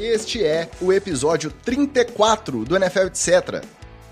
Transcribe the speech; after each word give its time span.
Este 0.00 0.42
é 0.42 0.66
o 0.80 0.94
episódio 0.94 1.50
34 1.62 2.64
do 2.64 2.74
NFL 2.74 3.08
Etc. 3.08 3.62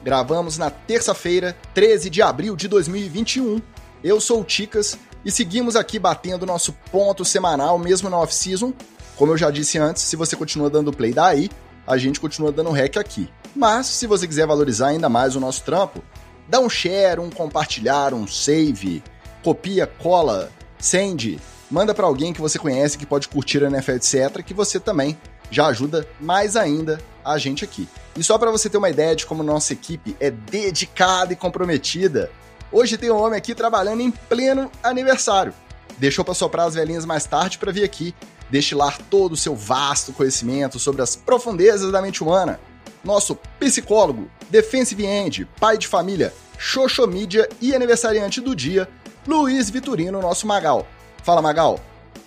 Gravamos 0.05 0.59
na 0.59 0.69
terça-feira, 0.69 1.57
13 1.73 2.11
de 2.11 2.21
abril 2.21 2.55
de 2.55 2.69
2021. 2.69 3.63
Eu 4.05 4.21
sou 4.21 4.43
o 4.43 4.45
Ticas 4.45 4.99
e 5.25 5.31
seguimos 5.31 5.77
aqui 5.77 5.99
batendo 5.99 6.45
nosso 6.45 6.75
ponto 6.93 7.25
semanal, 7.25 7.79
mesmo 7.79 8.11
na 8.11 8.19
off-season. 8.19 8.75
Como 9.17 9.33
eu 9.33 9.39
já 9.39 9.51
disse 9.51 9.79
antes, 9.79 10.03
se 10.03 10.15
você 10.15 10.37
continua 10.37 10.69
dando 10.69 10.93
play 10.93 11.15
daí, 11.15 11.49
a 11.87 11.97
gente 11.97 12.21
continua 12.21 12.53
dando 12.53 12.71
rec 12.71 12.99
aqui. 12.99 13.27
Mas, 13.57 13.87
se 13.87 14.07
você 14.07 14.29
quiser 14.29 14.47
valorizar 14.47 14.89
ainda 14.89 15.09
mais 15.09 15.37
o 15.37 15.41
nosso 15.41 15.65
trampo, 15.65 16.05
dá 16.47 16.61
um 16.61 16.69
share, 16.69 17.19
um 17.19 17.31
compartilhar, 17.31 18.13
um 18.13 18.29
save, 18.29 19.03
copia, 19.43 19.87
cola, 19.87 20.53
send, 20.79 21.41
manda 21.71 21.95
para 21.95 22.05
alguém 22.05 22.35
que 22.35 22.43
você 22.43 22.59
conhece 22.59 22.99
que 22.99 23.07
pode 23.07 23.27
curtir 23.27 23.65
a 23.65 23.69
NFL, 23.69 23.93
etc, 23.93 24.43
que 24.45 24.53
você 24.53 24.79
também 24.79 25.17
já 25.51 25.67
ajuda 25.67 26.07
mais 26.21 26.57
ainda 26.57 27.01
a 27.25 27.39
gente 27.39 27.65
aqui. 27.65 27.89
E 28.17 28.23
só 28.23 28.37
para 28.39 28.51
você 28.51 28.69
ter 28.69 28.79
uma 28.79 28.91
ideia 28.91 29.15
de 29.15 29.27
como 29.27 29.43
nossa 29.43 29.73
equipe 29.73 30.17
é 30.19 30.31
dedicada 30.31 31.33
e 31.33 31.37
comprometida, 31.37 32.31
hoje 32.73 32.97
tem 32.97 33.11
um 33.11 33.17
homem 33.17 33.39
aqui 33.39 33.55
trabalhando 33.55 34.01
em 34.01 34.11
pleno 34.11 34.71
aniversário. 34.83 35.53
Deixou 35.99 36.25
para 36.25 36.35
soprar 36.35 36.67
as 36.67 36.75
velhinhas 36.75 37.05
mais 37.05 37.27
tarde 37.27 37.59
para 37.59 37.73
vir 37.73 37.85
aqui 37.85 38.15
destilar 38.51 38.99
todo 39.11 39.33
o 39.33 39.37
seu 39.37 39.55
vasto 39.55 40.13
conhecimento 40.13 40.79
sobre 40.79 41.03
as 41.03 41.15
profundezas 41.15 41.93
da 41.93 42.01
mente 42.01 42.23
humana. 42.23 42.59
Nosso 43.05 43.37
psicólogo, 43.59 44.31
defensive 44.51 45.05
end, 45.05 45.49
pai 45.61 45.79
de 45.79 45.87
família, 45.87 46.33
xoxomídia 46.59 47.49
e 47.61 47.75
aniversariante 47.75 48.41
do 48.41 48.57
dia, 48.57 48.89
Luiz 49.27 49.71
Vitorino, 49.71 50.21
nosso 50.21 50.47
Magal. 50.47 50.87
Fala, 51.23 51.43
Magal. 51.43 51.79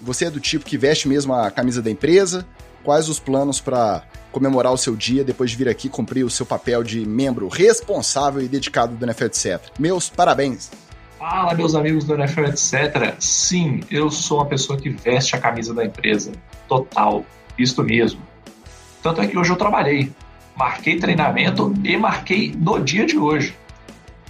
Você 0.02 0.26
é 0.26 0.30
do 0.30 0.40
tipo 0.40 0.66
que 0.66 0.78
veste 0.78 1.08
mesmo 1.08 1.34
a 1.34 1.52
camisa 1.52 1.82
da 1.82 1.92
empresa? 1.92 2.46
Quais 2.84 3.10
os 3.10 3.20
planos 3.20 3.60
para 3.60 4.04
comemorar 4.32 4.72
o 4.72 4.78
seu 4.78 4.96
dia 4.96 5.24
depois 5.24 5.52
de 5.52 5.58
vir 5.58 5.68
aqui 5.68 5.90
cumprir 5.90 6.24
o 6.24 6.30
seu 6.30 6.46
papel 6.46 6.84
de 6.84 7.06
membro 7.06 7.48
responsável 7.48 8.42
e 8.42 8.48
dedicado 8.48 8.96
do 8.96 9.06
NFL 9.06 9.26
etc. 9.26 9.62
Meus 9.78 10.10
parabéns! 10.10 10.72
Fala, 11.20 11.54
meus 11.54 11.76
amigos 11.76 12.04
do 12.06 12.16
NFL 12.16 12.46
etc. 12.46 13.16
Sim, 13.20 13.82
eu 13.92 14.10
sou 14.10 14.40
uma 14.40 14.46
pessoa 14.48 14.80
que 14.80 14.90
veste 14.90 15.36
a 15.36 15.40
camisa 15.40 15.74
da 15.74 15.86
empresa. 15.86 16.32
Total. 16.68 17.24
Isto 17.58 17.84
mesmo. 17.84 18.22
Tanto 19.04 19.22
é 19.22 19.28
que 19.28 19.38
hoje 19.38 19.52
eu 19.52 19.56
trabalhei. 19.56 20.12
Marquei 20.56 20.98
treinamento 20.98 21.74
e 21.84 21.96
marquei 21.96 22.54
no 22.58 22.80
dia 22.80 23.06
de 23.06 23.18
hoje. 23.18 23.56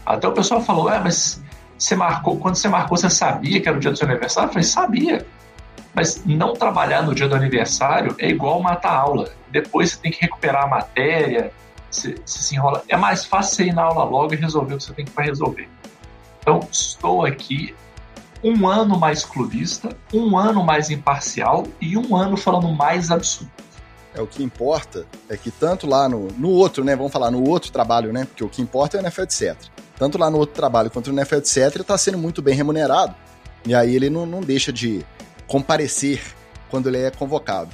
Até 0.06 0.28
o 0.28 0.34
pessoal 0.34 0.62
falou: 0.62 0.90
é, 0.90 1.00
mas 1.00 1.42
você 1.78 1.96
marcou, 1.96 2.38
quando 2.38 2.56
você 2.56 2.68
marcou, 2.68 2.98
você 2.98 3.10
sabia 3.10 3.60
que 3.60 3.68
era 3.68 3.78
o 3.78 3.80
dia 3.80 3.92
do 3.92 3.98
seu 3.98 4.08
aniversário? 4.08 4.50
Eu 4.50 4.54
falei, 4.54 4.68
sabia. 4.68 5.26
Mas 5.94 6.24
não 6.26 6.54
trabalhar 6.54 7.02
no 7.02 7.14
dia 7.14 7.28
do 7.28 7.36
aniversário 7.36 8.16
é 8.18 8.30
igual 8.30 8.62
matar 8.62 8.94
aula. 8.94 9.30
Depois 9.50 9.92
você 9.92 9.98
tem 9.98 10.12
que 10.12 10.22
recuperar 10.22 10.64
a 10.64 10.68
matéria, 10.68 11.52
você, 11.90 12.16
você 12.26 12.40
se 12.42 12.56
enrola. 12.56 12.84
É 12.88 12.96
mais 12.96 13.26
fácil 13.26 13.56
você 13.56 13.64
ir 13.66 13.74
na 13.74 13.84
aula 13.84 14.04
logo 14.04 14.34
e 14.34 14.38
resolver 14.38 14.76
o 14.76 14.78
que 14.78 14.84
você 14.84 14.94
tem 14.94 15.06
que 15.06 15.22
resolver. 15.22 15.68
Então, 16.40 16.60
estou 16.72 17.26
aqui 17.26 17.76
um 18.44 18.68
ano 18.68 18.98
mais 18.98 19.24
clubista, 19.24 19.96
um 20.14 20.38
ano 20.38 20.64
mais 20.64 20.90
imparcial 20.90 21.68
e 21.80 21.98
um 21.98 22.16
ano 22.16 22.38
falando 22.38 22.70
mais 22.70 23.12
absurdo. 23.12 23.52
É, 24.16 24.22
o 24.22 24.28
que 24.28 24.44
importa 24.44 25.06
é 25.30 25.38
que 25.38 25.52
tanto 25.52 25.88
lá 25.88 26.10
no, 26.10 26.28
no 26.30 26.50
outro, 26.50 26.84
né? 26.84 26.96
Vamos 26.96 27.12
falar 27.12 27.32
no 27.32 27.48
outro 27.48 27.72
trabalho, 27.72 28.12
né? 28.12 28.26
Porque 28.26 28.44
o 28.44 28.50
que 28.50 28.62
importa 28.62 28.98
é 28.98 29.00
o 29.00 29.04
NFL, 29.04 29.22
etc 29.22 29.72
tanto 30.02 30.18
lá 30.18 30.32
no 30.32 30.40
outro 30.40 30.56
trabalho 30.56 30.90
quanto 30.90 31.14
no 31.14 31.20
NFL, 31.20 31.36
etc., 31.36 31.76
está 31.76 31.96
sendo 31.96 32.18
muito 32.18 32.42
bem 32.42 32.56
remunerado. 32.56 33.14
E 33.68 33.76
aí 33.76 33.96
ele 33.96 34.10
não, 34.10 34.26
não 34.26 34.42
deixa 34.42 34.74
de 34.74 35.06
comparecer 35.52 36.22
quando 36.70 36.88
ele 36.88 37.00
é 37.00 37.12
convocado. 37.12 37.72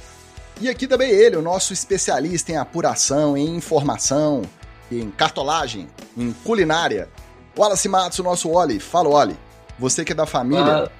E 0.60 0.68
aqui 0.68 0.88
também 0.88 1.12
ele, 1.12 1.36
o 1.36 1.42
nosso 1.42 1.72
especialista 1.72 2.50
em 2.50 2.56
apuração, 2.56 3.36
em 3.36 3.54
informação, 3.54 4.42
em 4.90 5.08
cartolagem, 5.12 5.86
em 6.16 6.32
culinária. 6.42 7.08
Wallace 7.56 7.88
Matos, 7.88 8.18
o 8.18 8.24
nosso 8.24 8.50
Oli. 8.50 8.80
Fala, 8.80 9.08
Oli. 9.08 9.36
Você 9.78 10.04
que 10.04 10.10
é 10.10 10.14
da 10.14 10.26
família, 10.26 10.86
ah. 10.86 10.90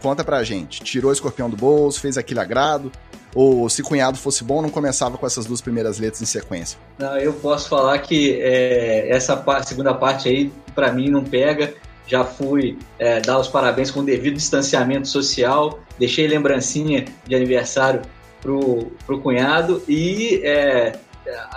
conta 0.00 0.22
pra 0.22 0.44
gente. 0.44 0.80
Tirou 0.84 1.10
o 1.10 1.12
escorpião 1.12 1.50
do 1.50 1.56
bolso, 1.56 2.00
fez 2.00 2.16
aquele 2.16 2.38
agrado, 2.38 2.92
ou 3.34 3.68
se 3.68 3.82
cunhado 3.82 4.16
fosse 4.16 4.44
bom, 4.44 4.62
não 4.62 4.70
começava 4.70 5.18
com 5.18 5.26
essas 5.26 5.44
duas 5.44 5.60
primeiras 5.60 5.98
letras 5.98 6.22
em 6.22 6.26
sequência? 6.26 6.78
Não, 7.00 7.18
eu 7.18 7.32
posso 7.32 7.68
falar 7.68 7.98
que 7.98 8.40
é, 8.40 9.10
essa 9.10 9.36
parte, 9.36 9.70
segunda 9.70 9.92
parte 9.92 10.28
aí, 10.28 10.52
para 10.72 10.92
mim, 10.92 11.10
não 11.10 11.24
pega. 11.24 11.74
Já 12.08 12.24
fui 12.24 12.78
é, 12.98 13.20
dar 13.20 13.38
os 13.38 13.46
parabéns 13.46 13.90
com 13.90 14.00
o 14.00 14.04
devido 14.04 14.34
distanciamento 14.34 15.06
social, 15.06 15.78
deixei 15.98 16.26
lembrancinha 16.26 17.04
de 17.26 17.34
aniversário 17.34 18.02
pro, 18.40 18.90
pro 19.06 19.20
cunhado 19.20 19.82
e 19.86 20.40
é, 20.42 20.98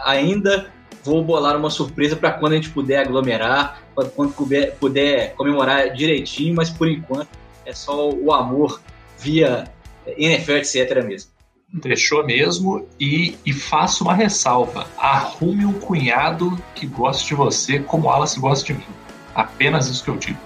ainda 0.04 0.68
vou 1.04 1.24
bolar 1.24 1.58
uma 1.58 1.70
surpresa 1.70 2.16
para 2.16 2.32
quando 2.32 2.54
a 2.54 2.56
gente 2.56 2.70
puder 2.70 3.00
aglomerar, 3.00 3.82
quando 4.16 4.34
puder, 4.34 4.76
puder 4.76 5.34
comemorar 5.36 5.94
direitinho, 5.94 6.54
mas 6.56 6.70
por 6.70 6.88
enquanto 6.88 7.30
é 7.66 7.74
só 7.74 8.10
o 8.10 8.32
amor 8.34 8.82
via 9.18 9.66
NFL, 10.06 10.54
etc. 10.54 11.04
mesmo. 11.04 11.32
Deixou 11.74 12.26
mesmo 12.26 12.86
e, 13.00 13.38
e 13.46 13.54
faça 13.54 14.04
uma 14.04 14.14
ressalva. 14.14 14.88
Arrume 14.98 15.66
um 15.66 15.74
cunhado 15.74 16.62
que 16.76 16.86
goste 16.86 17.30
de 17.30 17.36
você 17.36 17.80
como 17.80 18.10
Alice 18.10 18.38
gosta 18.38 18.66
de 18.66 18.74
mim. 18.74 18.86
Apenas 19.34 19.88
isso 19.88 20.04
que 20.04 20.10
eu 20.10 20.18
digo. 20.18 20.40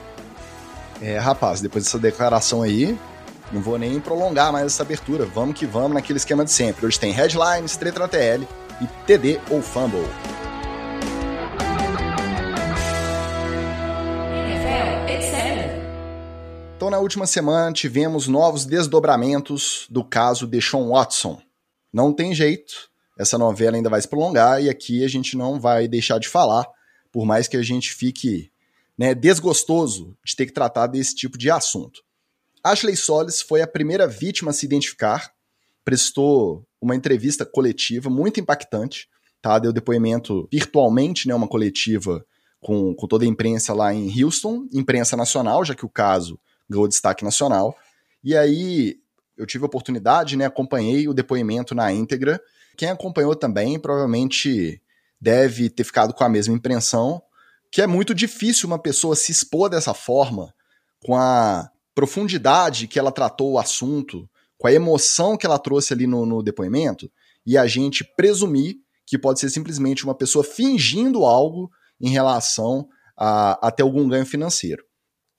É, 1.02 1.18
rapaz, 1.18 1.62
depois 1.62 1.84
dessa 1.84 2.00
declaração 2.00 2.62
aí, 2.62 2.98
não 3.52 3.62
vou 3.62 3.78
nem 3.78 4.00
prolongar 4.00 4.52
mais 4.52 4.68
essa 4.68 4.84
abertura. 4.84 5.26
Vamos 5.26 5.58
que 5.58 5.66
vamos 5.66 5.94
naquele 5.94 6.18
esquema 6.18 6.46
de 6.46 6.52
sempre. 6.52 6.86
Hoje 6.86 7.00
tem 7.00 7.12
headlines, 7.12 7.76
treta 7.78 8.00
na 8.00 8.08
TL 8.08 8.48
e 8.82 8.88
TD 9.06 9.40
ou 9.50 9.62
Fumble. 9.62 10.06
Então, 16.76 16.90
na 16.90 17.00
última 17.00 17.26
semana, 17.26 17.72
tivemos 17.72 18.28
novos 18.28 18.66
desdobramentos 18.66 19.88
do 19.90 20.04
caso 20.04 20.46
de 20.46 20.62
Sean 20.62 20.88
Watson. 20.90 21.42
Não 21.92 22.14
tem 22.14 22.36
jeito, 22.36 22.74
essa 23.18 23.38
novela 23.38 23.78
ainda 23.78 23.90
vai 23.90 24.02
se 24.02 24.08
prolongar 24.08 24.62
e 24.62 24.70
aqui 24.70 25.04
a 25.04 25.08
gente 25.08 25.38
não 25.38 25.60
vai 25.60 25.88
deixar 25.88 26.20
de 26.20 26.28
falar, 26.28 26.66
por 27.12 27.26
mais 27.26 27.48
que 27.48 27.56
a 27.58 27.64
gente 27.64 27.94
fique 27.94 28.52
né, 28.98 29.14
desgostoso 29.14 30.16
de 30.26 30.36
ter 30.36 30.46
que 30.46 30.54
tratar 30.54 30.88
desse 30.88 31.16
tipo 31.16 31.38
de 31.38 31.50
assunto. 31.52 32.02
Ashley 32.64 32.96
Solis 32.96 33.42
foi 33.42 33.62
a 33.62 33.68
primeira 33.68 34.08
vítima 34.08 34.52
a 34.52 34.54
se 34.54 34.66
identificar, 34.66 35.32
prestou 35.84 36.66
uma 36.82 36.96
entrevista 36.96 37.46
coletiva 37.46 38.10
muito 38.10 38.40
impactante, 38.40 39.08
tá? 39.42 39.60
deu 39.60 39.72
depoimento 39.72 40.48
virtualmente, 40.52 41.28
né, 41.28 41.36
uma 41.36 41.48
coletiva 41.48 42.26
com, 42.60 42.96
com 42.96 43.08
toda 43.08 43.26
a 43.26 43.28
imprensa 43.28 43.74
lá 43.74 43.94
em 43.94 44.24
Houston, 44.24 44.68
imprensa 44.74 45.16
nacional, 45.16 45.64
já 45.64 45.76
que 45.76 45.86
o 45.86 45.90
caso 45.90 46.40
ganhou 46.68 46.88
destaque 46.88 47.24
nacional. 47.24 47.78
E 48.24 48.36
aí 48.36 48.98
eu 49.38 49.46
tive 49.46 49.64
a 49.64 49.68
oportunidade, 49.68 50.36
né, 50.36 50.46
acompanhei 50.46 51.08
o 51.08 51.14
depoimento 51.14 51.76
na 51.76 51.92
íntegra. 51.92 52.42
Quem 52.76 52.90
acompanhou 52.90 53.36
também 53.36 53.78
provavelmente 53.78 54.82
deve 55.22 55.70
ter 55.70 55.84
ficado 55.84 56.14
com 56.14 56.24
a 56.24 56.30
mesma 56.30 56.56
impressão, 56.56 57.22
que 57.76 57.82
é 57.82 57.88
muito 57.88 58.16
difícil 58.16 58.68
uma 58.68 58.80
pessoa 58.80 59.18
se 59.18 59.34
expor 59.34 59.70
dessa 59.70 59.94
forma, 59.94 60.54
com 61.06 61.14
a 61.14 61.70
profundidade 61.94 62.88
que 62.88 62.98
ela 62.98 63.12
tratou 63.12 63.52
o 63.52 63.60
assunto, 63.60 64.30
com 64.58 64.66
a 64.66 64.72
emoção 64.72 65.36
que 65.36 65.46
ela 65.46 65.60
trouxe 65.60 65.92
ali 65.92 66.08
no, 66.08 66.26
no 66.26 66.42
depoimento, 66.42 67.12
e 67.46 67.58
a 67.58 67.68
gente 67.68 68.02
presumir 68.16 68.78
que 69.06 69.18
pode 69.18 69.42
ser 69.42 69.50
simplesmente 69.50 70.06
uma 70.06 70.16
pessoa 70.16 70.42
fingindo 70.42 71.26
algo 71.26 71.70
em 72.00 72.08
relação 72.08 72.88
a, 73.18 73.68
a 73.68 73.70
ter 73.70 73.84
algum 73.84 74.08
ganho 74.08 74.26
financeiro 74.26 74.82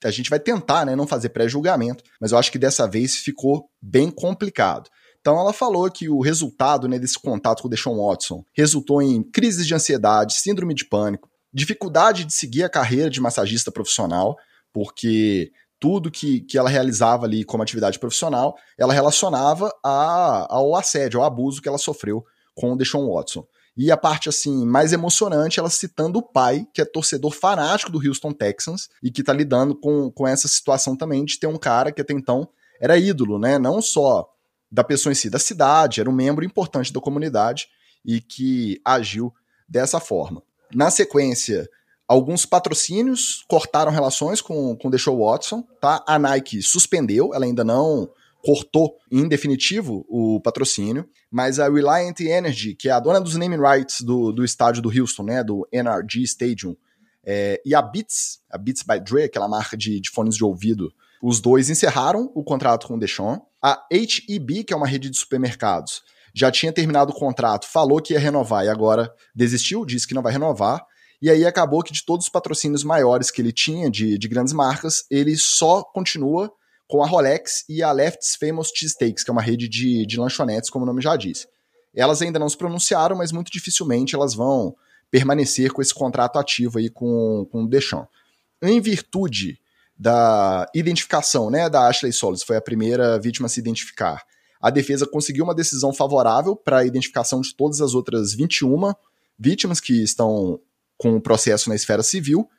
a 0.05 0.11
gente 0.11 0.29
vai 0.29 0.39
tentar 0.39 0.85
né, 0.85 0.95
não 0.95 1.07
fazer 1.07 1.29
pré-julgamento, 1.29 2.03
mas 2.21 2.31
eu 2.31 2.37
acho 2.37 2.51
que 2.51 2.59
dessa 2.59 2.87
vez 2.87 3.15
ficou 3.15 3.67
bem 3.81 4.11
complicado. 4.11 4.91
Então 5.19 5.39
ela 5.39 5.51
falou 5.51 5.89
que 5.89 6.07
o 6.07 6.21
resultado 6.21 6.87
né, 6.87 6.99
desse 6.99 7.17
contato 7.19 7.63
com 7.63 7.67
o 7.67 7.71
Deshaun 7.71 7.97
Watson 7.97 8.43
resultou 8.55 9.01
em 9.01 9.23
crises 9.23 9.65
de 9.65 9.73
ansiedade, 9.73 10.35
síndrome 10.35 10.75
de 10.75 10.85
pânico, 10.85 11.27
dificuldade 11.57 12.23
de 12.23 12.33
seguir 12.33 12.63
a 12.63 12.69
carreira 12.69 13.09
de 13.09 13.19
massagista 13.19 13.71
profissional, 13.71 14.37
porque 14.71 15.51
tudo 15.79 16.11
que, 16.11 16.41
que 16.41 16.55
ela 16.55 16.69
realizava 16.69 17.25
ali 17.25 17.43
como 17.43 17.63
atividade 17.63 17.97
profissional, 17.97 18.55
ela 18.77 18.93
relacionava 18.93 19.73
a, 19.83 20.45
ao 20.51 20.75
assédio, 20.75 21.19
ao 21.19 21.25
abuso 21.25 21.59
que 21.59 21.67
ela 21.67 21.79
sofreu 21.79 22.23
com 22.53 22.73
o 22.73 22.77
Deshaun 22.77 23.11
Watson. 23.11 23.43
E 23.75 23.91
a 23.91 23.97
parte 23.97 24.29
assim 24.29 24.67
mais 24.67 24.93
emocionante, 24.93 25.59
ela 25.59 25.69
citando 25.69 26.19
o 26.19 26.21
pai, 26.21 26.67
que 26.71 26.79
é 26.79 26.85
torcedor 26.85 27.31
fanático 27.31 27.91
do 27.91 28.07
Houston 28.07 28.33
Texans 28.33 28.87
e 29.01 29.09
que 29.09 29.23
tá 29.23 29.33
lidando 29.33 29.75
com, 29.75 30.11
com 30.11 30.27
essa 30.27 30.47
situação 30.47 30.95
também 30.95 31.25
de 31.25 31.39
ter 31.39 31.47
um 31.47 31.57
cara 31.57 31.91
que 31.91 32.01
até 32.01 32.13
então 32.13 32.47
era 32.79 32.99
ídolo, 32.99 33.39
né? 33.39 33.57
Não 33.57 33.81
só 33.81 34.29
da 34.71 34.83
pessoa 34.83 35.11
em 35.11 35.15
si, 35.15 35.27
da 35.27 35.39
cidade, 35.39 36.01
era 36.01 36.09
um 36.09 36.13
membro 36.13 36.45
importante 36.45 36.93
da 36.93 37.01
comunidade 37.01 37.67
e 38.05 38.21
que 38.21 38.79
agiu 38.85 39.33
dessa 39.67 39.99
forma. 39.99 40.43
Na 40.73 40.89
sequência, 40.91 41.69
alguns 42.07 42.45
patrocínios 42.45 43.43
cortaram 43.47 43.91
relações 43.91 44.41
com, 44.41 44.75
com 44.75 44.87
o 44.87 44.91
Deshaun 44.91 45.19
Watson, 45.19 45.63
tá? 45.81 46.03
A 46.07 46.17
Nike 46.17 46.61
suspendeu, 46.61 47.33
ela 47.33 47.45
ainda 47.45 47.63
não 47.63 48.09
cortou 48.43 48.97
em 49.11 49.27
definitivo 49.27 50.05
o 50.07 50.39
patrocínio, 50.39 51.09
mas 51.29 51.59
a 51.59 51.69
Reliant 51.69 52.19
Energy, 52.21 52.75
que 52.75 52.87
é 52.87 52.91
a 52.91 52.99
dona 52.99 53.19
dos 53.19 53.35
naming 53.35 53.59
rights 53.59 54.01
do, 54.01 54.31
do 54.31 54.45
estádio 54.45 54.81
do 54.81 54.89
Houston, 54.89 55.23
né, 55.23 55.43
do 55.43 55.67
NRG 55.71 56.23
Stadium, 56.23 56.75
é, 57.25 57.61
e 57.65 57.75
a 57.75 57.81
Beats, 57.81 58.39
a 58.49 58.57
Beats 58.57 58.83
by 58.83 59.01
Dre, 59.01 59.23
aquela 59.23 59.49
marca 59.49 59.75
de, 59.75 59.99
de 59.99 60.09
fones 60.09 60.35
de 60.35 60.45
ouvido, 60.45 60.93
os 61.21 61.41
dois 61.41 61.69
encerraram 61.69 62.31
o 62.33 62.43
contrato 62.43 62.87
com 62.87 62.95
o 62.95 62.99
Deshaun. 62.99 63.41
A 63.61 63.85
HEB, 63.91 64.63
que 64.63 64.73
é 64.73 64.77
uma 64.77 64.87
rede 64.87 65.09
de 65.09 65.17
supermercados, 65.17 66.03
já 66.37 66.51
tinha 66.51 66.71
terminado 66.71 67.11
o 67.11 67.15
contrato, 67.15 67.67
falou 67.67 67.99
que 67.99 68.13
ia 68.13 68.19
renovar 68.19 68.63
e 68.63 68.69
agora 68.69 69.11
desistiu, 69.33 69.83
disse 69.83 70.07
que 70.07 70.13
não 70.13 70.21
vai 70.21 70.31
renovar. 70.31 70.85
E 71.19 71.31
aí 71.31 71.43
acabou 71.45 71.81
que 71.81 71.91
de 71.91 72.05
todos 72.05 72.27
os 72.27 72.29
patrocínios 72.29 72.83
maiores 72.83 73.31
que 73.31 73.41
ele 73.41 73.51
tinha 73.51 73.89
de, 73.89 74.19
de 74.19 74.27
grandes 74.27 74.53
marcas, 74.53 75.05
ele 75.09 75.35
só 75.35 75.81
continua 75.83 76.51
com 76.87 77.01
a 77.03 77.07
Rolex 77.07 77.65
e 77.67 77.81
a 77.81 77.91
Left's 77.91 78.35
Famous 78.35 78.71
Cheesesteaks, 78.73 79.23
que 79.23 79.31
é 79.31 79.33
uma 79.33 79.41
rede 79.41 79.67
de, 79.67 80.05
de 80.05 80.19
lanchonetes, 80.19 80.69
como 80.69 80.83
o 80.83 80.85
nome 80.85 81.01
já 81.01 81.15
diz. 81.15 81.47
Elas 81.95 82.21
ainda 82.21 82.37
não 82.37 82.47
se 82.47 82.55
pronunciaram, 82.55 83.15
mas 83.15 83.31
muito 83.31 83.51
dificilmente 83.51 84.13
elas 84.13 84.35
vão 84.35 84.75
permanecer 85.09 85.71
com 85.71 85.81
esse 85.81 85.93
contrato 85.93 86.37
ativo 86.37 86.77
aí 86.77 86.89
com, 86.89 87.47
com 87.51 87.63
o 87.63 87.67
Deschamps. 87.67 88.09
Em 88.61 88.79
virtude 88.79 89.59
da 89.97 90.69
identificação 90.75 91.49
né, 91.49 91.67
da 91.67 91.87
Ashley 91.87 92.13
Solis, 92.13 92.43
foi 92.43 92.57
a 92.57 92.61
primeira 92.61 93.19
vítima 93.19 93.47
a 93.47 93.49
se 93.49 93.59
identificar, 93.59 94.23
a 94.61 94.69
defesa 94.69 95.05
conseguiu 95.05 95.43
uma 95.43 95.55
decisão 95.55 95.93
favorável 95.93 96.55
para 96.55 96.79
a 96.79 96.85
identificação 96.85 97.41
de 97.41 97.55
todas 97.55 97.81
as 97.81 97.93
outras 97.93 98.33
21 98.33 98.93
vítimas 99.37 99.79
que 99.79 100.01
estão 100.03 100.59
com 100.97 101.15
o 101.15 101.21
processo 101.21 101.69
na 101.69 101.75
esfera 101.75 102.01
civil. 102.01 102.49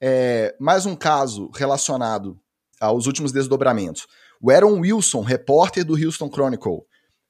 É, 0.00 0.54
mais 0.58 0.86
um 0.86 0.96
caso 0.96 1.50
relacionado 1.54 2.38
aos 2.80 3.06
últimos 3.06 3.32
desdobramentos. 3.32 4.06
O 4.40 4.50
Aaron 4.50 4.80
Wilson, 4.80 5.20
repórter 5.20 5.84
do 5.84 5.94
Houston 5.94 6.28
Chronicle, 6.28 6.82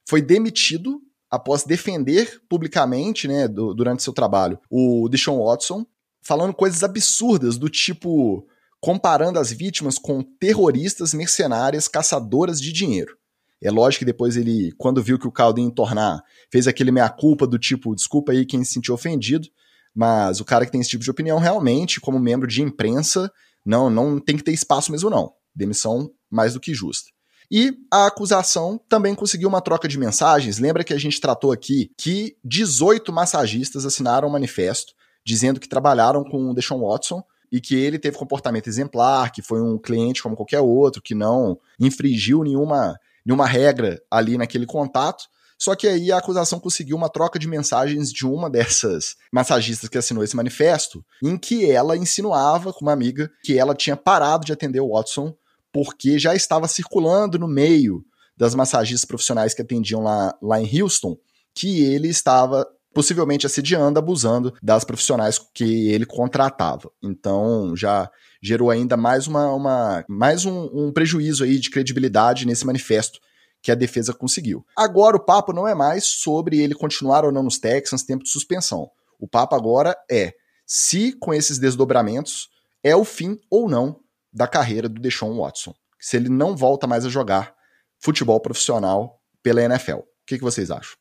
foi 0.07 0.21
demitido 0.21 1.01
após 1.29 1.63
defender 1.63 2.41
publicamente, 2.47 3.27
né, 3.27 3.47
do, 3.47 3.73
durante 3.73 4.03
seu 4.03 4.13
trabalho, 4.13 4.59
o 4.69 5.07
Deshaun 5.09 5.43
Watson, 5.43 5.85
falando 6.21 6.53
coisas 6.53 6.83
absurdas 6.83 7.57
do 7.57 7.69
tipo 7.69 8.47
comparando 8.79 9.39
as 9.39 9.51
vítimas 9.51 9.97
com 9.97 10.21
terroristas, 10.21 11.13
mercenárias, 11.13 11.87
caçadoras 11.87 12.61
de 12.61 12.71
dinheiro. 12.71 13.17
É 13.61 13.71
lógico 13.71 13.99
que 13.99 14.05
depois 14.05 14.35
ele, 14.35 14.71
quando 14.77 15.01
viu 15.01 15.17
que 15.17 15.27
o 15.27 15.31
caldo 15.31 15.59
ia 15.59 15.65
entornar, 15.65 16.21
fez 16.51 16.67
aquele 16.67 16.91
meia-culpa 16.91 17.47
do 17.47 17.57
tipo, 17.57 17.95
desculpa 17.95 18.31
aí 18.31 18.45
quem 18.45 18.63
se 18.63 18.73
sentiu 18.73 18.93
ofendido, 18.93 19.47
mas 19.95 20.39
o 20.39 20.45
cara 20.45 20.65
que 20.65 20.71
tem 20.71 20.81
esse 20.81 20.89
tipo 20.89 21.03
de 21.03 21.11
opinião, 21.11 21.39
realmente, 21.39 22.01
como 22.01 22.19
membro 22.19 22.47
de 22.47 22.61
imprensa, 22.61 23.31
não, 23.65 23.89
não 23.89 24.19
tem 24.19 24.35
que 24.35 24.43
ter 24.43 24.51
espaço 24.51 24.91
mesmo, 24.91 25.09
não. 25.09 25.31
Demissão 25.55 26.11
mais 26.29 26.53
do 26.53 26.59
que 26.59 26.73
justa. 26.73 27.09
E 27.49 27.73
a 27.91 28.07
acusação 28.07 28.79
também 28.89 29.15
conseguiu 29.15 29.47
uma 29.47 29.61
troca 29.61 29.87
de 29.87 29.97
mensagens. 29.97 30.59
Lembra 30.59 30.83
que 30.83 30.93
a 30.93 30.97
gente 30.97 31.21
tratou 31.21 31.51
aqui 31.51 31.91
que 31.97 32.35
18 32.43 33.13
massagistas 33.13 33.85
assinaram 33.85 34.27
um 34.27 34.31
manifesto 34.31 34.93
dizendo 35.25 35.59
que 35.59 35.69
trabalharam 35.69 36.23
com 36.23 36.49
o 36.49 36.53
Deshaun 36.53 36.87
Watson 36.87 37.23
e 37.51 37.61
que 37.61 37.75
ele 37.75 37.97
teve 37.97 38.17
comportamento 38.17 38.67
exemplar, 38.67 39.31
que 39.31 39.41
foi 39.41 39.61
um 39.61 39.77
cliente 39.77 40.21
como 40.21 40.35
qualquer 40.35 40.59
outro, 40.59 41.01
que 41.01 41.15
não 41.15 41.57
infringiu 41.79 42.43
nenhuma, 42.43 42.95
nenhuma 43.25 43.47
regra 43.47 44.01
ali 44.09 44.37
naquele 44.37 44.65
contato. 44.65 45.25
Só 45.57 45.73
que 45.73 45.87
aí 45.87 46.11
a 46.11 46.17
acusação 46.17 46.59
conseguiu 46.59 46.97
uma 46.97 47.09
troca 47.09 47.39
de 47.39 47.47
mensagens 47.47 48.11
de 48.11 48.25
uma 48.25 48.49
dessas 48.49 49.15
massagistas 49.31 49.89
que 49.89 49.97
assinou 49.97 50.23
esse 50.23 50.35
manifesto, 50.35 51.03
em 51.23 51.37
que 51.37 51.69
ela 51.71 51.95
insinuava 51.95 52.73
com 52.73 52.81
uma 52.81 52.91
amiga 52.91 53.31
que 53.43 53.57
ela 53.57 53.73
tinha 53.73 53.95
parado 53.95 54.45
de 54.45 54.53
atender 54.53 54.81
o 54.81 54.93
Watson 54.93 55.33
porque 55.71 56.17
já 56.17 56.33
estava 56.35 56.67
circulando 56.67 57.37
no 57.37 57.47
meio 57.47 58.03
das 58.37 58.53
massagistas 58.53 59.05
profissionais 59.05 59.53
que 59.53 59.61
atendiam 59.61 60.01
lá, 60.01 60.33
lá 60.41 60.61
em 60.61 60.81
Houston 60.81 61.17
que 61.55 61.83
ele 61.83 62.09
estava 62.09 62.67
possivelmente 62.95 63.45
assediando, 63.45 63.99
abusando 63.99 64.53
das 64.63 64.85
profissionais 64.85 65.37
que 65.53 65.89
ele 65.89 66.05
contratava. 66.05 66.89
Então 67.03 67.75
já 67.75 68.09
gerou 68.41 68.71
ainda 68.71 68.95
mais 68.95 69.27
uma, 69.27 69.53
uma 69.53 70.05
mais 70.07 70.45
um, 70.45 70.69
um 70.73 70.93
prejuízo 70.93 71.43
aí 71.43 71.59
de 71.59 71.69
credibilidade 71.69 72.47
nesse 72.47 72.65
manifesto 72.65 73.19
que 73.61 73.69
a 73.69 73.75
defesa 73.75 74.13
conseguiu. 74.13 74.65
Agora 74.77 75.17
o 75.17 75.19
papo 75.19 75.51
não 75.51 75.67
é 75.67 75.75
mais 75.75 76.05
sobre 76.05 76.61
ele 76.61 76.73
continuar 76.73 77.25
ou 77.25 77.33
não 77.33 77.43
nos 77.43 77.59
Texans 77.59 78.03
tempo 78.03 78.23
de 78.23 78.29
suspensão. 78.29 78.89
O 79.19 79.27
papo 79.27 79.55
agora 79.55 79.93
é 80.09 80.33
se 80.65 81.11
com 81.19 81.33
esses 81.33 81.59
desdobramentos 81.59 82.47
é 82.81 82.95
o 82.95 83.03
fim 83.03 83.37
ou 83.51 83.67
não 83.69 83.99
da 84.31 84.47
carreira 84.47 84.87
do 84.87 85.01
Deshaun 85.01 85.37
Watson. 85.37 85.73
Se 85.99 86.15
ele 86.15 86.29
não 86.29 86.55
volta 86.55 86.87
mais 86.87 87.05
a 87.05 87.09
jogar 87.09 87.53
futebol 87.99 88.39
profissional 88.39 89.19
pela 89.43 89.61
NFL. 89.61 89.97
O 89.97 90.05
que, 90.25 90.37
que 90.37 90.43
vocês 90.43 90.71
acham? 90.71 90.95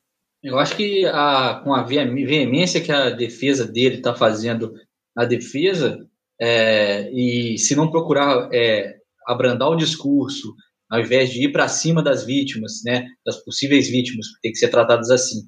Eu 0.45 0.59
acho 0.59 0.77
que 0.77 1.07
a, 1.07 1.63
com 1.65 1.75
a 1.75 1.83
veemência 1.83 2.79
que 2.79 2.93
a 2.93 3.09
defesa 3.09 3.67
dele 3.67 3.97
está 3.97 4.15
fazendo 4.15 4.75
a 5.17 5.25
defesa, 5.25 6.07
é, 6.39 7.11
e 7.13 7.57
se 7.57 7.75
não 7.75 7.91
procurar 7.91 8.51
é, 8.53 8.95
abrandar 9.27 9.71
o 9.71 9.77
discurso, 9.77 10.55
ao 10.91 11.01
invés 11.01 11.31
de 11.31 11.47
ir 11.47 11.53
para 11.53 11.67
cima 11.67 12.03
das 12.03 12.27
vítimas, 12.27 12.83
né, 12.85 13.07
das 13.25 13.43
possíveis 13.43 13.89
vítimas, 13.89 14.27
tem 14.43 14.53
que 14.53 14.59
ser 14.59 14.69
tratadas 14.69 15.11
assim, 15.11 15.43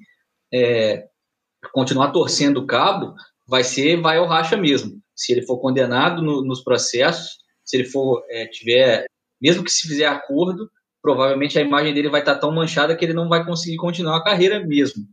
é, 0.51 1.05
continuar 1.71 2.11
torcendo 2.11 2.61
o 2.61 2.65
cabo, 2.65 3.13
vai 3.47 3.63
ser 3.63 4.01
vai 4.01 4.17
ao 4.17 4.25
racha 4.25 4.57
mesmo. 4.57 4.99
Se 5.15 5.31
ele 5.31 5.45
for 5.45 5.59
condenado 5.59 6.23
no, 6.23 6.43
nos 6.43 6.63
processos, 6.63 7.37
se 7.63 7.77
ele 7.77 7.85
for 7.85 8.23
é, 8.31 8.47
tiver, 8.47 9.05
mesmo 9.39 9.63
que 9.63 9.71
se 9.71 9.87
fizer 9.87 10.07
acordo, 10.07 10.67
provavelmente 11.07 11.57
a 11.57 11.61
imagem 11.61 11.93
dele 11.93 12.09
vai 12.09 12.19
estar 12.19 12.35
tão 12.35 12.51
manchada 12.51 12.93
que 12.93 13.05
ele 13.05 13.13
não 13.13 13.29
vai 13.29 13.45
conseguir 13.45 13.77
continuar 13.77 14.17
a 14.17 14.23
carreira 14.25 14.59
mesmo. 14.67 15.05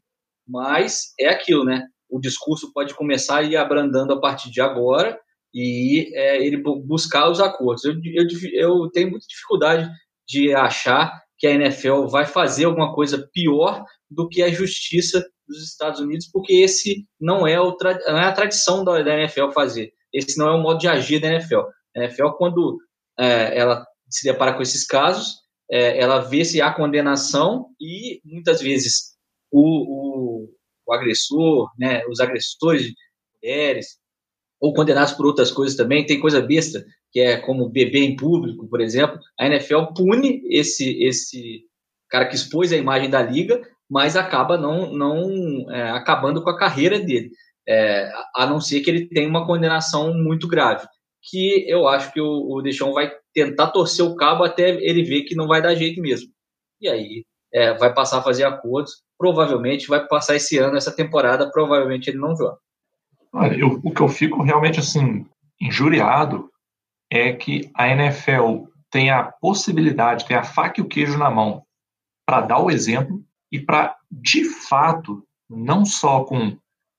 Mas 0.44 1.14
é 1.20 1.28
aquilo, 1.28 1.64
né? 1.64 1.86
O 2.10 2.18
discurso 2.18 2.72
pode 2.72 2.92
começar 2.94 3.38
a 3.38 3.42
ir 3.44 3.56
abrandando 3.56 4.12
a 4.12 4.20
partir 4.20 4.50
de 4.50 4.60
agora 4.60 5.16
e 5.54 6.10
é, 6.16 6.44
ele 6.44 6.60
buscar 6.84 7.30
os 7.30 7.38
acordos. 7.38 7.84
Eu, 7.84 7.94
eu, 8.12 8.26
eu 8.54 8.90
tenho 8.90 9.08
muita 9.08 9.24
dificuldade 9.28 9.88
de 10.26 10.52
achar 10.52 11.16
que 11.38 11.46
a 11.46 11.52
NFL 11.52 12.08
vai 12.08 12.26
fazer 12.26 12.64
alguma 12.64 12.92
coisa 12.92 13.28
pior 13.32 13.84
do 14.10 14.28
que 14.28 14.42
a 14.42 14.50
justiça 14.50 15.24
dos 15.46 15.62
Estados 15.62 16.00
Unidos, 16.00 16.28
porque 16.28 16.54
esse 16.54 17.06
não 17.20 17.46
é, 17.46 17.60
o 17.60 17.76
não 18.08 18.18
é 18.18 18.26
a 18.26 18.32
tradição 18.32 18.82
da, 18.82 19.00
da, 19.00 19.14
NFL 19.14 19.52
fazer. 19.52 19.92
Esse 20.12 20.36
não 20.36 20.48
é 20.48 20.56
o 20.56 20.60
modo 20.60 20.80
de 20.80 20.88
agir 20.88 21.20
da 21.20 21.28
NFL. 21.28 21.60
A 21.96 22.00
NFL, 22.00 22.30
quando 22.36 22.78
é, 23.16 23.56
ela 23.56 23.86
se 24.08 24.28
depara 24.28 24.54
com 24.54 24.62
esses 24.62 24.84
casos, 24.84 25.43
é, 25.70 26.00
ela 26.00 26.20
vê 26.20 26.44
se 26.44 26.60
há 26.60 26.72
condenação 26.72 27.68
e, 27.80 28.20
muitas 28.24 28.60
vezes, 28.60 29.14
o, 29.50 29.60
o, 29.60 30.48
o 30.86 30.92
agressor, 30.92 31.70
né, 31.78 32.02
os 32.08 32.20
agressores 32.20 32.82
de 32.82 32.94
mulheres, 33.42 33.98
ou 34.60 34.72
condenados 34.72 35.12
por 35.12 35.26
outras 35.26 35.50
coisas 35.50 35.76
também, 35.76 36.06
tem 36.06 36.20
coisa 36.20 36.40
besta 36.40 36.84
que 37.12 37.20
é 37.20 37.36
como 37.36 37.68
beber 37.68 38.02
em 38.02 38.16
público, 38.16 38.66
por 38.68 38.80
exemplo, 38.80 39.20
a 39.38 39.46
NFL 39.46 39.92
pune 39.96 40.42
esse 40.50 41.00
esse 41.04 41.62
cara 42.08 42.26
que 42.26 42.34
expôs 42.34 42.72
a 42.72 42.76
imagem 42.76 43.08
da 43.08 43.22
liga, 43.22 43.62
mas 43.88 44.16
acaba 44.16 44.56
não 44.56 44.92
não 44.92 45.70
é, 45.70 45.90
acabando 45.90 46.42
com 46.42 46.50
a 46.50 46.58
carreira 46.58 46.98
dele, 46.98 47.30
é, 47.68 48.10
a 48.34 48.46
não 48.46 48.60
ser 48.60 48.80
que 48.80 48.90
ele 48.90 49.06
tenha 49.08 49.28
uma 49.28 49.46
condenação 49.46 50.12
muito 50.12 50.48
grave, 50.48 50.86
que 51.30 51.64
eu 51.68 51.88
acho 51.88 52.12
que 52.12 52.20
o, 52.20 52.26
o 52.26 52.92
vai 52.92 53.10
tentar 53.32 53.68
torcer 53.68 54.04
o 54.04 54.14
cabo 54.14 54.44
até 54.44 54.70
ele 54.70 55.02
ver 55.02 55.22
que 55.22 55.34
não 55.34 55.46
vai 55.46 55.62
dar 55.62 55.74
jeito 55.74 56.00
mesmo. 56.00 56.30
E 56.80 56.88
aí 56.88 57.24
é, 57.52 57.74
vai 57.74 57.92
passar 57.92 58.18
a 58.18 58.22
fazer 58.22 58.44
acordos, 58.44 59.02
provavelmente 59.18 59.88
vai 59.88 60.06
passar 60.06 60.36
esse 60.36 60.58
ano, 60.58 60.76
essa 60.76 60.94
temporada, 60.94 61.50
provavelmente 61.50 62.08
ele 62.08 62.18
não 62.18 62.36
joga. 62.36 62.58
Olha, 63.32 63.56
eu, 63.56 63.80
o 63.82 63.90
que 63.90 64.00
eu 64.00 64.08
fico 64.08 64.42
realmente 64.42 64.78
assim 64.78 65.26
injuriado 65.60 66.50
é 67.10 67.32
que 67.32 67.70
a 67.74 67.88
NFL 67.88 68.66
tem 68.90 69.10
a 69.10 69.24
possibilidade, 69.24 70.26
tem 70.26 70.36
a 70.36 70.44
faca 70.44 70.80
e 70.80 70.84
o 70.84 70.88
queijo 70.88 71.18
na 71.18 71.30
mão 71.30 71.62
para 72.26 72.42
dar 72.42 72.60
o 72.60 72.70
exemplo 72.70 73.22
e 73.50 73.58
para, 73.58 73.96
de 74.10 74.44
fato, 74.44 75.24
não 75.48 75.84
só 75.84 76.24
com, 76.24 76.56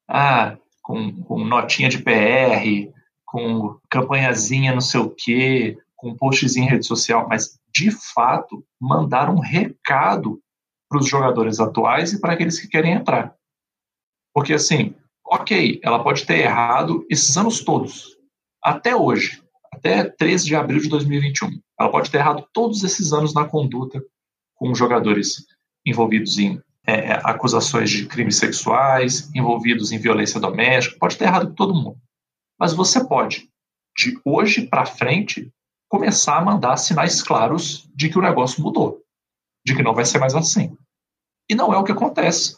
ah, 0.09 0.57
com, 0.81 1.23
com 1.23 1.43
notinha 1.43 1.89
de 1.89 1.99
PR, 1.99 2.93
com 3.35 3.77
campanhazinha 3.89 4.73
não 4.73 4.79
sei 4.79 5.01
o 5.01 5.09
quê, 5.09 5.77
com 5.93 6.15
posts 6.15 6.55
em 6.55 6.69
rede 6.69 6.85
social, 6.85 7.27
mas, 7.27 7.59
de 7.69 7.91
fato, 7.91 8.65
mandar 8.79 9.29
um 9.29 9.39
recado 9.39 10.39
para 10.87 10.99
os 10.99 11.09
jogadores 11.09 11.59
atuais 11.59 12.13
e 12.13 12.21
para 12.21 12.31
aqueles 12.31 12.57
que 12.57 12.69
querem 12.69 12.93
entrar. 12.93 13.35
Porque, 14.33 14.53
assim, 14.53 14.95
ok, 15.25 15.81
ela 15.83 16.01
pode 16.01 16.25
ter 16.25 16.37
errado 16.37 17.05
esses 17.09 17.35
anos 17.35 17.61
todos, 17.61 18.15
até 18.63 18.95
hoje 18.95 19.43
até 19.73 20.05
13 20.05 20.45
de 20.45 20.55
abril 20.55 20.79
de 20.79 20.87
2021. 20.87 21.59
Ela 21.77 21.91
pode 21.91 22.09
ter 22.09 22.19
errado 22.19 22.47
todos 22.53 22.85
esses 22.85 23.11
anos 23.11 23.33
na 23.33 23.43
conduta 23.43 24.01
com 24.55 24.73
jogadores 24.73 25.45
envolvidos 25.85 26.37
em 26.39 26.61
é, 26.87 26.93
é, 26.93 27.21
acusações 27.25 27.89
de 27.89 28.05
crimes 28.05 28.37
sexuais, 28.37 29.29
envolvidos 29.35 29.91
em 29.91 29.97
violência 29.97 30.39
doméstica, 30.39 30.97
pode 30.97 31.17
ter 31.17 31.25
errado 31.25 31.49
com 31.49 31.53
todo 31.53 31.75
mundo. 31.75 31.97
Mas 32.59 32.73
você 32.73 33.05
pode, 33.05 33.49
de 33.97 34.19
hoje 34.25 34.67
para 34.67 34.85
frente, 34.85 35.51
começar 35.89 36.37
a 36.37 36.43
mandar 36.43 36.77
sinais 36.77 37.21
claros 37.21 37.89
de 37.95 38.09
que 38.09 38.17
o 38.17 38.21
negócio 38.21 38.61
mudou. 38.61 39.01
de 39.65 39.75
que 39.75 39.81
não 39.81 39.95
vai 39.95 40.05
ser 40.05 40.19
mais 40.19 40.35
assim. 40.35 40.77
E 41.49 41.55
não 41.55 41.73
é 41.73 41.77
o 41.77 41.83
que 41.83 41.91
acontece. 41.91 42.55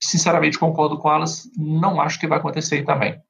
Sinceramente, 0.00 0.58
concordo 0.58 0.98
com 0.98 1.08
o 1.08 1.10
Alice, 1.10 1.50
não 1.56 2.00
acho 2.00 2.20
que 2.20 2.26
vai 2.28 2.38
acontecer 2.38 2.84
também. 2.84 3.20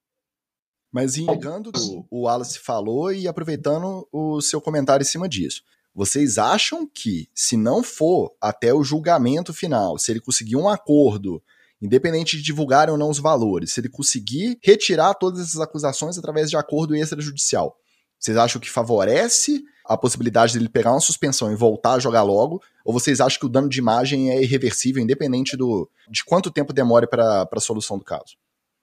Mas 0.93 1.17
ligando 1.17 1.71
o, 1.75 2.07
o 2.11 2.23
Wallace 2.23 2.59
falou 2.59 3.13
e 3.13 3.27
aproveitando 3.27 4.07
o 4.13 4.41
seu 4.41 4.61
comentário 4.61 5.03
em 5.03 5.07
cima 5.07 5.29
disso. 5.29 5.63
Vocês 5.95 6.37
acham 6.37 6.87
que, 6.87 7.29
se 7.35 7.57
não 7.57 7.83
for 7.83 8.35
até 8.41 8.73
o 8.73 8.85
julgamento 8.85 9.55
final, 9.55 9.99
se 9.99 10.11
ele 10.13 10.21
conseguir 10.21 10.57
um 10.57 10.69
acordo, 10.69 11.43
independente 11.81 12.37
de 12.37 12.43
divulgarem 12.43 12.93
ou 12.93 12.99
não 12.99 13.11
os 13.11 13.19
valores, 13.19 13.73
se 13.73 13.81
ele 13.81 13.89
conseguir 13.89 14.59
retirar 14.63 15.15
todas 15.15 15.41
essas 15.41 15.61
acusações 15.61 16.19
através 16.19 16.51
de 16.51 16.57
acordo 16.57 16.95
extrajudicial, 16.95 17.77
vocês 18.19 18.37
acham 18.37 18.61
que 18.61 18.71
favorece 18.71 19.63
a 19.85 19.97
possibilidade 19.97 20.55
dele 20.55 20.69
pegar 20.69 20.93
uma 20.93 21.01
suspensão 21.01 21.53
e 21.53 21.57
voltar 21.57 21.95
a 21.95 21.99
jogar 21.99 22.23
logo? 22.23 22.61
Ou 22.85 22.93
vocês 22.93 23.21
acham 23.21 23.39
que 23.39 23.47
o 23.47 23.49
dano 23.49 23.69
de 23.69 23.79
imagem 23.79 24.31
é 24.31 24.43
irreversível, 24.43 25.03
independente 25.03 25.57
do, 25.57 25.89
de 26.11 26.25
quanto 26.25 26.51
tempo 26.51 26.73
demore 26.73 27.07
para 27.07 27.49
a 27.51 27.61
solução 27.61 27.99
do 27.99 28.05
caso? 28.05 28.37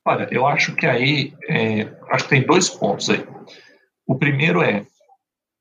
Olha, 0.05 0.27
eu 0.31 0.45
acho 0.45 0.75
que 0.75 0.85
aí 0.85 1.33
é, 1.49 1.93
acho 2.11 2.25
que 2.25 2.29
tem 2.29 2.45
dois 2.45 2.69
pontos 2.69 3.09
aí. 3.09 3.25
O 4.05 4.15
primeiro 4.15 4.61
é 4.61 4.85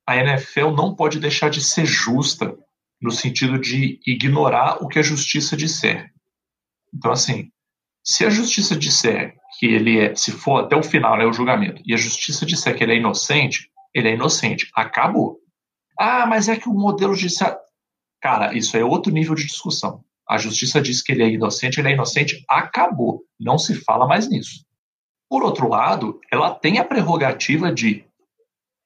a 0.06 0.16
NFL 0.16 0.70
não 0.76 0.94
pode 0.94 1.18
deixar 1.20 1.48
de 1.48 1.62
ser 1.62 1.86
justa 1.86 2.56
no 3.00 3.10
sentido 3.10 3.58
de 3.58 4.00
ignorar 4.06 4.82
o 4.82 4.88
que 4.88 4.98
a 4.98 5.02
justiça 5.02 5.56
disser. 5.56 6.10
Então, 6.94 7.12
assim, 7.12 7.50
se 8.04 8.24
a 8.24 8.30
justiça 8.30 8.76
disser 8.76 9.36
que 9.58 9.66
ele 9.66 9.98
é, 9.98 10.14
se 10.14 10.32
for 10.32 10.64
até 10.64 10.76
o 10.76 10.82
final, 10.82 11.16
né, 11.16 11.24
o 11.24 11.32
julgamento, 11.32 11.82
e 11.86 11.94
a 11.94 11.96
justiça 11.96 12.44
disser 12.44 12.76
que 12.76 12.82
ele 12.82 12.94
é 12.94 12.96
inocente, 12.96 13.70
ele 13.94 14.08
é 14.08 14.14
inocente. 14.14 14.68
Acabou. 14.74 15.38
Ah, 15.98 16.26
mas 16.26 16.48
é 16.48 16.56
que 16.56 16.68
o 16.68 16.74
modelo 16.74 17.14
judiciário. 17.14 17.58
Cara, 18.20 18.56
isso 18.56 18.76
é 18.76 18.84
outro 18.84 19.12
nível 19.12 19.34
de 19.34 19.46
discussão. 19.46 20.04
A 20.28 20.38
justiça 20.38 20.80
diz 20.80 21.02
que 21.02 21.12
ele 21.12 21.22
é 21.22 21.28
inocente, 21.28 21.78
ele 21.78 21.88
é 21.88 21.92
inocente, 21.92 22.44
acabou. 22.48 23.22
Não 23.38 23.58
se 23.58 23.74
fala 23.74 24.06
mais 24.06 24.28
nisso. 24.28 24.64
Por 25.28 25.42
outro 25.42 25.68
lado, 25.68 26.20
ela 26.30 26.54
tem 26.54 26.78
a 26.78 26.84
prerrogativa 26.84 27.72
de, 27.72 28.04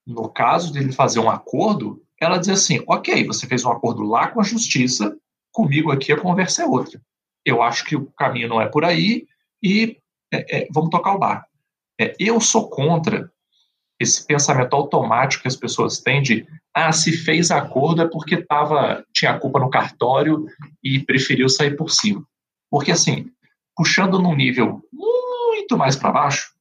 no 0.07 0.29
caso 0.29 0.73
dele 0.73 0.93
fazer 0.93 1.21
um 1.21 1.31
acordo, 1.31 2.03
ela 2.21 2.39
dizer 2.39 2.53
assim: 2.53 2.83
ok, 2.87 3.25
você 3.27 3.47
fez 3.47 3.65
um 3.65 3.71
acordo 3.71 4.03
lá 4.03 4.29
com 4.29 4.41
a 4.41 4.45
justiça, 4.45 5.17
comigo 5.53 5.91
aqui 5.91 6.13
a 6.13 6.21
conversa 6.21 6.63
é 6.63 6.67
outra. 6.67 7.01
Eu 7.47 7.63
acho 7.63 7.85
que 7.85 7.97
o 7.97 8.07
caminho 8.19 8.49
não 8.49 8.61
é 8.61 8.67
por 8.67 8.85
aí 8.85 9.27
e 9.63 9.97
é, 10.35 10.59
é, 10.59 10.69
vamos 10.73 10.91
tocar 10.91 11.15
o 11.15 11.19
bar. 11.19 11.47
É, 11.99 12.15
eu 12.19 12.41
sou 12.41 12.69
contra 12.69 13.31
esse 13.99 14.27
pensamento 14.27 14.75
automático 14.75 15.43
que 15.43 15.49
as 15.49 15.57
pessoas 15.57 16.01
têm 16.01 16.21
de 16.21 16.47
ah, 16.75 16.93
se 16.93 17.17
fez 17.17 17.51
acordo 17.51 18.03
é 18.03 18.09
porque 18.09 18.37
tava, 18.37 19.03
tinha 19.13 19.39
culpa 19.39 19.59
no 19.59 19.71
cartório 19.71 20.47
e 20.85 21.01
preferiu 21.01 21.49
sair 21.49 21.75
por 21.75 21.91
cima. 21.91 22.23
Porque, 22.71 22.93
assim, 22.93 23.31
puxando 23.75 24.19
num 24.19 24.37
nível 24.37 24.83
muito 24.93 25.79
mais 25.79 25.97
para 25.97 26.13
baixo, 26.13 26.53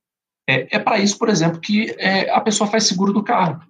é, 0.47 0.77
é 0.77 0.79
para 0.79 0.99
isso, 0.99 1.17
por 1.17 1.27
exemplo, 1.27 1.59
que 1.59 1.93
é, 1.97 2.29
a 2.29 2.39
pessoa 2.39 2.69
faz 2.69 2.85
seguro 2.85 3.11
do 3.11 3.23
carro. 3.23 3.61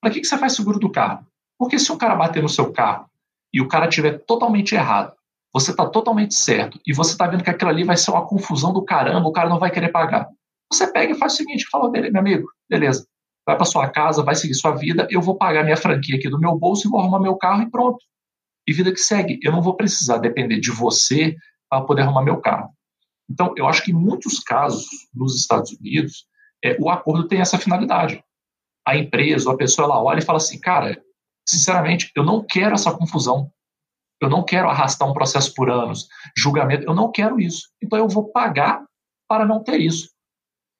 Para 0.00 0.10
que, 0.10 0.20
que 0.20 0.26
você 0.26 0.36
faz 0.36 0.54
seguro 0.54 0.78
do 0.78 0.90
carro? 0.90 1.26
Porque 1.58 1.78
se 1.78 1.90
o 1.90 1.96
cara 1.96 2.14
bater 2.14 2.42
no 2.42 2.48
seu 2.48 2.70
carro 2.72 3.08
e 3.50 3.62
o 3.62 3.68
cara 3.68 3.88
tiver 3.88 4.18
totalmente 4.26 4.74
errado, 4.74 5.15
você 5.56 5.70
está 5.70 5.88
totalmente 5.88 6.34
certo 6.34 6.78
e 6.86 6.92
você 6.92 7.12
está 7.12 7.26
vendo 7.26 7.42
que 7.42 7.48
aquilo 7.48 7.70
ali 7.70 7.82
vai 7.82 7.96
ser 7.96 8.10
uma 8.10 8.26
confusão 8.26 8.74
do 8.74 8.84
caramba, 8.84 9.26
o 9.26 9.32
cara 9.32 9.48
não 9.48 9.58
vai 9.58 9.70
querer 9.70 9.88
pagar. 9.88 10.28
Você 10.70 10.86
pega 10.92 11.14
e 11.14 11.18
faz 11.18 11.32
o 11.32 11.36
seguinte, 11.36 11.66
fala 11.70 11.90
meu 11.90 12.20
amigo, 12.20 12.46
beleza, 12.68 13.06
vai 13.46 13.56
para 13.56 13.64
sua 13.64 13.88
casa, 13.88 14.22
vai 14.22 14.34
seguir 14.34 14.52
sua 14.52 14.72
vida, 14.72 15.08
eu 15.10 15.22
vou 15.22 15.38
pagar 15.38 15.64
minha 15.64 15.76
franquia 15.78 16.16
aqui 16.16 16.28
do 16.28 16.38
meu 16.38 16.58
bolso 16.58 16.86
e 16.86 16.90
vou 16.90 17.00
arrumar 17.00 17.20
meu 17.20 17.36
carro 17.36 17.62
e 17.62 17.70
pronto. 17.70 17.96
E 18.68 18.72
vida 18.74 18.92
que 18.92 19.00
segue. 19.00 19.38
Eu 19.42 19.50
não 19.50 19.62
vou 19.62 19.74
precisar 19.74 20.18
depender 20.18 20.60
de 20.60 20.70
você 20.70 21.34
para 21.70 21.82
poder 21.86 22.02
arrumar 22.02 22.22
meu 22.22 22.38
carro. 22.38 22.68
Então, 23.30 23.54
eu 23.56 23.66
acho 23.66 23.82
que 23.82 23.92
em 23.92 23.94
muitos 23.94 24.40
casos 24.40 24.84
nos 25.14 25.36
Estados 25.36 25.72
Unidos, 25.72 26.26
é, 26.62 26.76
o 26.78 26.90
acordo 26.90 27.28
tem 27.28 27.40
essa 27.40 27.56
finalidade. 27.56 28.22
A 28.86 28.94
empresa, 28.94 29.50
a 29.50 29.56
pessoa, 29.56 29.86
ela 29.86 30.02
olha 30.02 30.18
e 30.18 30.24
fala 30.24 30.36
assim, 30.36 30.60
cara, 30.60 31.02
sinceramente, 31.48 32.12
eu 32.14 32.22
não 32.22 32.44
quero 32.44 32.74
essa 32.74 32.92
confusão. 32.92 33.50
Eu 34.20 34.30
não 34.30 34.44
quero 34.44 34.68
arrastar 34.68 35.08
um 35.08 35.12
processo 35.12 35.52
por 35.54 35.70
anos, 35.70 36.08
julgamento, 36.36 36.84
eu 36.86 36.94
não 36.94 37.10
quero 37.10 37.38
isso. 37.38 37.68
Então, 37.82 37.98
eu 37.98 38.08
vou 38.08 38.30
pagar 38.30 38.84
para 39.28 39.44
não 39.44 39.62
ter 39.62 39.80
isso 39.80 40.08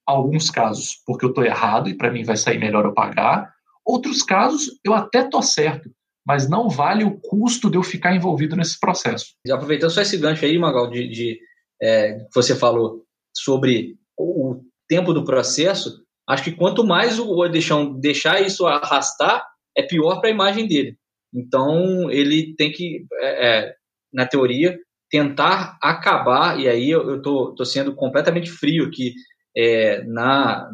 alguns 0.07 0.49
casos 0.51 1.03
porque 1.05 1.25
eu 1.25 1.31
estou 1.31 1.45
errado 1.45 1.89
e 1.89 1.97
para 1.97 2.11
mim 2.11 2.23
vai 2.23 2.37
sair 2.37 2.59
melhor 2.59 2.85
eu 2.85 2.95
pagar, 2.95 3.53
outros 3.85 4.23
casos 4.23 4.79
eu 4.85 4.95
até 4.95 5.23
estou 5.23 5.43
certo, 5.43 5.91
mas 6.25 6.49
não 6.49 6.69
vale 6.69 7.05
o 7.05 7.19
custo 7.21 7.69
de 7.69 7.77
eu 7.77 7.83
ficar 7.83 8.15
envolvido 8.15 8.55
nesse 8.55 8.79
processo. 8.79 9.35
Aproveitando 9.51 9.91
só 9.91 10.01
esse 10.01 10.17
gancho 10.17 10.45
aí, 10.45 10.57
Magal, 10.57 10.89
de, 10.89 11.09
de 11.09 11.41
é, 11.83 12.25
você 12.33 12.55
falou 12.55 13.05
sobre 13.37 13.99
o 14.17 14.61
tempo 14.89 15.13
do 15.13 15.25
processo, 15.25 16.03
acho 16.29 16.45
que 16.45 16.53
quanto 16.53 16.85
mais 16.85 17.19
o 17.19 17.49
deixar, 17.49 17.85
deixar 17.99 18.41
isso 18.41 18.67
arrastar, 18.67 19.45
é 19.77 19.83
pior 19.83 20.21
para 20.21 20.31
a 20.31 20.33
imagem 20.33 20.67
dele. 20.67 20.97
Então, 21.35 22.11
ele 22.11 22.55
tem 22.57 22.73
que, 22.73 23.05
é, 23.21 23.49
é, 23.49 23.75
na 24.13 24.27
teoria, 24.27 24.79
tentar 25.11 25.79
acabar, 25.83 26.59
e 26.59 26.69
aí 26.69 26.91
eu 26.91 27.17
estou 27.17 27.65
sendo 27.65 27.95
completamente 27.95 28.51
frio 28.51 28.87
aqui, 28.87 29.15
é, 29.57 30.03
na, 30.05 30.69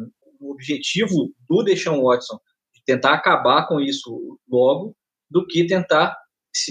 objetivo 0.51 1.33
do 1.49 1.63
Deshaun 1.63 2.01
Watson 2.01 2.37
de 2.75 2.81
tentar 2.85 3.13
acabar 3.13 3.67
com 3.67 3.79
isso 3.79 4.37
logo, 4.49 4.95
do 5.29 5.45
que 5.45 5.65
tentar 5.65 6.15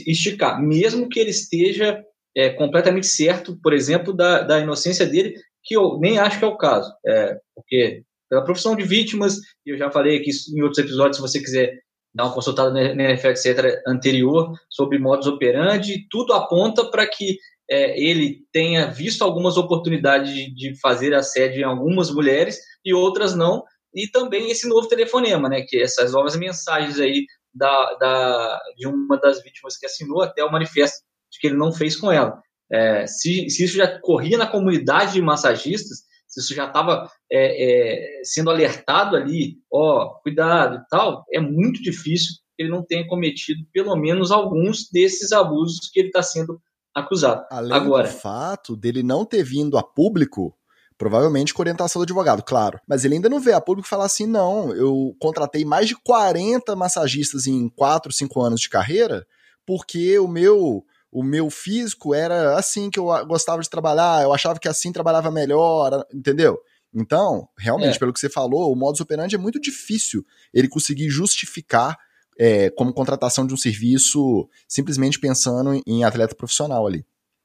esticar, 0.06 0.62
mesmo 0.62 1.08
que 1.08 1.18
ele 1.18 1.30
esteja 1.30 2.02
é, 2.36 2.50
completamente 2.50 3.06
certo, 3.06 3.58
por 3.62 3.72
exemplo, 3.72 4.12
da, 4.12 4.42
da 4.42 4.60
inocência 4.60 5.06
dele, 5.06 5.34
que 5.64 5.76
eu 5.76 5.98
nem 5.98 6.18
acho 6.18 6.38
que 6.38 6.44
é 6.44 6.48
o 6.48 6.56
caso, 6.56 6.92
é, 7.06 7.36
porque 7.54 8.02
pela 8.28 8.44
profissão 8.44 8.74
de 8.74 8.84
vítimas, 8.84 9.38
eu 9.66 9.76
já 9.76 9.90
falei 9.90 10.18
aqui 10.18 10.30
em 10.54 10.62
outros 10.62 10.78
episódios, 10.78 11.16
se 11.16 11.22
você 11.22 11.40
quiser 11.40 11.81
dar 12.14 12.24
uma 12.24 12.34
consultada 12.34 12.70
na 12.70 13.04
NFL, 13.04 13.28
etc., 13.28 13.82
anterior, 13.86 14.52
sobre 14.68 14.98
modus 14.98 15.26
operandi, 15.26 16.06
tudo 16.10 16.32
aponta 16.32 16.84
para 16.90 17.06
que 17.06 17.38
é, 17.70 17.98
ele 17.98 18.44
tenha 18.52 18.90
visto 18.90 19.22
algumas 19.22 19.56
oportunidades 19.56 20.32
de, 20.32 20.54
de 20.54 20.80
fazer 20.80 21.14
assédio 21.14 21.60
em 21.60 21.64
algumas 21.64 22.10
mulheres 22.10 22.58
e 22.84 22.92
outras 22.92 23.34
não, 23.34 23.64
e 23.94 24.08
também 24.08 24.50
esse 24.50 24.68
novo 24.68 24.88
telefonema, 24.88 25.48
né, 25.48 25.62
que 25.66 25.80
essas 25.80 26.12
novas 26.12 26.36
mensagens 26.36 26.98
aí 26.98 27.24
da, 27.54 27.94
da, 27.94 28.60
de 28.76 28.86
uma 28.86 29.18
das 29.18 29.42
vítimas 29.42 29.76
que 29.76 29.86
assinou 29.86 30.22
até 30.22 30.44
o 30.44 30.50
manifesto 30.50 30.98
de 31.30 31.38
que 31.38 31.46
ele 31.46 31.56
não 31.56 31.72
fez 31.72 31.96
com 31.96 32.10
ela. 32.10 32.40
É, 32.70 33.06
se, 33.06 33.50
se, 33.50 33.64
isso 33.64 33.76
já 33.76 33.98
corria 34.00 34.38
na 34.38 34.46
comunidade 34.46 35.12
de 35.12 35.22
massagistas, 35.22 36.04
se 36.32 36.40
isso 36.40 36.54
já 36.54 36.66
estava 36.66 37.10
é, 37.30 38.20
é, 38.20 38.24
sendo 38.24 38.48
alertado 38.48 39.16
ali, 39.16 39.58
ó, 39.70 40.14
cuidado 40.22 40.76
e 40.76 40.88
tal, 40.88 41.24
é 41.30 41.38
muito 41.38 41.82
difícil 41.82 42.32
que 42.56 42.62
ele 42.62 42.70
não 42.70 42.82
tenha 42.82 43.06
cometido 43.06 43.60
pelo 43.70 43.94
menos 43.96 44.30
alguns 44.30 44.88
desses 44.90 45.30
abusos 45.30 45.90
que 45.92 46.00
ele 46.00 46.08
está 46.08 46.22
sendo 46.22 46.58
acusado. 46.94 47.44
Além 47.50 47.76
Agora, 47.76 48.08
do 48.08 48.14
fato 48.14 48.74
dele 48.74 49.02
não 49.02 49.26
ter 49.26 49.42
vindo 49.42 49.76
a 49.76 49.82
público, 49.82 50.56
provavelmente 50.96 51.52
com 51.52 51.60
orientação 51.60 52.00
do 52.00 52.04
advogado, 52.04 52.42
claro. 52.42 52.80
Mas 52.88 53.04
ele 53.04 53.16
ainda 53.16 53.28
não 53.28 53.40
vê 53.40 53.52
a 53.52 53.60
público 53.60 53.88
falar 53.88 54.06
assim: 54.06 54.26
não, 54.26 54.74
eu 54.74 55.14
contratei 55.20 55.66
mais 55.66 55.86
de 55.86 55.96
40 55.96 56.74
massagistas 56.74 57.46
em 57.46 57.68
4, 57.68 58.10
5 58.10 58.40
anos 58.40 58.60
de 58.60 58.70
carreira, 58.70 59.26
porque 59.66 60.18
o 60.18 60.26
meu. 60.26 60.82
O 61.12 61.22
meu 61.22 61.50
físico 61.50 62.14
era 62.14 62.56
assim 62.56 62.88
que 62.90 62.98
eu 62.98 63.04
gostava 63.26 63.60
de 63.60 63.68
trabalhar, 63.68 64.22
eu 64.22 64.32
achava 64.32 64.58
que 64.58 64.66
assim 64.66 64.90
trabalhava 64.90 65.30
melhor, 65.30 66.06
entendeu? 66.12 66.58
Então, 66.94 67.48
realmente, 67.58 67.96
é. 67.96 67.98
pelo 67.98 68.12
que 68.12 68.20
você 68.20 68.28
falou, 68.28 68.72
o 68.72 68.76
modus 68.76 69.00
operandi 69.00 69.34
é 69.34 69.38
muito 69.38 69.60
difícil 69.60 70.24
ele 70.52 70.68
conseguir 70.68 71.08
justificar 71.10 71.98
é, 72.38 72.70
como 72.70 72.92
contratação 72.92 73.46
de 73.46 73.52
um 73.52 73.56
serviço 73.56 74.48
simplesmente 74.66 75.18
pensando 75.18 75.80
em 75.86 76.04
atleta 76.04 76.34
profissional 76.34 76.86
ali. 76.86 77.04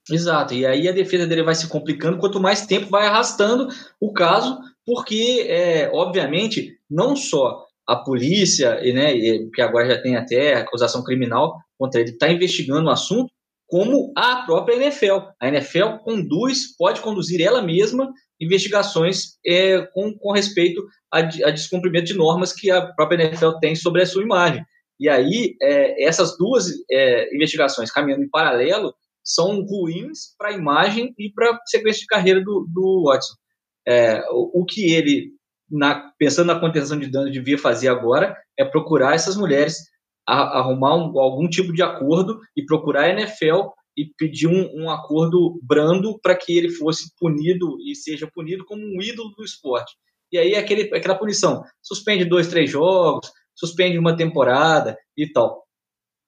Exato, 0.09 0.53
e 0.53 0.65
aí 0.65 0.87
a 0.87 0.93
defesa 0.93 1.27
dele 1.27 1.43
vai 1.43 1.55
se 1.55 1.67
complicando 1.67 2.17
quanto 2.17 2.39
mais 2.39 2.65
tempo 2.65 2.89
vai 2.89 3.05
arrastando 3.05 3.67
o 3.99 4.13
caso, 4.13 4.57
porque, 4.85 5.45
é, 5.49 5.89
obviamente, 5.93 6.77
não 6.89 7.15
só 7.15 7.65
a 7.85 7.95
polícia, 7.97 8.75
né, 8.93 9.13
que 9.53 9.61
agora 9.61 9.87
já 9.87 10.01
tem 10.01 10.15
até 10.15 10.55
acusação 10.55 11.03
criminal 11.03 11.57
contra 11.77 11.99
ele, 11.99 12.11
está 12.11 12.29
investigando 12.29 12.87
o 12.87 12.91
assunto, 12.91 13.31
como 13.67 14.11
a 14.15 14.45
própria 14.45 14.75
NFL. 14.75 15.19
A 15.39 15.47
NFL 15.49 15.97
conduz, 16.03 16.75
pode 16.77 17.01
conduzir 17.01 17.41
ela 17.41 17.61
mesma 17.61 18.11
investigações 18.39 19.37
é, 19.45 19.81
com, 19.93 20.13
com 20.17 20.31
respeito 20.31 20.85
a, 21.11 21.19
a 21.19 21.51
descumprimento 21.51 22.05
de 22.05 22.13
normas 22.13 22.53
que 22.53 22.71
a 22.71 22.93
própria 22.93 23.23
NFL 23.25 23.59
tem 23.59 23.75
sobre 23.75 24.01
a 24.01 24.05
sua 24.05 24.23
imagem. 24.23 24.63
E 24.99 25.09
aí, 25.09 25.55
é, 25.61 26.03
essas 26.05 26.37
duas 26.37 26.67
é, 26.89 27.35
investigações 27.35 27.91
caminhando 27.91 28.23
em 28.23 28.29
paralelo 28.29 28.93
são 29.23 29.61
ruins 29.61 30.35
para 30.37 30.49
a 30.49 30.53
imagem 30.53 31.13
e 31.17 31.31
para 31.31 31.51
a 31.51 31.59
sequência 31.65 32.01
de 32.01 32.07
carreira 32.07 32.41
do, 32.41 32.65
do 32.73 33.03
Watson. 33.05 33.33
É, 33.87 34.21
o, 34.31 34.61
o, 34.61 34.65
que 34.65 34.93
ele, 34.93 35.31
na, 35.69 36.11
pensando 36.17 36.47
na 36.47 36.59
contenção 36.59 36.97
de 36.97 37.07
danos, 37.07 37.31
devia 37.31 37.57
fazer 37.57 37.89
agora 37.89 38.35
é 38.57 38.65
procurar 38.65 39.15
essas 39.15 39.35
mulheres 39.35 39.77
arrumar 40.27 40.95
um, 40.95 41.17
algum 41.19 41.47
tipo 41.47 41.71
de 41.71 41.81
acordo 41.81 42.39
e 42.55 42.65
procurar 42.65 43.05
a 43.05 43.09
NFL 43.09 43.69
e 43.95 44.05
pedir 44.17 44.47
um, 44.47 44.83
um 44.83 44.89
acordo 44.89 45.59
brando 45.63 46.19
para 46.19 46.35
que 46.35 46.55
ele 46.55 46.69
fosse 46.69 47.11
punido 47.17 47.77
e 47.81 47.95
seja 47.95 48.29
punido 48.31 48.65
como 48.65 48.81
um 48.81 49.01
ídolo 49.01 49.33
do 49.35 49.43
esporte. 49.43 49.95
E 50.31 50.37
aí 50.37 50.55
aquele, 50.55 50.93
aquela 50.95 51.15
punição, 51.15 51.63
suspende 51.81 52.25
dois, 52.25 52.47
três 52.47 52.69
jogos, 52.69 53.31
suspende 53.55 53.97
uma 53.97 54.15
temporada 54.15 54.97
e 55.15 55.31
tal. 55.31 55.65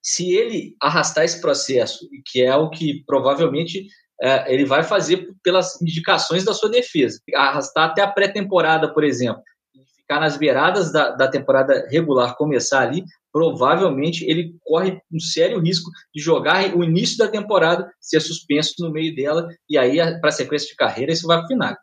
Se 0.01 0.31
ele 0.31 0.75
arrastar 0.81 1.25
esse 1.25 1.41
processo, 1.41 2.07
que 2.25 2.41
é 2.41 2.55
o 2.55 2.69
que 2.69 3.03
provavelmente 3.05 3.85
é, 4.21 4.53
ele 4.53 4.65
vai 4.65 4.83
fazer 4.83 5.29
pelas 5.43 5.79
indicações 5.81 6.43
da 6.43 6.53
sua 6.53 6.69
defesa, 6.69 7.19
arrastar 7.35 7.89
até 7.89 8.01
a 8.01 8.11
pré-temporada, 8.11 8.91
por 8.93 9.03
exemplo, 9.03 9.43
ficar 9.95 10.19
nas 10.19 10.37
beiradas 10.37 10.91
da, 10.91 11.11
da 11.11 11.27
temporada 11.27 11.87
regular, 11.91 12.35
começar 12.35 12.81
ali, 12.81 13.03
provavelmente 13.31 14.25
ele 14.25 14.55
corre 14.61 14.99
um 15.11 15.19
sério 15.19 15.59
risco 15.59 15.89
de 16.13 16.21
jogar 16.21 16.75
o 16.75 16.83
início 16.83 17.17
da 17.17 17.27
temporada, 17.27 17.91
ser 17.99 18.19
suspenso 18.19 18.75
no 18.79 18.91
meio 18.91 19.15
dela, 19.15 19.47
e 19.69 19.77
aí, 19.77 19.97
para 20.19 20.29
a 20.29 20.33
sequência 20.33 20.67
de 20.67 20.75
carreira, 20.75 21.11
isso 21.11 21.27
vai 21.27 21.37
afinar. 21.37 21.77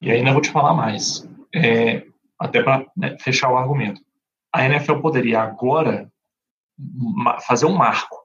E 0.00 0.10
ainda 0.10 0.32
vou 0.32 0.42
te 0.42 0.50
falar 0.50 0.74
mais, 0.74 1.28
é, 1.54 2.04
até 2.38 2.62
para 2.62 2.86
né, 2.96 3.16
fechar 3.20 3.50
o 3.50 3.56
argumento. 3.56 4.00
A 4.54 4.64
NFL 4.64 5.00
poderia 5.00 5.40
agora 5.40 6.10
fazer 7.46 7.66
um 7.66 7.72
marco. 7.72 8.16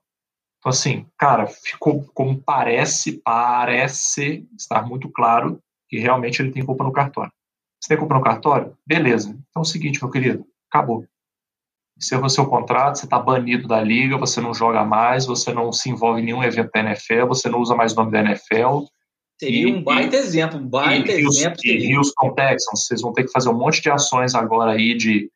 Então, 0.59 0.69
assim, 0.69 1.05
cara, 1.17 1.47
ficou 1.47 2.03
como 2.13 2.41
parece, 2.41 3.21
parece 3.21 4.47
estar 4.57 4.85
muito 4.85 5.09
claro 5.09 5.61
que 5.87 5.99
realmente 5.99 6.41
ele 6.41 6.51
tem 6.51 6.65
culpa 6.65 6.83
no 6.83 6.91
cartório. 6.91 7.31
Você 7.79 7.89
tem 7.89 7.97
culpa 7.97 8.15
no 8.15 8.23
cartório? 8.23 8.75
Beleza. 8.85 9.29
Então 9.29 9.61
é 9.61 9.65
o 9.65 9.65
seguinte, 9.65 10.01
meu 10.01 10.11
querido, 10.11 10.45
acabou. 10.69 11.05
Encerrou 11.97 12.29
seu 12.29 12.45
contrato, 12.45 12.99
você 12.99 13.05
está 13.05 13.17
banido 13.17 13.67
da 13.67 13.81
liga, 13.81 14.17
você 14.17 14.39
não 14.39 14.53
joga 14.53 14.85
mais, 14.85 15.25
você 15.25 15.51
não 15.51 15.71
se 15.71 15.89
envolve 15.89 16.21
em 16.21 16.25
nenhum 16.25 16.43
evento 16.43 16.69
da 16.71 16.79
NFL, 16.81 17.27
você 17.27 17.49
não 17.49 17.59
usa 17.59 17.75
mais 17.75 17.93
o 17.93 17.95
nome 17.95 18.11
da 18.11 18.19
NFL. 18.19 18.85
Seria 19.39 19.67
e, 19.67 19.73
um 19.73 19.83
baita 19.83 20.15
e, 20.15 20.19
exemplo, 20.19 20.59
um 20.59 20.67
baita 20.67 21.11
e, 21.11 21.25
exemplo. 21.25 21.57
E 21.63 21.95
Houston 21.95 22.33
Texans, 22.33 22.85
vocês 22.85 23.01
vão 23.01 23.13
ter 23.13 23.23
que 23.23 23.31
fazer 23.31 23.49
um 23.49 23.57
monte 23.57 23.81
de 23.81 23.89
ações 23.89 24.35
agora 24.35 24.73
aí 24.73 24.95
de 24.95 25.29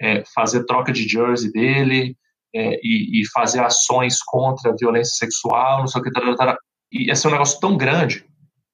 é, 0.00 0.22
fazer 0.34 0.64
troca 0.66 0.92
de 0.92 1.08
jersey 1.08 1.50
dele 1.50 2.16
é, 2.54 2.78
e, 2.82 3.20
e, 3.20 3.28
fazer 3.32 3.60
ações 3.60 4.22
contra 4.22 4.70
a 4.70 4.76
violência 4.76 5.14
sexual, 5.16 5.80
não 5.80 5.86
sei 5.88 6.00
o 6.00 6.04
que, 6.04 6.12
tarará, 6.12 6.36
tarará. 6.36 6.58
e 6.92 7.10
esse 7.10 7.26
é 7.26 7.28
um 7.28 7.32
negócio 7.32 7.58
tão 7.58 7.76
grande 7.76 8.24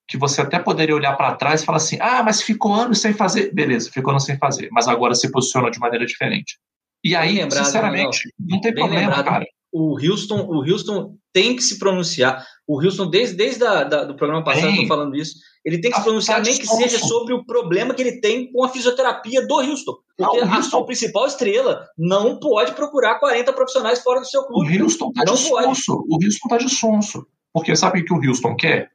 que 0.07 0.19
você 0.19 0.41
até 0.41 0.59
poderia 0.59 0.95
olhar 0.95 1.17
para 1.17 1.37
trás 1.37 1.63
e 1.63 1.65
falar 1.65 1.77
assim, 1.77 1.97
ah, 2.01 2.23
mas 2.23 2.43
ficou 2.43 2.75
anos 2.75 3.01
sem 3.01 3.15
fazer, 3.15 3.55
beleza, 3.55 3.91
ficou 3.91 4.11
anos 4.11 4.25
sem 4.25 4.37
fazer, 4.37 4.69
mas 4.73 4.89
agora 4.89 5.15
se 5.15 5.31
posiciona 5.31 5.71
de 5.71 5.79
maneira 5.79 6.05
diferente. 6.05 6.59
E 7.03 7.15
aí, 7.17 7.37
lembrado, 7.37 7.65
sinceramente, 7.65 8.21
não, 8.39 8.49
não 8.49 8.61
tem 8.61 8.75
Bem 8.75 8.85
problema, 8.85 9.09
lembrado. 9.09 9.25
cara. 9.25 9.47
O 9.73 9.95
Houston, 9.95 10.47
o 10.49 10.69
Houston 10.69 11.15
tem 11.33 11.55
que 11.55 11.63
se 11.63 11.79
pronunciar. 11.79 12.45
O 12.67 12.83
Houston, 12.83 13.09
desde, 13.09 13.37
desde 13.37 13.65
a, 13.65 13.85
da, 13.85 14.05
do 14.05 14.17
programa 14.17 14.43
passado, 14.43 14.69
estou 14.69 14.87
falando 14.87 15.17
isso. 15.17 15.37
Ele 15.65 15.81
tem 15.81 15.91
que 15.91 15.97
se 15.99 16.03
pronunciar, 16.03 16.43
nem 16.43 16.59
que 16.59 16.67
seja 16.67 16.99
sobre 16.99 17.35
o 17.35 17.45
problema 17.45 17.95
que 17.95 18.03
ele 18.03 18.21
tem 18.21 18.51
com 18.51 18.65
a 18.65 18.69
fisioterapia 18.69 19.47
do 19.47 19.61
Houston. 19.61 19.95
Porque 20.17 20.41
não, 20.41 20.55
a 20.55 20.63
sua 20.63 20.85
principal 20.85 21.27
estrela 21.27 21.87
não 21.97 22.41
pode 22.41 22.73
procurar 22.73 23.19
40 23.21 23.53
profissionais 23.53 24.03
fora 24.03 24.21
do 24.21 24.27
seu 24.27 24.43
clube. 24.45 24.77
O 24.77 24.83
Houston 24.83 25.11
está 25.11 25.25
de 25.25 25.39
sonso. 25.39 26.05
O 26.09 26.15
Houston 26.15 26.47
está 26.47 26.57
de 26.57 26.69
sonso. 26.69 27.27
Porque 27.53 27.77
sabe 27.77 28.01
o 28.01 28.05
que 28.05 28.13
o 28.13 28.29
Houston 28.29 28.57
quer? 28.57 28.91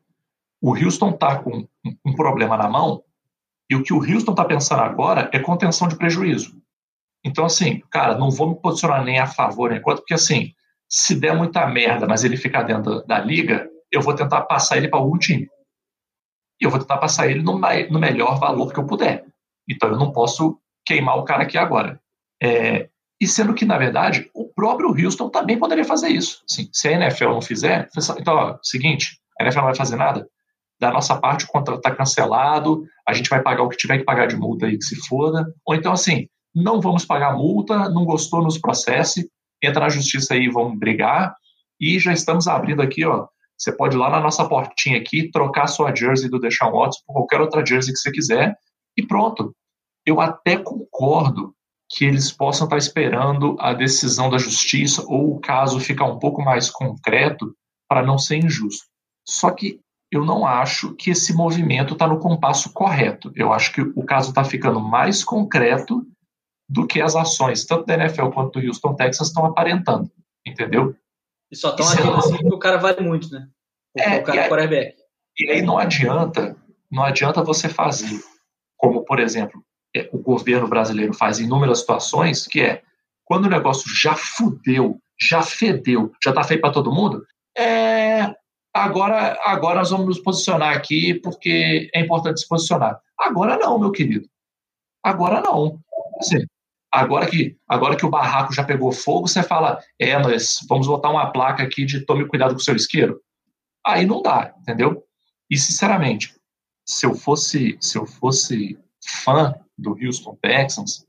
O 0.62 0.76
Houston 0.76 1.12
está 1.12 1.38
com 1.40 1.68
um 2.06 2.16
problema 2.16 2.58
na 2.58 2.68
mão 2.68 3.04
e 3.70 3.76
o 3.76 3.84
que 3.84 3.94
o 3.94 3.98
Houston 3.98 4.32
está 4.32 4.46
pensando 4.46 4.82
agora 4.82 5.30
é 5.34 5.40
contenção 5.40 5.88
de 5.88 5.98
prejuízo. 5.98 6.56
Então, 7.26 7.44
assim, 7.44 7.82
cara, 7.90 8.16
não 8.16 8.30
vou 8.30 8.50
me 8.50 8.62
posicionar 8.62 9.04
nem 9.04 9.18
a 9.18 9.26
favor 9.26 9.72
nem 9.72 9.82
contra, 9.82 10.02
porque, 10.02 10.14
assim, 10.14 10.54
se 10.88 11.20
der 11.20 11.36
muita 11.36 11.66
merda, 11.66 12.06
mas 12.06 12.24
ele 12.24 12.38
ficar 12.38 12.62
dentro 12.62 13.04
da, 13.08 13.20
liga, 13.20 13.68
eu 13.92 14.00
vou 14.00 14.14
tentar 14.14 14.42
passar 14.42 14.78
ele 14.78 14.88
para 14.88 15.00
algum 15.00 15.18
time. 15.18 15.50
E 16.62 16.66
eu 16.66 16.70
vou 16.70 16.80
tentar 16.80 16.98
passar 16.98 17.28
ele 17.28 17.42
no, 17.42 17.60
no, 17.60 18.00
melhor 18.00 18.40
valor 18.40 18.72
que 18.72 18.80
eu 18.80 18.86
puder. 18.86 19.26
Então, 19.68 19.90
eu 19.90 19.98
não 19.98 20.12
posso 20.12 20.60
queimar 20.86 21.18
o 21.18 21.24
cara 21.24 21.42
aqui 21.42 21.58
agora. 21.58 22.00
É, 22.42 22.90
e 23.20 23.28
sendo 23.28 23.56
que, 23.56 23.66
na 23.66 23.80
verdade, 23.80 24.30
o 24.32 24.48
próprio 24.54 24.90
Houston 24.90 25.28
também 25.30 25.58
poderia 25.58 25.84
fazer 25.84 26.10
isso. 26.10 26.44
Assim, 26.48 26.70
se 26.72 26.88
a 26.88 26.92
NFL 26.92 27.30
não 27.30 27.42
fizer, 27.42 27.90
então, 28.20 28.36
ó, 28.36 28.60
seguinte, 28.62 29.20
a 29.40 29.44
NFL 29.44 29.60
não 29.60 29.68
vai 29.68 29.76
fazer 29.76 29.96
nada, 29.96 30.30
da 30.80 30.92
nossa 30.92 31.20
parte 31.20 31.46
o 31.46 31.48
contrato 31.48 31.80
está 31.80 31.96
cancelado, 31.96 32.84
a 33.08 33.14
gente 33.14 33.30
vai 33.30 33.42
pagar 33.42 33.64
o 33.64 33.70
que 33.70 33.78
tiver 33.78 33.98
que 33.98 34.04
pagar 34.04 34.28
de 34.28 34.36
multa 34.36 34.68
aí, 34.68 34.78
que 34.78 34.84
se 34.84 34.96
foda. 35.08 35.46
Ou 35.66 35.74
então, 35.74 35.92
assim, 35.92 36.28
não 36.56 36.80
vamos 36.80 37.04
pagar 37.04 37.36
multa, 37.36 37.90
não 37.90 38.06
gostou, 38.06 38.42
nos 38.42 38.58
processe, 38.58 39.30
entra 39.62 39.82
na 39.82 39.90
justiça 39.90 40.34
aí, 40.34 40.50
vamos 40.50 40.80
brigar. 40.80 41.36
E 41.80 42.00
já 42.00 42.14
estamos 42.14 42.48
abrindo 42.48 42.82
aqui, 42.82 43.06
ó. 43.06 43.28
Você 43.58 43.72
pode 43.72 43.96
ir 43.96 44.00
lá 44.00 44.10
na 44.10 44.20
nossa 44.20 44.48
portinha 44.48 44.98
aqui, 44.98 45.30
trocar 45.32 45.68
sua 45.68 45.94
jersey 45.94 46.30
do 46.30 46.40
Deshaun 46.40 46.72
Watson 46.72 47.02
por 47.06 47.14
qualquer 47.14 47.42
outra 47.42 47.66
jersey 47.66 47.94
que 47.94 48.00
você 48.00 48.12
quiser 48.12 48.58
e 48.98 49.06
pronto. 49.06 49.56
Eu 50.06 50.22
até 50.22 50.58
concordo 50.58 51.54
que 51.90 52.06
eles 52.06 52.32
possam 52.32 52.66
estar 52.66 52.78
esperando 52.78 53.56
a 53.60 53.74
decisão 53.74 54.30
da 54.30 54.38
justiça 54.38 55.04
ou 55.08 55.36
o 55.36 55.40
caso 55.40 55.80
ficar 55.80 56.06
um 56.06 56.20
pouco 56.20 56.42
mais 56.42 56.70
concreto 56.70 57.56
para 57.88 58.04
não 58.04 58.18
ser 58.18 58.38
injusto. 58.38 58.86
Só 59.28 59.52
que 59.52 59.80
eu 60.12 60.24
não 60.24 60.46
acho 60.46 60.94
que 60.96 61.12
esse 61.12 61.34
movimento 61.34 61.94
está 61.94 62.08
no 62.08 62.20
compasso 62.20 62.72
correto. 62.72 63.32
Eu 63.36 63.52
acho 63.54 63.74
que 63.74 63.82
o 63.82 64.04
caso 64.04 64.30
está 64.30 64.44
ficando 64.44 64.80
mais 64.80 65.24
concreto 65.24 66.06
do 66.68 66.88
que 66.88 67.02
as 67.02 67.16
ações, 67.16 67.66
tanto 67.66 67.86
da 67.86 67.94
NFL 67.94 68.30
quanto 68.30 68.60
do 68.60 68.68
Houston 68.68 68.96
Texas, 68.96 69.28
estão 69.28 69.46
aparentando. 69.46 70.12
Entendeu? 70.46 70.96
E 71.52 71.56
só 71.56 71.72
estão 71.72 71.88
agindo 71.88 72.16
assim 72.16 72.38
porque 72.38 72.56
o 72.56 72.60
cara 72.60 72.78
vale 72.78 73.02
muito, 73.02 73.30
né? 73.30 73.48
Porque 73.94 74.10
é, 74.10 74.20
o 74.20 74.24
cara 74.24 74.42
é 74.42 74.50
quarterback. 74.50 74.96
E 75.40 75.52
aí 75.52 75.62
não 75.62 75.78
adianta, 75.78 76.56
não 76.90 77.04
adianta 77.04 77.44
você 77.44 77.68
fazer, 77.68 78.22
como, 78.78 79.04
por 79.04 79.20
exemplo, 79.20 79.64
é, 79.96 80.10
o 80.12 80.18
governo 80.18 80.68
brasileiro 80.68 81.14
faz 81.14 81.40
em 81.40 81.44
inúmeras 81.44 81.80
situações, 81.80 82.48
que 82.48 82.62
é 82.62 82.82
quando 83.26 83.46
o 83.46 83.50
negócio 83.50 83.90
já 83.94 84.16
fudeu, 84.16 85.00
já 85.20 85.42
fedeu, 85.42 86.12
já 86.24 86.32
tá 86.32 86.44
feio 86.44 86.62
para 86.62 86.72
todo 86.72 86.94
mundo, 86.94 87.26
é, 87.58 88.34
agora, 88.74 89.38
agora 89.46 89.80
nós 89.80 89.90
vamos 89.90 90.08
nos 90.08 90.20
posicionar 90.20 90.76
aqui 90.76 91.14
porque 91.16 91.90
é 91.94 92.02
importante 92.02 92.42
se 92.42 92.48
posicionar. 92.48 93.00
Agora 93.18 93.58
não, 93.58 93.80
meu 93.80 93.92
querido. 93.92 94.28
Agora 95.02 95.42
não. 95.42 95.80
Assim, 96.20 96.46
agora 96.96 97.30
que, 97.30 97.58
agora 97.68 97.96
que 97.96 98.06
o 98.06 98.10
barraco 98.10 98.54
já 98.54 98.64
pegou 98.64 98.92
fogo, 98.92 99.28
você 99.28 99.44
fala, 99.44 99.80
é, 100.00 100.18
nós 100.18 100.60
vamos 100.68 100.88
botar 100.88 101.10
uma 101.10 101.32
placa 101.32 101.64
aqui 101.64 101.86
de 101.86 102.06
tome 102.06 102.28
cuidado 102.28 102.54
com 102.54 102.60
o 102.60 102.64
seu 102.64 102.76
isqueiro. 102.76 103.22
Aí 103.86 104.06
não 104.06 104.22
dá, 104.22 104.54
entendeu? 104.60 105.04
E 105.50 105.58
sinceramente, 105.58 106.34
se 106.88 107.06
eu 107.06 107.14
fosse, 107.14 107.78
se 107.82 107.98
eu 107.98 108.06
fosse 108.06 108.80
fã 109.24 109.54
do 109.78 109.98
Houston 110.02 110.38
Texans, 110.42 111.06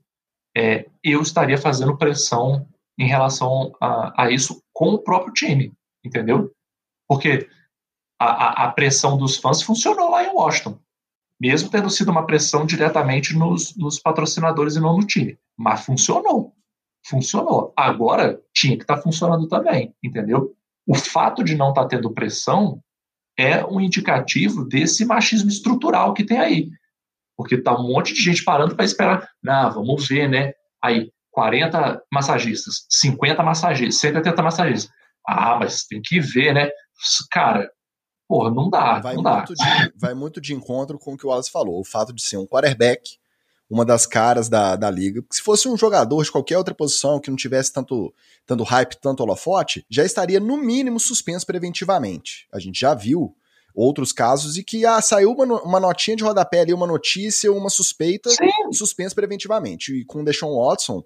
é, 0.55 0.87
eu 1.03 1.21
estaria 1.21 1.57
fazendo 1.57 1.97
pressão 1.97 2.67
em 2.97 3.07
relação 3.07 3.73
a, 3.79 4.23
a 4.23 4.31
isso 4.31 4.61
com 4.73 4.89
o 4.89 4.99
próprio 4.99 5.33
time, 5.33 5.73
entendeu? 6.03 6.51
Porque 7.07 7.47
a, 8.19 8.65
a, 8.65 8.71
pressão 8.71 9.17
dos 9.17 9.37
fãs 9.37 9.61
funcionou 9.61 10.09
lá 10.09 10.23
em 10.23 10.33
Washington, 10.33 10.79
mesmo 11.39 11.69
tendo 11.69 11.89
sido 11.89 12.09
uma 12.09 12.25
pressão 12.25 12.65
diretamente 12.65 13.35
nos, 13.35 13.75
nos 13.75 13.99
patrocinadores 13.99 14.75
e 14.75 14.79
não 14.79 14.97
no 14.97 15.05
time. 15.05 15.37
Mas 15.55 15.85
funcionou. 15.85 16.53
Funcionou. 17.05 17.73
Agora 17.77 18.39
tinha 18.53 18.75
que 18.75 18.83
estar 18.83 18.97
tá 18.97 19.01
funcionando 19.01 19.47
também, 19.47 19.93
entendeu? 20.03 20.55
O 20.85 20.95
fato 20.95 21.43
de 21.43 21.55
não 21.55 21.69
estar 21.69 21.83
tá 21.83 21.87
tendo 21.89 22.13
pressão 22.13 22.81
é 23.37 23.63
um 23.65 23.79
indicativo 23.79 24.65
desse 24.65 25.05
machismo 25.05 25.49
estrutural 25.49 26.13
que 26.13 26.23
tem 26.23 26.39
aí. 26.39 26.69
Porque 27.35 27.57
tá 27.57 27.77
um 27.77 27.87
monte 27.87 28.13
de 28.13 28.21
gente 28.21 28.43
parando 28.43 28.75
para 28.75 28.85
esperar. 28.85 29.29
Não, 29.43 29.71
vamos 29.71 30.07
ver, 30.07 30.27
né? 30.27 30.53
Aí, 30.83 31.11
40 31.31 32.01
massagistas, 32.11 32.87
50 32.89 33.43
massagistas, 33.43 34.01
180 34.01 34.41
massagistas. 34.41 34.91
Ah, 35.27 35.57
mas 35.59 35.83
tem 35.83 36.01
que 36.03 36.19
ver, 36.19 36.53
né? 36.53 36.69
Cara, 37.29 37.69
porra, 38.27 38.51
não 38.51 38.69
dá, 38.69 38.99
vai 38.99 39.15
não 39.15 39.23
muito 39.23 39.53
dá. 39.53 39.85
De, 39.85 39.93
vai 39.95 40.13
muito 40.13 40.41
de 40.41 40.53
encontro 40.53 40.99
com 40.99 41.13
o 41.13 41.17
que 41.17 41.25
o 41.25 41.29
Wallace 41.29 41.51
falou. 41.51 41.79
O 41.79 41.85
fato 41.85 42.13
de 42.13 42.21
ser 42.21 42.37
um 42.37 42.45
quarterback, 42.45 43.17
uma 43.69 43.85
das 43.85 44.05
caras 44.05 44.49
da, 44.49 44.75
da 44.75 44.89
liga. 44.89 45.23
Se 45.31 45.41
fosse 45.41 45.67
um 45.67 45.77
jogador 45.77 46.23
de 46.23 46.31
qualquer 46.31 46.57
outra 46.57 46.73
posição 46.73 47.19
que 47.19 47.29
não 47.29 47.37
tivesse 47.37 47.71
tanto, 47.71 48.13
tanto 48.45 48.63
hype, 48.63 48.95
tanto 48.95 49.23
holofote, 49.23 49.85
já 49.89 50.05
estaria 50.05 50.39
no 50.39 50.57
mínimo 50.57 50.99
suspenso 50.99 51.45
preventivamente. 51.45 52.47
A 52.51 52.59
gente 52.59 52.79
já 52.79 52.93
viu 52.93 53.35
outros 53.73 54.11
casos 54.11 54.57
e 54.57 54.63
que 54.63 54.85
ah, 54.85 54.99
saiu 55.01 55.31
uma, 55.31 55.61
uma 55.61 55.79
notinha 55.79 56.17
de 56.17 56.23
rodapé 56.23 56.61
ali, 56.61 56.73
uma 56.73 56.87
notícia, 56.87 57.51
uma 57.51 57.69
suspeita, 57.69 58.29
Sim. 58.31 58.73
suspenso 58.73 59.13
preventivamente. 59.13 59.93
E 59.93 60.05
com 60.05 60.21
o 60.21 60.25
Deshaun 60.25 60.57
Watson, 60.57 61.03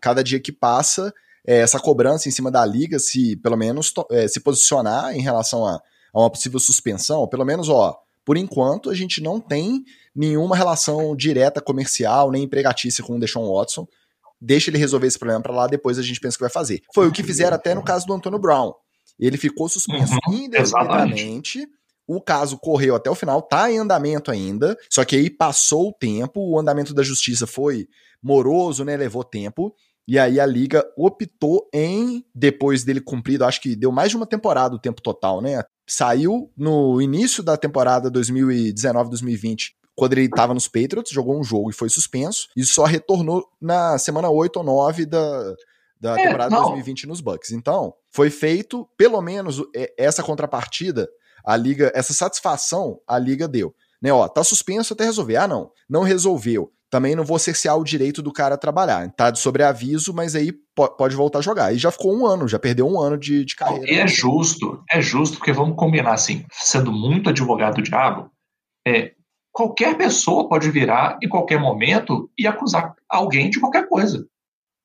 cada 0.00 0.22
dia 0.22 0.38
que 0.38 0.52
passa, 0.52 1.12
é, 1.44 1.58
essa 1.58 1.80
cobrança 1.80 2.28
em 2.28 2.32
cima 2.32 2.50
da 2.50 2.64
liga, 2.64 2.98
se 3.00 3.34
pelo 3.36 3.56
menos 3.56 3.92
é, 4.10 4.28
se 4.28 4.38
posicionar 4.38 5.16
em 5.16 5.20
relação 5.20 5.66
a, 5.66 5.82
a 6.12 6.20
uma 6.20 6.30
possível 6.30 6.60
suspensão, 6.60 7.26
pelo 7.26 7.44
menos, 7.44 7.68
ó, 7.68 7.96
por 8.24 8.36
enquanto 8.36 8.90
a 8.90 8.94
gente 8.94 9.20
não 9.20 9.40
tem 9.40 9.84
nenhuma 10.14 10.56
relação 10.56 11.16
direta 11.16 11.60
comercial 11.60 12.30
nem 12.30 12.44
empregatícia 12.44 13.02
com 13.02 13.16
o 13.16 13.20
Deshaun 13.20 13.52
Watson. 13.52 13.86
deixa 14.40 14.70
ele 14.70 14.78
resolver 14.78 15.06
esse 15.06 15.18
problema 15.18 15.40
para 15.40 15.54
lá, 15.54 15.66
depois 15.66 15.98
a 15.98 16.02
gente 16.02 16.20
pensa 16.20 16.36
que 16.36 16.42
vai 16.42 16.50
fazer. 16.50 16.82
Foi 16.94 17.06
o 17.06 17.12
que 17.12 17.22
fizeram 17.22 17.56
até 17.56 17.74
no 17.74 17.82
caso 17.82 18.06
do 18.06 18.12
Antônio 18.12 18.38
Brown. 18.38 18.72
Ele 19.18 19.36
ficou 19.36 19.68
suspenso 19.68 20.14
uhum, 20.26 20.34
indefinidamente. 20.34 21.66
O 22.06 22.20
caso 22.20 22.58
correu 22.58 22.96
até 22.96 23.08
o 23.08 23.14
final, 23.14 23.40
tá 23.40 23.70
em 23.70 23.78
andamento 23.78 24.30
ainda. 24.30 24.76
Só 24.90 25.04
que 25.04 25.14
aí 25.14 25.30
passou 25.30 25.88
o 25.88 25.92
tempo, 25.92 26.40
o 26.40 26.58
andamento 26.58 26.92
da 26.92 27.02
justiça 27.02 27.46
foi 27.46 27.86
moroso, 28.20 28.84
né? 28.84 28.96
Levou 28.96 29.22
tempo. 29.22 29.74
E 30.06 30.18
aí 30.18 30.40
a 30.40 30.46
liga 30.46 30.84
optou 30.96 31.68
em, 31.72 32.24
depois 32.34 32.82
dele 32.82 33.00
cumprido, 33.00 33.44
acho 33.44 33.60
que 33.60 33.76
deu 33.76 33.92
mais 33.92 34.10
de 34.10 34.16
uma 34.16 34.26
temporada 34.26 34.74
o 34.74 34.78
tempo 34.78 35.00
total, 35.00 35.40
né? 35.40 35.62
Saiu 35.86 36.50
no 36.56 37.00
início 37.00 37.42
da 37.42 37.56
temporada 37.56 38.10
2019-2020, 38.10 39.72
quando 39.94 40.14
ele 40.14 40.24
estava 40.24 40.54
nos 40.54 40.66
Patriots, 40.66 41.12
jogou 41.12 41.38
um 41.38 41.44
jogo 41.44 41.70
e 41.70 41.74
foi 41.74 41.88
suspenso, 41.88 42.48
e 42.56 42.64
só 42.64 42.84
retornou 42.84 43.46
na 43.60 43.98
semana 43.98 44.28
8 44.28 44.56
ou 44.56 44.64
9 44.64 45.06
da, 45.06 45.54
da 46.00 46.18
é, 46.18 46.24
temporada 46.24 46.50
não. 46.50 46.62
2020 46.62 47.06
nos 47.06 47.20
Bucks. 47.20 47.52
Então, 47.52 47.94
foi 48.10 48.30
feito, 48.30 48.88
pelo 48.96 49.20
menos, 49.20 49.62
essa 49.96 50.22
contrapartida, 50.22 51.08
a 51.44 51.56
liga, 51.56 51.92
essa 51.94 52.12
satisfação, 52.12 53.00
a 53.06 53.18
liga 53.18 53.46
deu. 53.46 53.74
Né, 54.00 54.12
ó, 54.12 54.26
tá 54.26 54.42
suspenso 54.42 54.94
até 54.94 55.04
resolver. 55.04 55.36
Ah, 55.36 55.46
não, 55.46 55.70
não 55.88 56.02
resolveu 56.02 56.72
também 56.92 57.16
não 57.16 57.24
vou 57.24 57.38
cercear 57.38 57.78
o 57.78 57.84
direito 57.84 58.20
do 58.20 58.30
cara 58.30 58.54
a 58.54 58.58
trabalhar. 58.58 59.10
Tá 59.12 59.30
de 59.30 59.38
sobreaviso, 59.38 60.12
mas 60.12 60.36
aí 60.36 60.52
pode 60.74 61.16
voltar 61.16 61.38
a 61.38 61.42
jogar. 61.42 61.72
E 61.72 61.78
já 61.78 61.90
ficou 61.90 62.14
um 62.14 62.26
ano, 62.26 62.46
já 62.46 62.58
perdeu 62.58 62.86
um 62.86 63.00
ano 63.00 63.16
de, 63.16 63.46
de 63.46 63.56
carreira. 63.56 63.90
É 63.90 64.06
justo, 64.06 64.84
é 64.92 65.00
justo, 65.00 65.38
porque 65.38 65.54
vamos 65.54 65.74
combinar 65.74 66.12
assim, 66.12 66.44
sendo 66.52 66.92
muito 66.92 67.30
advogado 67.30 67.76
do 67.76 67.82
diabo, 67.82 68.30
é, 68.86 69.12
qualquer 69.50 69.96
pessoa 69.96 70.46
pode 70.46 70.70
virar 70.70 71.18
em 71.22 71.30
qualquer 71.30 71.58
momento 71.58 72.30
e 72.38 72.46
acusar 72.46 72.94
alguém 73.08 73.48
de 73.48 73.58
qualquer 73.58 73.88
coisa. 73.88 74.26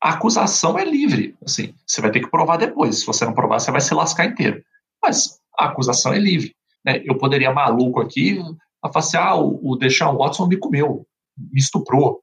A 0.02 0.12
acusação 0.12 0.80
é 0.80 0.86
livre. 0.86 1.36
Assim, 1.44 1.74
você 1.86 2.00
vai 2.00 2.10
ter 2.10 2.22
que 2.22 2.32
provar 2.32 2.56
depois. 2.56 3.00
Se 3.00 3.06
você 3.06 3.26
não 3.26 3.34
provar, 3.34 3.60
você 3.60 3.70
vai 3.70 3.82
se 3.82 3.94
lascar 3.94 4.28
inteiro. 4.28 4.64
Mas 5.04 5.42
a 5.60 5.66
acusação 5.66 6.14
é 6.14 6.20
livre. 6.20 6.56
Né? 6.86 7.02
Eu 7.04 7.18
poderia 7.18 7.52
maluco 7.52 8.00
aqui, 8.00 8.42
falar 8.82 8.92
assim, 8.96 9.18
ah, 9.18 9.36
o, 9.36 9.60
o 9.62 9.76
Deshaun 9.76 10.16
Watson 10.16 10.48
me 10.48 10.56
comeu 10.56 11.06
me 11.38 11.60
estuprou. 11.60 12.22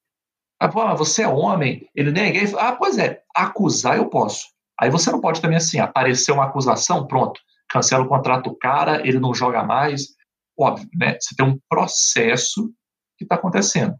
Ah, 0.60 0.94
você 0.94 1.22
é 1.22 1.28
homem, 1.28 1.88
ele 1.94 2.10
nem 2.10 2.24
é 2.24 2.30
gay. 2.30 2.54
Ah, 2.58 2.72
pois 2.72 2.98
é, 2.98 3.22
acusar 3.34 3.96
eu 3.96 4.08
posso. 4.08 4.46
Aí 4.80 4.90
você 4.90 5.10
não 5.10 5.20
pode 5.20 5.40
também 5.40 5.56
assim, 5.56 5.78
aparecer 5.78 6.32
uma 6.32 6.46
acusação, 6.46 7.06
pronto, 7.06 7.40
cancela 7.68 8.04
o 8.04 8.08
contrato 8.08 8.50
do 8.50 8.56
cara, 8.56 9.06
ele 9.06 9.20
não 9.20 9.34
joga 9.34 9.62
mais. 9.62 10.08
Óbvio, 10.58 10.88
né? 10.94 11.16
Você 11.20 11.34
tem 11.34 11.46
um 11.46 11.58
processo 11.68 12.72
que 13.18 13.24
está 13.24 13.34
acontecendo. 13.34 13.94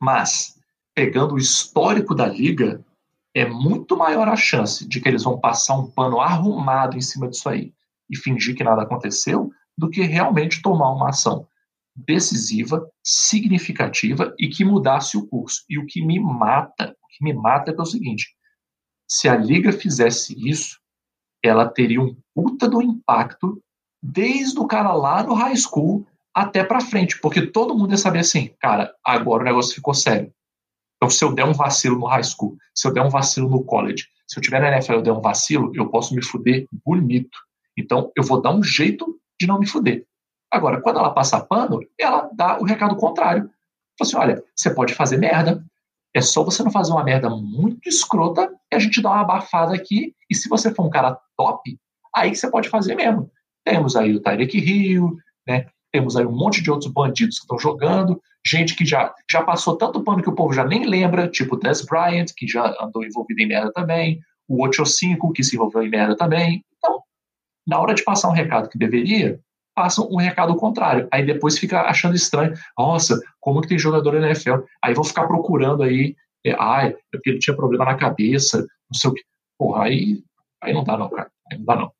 Mas, 0.00 0.54
pegando 0.94 1.34
o 1.34 1.38
histórico 1.38 2.14
da 2.14 2.26
liga, 2.26 2.84
é 3.34 3.46
muito 3.46 3.96
maior 3.96 4.28
a 4.28 4.36
chance 4.36 4.86
de 4.86 5.00
que 5.00 5.08
eles 5.08 5.22
vão 5.22 5.38
passar 5.38 5.74
um 5.76 5.90
pano 5.90 6.20
arrumado 6.20 6.96
em 6.96 7.00
cima 7.00 7.28
disso 7.28 7.48
aí 7.48 7.72
e 8.08 8.16
fingir 8.16 8.56
que 8.56 8.64
nada 8.64 8.82
aconteceu 8.82 9.50
do 9.78 9.88
que 9.88 10.02
realmente 10.02 10.62
tomar 10.62 10.90
uma 10.92 11.10
ação 11.10 11.46
decisiva, 12.06 12.86
significativa 13.02 14.34
e 14.38 14.48
que 14.48 14.64
mudasse 14.64 15.16
o 15.16 15.26
curso. 15.26 15.64
E 15.68 15.78
o 15.78 15.86
que 15.86 16.04
me 16.04 16.18
mata, 16.20 16.96
o 17.02 17.08
que 17.08 17.22
me 17.24 17.32
mata 17.32 17.70
é, 17.70 17.80
o 17.80 17.84
seguinte: 17.84 18.28
se 19.08 19.28
a 19.28 19.36
liga 19.36 19.72
fizesse 19.72 20.36
isso, 20.38 20.78
ela 21.42 21.68
teria 21.68 22.00
um 22.00 22.16
puta 22.34 22.68
do 22.68 22.82
impacto 22.82 23.62
desde 24.02 24.58
o 24.58 24.66
cara 24.66 24.92
lá 24.92 25.22
no 25.22 25.34
high 25.34 25.56
school 25.56 26.06
até 26.34 26.62
para 26.62 26.80
frente, 26.80 27.20
porque 27.20 27.46
todo 27.46 27.76
mundo 27.76 27.90
ia 27.90 27.96
saber 27.96 28.20
assim, 28.20 28.50
cara, 28.60 28.94
agora 29.04 29.42
o 29.42 29.46
negócio 29.46 29.74
ficou 29.74 29.92
sério. 29.92 30.32
Então, 30.96 31.10
se 31.10 31.24
eu 31.24 31.34
der 31.34 31.44
um 31.44 31.52
vacilo 31.52 31.98
no 31.98 32.06
high 32.06 32.22
school, 32.22 32.56
se 32.74 32.86
eu 32.86 32.92
der 32.92 33.02
um 33.02 33.08
vacilo 33.08 33.48
no 33.48 33.64
college, 33.64 34.06
se 34.28 34.38
eu 34.38 34.42
tiver 34.42 34.60
na 34.60 34.68
NFL 34.68 34.92
e 34.92 34.96
eu 34.96 35.02
der 35.02 35.12
um 35.12 35.20
vacilo, 35.20 35.72
eu 35.74 35.88
posso 35.88 36.14
me 36.14 36.22
fuder 36.22 36.66
bonito. 36.84 37.38
Então, 37.76 38.12
eu 38.16 38.22
vou 38.22 38.40
dar 38.40 38.54
um 38.54 38.62
jeito 38.62 39.18
de 39.40 39.46
não 39.46 39.58
me 39.58 39.66
fuder. 39.66 40.06
Agora, 40.50 40.80
quando 40.80 40.98
ela 40.98 41.14
passa 41.14 41.40
pano, 41.40 41.80
ela 41.98 42.28
dá 42.32 42.58
o 42.58 42.64
recado 42.64 42.96
contrário. 42.96 43.42
Fala 43.98 44.00
assim: 44.00 44.16
olha, 44.16 44.44
você 44.54 44.74
pode 44.74 44.94
fazer 44.94 45.16
merda. 45.16 45.64
É 46.12 46.20
só 46.20 46.42
você 46.42 46.62
não 46.64 46.72
fazer 46.72 46.92
uma 46.92 47.04
merda 47.04 47.30
muito 47.30 47.88
escrota 47.88 48.52
e 48.72 48.74
a 48.74 48.78
gente 48.80 49.00
dá 49.00 49.10
uma 49.10 49.20
abafada 49.20 49.74
aqui. 49.74 50.12
E 50.28 50.34
se 50.34 50.48
você 50.48 50.74
for 50.74 50.84
um 50.84 50.90
cara 50.90 51.16
top, 51.36 51.78
aí 52.14 52.34
você 52.34 52.50
pode 52.50 52.68
fazer 52.68 52.96
mesmo. 52.96 53.30
Temos 53.64 53.94
aí 53.94 54.14
o 54.14 54.20
Tyreek 54.20 54.58
Hill, 54.58 55.16
né? 55.46 55.66
Temos 55.92 56.16
aí 56.16 56.26
um 56.26 56.32
monte 56.32 56.62
de 56.62 56.70
outros 56.70 56.92
bandidos 56.92 57.38
que 57.38 57.44
estão 57.44 57.58
jogando, 57.58 58.20
gente 58.44 58.76
que 58.76 58.84
já, 58.84 59.12
já 59.30 59.42
passou 59.42 59.76
tanto 59.76 60.02
pano 60.02 60.22
que 60.22 60.28
o 60.28 60.34
povo 60.34 60.52
já 60.52 60.64
nem 60.64 60.84
lembra, 60.84 61.28
tipo 61.28 61.56
o 61.56 61.58
Des 61.58 61.84
Bryant, 61.84 62.26
que 62.36 62.46
já 62.46 62.76
andou 62.80 63.04
envolvido 63.04 63.40
em 63.40 63.48
merda 63.48 63.72
também, 63.72 64.20
o 64.48 64.62
85, 64.62 65.32
que 65.32 65.42
se 65.42 65.56
envolveu 65.56 65.82
em 65.82 65.90
merda 65.90 66.16
também. 66.16 66.64
Então, 66.76 67.02
na 67.66 67.80
hora 67.80 67.94
de 67.94 68.04
passar 68.04 68.28
um 68.28 68.34
recado 68.34 68.68
que 68.68 68.78
deveria, 68.78 69.40
passam 69.74 70.08
um 70.10 70.16
recado 70.16 70.54
contrário. 70.56 71.08
Aí 71.10 71.24
depois 71.24 71.58
fica 71.58 71.82
achando 71.82 72.14
estranho. 72.14 72.54
Nossa, 72.78 73.18
como 73.40 73.60
que 73.60 73.68
tem 73.68 73.78
jogador 73.78 74.14
na 74.14 74.26
NFL? 74.26 74.64
Aí 74.84 74.94
vão 74.94 75.04
ficar 75.04 75.26
procurando 75.26 75.82
aí. 75.82 76.14
É, 76.44 76.54
ai, 76.58 76.90
é 76.90 76.96
porque 77.12 77.30
ele 77.30 77.38
tinha 77.38 77.56
problema 77.56 77.84
na 77.84 77.96
cabeça, 77.96 78.58
não 78.58 78.98
sei 78.98 79.10
o 79.10 79.14
que. 79.14 79.22
Porra, 79.58 79.84
aí, 79.84 80.22
aí 80.62 80.72
não 80.72 80.82
dá 80.82 80.96
não, 80.96 81.10
cara. 81.10 81.30
Aí 81.50 81.58
não 81.58 81.64
dá 81.64 81.76
não. 81.76 81.92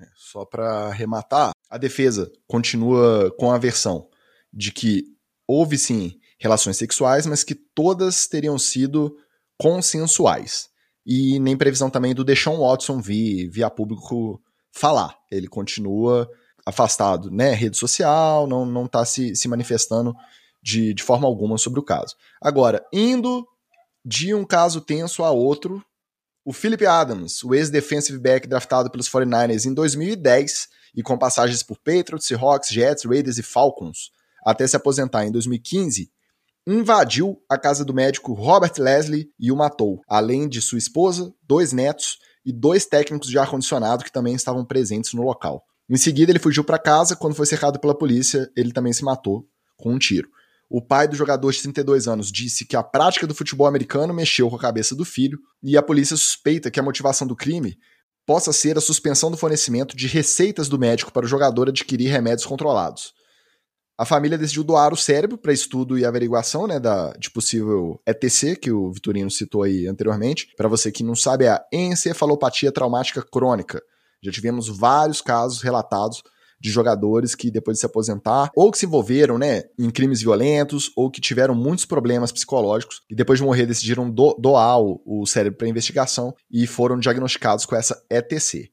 É, 0.00 0.06
só 0.16 0.44
para 0.44 0.88
arrematar, 0.88 1.52
a 1.70 1.78
defesa 1.78 2.30
continua 2.46 3.32
com 3.38 3.52
a 3.52 3.58
versão 3.58 4.08
de 4.52 4.72
que 4.72 5.04
houve 5.46 5.78
sim 5.78 6.18
relações 6.38 6.76
sexuais, 6.76 7.26
mas 7.26 7.44
que 7.44 7.54
todas 7.54 8.26
teriam 8.26 8.58
sido 8.58 9.16
consensuais. 9.58 10.68
E 11.06 11.38
nem 11.38 11.56
previsão 11.56 11.90
também 11.90 12.14
do 12.14 12.24
Deshaun 12.24 12.58
Watson 12.58 13.00
vir 13.00 13.48
via 13.48 13.70
público 13.70 14.42
falar. 14.72 15.16
Ele 15.30 15.46
continua 15.46 16.28
afastado, 16.66 17.30
né, 17.30 17.52
rede 17.52 17.76
social, 17.76 18.46
não, 18.46 18.64
não 18.64 18.86
tá 18.86 19.04
se, 19.04 19.36
se 19.36 19.48
manifestando 19.48 20.14
de, 20.62 20.94
de 20.94 21.02
forma 21.02 21.26
alguma 21.26 21.58
sobre 21.58 21.78
o 21.78 21.84
caso. 21.84 22.16
Agora, 22.40 22.84
indo 22.92 23.46
de 24.04 24.34
um 24.34 24.44
caso 24.44 24.80
tenso 24.80 25.22
a 25.22 25.30
outro, 25.30 25.84
o 26.44 26.52
Philip 26.52 26.84
Adams, 26.86 27.42
o 27.42 27.54
ex-defensive 27.54 28.18
back 28.18 28.46
draftado 28.46 28.90
pelos 28.90 29.08
49ers 29.08 29.66
em 29.66 29.74
2010 29.74 30.68
e 30.94 31.02
com 31.02 31.18
passagens 31.18 31.62
por 31.62 31.78
Patriots, 31.78 32.26
Seahawks, 32.26 32.68
Jets, 32.68 33.04
Raiders 33.04 33.38
e 33.38 33.42
Falcons, 33.42 34.10
até 34.44 34.66
se 34.66 34.76
aposentar 34.76 35.24
em 35.26 35.32
2015, 35.32 36.10
invadiu 36.66 37.42
a 37.48 37.58
casa 37.58 37.84
do 37.84 37.94
médico 37.94 38.32
Robert 38.32 38.72
Leslie 38.78 39.30
e 39.38 39.50
o 39.50 39.56
matou, 39.56 40.00
além 40.08 40.48
de 40.48 40.60
sua 40.60 40.78
esposa, 40.78 41.32
dois 41.42 41.72
netos 41.72 42.18
e 42.44 42.52
dois 42.52 42.86
técnicos 42.86 43.28
de 43.28 43.38
ar-condicionado 43.38 44.04
que 44.04 44.12
também 44.12 44.34
estavam 44.34 44.64
presentes 44.64 45.12
no 45.12 45.22
local. 45.22 45.64
Em 45.88 45.96
seguida, 45.96 46.32
ele 46.32 46.38
fugiu 46.38 46.64
para 46.64 46.78
casa. 46.78 47.16
Quando 47.16 47.34
foi 47.34 47.46
cercado 47.46 47.78
pela 47.78 47.96
polícia, 47.96 48.50
ele 48.56 48.72
também 48.72 48.92
se 48.92 49.04
matou 49.04 49.46
com 49.76 49.92
um 49.92 49.98
tiro. 49.98 50.28
O 50.70 50.80
pai 50.80 51.06
do 51.06 51.14
jogador 51.14 51.52
de 51.52 51.60
32 51.62 52.08
anos 52.08 52.32
disse 52.32 52.64
que 52.64 52.74
a 52.74 52.82
prática 52.82 53.26
do 53.26 53.34
futebol 53.34 53.66
americano 53.66 54.14
mexeu 54.14 54.48
com 54.48 54.56
a 54.56 54.60
cabeça 54.60 54.94
do 54.94 55.04
filho 55.04 55.38
e 55.62 55.76
a 55.76 55.82
polícia 55.82 56.16
suspeita 56.16 56.70
que 56.70 56.80
a 56.80 56.82
motivação 56.82 57.26
do 57.26 57.36
crime 57.36 57.76
possa 58.26 58.52
ser 58.52 58.78
a 58.78 58.80
suspensão 58.80 59.30
do 59.30 59.36
fornecimento 59.36 59.94
de 59.94 60.06
receitas 60.06 60.68
do 60.68 60.78
médico 60.78 61.12
para 61.12 61.26
o 61.26 61.28
jogador 61.28 61.68
adquirir 61.68 62.08
remédios 62.08 62.46
controlados. 62.46 63.12
A 63.96 64.04
família 64.04 64.36
decidiu 64.36 64.64
doar 64.64 64.92
o 64.92 64.96
cérebro 64.96 65.38
para 65.38 65.52
estudo 65.52 65.96
e 65.96 66.04
averiguação 66.04 66.66
né, 66.66 66.80
da, 66.80 67.12
de 67.12 67.30
possível 67.30 68.00
ETC, 68.04 68.56
que 68.56 68.72
o 68.72 68.90
Vitorino 68.90 69.30
citou 69.30 69.62
aí 69.62 69.86
anteriormente. 69.86 70.48
Para 70.56 70.68
você 70.68 70.90
que 70.90 71.04
não 71.04 71.14
sabe, 71.14 71.44
é 71.44 71.50
a 71.50 71.64
encefalopatia 71.72 72.72
traumática 72.72 73.22
crônica, 73.22 73.80
já 74.24 74.32
tivemos 74.32 74.68
vários 74.68 75.20
casos 75.20 75.62
relatados 75.62 76.22
de 76.60 76.70
jogadores 76.70 77.34
que 77.34 77.50
depois 77.50 77.76
de 77.76 77.80
se 77.80 77.86
aposentar, 77.86 78.50
ou 78.56 78.70
que 78.72 78.78
se 78.78 78.86
envolveram 78.86 79.36
né, 79.36 79.64
em 79.78 79.90
crimes 79.90 80.22
violentos, 80.22 80.90
ou 80.96 81.10
que 81.10 81.20
tiveram 81.20 81.54
muitos 81.54 81.84
problemas 81.84 82.32
psicológicos, 82.32 83.02
e 83.10 83.14
depois 83.14 83.38
de 83.38 83.44
morrer 83.44 83.66
decidiram 83.66 84.10
do 84.10 84.34
doar 84.38 84.80
o, 84.80 85.02
o 85.04 85.26
cérebro 85.26 85.58
para 85.58 85.68
investigação 85.68 86.34
e 86.50 86.66
foram 86.66 86.98
diagnosticados 86.98 87.66
com 87.66 87.76
essa 87.76 88.02
ETC. 88.08 88.70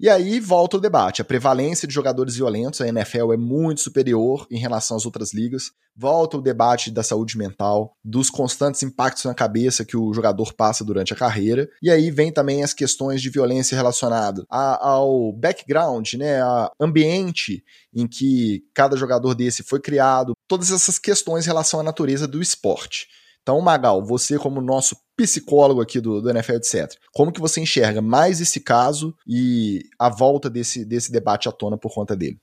E 0.00 0.08
aí 0.08 0.40
volta 0.40 0.76
o 0.76 0.80
debate. 0.80 1.22
A 1.22 1.24
prevalência 1.24 1.86
de 1.86 1.94
jogadores 1.94 2.34
violentos, 2.34 2.80
a 2.80 2.88
NFL 2.88 3.32
é 3.32 3.36
muito 3.36 3.80
superior 3.80 4.46
em 4.50 4.58
relação 4.58 4.96
às 4.96 5.06
outras 5.06 5.32
ligas. 5.32 5.70
Volta 5.96 6.36
o 6.36 6.42
debate 6.42 6.90
da 6.90 7.04
saúde 7.04 7.38
mental, 7.38 7.96
dos 8.04 8.28
constantes 8.28 8.82
impactos 8.82 9.24
na 9.24 9.34
cabeça 9.34 9.84
que 9.84 9.96
o 9.96 10.12
jogador 10.12 10.52
passa 10.52 10.84
durante 10.84 11.12
a 11.12 11.16
carreira. 11.16 11.68
E 11.80 11.90
aí 11.90 12.10
vem 12.10 12.32
também 12.32 12.64
as 12.64 12.74
questões 12.74 13.22
de 13.22 13.30
violência 13.30 13.76
relacionada 13.76 14.44
ao 14.50 15.32
background, 15.32 16.14
né, 16.14 16.40
ao 16.42 16.72
ambiente 16.80 17.64
em 17.94 18.08
que 18.08 18.64
cada 18.74 18.96
jogador 18.96 19.32
desse 19.34 19.62
foi 19.62 19.80
criado. 19.80 20.32
Todas 20.48 20.72
essas 20.72 20.98
questões 20.98 21.44
em 21.44 21.48
relação 21.48 21.78
à 21.78 21.82
natureza 21.84 22.26
do 22.26 22.42
esporte. 22.42 23.06
Então, 23.44 23.60
Magal, 23.60 24.02
você 24.02 24.38
como 24.38 24.62
nosso 24.62 24.96
psicólogo 25.14 25.82
aqui 25.82 26.00
do, 26.00 26.22
do 26.22 26.30
NFL, 26.30 26.54
etc., 26.54 26.90
como 27.12 27.30
que 27.30 27.42
você 27.42 27.60
enxerga 27.60 28.00
mais 28.00 28.40
esse 28.40 28.58
caso 28.58 29.14
e 29.26 29.82
a 30.00 30.08
volta 30.08 30.48
desse, 30.48 30.82
desse 30.82 31.12
debate 31.12 31.46
à 31.46 31.52
tona 31.52 31.76
por 31.76 31.92
conta 31.92 32.16
dele? 32.16 32.38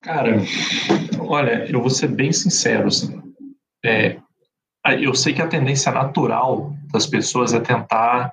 Cara, 0.00 0.36
olha, 1.18 1.68
eu 1.68 1.80
vou 1.80 1.90
ser 1.90 2.06
bem 2.06 2.32
sincero, 2.32 2.86
assim, 2.86 3.20
é, 3.84 4.16
eu 5.00 5.12
sei 5.12 5.34
que 5.34 5.42
a 5.42 5.48
tendência 5.48 5.90
natural 5.90 6.72
das 6.92 7.04
pessoas 7.04 7.52
é 7.52 7.58
tentar 7.58 8.32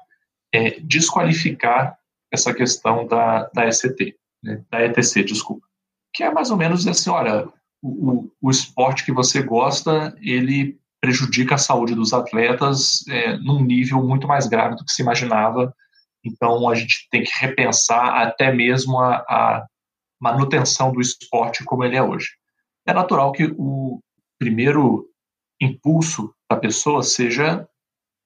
é, 0.54 0.80
desqualificar 0.80 1.98
essa 2.32 2.54
questão 2.54 3.08
da, 3.08 3.50
da 3.52 3.68
ECT, 3.68 4.16
né, 4.44 4.64
da 4.70 4.86
ETC, 4.86 5.24
desculpa, 5.24 5.66
que 6.14 6.24
é 6.24 6.32
mais 6.32 6.52
ou 6.52 6.58
menos 6.58 6.86
assim, 6.86 7.10
olha, 7.10 7.48
o, 7.82 8.30
o 8.40 8.52
esporte 8.52 9.04
que 9.04 9.12
você 9.12 9.42
gosta, 9.42 10.16
ele 10.22 10.79
prejudica 11.02 11.56
a 11.56 11.58
saúde 11.58 11.96
dos 11.96 12.14
atletas 12.14 13.08
é, 13.08 13.38
num 13.38 13.64
nível 13.64 14.06
muito 14.06 14.28
mais 14.28 14.48
grave 14.48 14.76
do 14.76 14.84
que 14.84 14.92
se 14.92 15.02
imaginava. 15.02 15.74
Então, 16.24 16.68
a 16.68 16.76
gente 16.76 17.08
tem 17.10 17.24
que 17.24 17.32
repensar 17.40 18.22
até 18.22 18.52
mesmo 18.52 19.00
a, 19.00 19.16
a 19.18 19.66
manutenção 20.20 20.92
do 20.92 21.00
esporte 21.00 21.64
como 21.64 21.84
ele 21.84 21.96
é 21.96 22.04
hoje. 22.04 22.28
É 22.86 22.94
natural 22.94 23.32
que 23.32 23.54
o 23.58 24.02
primeiro 24.38 25.08
impulso 25.62 26.34
da 26.50 26.58
pessoa 26.58 27.04
seja 27.04 27.68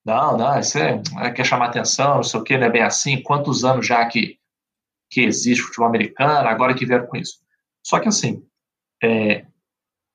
não, 0.04 0.36
não, 0.36 0.60
isso 0.60 0.76
é, 0.76 1.02
é, 1.22 1.30
quer 1.30 1.46
chamar 1.46 1.66
atenção, 1.66 2.16
não 2.16 2.22
sei 2.22 2.38
o 2.38 2.44
que, 2.44 2.58
não 2.58 2.66
é 2.66 2.70
bem 2.70 2.82
assim, 2.82 3.22
quantos 3.22 3.64
anos 3.64 3.86
já 3.86 4.04
que, 4.04 4.38
que 5.10 5.22
existe 5.22 5.62
futebol 5.62 5.88
americano, 5.88 6.46
agora 6.46 6.74
que 6.74 6.84
vieram 6.84 7.06
com 7.06 7.16
isso. 7.16 7.38
Só 7.82 7.98
que 7.98 8.08
assim, 8.08 8.46
é, 9.02 9.46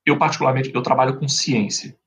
eu 0.06 0.18
particularmente, 0.18 0.72
eu 0.74 0.84
trabalho 0.84 1.18
com 1.18 1.28
ciência, 1.28 1.98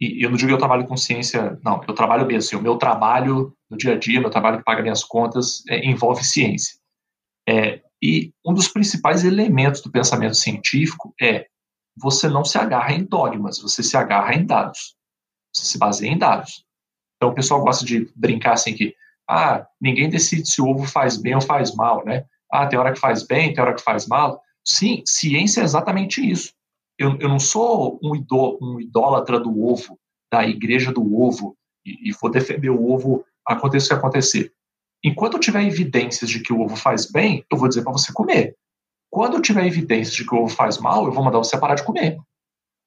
e 0.00 0.24
eu 0.24 0.30
não 0.30 0.36
digo 0.36 0.48
que 0.48 0.54
eu 0.54 0.58
trabalho 0.58 0.86
com 0.86 0.96
ciência, 0.96 1.58
não, 1.64 1.82
eu 1.86 1.94
trabalho 1.94 2.26
mesmo, 2.26 2.38
assim, 2.38 2.56
o 2.56 2.62
meu 2.62 2.76
trabalho 2.76 3.56
no 3.70 3.76
dia 3.76 3.94
a 3.94 3.98
dia, 3.98 4.20
meu 4.20 4.30
trabalho 4.30 4.58
que 4.58 4.64
paga 4.64 4.82
minhas 4.82 5.02
contas, 5.02 5.62
é, 5.68 5.84
envolve 5.86 6.22
ciência. 6.22 6.76
É, 7.48 7.80
e 8.02 8.32
um 8.44 8.52
dos 8.52 8.68
principais 8.68 9.24
elementos 9.24 9.80
do 9.80 9.90
pensamento 9.90 10.34
científico 10.34 11.14
é 11.20 11.46
você 11.96 12.28
não 12.28 12.44
se 12.44 12.58
agarra 12.58 12.92
em 12.92 13.04
dogmas, 13.04 13.58
você 13.58 13.82
se 13.82 13.96
agarra 13.96 14.34
em 14.34 14.44
dados. 14.44 14.94
Você 15.54 15.64
se 15.66 15.78
baseia 15.78 16.10
em 16.10 16.18
dados. 16.18 16.64
Então 17.16 17.30
o 17.30 17.34
pessoal 17.34 17.62
gosta 17.62 17.84
de 17.84 18.12
brincar 18.14 18.52
assim 18.52 18.74
que, 18.74 18.94
ah, 19.28 19.66
ninguém 19.80 20.10
decide 20.10 20.48
se 20.48 20.60
o 20.60 20.68
ovo 20.68 20.84
faz 20.86 21.16
bem 21.16 21.34
ou 21.34 21.40
faz 21.40 21.74
mal, 21.74 22.04
né? 22.04 22.26
Ah, 22.52 22.66
tem 22.66 22.78
hora 22.78 22.92
que 22.92 23.00
faz 23.00 23.26
bem, 23.26 23.54
tem 23.54 23.62
hora 23.62 23.74
que 23.74 23.82
faz 23.82 24.06
mal. 24.06 24.40
Sim, 24.64 25.02
ciência 25.06 25.62
é 25.62 25.64
exatamente 25.64 26.20
isso. 26.20 26.52
Eu, 26.98 27.18
eu 27.18 27.28
não 27.28 27.38
sou 27.38 27.98
um, 28.02 28.14
idó, 28.16 28.58
um 28.60 28.80
idólatra 28.80 29.38
do 29.38 29.62
ovo, 29.62 29.98
da 30.32 30.46
igreja 30.46 30.92
do 30.92 31.20
ovo, 31.20 31.56
e, 31.84 32.08
e 32.08 32.12
vou 32.12 32.30
defender 32.30 32.70
o 32.70 32.90
ovo, 32.90 33.24
aconteça 33.46 33.86
o 33.86 33.88
que 33.88 33.94
acontecer. 33.94 34.52
Enquanto 35.04 35.34
eu 35.34 35.40
tiver 35.40 35.64
evidências 35.64 36.28
de 36.28 36.40
que 36.40 36.52
o 36.52 36.60
ovo 36.60 36.74
faz 36.74 37.10
bem, 37.10 37.44
eu 37.50 37.58
vou 37.58 37.68
dizer 37.68 37.82
para 37.82 37.92
você 37.92 38.12
comer. 38.12 38.56
Quando 39.10 39.34
eu 39.34 39.42
tiver 39.42 39.66
evidências 39.66 40.14
de 40.16 40.26
que 40.26 40.34
o 40.34 40.42
ovo 40.42 40.54
faz 40.54 40.78
mal, 40.78 41.06
eu 41.06 41.12
vou 41.12 41.22
mandar 41.22 41.38
você 41.38 41.58
parar 41.58 41.74
de 41.74 41.84
comer. 41.84 42.18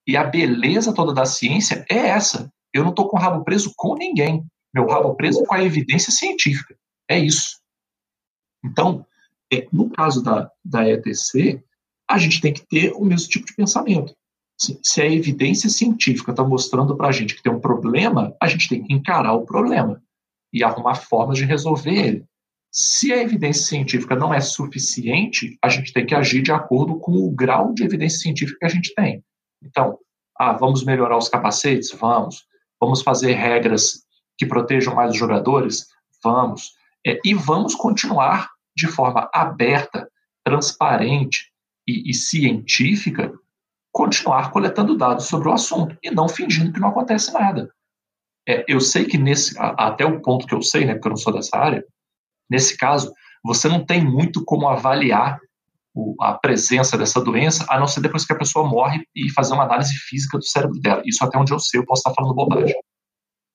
E 0.05 0.17
a 0.17 0.23
beleza 0.23 0.93
toda 0.93 1.13
da 1.13 1.25
ciência 1.25 1.85
é 1.89 1.95
essa. 1.95 2.51
Eu 2.73 2.83
não 2.83 2.89
estou 2.89 3.07
com 3.07 3.17
o 3.17 3.19
rabo 3.19 3.43
preso 3.43 3.73
com 3.75 3.95
ninguém. 3.95 4.43
Meu 4.73 4.87
rabo 4.87 5.15
preso 5.15 5.43
com 5.43 5.53
a 5.53 5.63
evidência 5.63 6.11
científica. 6.11 6.75
É 7.09 7.17
isso. 7.17 7.59
Então, 8.63 9.05
é, 9.51 9.67
no 9.71 9.89
caso 9.89 10.21
da, 10.21 10.51
da 10.63 10.87
ETC, 10.87 11.63
a 12.09 12.17
gente 12.17 12.41
tem 12.41 12.51
que 12.51 12.65
ter 12.65 12.91
o 12.93 13.05
mesmo 13.05 13.29
tipo 13.29 13.45
de 13.45 13.53
pensamento. 13.53 14.13
Se, 14.57 15.01
a 15.01 15.05
evidência 15.05 15.69
científica 15.69 16.31
está 16.31 16.43
mostrando 16.43 16.97
para 16.97 17.07
a 17.07 17.11
gente 17.11 17.35
que 17.35 17.43
tem 17.43 17.53
um 17.53 17.61
problema, 17.61 18.35
a 18.41 18.47
gente 18.47 18.67
tem 18.67 18.83
que 18.83 18.93
encarar 18.93 19.33
o 19.33 19.45
problema 19.45 20.01
e 20.51 20.63
arrumar 20.63 20.95
formas 20.95 21.37
de 21.37 21.45
resolver 21.45 21.93
ele. 21.93 22.25
Se 22.71 23.13
a 23.13 23.21
evidência 23.21 23.65
científica 23.65 24.15
não 24.15 24.33
é 24.33 24.41
suficiente, 24.41 25.57
a 25.63 25.69
gente 25.69 25.93
tem 25.93 26.05
que 26.05 26.13
agir 26.13 26.41
de 26.41 26.51
acordo 26.51 26.99
com 26.99 27.13
o 27.13 27.31
grau 27.31 27.73
de 27.73 27.83
evidência 27.83 28.19
científica 28.19 28.57
que 28.59 28.65
a 28.65 28.69
gente 28.69 28.93
tem. 28.93 29.23
Então, 29.63 29.97
ah, 30.37 30.53
vamos 30.53 30.83
melhorar 30.83 31.17
os 31.17 31.29
capacetes? 31.29 31.91
Vamos. 31.91 32.43
Vamos 32.81 33.01
fazer 33.01 33.33
regras 33.33 34.03
que 34.37 34.45
protejam 34.45 34.93
mais 34.95 35.11
os 35.11 35.17
jogadores? 35.17 35.87
Vamos. 36.23 36.73
É, 37.05 37.19
e 37.23 37.33
vamos 37.33 37.75
continuar 37.75 38.49
de 38.75 38.87
forma 38.87 39.29
aberta, 39.33 40.09
transparente 40.43 41.48
e, 41.89 42.11
e 42.11 42.13
científica, 42.13 43.33
continuar 43.91 44.51
coletando 44.51 44.95
dados 44.95 45.25
sobre 45.25 45.49
o 45.49 45.53
assunto 45.53 45.97
e 46.03 46.11
não 46.11 46.29
fingindo 46.29 46.71
que 46.71 46.79
não 46.79 46.89
acontece 46.89 47.33
nada. 47.33 47.73
É, 48.47 48.63
eu 48.67 48.79
sei 48.79 49.05
que 49.05 49.17
nesse, 49.17 49.55
até 49.57 50.05
o 50.05 50.21
ponto 50.21 50.45
que 50.45 50.53
eu 50.53 50.61
sei, 50.61 50.85
né, 50.85 50.93
porque 50.93 51.07
eu 51.07 51.11
não 51.11 51.17
sou 51.17 51.33
dessa 51.33 51.57
área, 51.57 51.83
nesse 52.49 52.77
caso, 52.77 53.11
você 53.43 53.67
não 53.67 53.83
tem 53.83 54.03
muito 54.03 54.43
como 54.45 54.67
avaliar 54.67 55.39
o, 55.93 56.15
a 56.21 56.33
presença 56.33 56.97
dessa 56.97 57.19
doença, 57.19 57.65
a 57.69 57.79
não 57.79 57.87
ser 57.87 58.01
depois 58.01 58.25
que 58.25 58.33
a 58.33 58.37
pessoa 58.37 58.67
morre 58.67 59.03
e 59.15 59.31
fazer 59.31 59.53
uma 59.53 59.63
análise 59.63 59.95
física 60.07 60.37
do 60.37 60.45
cérebro 60.45 60.79
dela. 60.79 61.01
Isso 61.05 61.23
até 61.23 61.37
onde 61.37 61.51
eu 61.51 61.59
sei, 61.59 61.79
eu 61.79 61.85
posso 61.85 62.01
estar 62.01 62.13
falando 62.13 62.35
bobagem. 62.35 62.75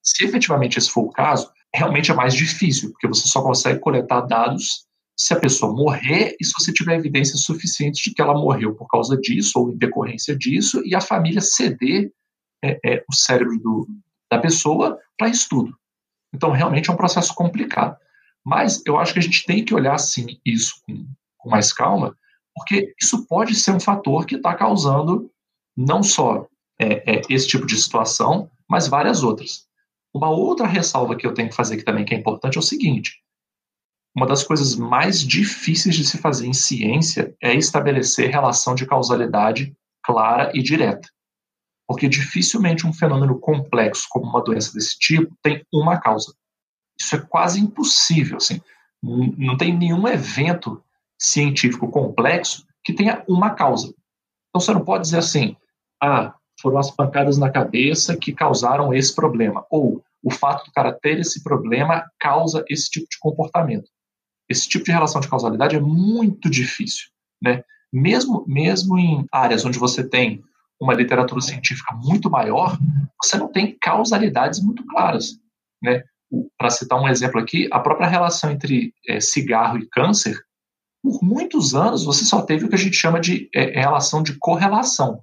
Se 0.03 0.25
efetivamente 0.25 0.79
esse 0.79 0.91
for 0.91 1.05
o 1.05 1.11
caso, 1.11 1.51
realmente 1.73 2.11
é 2.11 2.15
mais 2.15 2.35
difícil, 2.35 2.91
porque 2.91 3.09
você 3.09 3.27
só 3.29 3.43
consegue 3.43 3.81
coletar 3.81 4.23
dados 4.23 4.87
se 5.17 5.33
a 5.33 5.39
pessoa 5.39 5.73
morrer 5.73 6.37
e 6.41 6.45
se 6.45 6.53
você 6.59 6.73
tiver 6.73 6.97
evidências 6.97 7.43
suficientes 7.43 8.03
de 8.03 8.13
que 8.13 8.21
ela 8.21 8.35
morreu 8.35 8.75
por 8.75 8.89
causa 8.89 9.17
disso 9.17 9.59
ou 9.59 9.71
em 9.71 9.77
decorrência 9.77 10.37
disso 10.37 10.83
e 10.85 10.95
a 10.95 11.01
família 11.01 11.41
ceder 11.41 12.11
é, 12.63 12.79
é, 12.85 13.05
o 13.09 13.15
cérebro 13.15 13.59
do, 13.59 13.87
da 14.31 14.39
pessoa 14.39 14.99
para 15.17 15.29
estudo. 15.29 15.77
Então, 16.35 16.51
realmente 16.51 16.91
é 16.91 16.93
um 16.93 16.97
processo 16.97 17.35
complicado. 17.35 17.97
Mas 18.45 18.83
eu 18.85 18.99
acho 18.99 19.13
que 19.13 19.19
a 19.19 19.23
gente 19.23 19.47
tem 19.47 19.65
que 19.65 19.75
olhar, 19.75 19.97
sim, 19.99 20.27
isso 20.45 20.75
com, 20.87 21.07
com 21.39 21.49
mais 21.49 21.73
calma, 21.73 22.17
porque 22.55 22.95
isso 23.01 23.27
pode 23.27 23.55
ser 23.55 23.73
um 23.73 23.81
fator 23.81 24.27
que 24.27 24.37
está 24.37 24.55
causando 24.55 25.31
não 25.77 26.03
só 26.03 26.47
é, 26.79 27.17
é, 27.17 27.23
esse 27.31 27.47
tipo 27.49 27.67
de 27.67 27.77
situação, 27.77 28.51
mas 28.69 28.89
várias 28.89 29.23
outras. 29.23 29.67
Uma 30.13 30.31
outra 30.31 30.67
ressalva 30.67 31.17
que 31.17 31.27
eu 31.27 31.35
tenho 31.35 31.49
que 31.49 31.57
fazer 31.57 31.77
que 31.77 31.85
também 31.85 32.05
que 32.05 32.15
é 32.15 32.19
importante 32.19 32.57
é 32.57 32.61
o 32.61 32.63
seguinte: 32.63 33.23
uma 34.15 34.27
das 34.27 34.45
coisas 34.45 34.77
mais 34.77 35.21
difíceis 35.21 35.97
de 35.97 36.05
se 36.05 36.19
fazer 36.19 36.47
em 36.47 36.53
ciência 36.53 37.35
é 37.43 37.55
estabelecer 37.55 38.31
relação 38.31 38.75
de 38.75 38.87
causalidade 38.87 39.75
clara 40.03 40.53
e 40.55 40.63
direta. 40.63 41.09
Porque 41.87 42.09
dificilmente 42.09 42.87
um 42.87 42.93
fenômeno 42.93 43.39
complexo 43.39 44.07
como 44.09 44.27
uma 44.27 44.43
doença 44.43 44.73
desse 44.73 44.97
tipo 44.99 45.37
tem 45.43 45.65
uma 45.73 45.99
causa. 45.99 46.33
Isso 46.99 47.17
é 47.17 47.21
quase 47.21 47.61
impossível, 47.61 48.37
assim. 48.37 48.61
Não 49.03 49.57
tem 49.57 49.77
nenhum 49.77 50.07
evento 50.07 50.83
científico 51.19 51.91
complexo 51.91 52.65
que 52.85 52.93
tenha 52.93 53.25
uma 53.29 53.51
causa. 53.51 53.89
Então 54.49 54.61
você 54.61 54.73
não 54.73 54.85
pode 54.85 55.05
dizer 55.05 55.19
assim, 55.19 55.57
ah, 56.01 56.35
foram 56.61 56.79
as 56.79 56.91
pancadas 56.91 57.37
na 57.37 57.51
cabeça 57.51 58.17
que 58.17 58.33
causaram 58.33 58.95
esse 58.95 59.15
problema, 59.15 59.67
ou 59.69 60.03
o 60.23 60.31
fato 60.31 60.65
do 60.65 60.73
cara 60.73 60.93
ter 60.93 61.19
esse 61.19 61.43
problema 61.43 62.09
causa 62.19 62.65
esse 62.69 62.89
tipo 62.89 63.07
de 63.11 63.19
comportamento. 63.19 63.91
Esse 64.49 64.69
tipo 64.69 64.85
de 64.85 64.93
relação 64.93 65.21
de 65.21 65.29
causalidade 65.29 65.77
é 65.77 65.81
muito 65.81 66.51
difícil, 66.51 67.07
né? 67.43 67.63
Mesmo, 67.93 68.45
mesmo 68.47 68.99
em 68.99 69.25
áreas 69.33 69.65
onde 69.65 69.79
você 69.79 70.09
tem 70.09 70.43
uma 70.81 70.95
literatura 70.95 71.41
científica 71.41 71.95
muito 71.95 72.29
maior, 72.29 72.77
você 73.23 73.37
não 73.37 73.51
tem 73.51 73.77
causalidades 73.81 74.61
muito 74.61 74.85
claras, 74.87 75.39
né? 75.83 76.03
Para 76.59 76.71
citar 76.71 77.01
um 77.01 77.09
exemplo 77.09 77.41
aqui, 77.41 77.69
a 77.71 77.79
própria 77.79 78.09
relação 78.09 78.51
entre 78.51 78.93
é, 79.09 79.21
cigarro 79.21 79.79
e 79.79 79.89
câncer 79.89 80.37
por 81.05 81.23
muitos 81.23 81.75
anos 81.75 82.03
você 82.03 82.25
só 82.25 82.41
teve 82.41 82.65
o 82.65 82.69
que 82.69 82.75
a 82.75 82.79
gente 82.79 82.97
chama 82.97 83.21
de 83.21 83.51
é, 83.55 83.79
relação 83.79 84.23
de 84.23 84.39
correlação, 84.39 85.23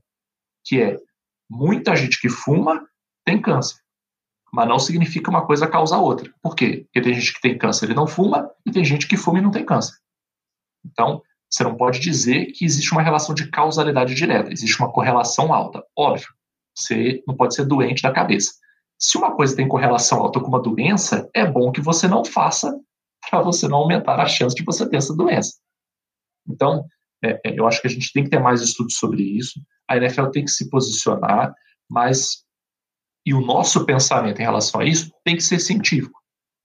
que 0.64 0.80
é 0.80 1.00
muita 1.50 1.96
gente 1.96 2.22
que 2.22 2.30
fuma 2.30 2.88
tem 3.26 3.42
câncer, 3.42 3.81
mas 4.52 4.68
não 4.68 4.80
significa 4.80 5.30
uma 5.30 5.46
coisa 5.46 5.68
causa 5.68 5.96
a 5.96 6.00
outra. 6.00 6.32
Por 6.42 6.56
quê? 6.56 6.86
Porque 6.86 7.02
tem 7.02 7.14
gente 7.14 7.34
que 7.34 7.42
tem 7.42 7.58
câncer 7.58 7.90
e 7.90 7.94
não 7.94 8.08
fuma, 8.08 8.50
e 8.66 8.72
tem 8.72 8.84
gente 8.84 9.08
que 9.08 9.18
fuma 9.18 9.40
e 9.40 9.42
não 9.42 9.52
tem 9.52 9.66
câncer. 9.66 9.94
Então, 10.86 11.22
você 11.50 11.64
não 11.64 11.76
pode 11.76 12.00
dizer 12.00 12.48
que 12.48 12.66
existe 12.66 12.92
uma 12.92 13.02
relação 13.02 13.36
de 13.36 13.50
causalidade 13.50 14.14
direta, 14.14 14.52
existe 14.52 14.80
uma 14.80 14.92
correlação 14.92 15.54
alta. 15.54 15.84
Óbvio, 15.98 16.28
você 16.76 17.24
não 17.28 17.36
pode 17.36 17.56
ser 17.56 17.66
doente 17.66 18.02
da 18.02 18.12
cabeça. 18.12 18.52
Se 19.00 19.18
uma 19.18 19.36
coisa 19.36 19.56
tem 19.56 19.68
correlação 19.68 20.20
alta 20.20 20.40
com 20.40 20.48
uma 20.48 20.62
doença, 20.62 21.30
é 21.34 21.46
bom 21.46 21.72
que 21.72 21.82
você 21.82 22.08
não 22.08 22.24
faça 22.24 22.78
para 23.30 23.42
você 23.42 23.68
não 23.68 23.80
aumentar 23.80 24.20
a 24.20 24.26
chance 24.26 24.56
de 24.56 24.64
você 24.64 24.88
ter 24.88 24.98
essa 24.98 25.16
doença. 25.16 25.54
Então, 26.48 26.86
é, 27.24 27.40
é, 27.46 27.60
eu 27.60 27.68
acho 27.68 27.82
que 27.82 27.88
a 27.88 27.90
gente 27.90 28.12
tem 28.12 28.24
que 28.24 28.30
ter 28.30 28.40
mais 28.40 28.62
estudos 28.62 28.98
sobre 28.98 29.22
isso. 29.22 29.62
A 29.88 29.98
NFL 29.98 30.28
tem 30.28 30.44
que 30.44 30.52
se 30.52 30.70
posicionar, 30.70 31.54
mas 31.90 32.44
e 33.26 33.34
o 33.34 33.42
nosso 33.42 33.86
pensamento 33.86 34.40
em 34.40 34.44
relação 34.44 34.82
a 34.82 34.86
isso 34.86 35.12
tem 35.24 35.36
que 35.36 35.44
ser 35.44 35.60
científico. 35.60 36.20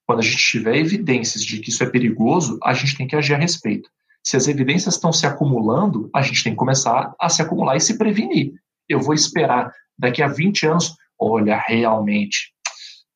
Quando 0.07 0.21
a 0.21 0.23
gente 0.23 0.37
tiver 0.37 0.77
evidências 0.77 1.45
de 1.45 1.61
que 1.61 1.71
isso 1.71 1.83
é 1.83 1.91
perigoso, 1.91 2.59
a 2.63 2.73
gente 2.73 2.97
tem 2.97 3.07
que 3.07 3.17
agir 3.17 3.35
a 3.35 3.39
respeito. 3.39 3.91
Se 4.25 4.37
as 4.37 4.49
evidências 4.49 4.95
estão 4.95 5.13
se 5.13 5.27
acumulando, 5.27 6.09
a 6.15 6.23
gente 6.23 6.43
tem 6.43 6.53
que 6.53 6.59
começar 6.59 7.15
a 7.21 7.29
se 7.29 7.43
acumular 7.43 7.77
e 7.77 7.81
se 7.81 7.99
prevenir. 7.99 8.53
Eu 8.89 9.01
vou 9.01 9.15
esperar 9.15 9.73
daqui 9.99 10.23
a 10.23 10.29
20 10.29 10.67
anos, 10.67 10.95
olha, 11.19 11.63
realmente 11.67 12.53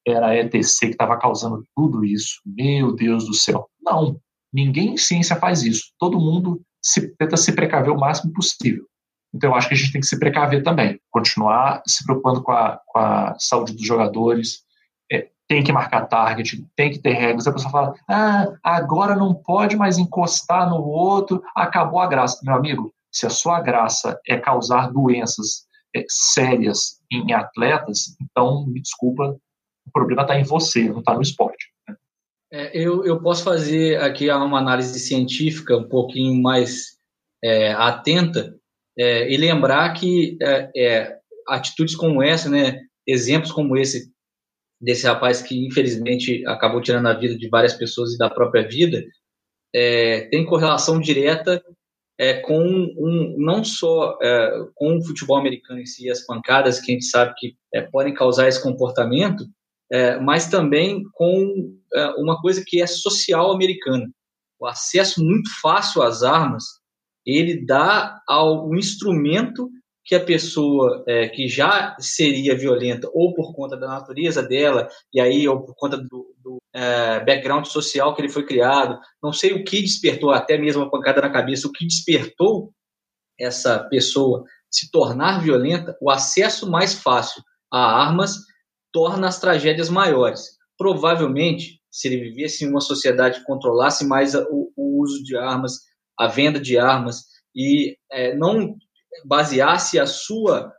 era 0.07 0.29
a 0.29 0.37
ETC 0.37 0.87
que 0.87 0.93
estava 0.93 1.19
causando 1.19 1.65
tudo 1.77 2.05
isso. 2.05 2.41
Meu 2.45 2.93
Deus 2.93 3.25
do 3.27 3.35
céu. 3.35 3.69
Não, 3.81 4.21
Ninguém 4.53 4.95
em 4.95 4.97
ciência 4.97 5.37
faz 5.37 5.63
isso. 5.63 5.93
Todo 5.99 6.19
mundo 6.19 6.61
se, 6.83 7.15
tenta 7.17 7.37
se 7.37 7.53
precaver 7.53 7.93
o 7.93 7.99
máximo 7.99 8.33
possível. 8.33 8.85
Então, 9.33 9.51
eu 9.51 9.55
acho 9.55 9.69
que 9.69 9.75
a 9.75 9.77
gente 9.77 9.93
tem 9.93 10.01
que 10.01 10.07
se 10.07 10.19
precaver 10.19 10.63
também, 10.63 11.01
continuar 11.11 11.83
se 11.87 12.05
preocupando 12.05 12.43
com 12.43 12.53
a, 12.53 12.81
com 12.87 12.99
a 12.99 13.37
saúde 13.39 13.75
dos 13.75 13.87
jogadores, 13.87 14.63
é, 15.11 15.29
tem 15.49 15.63
que 15.63 15.73
marcar 15.73 16.07
target, 16.07 16.65
tem 16.77 16.91
que 16.91 16.99
ter 16.99 17.13
regras. 17.13 17.47
A 17.47 17.53
pessoa 17.53 17.71
fala, 17.71 17.95
ah, 18.09 18.49
agora 18.63 19.15
não 19.15 19.35
pode 19.35 19.77
mais 19.77 19.99
encostar 19.99 20.69
no 20.69 20.83
outro, 20.83 21.43
acabou 21.55 22.01
a 22.01 22.09
graça. 22.09 22.41
Meu 22.43 22.55
amigo, 22.55 22.93
se 23.13 23.27
a 23.27 23.31
sua 23.31 23.61
graça 23.61 24.19
é 24.27 24.37
causar 24.37 24.93
doenças 24.93 25.67
é, 25.95 26.05
sérias 26.09 27.01
em 27.11 27.33
atletas, 27.33 28.17
então, 28.21 28.67
me 28.67 28.81
desculpa, 28.81 29.37
o 29.87 29.93
problema 29.93 30.23
está 30.23 30.39
em 30.39 30.45
você, 30.45 30.89
não 30.89 31.01
está 31.01 31.15
no 31.15 31.23
esporte. 31.23 31.67
Né? 31.89 31.97
É, 32.53 32.77
eu, 32.77 33.05
eu 33.05 33.21
posso 33.21 33.45
fazer 33.45 34.01
aqui 34.01 34.31
uma 34.31 34.59
análise 34.59 34.99
científica 34.99 35.77
um 35.77 35.89
pouquinho 35.89 36.41
mais 36.43 36.99
é, 37.43 37.73
atenta 37.73 38.60
é, 39.01 39.33
e 39.33 39.37
lembrar 39.39 39.95
que 39.95 40.37
é, 40.43 40.71
é, 40.77 41.19
atitudes 41.49 41.97
como 41.97 42.23
essa, 42.23 42.51
né, 42.51 42.79
exemplos 43.07 43.51
como 43.51 43.75
esse 43.79 44.13
desse 44.79 45.07
rapaz 45.07 45.41
que 45.41 45.67
infelizmente 45.67 46.47
acabou 46.47 46.83
tirando 46.83 47.07
a 47.07 47.15
vida 47.15 47.37
de 47.37 47.49
várias 47.49 47.75
pessoas 47.75 48.13
e 48.13 48.19
da 48.19 48.29
própria 48.29 48.67
vida, 48.67 49.03
é, 49.75 50.23
tem 50.31 50.45
correlação 50.45 51.01
direta 51.01 51.63
é, 52.19 52.35
com 52.41 52.63
um, 52.63 53.37
não 53.39 53.65
só 53.65 54.19
é, 54.23 54.67
com 54.75 54.99
o 54.99 55.05
futebol 55.05 55.39
americano 55.39 55.81
em 55.81 55.87
si, 55.87 56.11
as 56.11 56.25
pancadas 56.27 56.79
que 56.79 56.93
a 56.93 56.95
gente 56.95 57.07
sabe 57.07 57.33
que 57.39 57.57
é, 57.75 57.83
podem 57.83 58.13
causar 58.13 58.49
esse 58.49 58.63
comportamento, 58.63 59.45
é, 59.91 60.19
mas 60.19 60.49
também 60.49 61.03
com 61.15 61.79
uma 62.19 62.41
coisa 62.41 62.63
que 62.65 62.81
é 62.81 62.87
social 62.87 63.51
americana. 63.51 64.09
O 64.61 64.67
acesso 64.67 65.25
muito 65.25 65.51
fácil 65.61 66.03
às 66.03 66.23
armas, 66.23 66.80
ele 67.31 67.65
dá 67.65 68.21
ao 68.27 68.75
instrumento 68.75 69.71
que 70.05 70.15
a 70.15 70.25
pessoa 70.25 71.05
é, 71.07 71.29
que 71.29 71.47
já 71.47 71.97
seria 72.01 72.57
violenta 72.57 73.09
ou 73.13 73.35
por 73.35 73.55
conta 73.55 73.77
da 73.77 73.87
natureza 73.87 74.43
dela 74.43 74.89
e 75.13 75.21
aí 75.21 75.47
ou 75.47 75.63
por 75.63 75.75
conta 75.77 75.97
do, 75.97 76.35
do 76.43 76.59
é, 76.75 77.21
background 77.25 77.67
social 77.67 78.15
que 78.15 78.23
ele 78.23 78.29
foi 78.29 78.45
criado, 78.45 78.99
não 79.23 79.33
sei 79.33 79.53
o 79.53 79.65
que 79.65 79.81
despertou, 79.81 80.31
até 80.31 80.59
mesmo 80.59 80.83
a 80.83 80.91
pancada 80.91 81.21
na 81.21 81.31
cabeça, 81.31 81.69
o 81.69 81.73
que 81.73 81.87
despertou 81.87 82.73
essa 83.39 83.79
pessoa 83.85 84.45
se 84.71 84.91
tornar 84.91 85.43
violenta, 85.43 85.97
o 86.01 86.11
acesso 86.11 86.71
mais 86.71 86.95
fácil 86.95 87.43
a 87.73 87.79
armas 87.79 88.37
torna 88.93 89.29
as 89.29 89.41
tragédias 89.41 89.89
maiores. 89.89 90.59
Provavelmente, 90.77 91.81
se 91.91 92.09
ele 92.09 92.31
vivesse 92.31 92.65
em 92.65 92.69
uma 92.69 92.81
sociedade 92.81 93.41
que 93.41 93.47
controlasse 93.47 94.07
mais 94.07 94.35
o, 94.35 94.73
o 94.77 95.03
uso 95.03 95.23
de 95.23 95.37
armas, 95.37 95.90
a 96.21 96.27
venda 96.27 96.61
de 96.61 96.79
armas 96.79 97.25
e 97.57 97.97
é, 98.13 98.37
não 98.37 98.77
baseasse 99.25 99.99
a 99.99 100.05
sua 100.05 100.71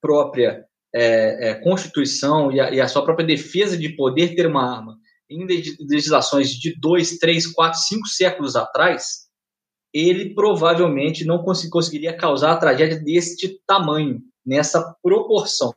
própria 0.00 0.64
é, 0.92 1.50
é, 1.50 1.54
constituição 1.54 2.50
e 2.50 2.60
a, 2.60 2.70
e 2.72 2.80
a, 2.80 2.88
sua 2.88 3.04
própria 3.04 3.24
defesa 3.24 3.76
de 3.76 3.90
poder 3.90 4.34
ter 4.34 4.44
uma 4.44 4.76
arma 4.76 4.98
em 5.30 5.46
legislações 5.88 6.50
de 6.50 6.74
dois, 6.80 7.18
três, 7.18 7.46
quatro, 7.46 7.78
cinco 7.78 8.08
séculos 8.08 8.56
atrás, 8.56 9.28
ele 9.94 10.34
provavelmente 10.34 11.24
não 11.24 11.44
cons 11.44 11.68
conseguiria 11.68 12.16
causar 12.16 12.52
a 12.52 12.56
tragédia 12.56 12.98
deste 12.98 13.60
tamanho, 13.66 14.20
nessa 14.44 14.96
proporção. 15.00 15.72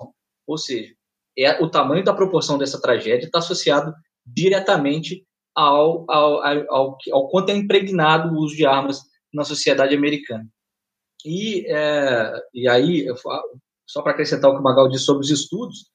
Ou 0.47 0.57
seja, 0.57 0.93
é, 1.37 1.61
o 1.61 1.69
tamanho 1.69 2.03
da 2.03 2.13
proporção 2.13 2.57
dessa 2.57 2.81
tragédia 2.81 3.25
está 3.25 3.39
associado 3.39 3.93
diretamente 4.25 5.25
ao, 5.53 6.09
ao, 6.09 6.43
ao, 6.43 6.73
ao, 6.73 6.97
ao 7.11 7.29
quanto 7.29 7.49
é 7.49 7.55
impregnado 7.55 8.33
o 8.33 8.39
uso 8.39 8.55
de 8.55 8.65
armas 8.65 9.10
na 9.33 9.43
sociedade 9.43 9.95
americana. 9.95 10.47
E, 11.25 11.65
é, 11.67 12.33
e 12.53 12.67
aí, 12.67 13.07
só 13.85 14.01
para 14.01 14.11
acrescentar 14.11 14.49
o 14.49 14.55
que 14.55 14.59
o 14.59 14.63
Magal 14.63 14.89
disse 14.89 15.05
sobre 15.05 15.23
os 15.23 15.29
estudos, 15.29 15.91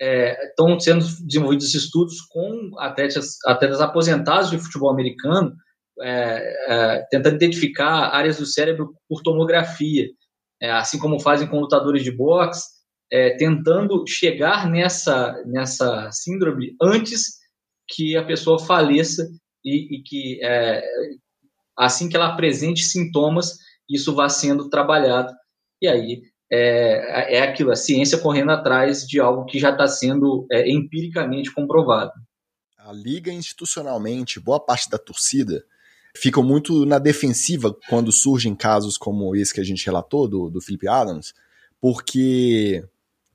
é, 0.00 0.48
estão 0.48 0.78
sendo 0.78 1.04
desenvolvidos 1.24 1.74
estudos 1.74 2.20
com 2.20 2.72
atletas, 2.78 3.38
atletas 3.46 3.80
aposentados 3.80 4.50
de 4.50 4.58
futebol 4.58 4.90
americano, 4.90 5.54
é, 6.02 6.66
é, 6.68 7.06
tentando 7.10 7.36
identificar 7.36 8.14
áreas 8.14 8.38
do 8.38 8.46
cérebro 8.46 8.94
por 9.08 9.22
tomografia, 9.22 10.10
é, 10.60 10.70
assim 10.70 10.98
como 10.98 11.20
fazem 11.20 11.48
com 11.48 11.60
lutadores 11.60 12.02
de 12.02 12.10
boxe, 12.10 12.76
é, 13.10 13.36
tentando 13.36 14.04
chegar 14.06 14.68
nessa, 14.68 15.32
nessa 15.46 16.10
síndrome 16.12 16.74
antes 16.82 17.38
que 17.88 18.16
a 18.16 18.24
pessoa 18.24 18.58
faleça 18.58 19.26
e, 19.64 19.96
e 19.96 20.02
que 20.02 20.44
é, 20.44 20.82
assim 21.78 22.08
que 22.08 22.16
ela 22.16 22.32
apresente 22.32 22.82
sintomas, 22.82 23.58
isso 23.88 24.14
vá 24.14 24.28
sendo 24.28 24.68
trabalhado. 24.68 25.32
E 25.80 25.86
aí 25.88 26.22
é, 26.50 27.36
é 27.38 27.42
aquilo, 27.42 27.70
a 27.70 27.76
ciência 27.76 28.18
correndo 28.18 28.50
atrás 28.50 29.06
de 29.06 29.20
algo 29.20 29.44
que 29.44 29.58
já 29.58 29.70
está 29.70 29.86
sendo 29.86 30.46
é, 30.50 30.68
empiricamente 30.70 31.52
comprovado. 31.52 32.12
A 32.78 32.92
liga 32.92 33.32
institucionalmente, 33.32 34.38
boa 34.38 34.60
parte 34.60 34.88
da 34.88 34.96
torcida, 34.96 35.64
ficam 36.16 36.42
muito 36.42 36.86
na 36.86 36.98
defensiva 36.98 37.76
quando 37.88 38.12
surgem 38.12 38.54
casos 38.54 38.96
como 38.96 39.34
esse 39.34 39.52
que 39.52 39.60
a 39.60 39.64
gente 39.64 39.84
relatou, 39.84 40.28
do, 40.28 40.48
do 40.48 40.60
Philip 40.60 40.86
Adams, 40.88 41.34
porque 41.80 42.84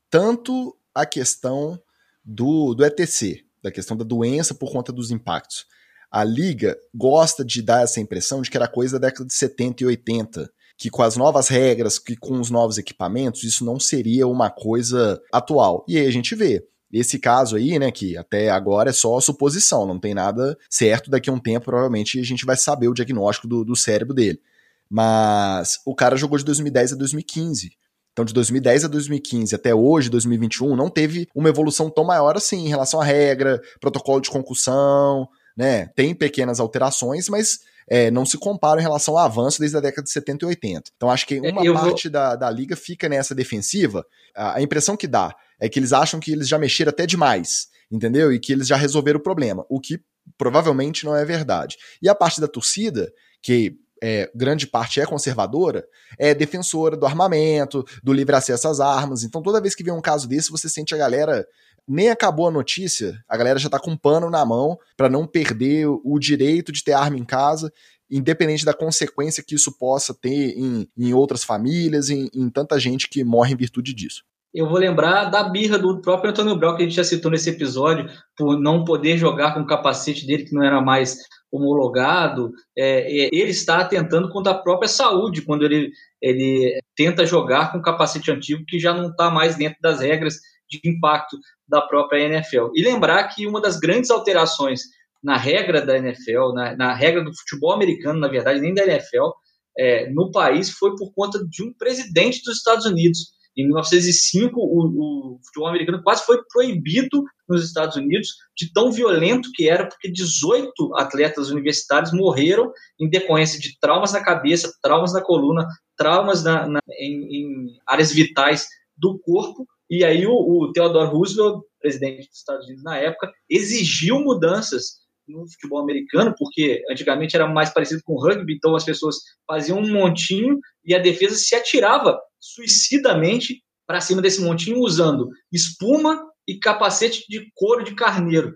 tanto 0.10 0.76
a 0.96 1.06
questão 1.06 1.80
do, 2.24 2.74
do 2.74 2.86
ETC, 2.86 3.46
da 3.62 3.72
questão 3.72 3.96
da 3.96 4.04
doença 4.04 4.56
por 4.56 4.72
conta 4.72 4.92
dos 4.92 5.12
impactos, 5.12 5.66
a 6.12 6.24
liga 6.24 6.78
gosta 6.94 7.46
de 7.46 7.62
dar 7.62 7.84
essa 7.84 8.02
impressão 8.02 8.42
de 8.42 8.52
que 8.52 8.58
era 8.58 8.68
coisa 8.68 9.00
da 9.00 9.08
década 9.08 9.26
de 9.26 9.34
70 9.34 9.84
e 9.84 9.86
80, 9.86 10.52
que 10.78 10.90
com 10.90 11.02
as 11.02 11.16
novas 11.16 11.48
regras, 11.48 11.98
que 11.98 12.16
com 12.16 12.40
os 12.40 12.50
novos 12.50 12.78
equipamentos, 12.78 13.44
isso 13.44 13.64
não 13.64 13.80
seria 13.80 14.28
uma 14.28 14.50
coisa 14.50 15.22
atual. 15.32 15.86
E 15.88 15.98
aí 15.98 16.06
a 16.06 16.12
gente 16.12 16.36
vê. 16.36 16.66
Esse 16.92 17.18
caso 17.18 17.56
aí, 17.56 17.80
né, 17.80 17.90
que 17.90 18.18
até 18.18 18.50
agora 18.50 18.90
é 18.90 18.94
só 18.94 19.18
suposição, 19.22 19.86
não 19.86 19.98
tem 19.98 20.14
nada 20.14 20.58
certo, 20.70 21.10
daqui 21.10 21.30
a 21.30 21.34
um 21.34 21.40
tempo 21.40 21.68
provavelmente 21.68 22.20
a 22.20 22.24
gente 22.24 22.46
vai 22.46 22.58
saber 22.58 22.90
o 22.90 22.94
diagnóstico 22.94 23.48
do, 23.48 23.64
do 23.64 23.78
cérebro 23.78 24.14
dele. 24.14 24.42
Mas 24.90 25.80
o 25.86 25.96
cara 25.96 26.18
jogou 26.18 26.38
de 26.38 26.44
2010 26.44 26.92
a 26.92 26.96
2015. 26.98 27.72
Então, 28.12 28.26
de 28.26 28.34
2010 28.34 28.84
a 28.84 28.88
2015 28.90 29.56
até 29.56 29.74
hoje, 29.74 30.10
2021, 30.10 30.76
não 30.76 30.90
teve 30.90 31.30
uma 31.34 31.48
evolução 31.48 31.90
tão 31.90 32.04
maior 32.04 32.36
assim 32.36 32.66
em 32.66 32.68
relação 32.68 33.00
à 33.00 33.06
regra, 33.06 33.62
protocolo 33.80 34.20
de 34.20 34.30
concussão, 34.30 35.30
né? 35.58 35.88
Tem 35.96 36.14
pequenas 36.14 36.60
alterações, 36.60 37.30
mas 37.30 37.60
é, 37.88 38.10
não 38.10 38.26
se 38.26 38.38
compara 38.38 38.80
em 38.80 38.84
relação 38.84 39.18
ao 39.18 39.26
avanço 39.26 39.60
desde 39.60 39.78
a 39.78 39.82
década 39.82 40.04
de 40.04 40.12
70 40.12 40.46
e 40.46 40.48
80. 40.48 40.92
Então 40.96 41.10
acho 41.10 41.26
que 41.26 41.36
é, 41.36 41.52
uma 41.52 41.74
parte 41.74 42.04
vou... 42.04 42.12
da, 42.12 42.36
da 42.36 42.50
liga 42.50 42.76
fica 42.76 43.10
nessa 43.10 43.36
defensiva. 43.36 44.06
A, 44.36 44.58
a, 44.58 44.62
impressão 44.62 44.96
que 44.96 45.08
dá 45.08 45.36
é 45.60 45.68
que 45.68 45.80
eles 45.80 45.94
acham 45.94 46.20
que 46.20 46.32
eles 46.32 46.48
já 46.48 46.58
mexeram 46.58 46.90
até 46.90 47.06
demais, 47.06 47.68
entendeu? 47.92 48.32
E 48.32 48.40
que 48.40 48.52
eles 48.52 48.68
já 48.68 48.76
resolveram 48.76 49.20
o 49.20 49.24
problema, 49.24 49.66
o 49.70 49.80
que 49.80 50.00
provavelmente 50.38 51.06
não 51.06 51.16
é 51.16 51.26
verdade. 51.26 51.78
E 52.02 52.08
a 52.08 52.16
parte 52.16 52.40
da 52.40 52.48
torcida, 52.48 53.12
que 53.42 53.76
é, 54.04 54.32
grande 54.34 54.66
parte 54.66 55.00
é 55.00 55.06
conservadora, 55.06 55.86
é 56.18 56.34
defensora 56.34 56.98
do 56.98 57.06
armamento, 57.06 57.86
do 58.02 58.12
livre 58.12 58.36
acesso 58.36 58.68
às 58.68 58.80
armas. 58.80 59.24
Então, 59.24 59.44
toda 59.44 59.62
vez 59.62 59.76
que 59.76 59.84
vem 59.84 59.94
um 59.94 60.02
caso 60.02 60.28
desse, 60.28 60.50
você 60.50 60.68
sente 60.68 60.96
a 60.96 60.98
galera 60.98 61.46
nem 61.88 62.10
acabou 62.10 62.48
a 62.48 62.52
notícia, 62.52 63.22
a 63.28 63.36
galera 63.36 63.60
já 63.60 63.70
tá 63.70 63.80
com 63.80 63.92
um 63.92 63.98
pano 63.98 64.30
na 64.30 64.46
mão 64.46 64.78
para 64.96 65.10
não 65.10 65.28
perder 65.28 65.88
o 65.88 66.20
direito 66.20 66.72
de 66.72 66.84
ter 66.84 66.94
arma 66.94 67.18
em 67.18 67.26
casa, 67.26 67.72
independente 68.10 68.66
da 68.66 68.74
consequência 68.74 69.44
que 69.46 69.56
isso 69.56 69.78
possa 69.78 70.14
ter 70.14 70.58
em, 70.58 70.88
em 70.98 71.14
outras 71.14 71.44
famílias, 71.44 72.10
em, 72.10 72.30
em 72.34 72.50
tanta 72.50 72.80
gente 72.80 73.08
que 73.08 73.24
morre 73.24 73.54
em 73.54 73.58
virtude 73.58 73.94
disso. 73.94 74.24
Eu 74.54 74.68
vou 74.68 74.78
lembrar 74.78 75.26
da 75.26 75.44
birra 75.44 75.80
do 75.80 76.02
próprio 76.02 76.32
Antônio 76.32 76.58
Brown, 76.58 76.76
que 76.76 76.84
a 76.84 76.86
gente 76.86 76.96
já 76.96 77.06
citou 77.06 77.32
nesse 77.32 77.50
episódio, 77.50 78.10
por 78.38 78.60
não 78.60 78.84
poder 78.84 79.18
jogar 79.18 79.54
com 79.54 79.62
o 79.62 79.66
capacete 79.66 80.28
dele, 80.28 80.44
que 80.44 80.54
não 80.54 80.62
era 80.62 80.82
mais 80.82 81.20
homologado. 81.50 82.52
É, 82.78 83.10
ele 83.34 83.52
está 83.52 83.80
atentando 83.80 84.30
contra 84.30 84.52
a 84.52 84.58
própria 84.58 84.90
saúde, 84.90 85.44
quando 85.44 85.64
ele, 85.64 85.92
ele 86.22 86.82
tenta 86.98 87.26
jogar 87.26 87.72
com 87.72 87.82
capacete 87.82 88.30
antigo, 88.30 88.66
que 88.68 88.78
já 88.78 88.94
não 88.94 89.10
está 89.10 89.32
mais 89.32 89.56
dentro 89.56 89.78
das 89.82 90.02
regras 90.02 90.36
de 90.70 90.82
impacto 90.86 91.38
da 91.72 91.82
própria 91.82 92.20
NFL. 92.20 92.68
E 92.76 92.84
lembrar 92.84 93.30
que 93.30 93.48
uma 93.48 93.62
das 93.62 93.80
grandes 93.80 94.12
alterações 94.12 94.82
na 95.24 95.38
regra 95.38 95.84
da 95.84 95.98
NFL, 95.98 96.54
na, 96.54 96.76
na 96.76 96.94
regra 96.94 97.24
do 97.24 97.36
futebol 97.36 97.72
americano, 97.72 98.20
na 98.20 98.28
verdade, 98.28 98.60
nem 98.60 98.74
da 98.74 98.84
NFL, 98.84 99.30
é, 99.78 100.10
no 100.10 100.30
país 100.32 100.70
foi 100.70 100.96
por 100.98 101.14
conta 101.14 101.40
de 101.48 101.64
um 101.64 101.74
presidente 101.74 102.42
dos 102.44 102.58
Estados 102.58 102.86
Unidos. 102.86 103.32
Em 103.58 103.66
1905, 103.66 104.60
o, 104.60 105.36
o, 105.36 105.40
futebol 105.46 105.70
americano 105.70 106.04
quase 106.04 106.26
foi 106.26 106.42
proibido 106.52 107.24
nos 107.48 107.66
Estados 107.66 107.96
Unidos, 107.96 108.30
de 108.56 108.72
tão 108.74 108.92
violento 108.92 109.50
que 109.54 109.70
era, 109.70 109.88
porque 109.88 110.12
18 110.12 110.72
atletas 110.96 111.50
universitários 111.50 112.14
morreram 112.14 112.72
em 113.00 113.10
decorrência 113.10 113.60
de 113.60 113.78
traumas 113.80 114.14
na 114.14 114.24
cabeça, 114.24 114.72
traumas 114.82 115.14
na 115.14 115.22
coluna, 115.22 115.68
traumas 115.98 116.44
na, 116.44 116.68
na, 116.68 116.80
em, 116.98 117.36
em 117.36 117.78
áreas 117.88 118.12
vitais 118.12 118.68
do 118.98 119.20
corpo, 119.20 119.66
e 119.92 120.06
aí 120.06 120.26
o, 120.26 120.32
o 120.32 120.72
Theodore 120.72 121.12
Roosevelt, 121.12 121.62
presidente 121.82 122.30
dos 122.30 122.38
Estados 122.38 122.66
Unidos 122.66 122.84
na 122.84 122.98
época, 122.98 123.30
exigiu 123.50 124.22
mudanças 124.22 125.02
no 125.28 125.46
futebol 125.50 125.80
americano, 125.80 126.34
porque 126.38 126.82
antigamente 126.90 127.36
era 127.36 127.46
mais 127.46 127.70
parecido 127.74 128.02
com 128.06 128.14
o 128.14 128.22
rugby, 128.22 128.54
então 128.56 128.74
as 128.74 128.86
pessoas 128.86 129.18
faziam 129.46 129.80
um 129.80 129.92
montinho 129.92 130.60
e 130.86 130.96
a 130.96 131.00
defesa 131.00 131.36
se 131.36 131.54
atirava 131.56 132.18
suicidamente 132.40 133.62
para 133.86 134.00
cima 134.00 134.22
desse 134.22 134.42
montinho 134.42 134.80
usando 134.80 135.30
espuma 135.52 136.26
e 136.48 136.58
capacete 136.58 137.26
de 137.28 137.52
couro 137.54 137.84
de 137.84 137.94
carneiro. 137.94 138.56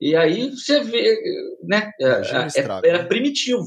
E 0.00 0.14
aí 0.14 0.50
você 0.50 0.80
vê, 0.84 1.18
né? 1.64 1.90
É, 2.00 2.06
é, 2.06 2.88
era 2.88 2.98
né? 2.98 3.04
primitivo. 3.04 3.64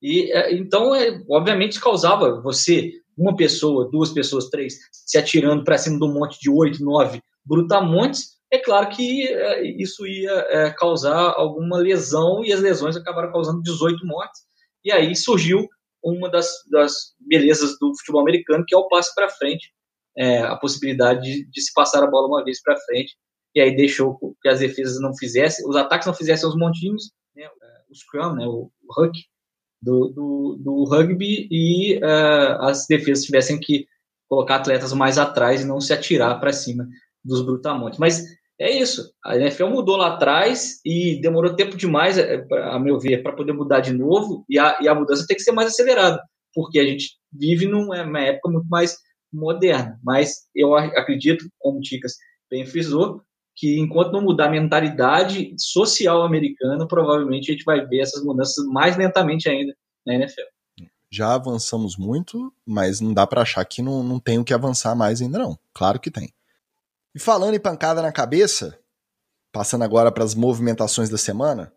E 0.00 0.30
é, 0.32 0.54
então, 0.54 0.94
é, 0.94 1.20
obviamente, 1.28 1.80
causava 1.80 2.40
você, 2.40 2.92
uma 3.20 3.36
pessoa, 3.36 3.90
duas 3.90 4.10
pessoas, 4.10 4.48
três, 4.48 4.78
se 4.90 5.18
atirando 5.18 5.62
para 5.62 5.76
cima 5.76 5.98
de 5.98 6.04
um 6.04 6.14
monte 6.14 6.40
de 6.40 6.48
oito, 6.50 6.82
nove 6.82 7.22
brutamontes. 7.44 8.38
É 8.50 8.58
claro 8.58 8.88
que 8.88 9.28
é, 9.28 9.62
isso 9.80 10.06
ia 10.06 10.32
é, 10.48 10.70
causar 10.70 11.34
alguma 11.36 11.76
lesão 11.76 12.42
e 12.42 12.50
as 12.50 12.60
lesões 12.60 12.96
acabaram 12.96 13.30
causando 13.30 13.62
18 13.62 14.06
mortes. 14.06 14.40
E 14.82 14.90
aí 14.90 15.14
surgiu 15.14 15.68
uma 16.02 16.30
das, 16.30 16.48
das 16.70 17.14
belezas 17.20 17.78
do 17.78 17.92
futebol 17.98 18.22
americano, 18.22 18.64
que 18.66 18.74
é 18.74 18.78
o 18.78 18.88
passe 18.88 19.14
para 19.14 19.28
frente, 19.28 19.70
é, 20.16 20.38
a 20.38 20.56
possibilidade 20.56 21.20
de, 21.20 21.50
de, 21.50 21.60
se 21.60 21.74
passar 21.74 22.02
a 22.02 22.10
bola 22.10 22.26
uma 22.26 22.42
vez 22.42 22.62
para 22.62 22.80
frente, 22.80 23.14
e 23.54 23.60
aí 23.60 23.76
deixou 23.76 24.18
que 24.40 24.48
as 24.48 24.60
defesas 24.60 24.98
não 25.00 25.14
fizessem, 25.14 25.68
os 25.68 25.76
ataques 25.76 26.06
não 26.06 26.14
fizessem 26.14 26.48
os 26.48 26.56
montinhos, 26.56 27.12
né, 27.36 27.46
o 27.90 27.94
scrum, 27.94 28.34
né, 28.34 28.46
o, 28.46 28.70
o 28.82 29.02
huck 29.02 29.12
do, 29.82 30.08
do, 30.08 30.58
do 30.60 30.84
rugby, 30.84 31.48
e 31.50 31.96
uh, 31.98 32.62
as 32.62 32.86
defesas 32.86 33.24
tivessem 33.24 33.58
que 33.58 33.86
colocar 34.28 34.56
atletas 34.56 34.92
mais 34.92 35.18
atrás 35.18 35.62
e 35.62 35.66
não 35.66 35.80
se 35.80 35.92
atirar 35.92 36.38
para 36.38 36.52
cima 36.52 36.86
dos 37.24 37.42
brutamontes. 37.42 37.98
Mas 37.98 38.24
é 38.60 38.70
isso. 38.70 39.10
A 39.24 39.36
NFL 39.36 39.68
mudou 39.68 39.96
lá 39.96 40.14
atrás 40.14 40.80
e 40.84 41.20
demorou 41.20 41.56
tempo 41.56 41.76
demais, 41.76 42.18
é, 42.18 42.46
a 42.70 42.78
meu 42.78 42.98
ver, 42.98 43.22
para 43.22 43.32
poder 43.32 43.52
mudar 43.52 43.80
de 43.80 43.92
novo. 43.92 44.44
E 44.48 44.58
a, 44.58 44.78
e 44.80 44.88
a 44.88 44.94
mudança 44.94 45.24
tem 45.26 45.36
que 45.36 45.42
ser 45.42 45.52
mais 45.52 45.68
acelerada, 45.68 46.22
porque 46.54 46.78
a 46.78 46.84
gente 46.84 47.16
vive 47.32 47.66
numa 47.66 48.20
época 48.20 48.50
muito 48.50 48.68
mais 48.68 48.96
moderna. 49.32 49.98
Mas 50.04 50.46
eu 50.54 50.74
acredito, 50.74 51.46
como 51.58 51.80
Ticas 51.80 52.12
bem 52.50 52.66
frisou, 52.66 53.22
que 53.60 53.78
enquanto 53.78 54.12
não 54.12 54.22
mudar 54.22 54.46
a 54.46 54.50
mentalidade 54.50 55.54
social 55.58 56.22
americana, 56.22 56.88
provavelmente 56.88 57.50
a 57.50 57.52
gente 57.52 57.64
vai 57.64 57.84
ver 57.84 58.00
essas 58.00 58.24
mudanças 58.24 58.64
mais 58.64 58.96
lentamente 58.96 59.50
ainda 59.50 59.76
na 60.06 60.14
NFL. 60.14 60.40
Já 61.12 61.34
avançamos 61.34 61.94
muito, 61.98 62.50
mas 62.64 63.02
não 63.02 63.12
dá 63.12 63.26
para 63.26 63.42
achar 63.42 63.62
que 63.66 63.82
não, 63.82 64.02
não 64.02 64.18
tem 64.18 64.38
o 64.38 64.44
que 64.44 64.54
avançar 64.54 64.94
mais 64.96 65.20
ainda 65.20 65.38
não. 65.38 65.58
Claro 65.74 66.00
que 66.00 66.10
tem. 66.10 66.32
E 67.14 67.18
falando 67.20 67.54
em 67.54 67.60
pancada 67.60 68.00
na 68.00 68.10
cabeça, 68.10 68.78
passando 69.52 69.84
agora 69.84 70.10
para 70.10 70.24
as 70.24 70.34
movimentações 70.34 71.10
da 71.10 71.18
semana, 71.18 71.70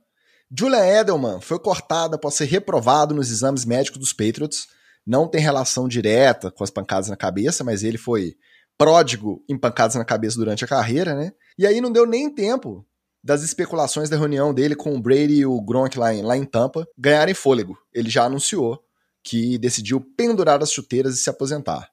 Julian 0.57 0.86
Edelman 0.86 1.41
foi 1.41 1.59
cortada 1.59 2.15
após 2.15 2.36
ser 2.36 2.45
reprovado 2.45 3.13
nos 3.13 3.29
exames 3.29 3.65
médicos 3.65 3.99
dos 3.99 4.13
Patriots. 4.13 4.67
Não 5.05 5.27
tem 5.27 5.41
relação 5.41 5.86
direta 5.86 6.49
com 6.49 6.63
as 6.63 6.69
pancadas 6.69 7.09
na 7.09 7.17
cabeça, 7.17 7.61
mas 7.61 7.84
ele 7.84 7.97
foi 7.97 8.38
pródigo 8.78 9.43
em 9.47 9.57
pancadas 9.57 9.95
na 9.95 10.05
cabeça 10.05 10.38
durante 10.38 10.63
a 10.63 10.67
carreira, 10.67 11.15
né? 11.15 11.32
E 11.57 11.65
aí 11.67 11.80
não 11.80 11.91
deu 11.91 12.05
nem 12.05 12.34
tempo 12.34 12.86
das 13.24 13.41
especulações 13.41 14.09
da 14.09 14.17
reunião 14.17 14.53
dele 14.53 14.76
com 14.76 14.93
o 14.95 15.01
Brady 15.01 15.36
e 15.36 15.45
o 15.45 15.61
Gronk 15.61 15.97
lá 15.97 16.13
em, 16.13 16.21
lá 16.21 16.36
em 16.36 16.43
Tampa 16.43 16.86
ganharem 16.97 17.34
fôlego. 17.34 17.78
Ele 17.93 18.09
já 18.09 18.26
anunciou 18.26 18.84
que 19.24 19.57
decidiu 19.57 20.01
pendurar 20.17 20.61
as 20.61 20.71
chuteiras 20.71 21.15
e 21.15 21.17
se 21.17 21.30
aposentar. 21.30 21.89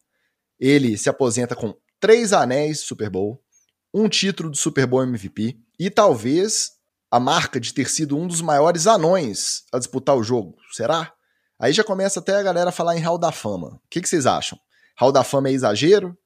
Ele 0.59 0.99
se 0.99 1.09
aposenta 1.09 1.55
com 1.55 1.75
três 2.01 2.33
anéis 2.33 2.81
Super 2.81 3.09
Bowl, 3.09 3.41
um 3.95 4.09
título 4.09 4.51
do 4.51 4.57
Super 4.57 4.87
Bowl 4.87 5.05
MVP 5.05 5.57
e 5.79 5.89
talvez 5.89 6.73
a 7.11 7.21
marca 7.21 7.61
de 7.61 7.73
ter 7.73 7.89
sido 7.89 8.17
um 8.17 8.27
dos 8.27 8.41
maiores 8.41 8.87
anões 8.87 9.65
a 9.73 9.79
disputar 9.79 10.17
o 10.17 10.23
jogo. 10.23 10.57
Será? 10.73 11.13
Aí 11.59 11.73
já 11.73 11.85
começa 11.85 12.21
até 12.21 12.37
a 12.37 12.43
galera 12.43 12.73
falar 12.73 12.97
em 12.97 13.01
Hall 13.01 13.19
da 13.19 13.31
Fama. 13.31 13.75
O 13.75 13.81
que, 13.89 14.01
que 14.01 14.09
vocês 14.09 14.27
acham? 14.27 14.59
Hall 14.97 15.13
da 15.13 15.23
Fama 15.23 15.49
é 15.49 15.53
exagero? 15.53 16.17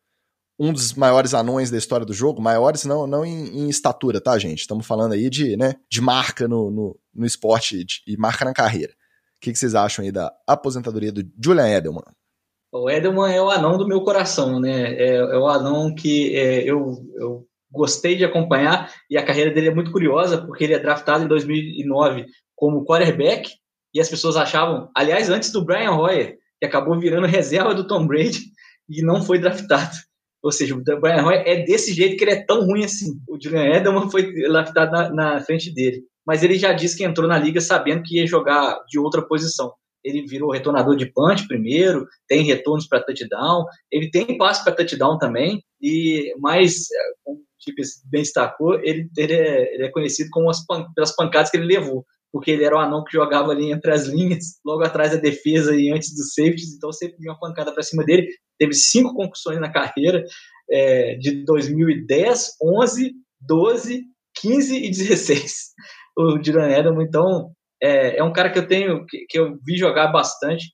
Um 0.59 0.73
dos 0.73 0.95
maiores 0.95 1.35
anões 1.35 1.71
da 1.71 1.77
história 1.77 2.07
do 2.07 2.13
jogo? 2.13 2.41
Maiores 2.41 2.85
não, 2.85 3.07
não 3.07 3.25
em, 3.25 3.65
em 3.65 3.69
estatura, 3.69 4.21
tá, 4.21 4.39
gente? 4.39 4.61
Estamos 4.61 4.87
falando 4.87 5.13
aí 5.13 5.29
de, 5.29 5.57
né, 5.57 5.75
de 5.91 6.01
marca 6.01 6.47
no, 6.47 6.71
no, 6.71 6.99
no 7.13 7.27
esporte 7.27 7.85
de, 7.85 8.03
e 8.07 8.17
marca 8.17 8.45
na 8.45 8.53
carreira. 8.53 8.93
O 9.37 9.41
que, 9.41 9.53
que 9.53 9.59
vocês 9.59 9.75
acham 9.75 10.05
aí 10.05 10.13
da 10.13 10.33
aposentadoria 10.47 11.13
do 11.13 11.23
Julian 11.43 11.69
Edelman? 11.69 12.05
O 12.73 12.89
Edelman 12.89 13.33
é 13.33 13.43
o 13.43 13.51
anão 13.51 13.77
do 13.77 13.87
meu 13.87 14.03
coração, 14.03 14.61
né? 14.61 14.95
É, 14.95 15.17
é 15.17 15.39
o 15.39 15.47
anão 15.47 15.95
que 15.95 16.37
é, 16.37 16.63
eu, 16.63 17.05
eu 17.17 17.47
gostei 17.71 18.17
de 18.17 18.25
acompanhar 18.25 18.93
e 19.11 19.19
a 19.19 19.25
carreira 19.25 19.51
dele 19.51 19.69
é 19.69 19.75
muito 19.75 19.91
curiosa 19.91 20.45
porque 20.47 20.65
ele 20.65 20.75
é 20.75 20.79
draftado 20.79 21.25
em 21.25 21.29
2009 21.29 22.27
como 22.55 22.85
quarterback 22.85 23.51
e 23.93 24.01
as 24.01 24.09
pessoas 24.09 24.37
achavam, 24.37 24.91
aliás, 24.95 25.29
antes 25.29 25.53
do 25.53 25.65
Brian 25.65 25.93
Hoyer, 25.93 26.37
que 26.59 26.67
acabou 26.67 26.99
virando 26.99 27.27
reserva 27.27 27.75
do 27.75 27.87
Tom 27.87 28.07
Brady 28.07 28.41
e 28.89 29.03
não 29.03 29.23
foi 29.23 29.39
draftado. 29.39 29.97
Ou 30.45 30.53
seja, 30.53 30.75
o 30.75 31.01
Brian 31.01 31.33
é 31.33 31.65
desse 31.65 31.95
jeito 31.95 32.19
que 32.19 32.25
ele 32.25 32.33
é 32.33 32.45
tão 32.45 32.67
ruim 32.67 32.85
assim. 32.85 33.19
O 33.27 33.39
Julian 33.43 33.65
Edelman 33.65 34.11
foi 34.11 34.31
draftado 34.47 34.93
na, 34.93 35.11
na 35.11 35.41
frente 35.41 35.73
dele. 35.73 36.05
Mas 36.27 36.43
ele 36.43 36.59
já 36.59 36.73
disse 36.73 36.97
que 36.97 37.05
entrou 37.05 37.27
na 37.27 37.39
liga 37.39 37.61
sabendo 37.63 38.03
que 38.03 38.19
ia 38.19 38.27
jogar 38.27 38.79
de 38.87 38.99
outra 38.99 39.23
posição 39.23 39.73
ele 40.05 40.27
virou 40.27 40.53
retornador 40.53 40.97
de 40.97 41.07
punch 41.07 41.49
primeiro, 41.49 42.07
tem 42.29 42.45
retornos 42.45 42.87
para 42.87 43.03
touchdown, 43.03 43.65
ele 43.91 44.11
tem 44.11 44.37
passe 44.37 44.63
para 44.63 44.75
touchdown 44.75 45.19
também, 45.19 45.65
e 45.81 46.35
mais, 46.39 46.89
como 47.25 47.39
o 47.39 47.43
Chico 47.59 47.81
bem 48.11 48.21
destacou, 48.21 48.79
ele, 48.81 49.09
ele, 49.17 49.33
é, 49.33 49.75
ele 49.75 49.85
é 49.85 49.91
conhecido 49.91 50.29
como 50.31 50.51
as 50.51 50.63
pelas 50.95 51.17
pancadas 51.17 51.51
que 51.51 51.57
ele 51.57 51.65
levou, 51.65 52.05
porque 52.35 52.51
ele 52.51 52.65
era 52.65 52.75
o 52.75 52.81
anão 52.81 53.05
que 53.05 53.13
jogava 53.13 53.53
ali 53.53 53.71
entre 53.71 53.93
as 53.93 54.09
linhas, 54.09 54.59
logo 54.67 54.83
atrás 54.83 55.13
da 55.13 55.19
defesa 55.19 55.73
e 55.77 55.89
antes 55.93 56.13
dos 56.17 56.35
safeties, 56.35 56.75
então 56.75 56.91
sempre 56.91 57.17
vinha 57.17 57.31
uma 57.31 57.39
pancada 57.39 57.73
para 57.73 57.85
cima 57.85 58.03
dele. 58.03 58.27
Teve 58.59 58.75
cinco 58.75 59.15
concussões 59.15 59.61
na 59.61 59.71
carreira, 59.71 60.25
é, 60.69 61.15
de 61.15 61.45
2010, 61.45 62.57
11, 62.61 63.13
12, 63.41 64.03
15 64.35 64.77
e 64.77 64.91
16. 64.91 65.55
O 66.17 66.39
Dylan 66.39 66.71
Edelman, 66.71 67.05
então, 67.05 67.51
é, 67.83 68.19
é 68.19 68.23
um 68.23 68.33
cara 68.33 68.49
que 68.49 68.59
eu 68.59 68.67
tenho, 68.69 69.05
que, 69.05 69.27
que, 69.29 69.37
eu 69.37 69.59
vi 69.65 69.77
jogar 69.77 70.09
bastante, 70.13 70.73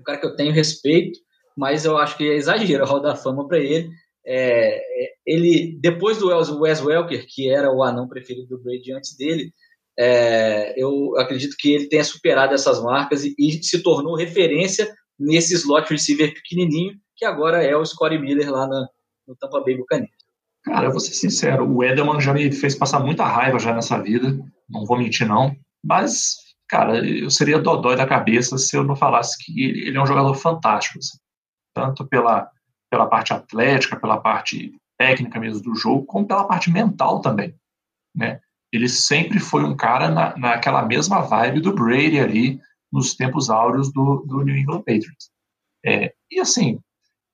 um 0.00 0.02
cara 0.02 0.18
que 0.18 0.24
eu 0.24 0.34
tenho 0.34 0.50
respeito, 0.50 1.18
mas 1.54 1.84
eu 1.84 1.98
acho 1.98 2.16
que 2.16 2.24
é 2.24 2.36
exagero 2.36 2.82
a 2.82 2.86
Hall 2.86 3.02
da 3.02 3.14
Fama 3.14 3.46
para 3.46 3.58
ele. 3.58 3.90
É, 4.26 4.76
é, 4.76 5.12
ele, 5.26 5.78
depois 5.78 6.18
do 6.18 6.28
Wes 6.28 6.80
Welker, 6.80 7.26
que 7.28 7.50
era 7.50 7.70
o 7.70 7.82
anão 7.82 8.08
preferido 8.08 8.46
do 8.46 8.62
Brady 8.62 8.92
antes 8.94 9.14
dele, 9.14 9.52
é, 9.98 10.74
eu 10.80 11.16
acredito 11.18 11.56
que 11.58 11.72
ele 11.72 11.88
tenha 11.88 12.04
superado 12.04 12.54
essas 12.54 12.82
marcas 12.82 13.24
e, 13.24 13.34
e, 13.38 13.62
se 13.62 13.82
tornou 13.82 14.16
referência 14.16 14.92
nesse 15.18 15.54
slot 15.54 15.90
receiver 15.90 16.32
pequenininho, 16.32 16.94
que 17.16 17.24
agora 17.24 17.62
é 17.62 17.76
o 17.76 17.84
Scottie 17.84 18.18
Miller 18.18 18.50
lá 18.50 18.66
na, 18.66 18.88
no 19.26 19.36
Tampa 19.36 19.60
Bay 19.60 19.76
Buccaneers. 19.76 20.10
Cara, 20.64 20.86
eu 20.86 20.90
vou 20.92 21.00
ser 21.00 21.12
sincero, 21.12 21.68
o 21.68 21.82
Edelman 21.82 22.20
já 22.20 22.32
me 22.32 22.50
fez 22.52 22.74
passar 22.74 23.00
muita 23.00 23.24
raiva 23.24 23.58
já 23.58 23.74
nessa 23.74 24.00
vida, 24.00 24.38
não 24.68 24.86
vou 24.86 24.96
mentir 24.96 25.26
não. 25.26 25.54
Mas, 25.84 26.36
cara, 26.68 27.04
eu 27.04 27.28
seria 27.30 27.58
dodói 27.58 27.96
da 27.96 28.06
cabeça 28.06 28.56
se 28.56 28.76
eu 28.76 28.84
não 28.84 28.94
falasse 28.94 29.36
que 29.44 29.60
ele, 29.60 29.96
é 29.96 30.00
um 30.00 30.06
jogador 30.06 30.34
fantástico. 30.34 30.98
Assim. 30.98 31.18
Tanto 31.74 32.06
pela, 32.06 32.48
pela 32.88 33.06
parte 33.06 33.32
atlética, 33.32 33.98
pela 33.98 34.20
parte 34.20 34.72
técnica 34.96 35.40
mesmo 35.40 35.62
do 35.62 35.74
jogo, 35.74 36.06
como 36.06 36.26
pela 36.26 36.44
parte 36.44 36.70
mental 36.70 37.20
também. 37.20 37.54
Né? 38.14 38.40
Ele 38.72 38.88
sempre 38.88 39.38
foi 39.38 39.64
um 39.64 39.76
cara 39.76 40.08
na, 40.08 40.36
naquela 40.36 40.82
mesma 40.82 41.20
vibe 41.20 41.60
do 41.60 41.74
Brady 41.74 42.18
ali, 42.18 42.60
nos 42.90 43.14
tempos 43.14 43.50
áureos 43.50 43.92
do, 43.92 44.24
do 44.26 44.42
New 44.42 44.56
England 44.56 44.80
Patriots. 44.80 45.30
É, 45.84 46.12
e 46.30 46.40
assim, 46.40 46.78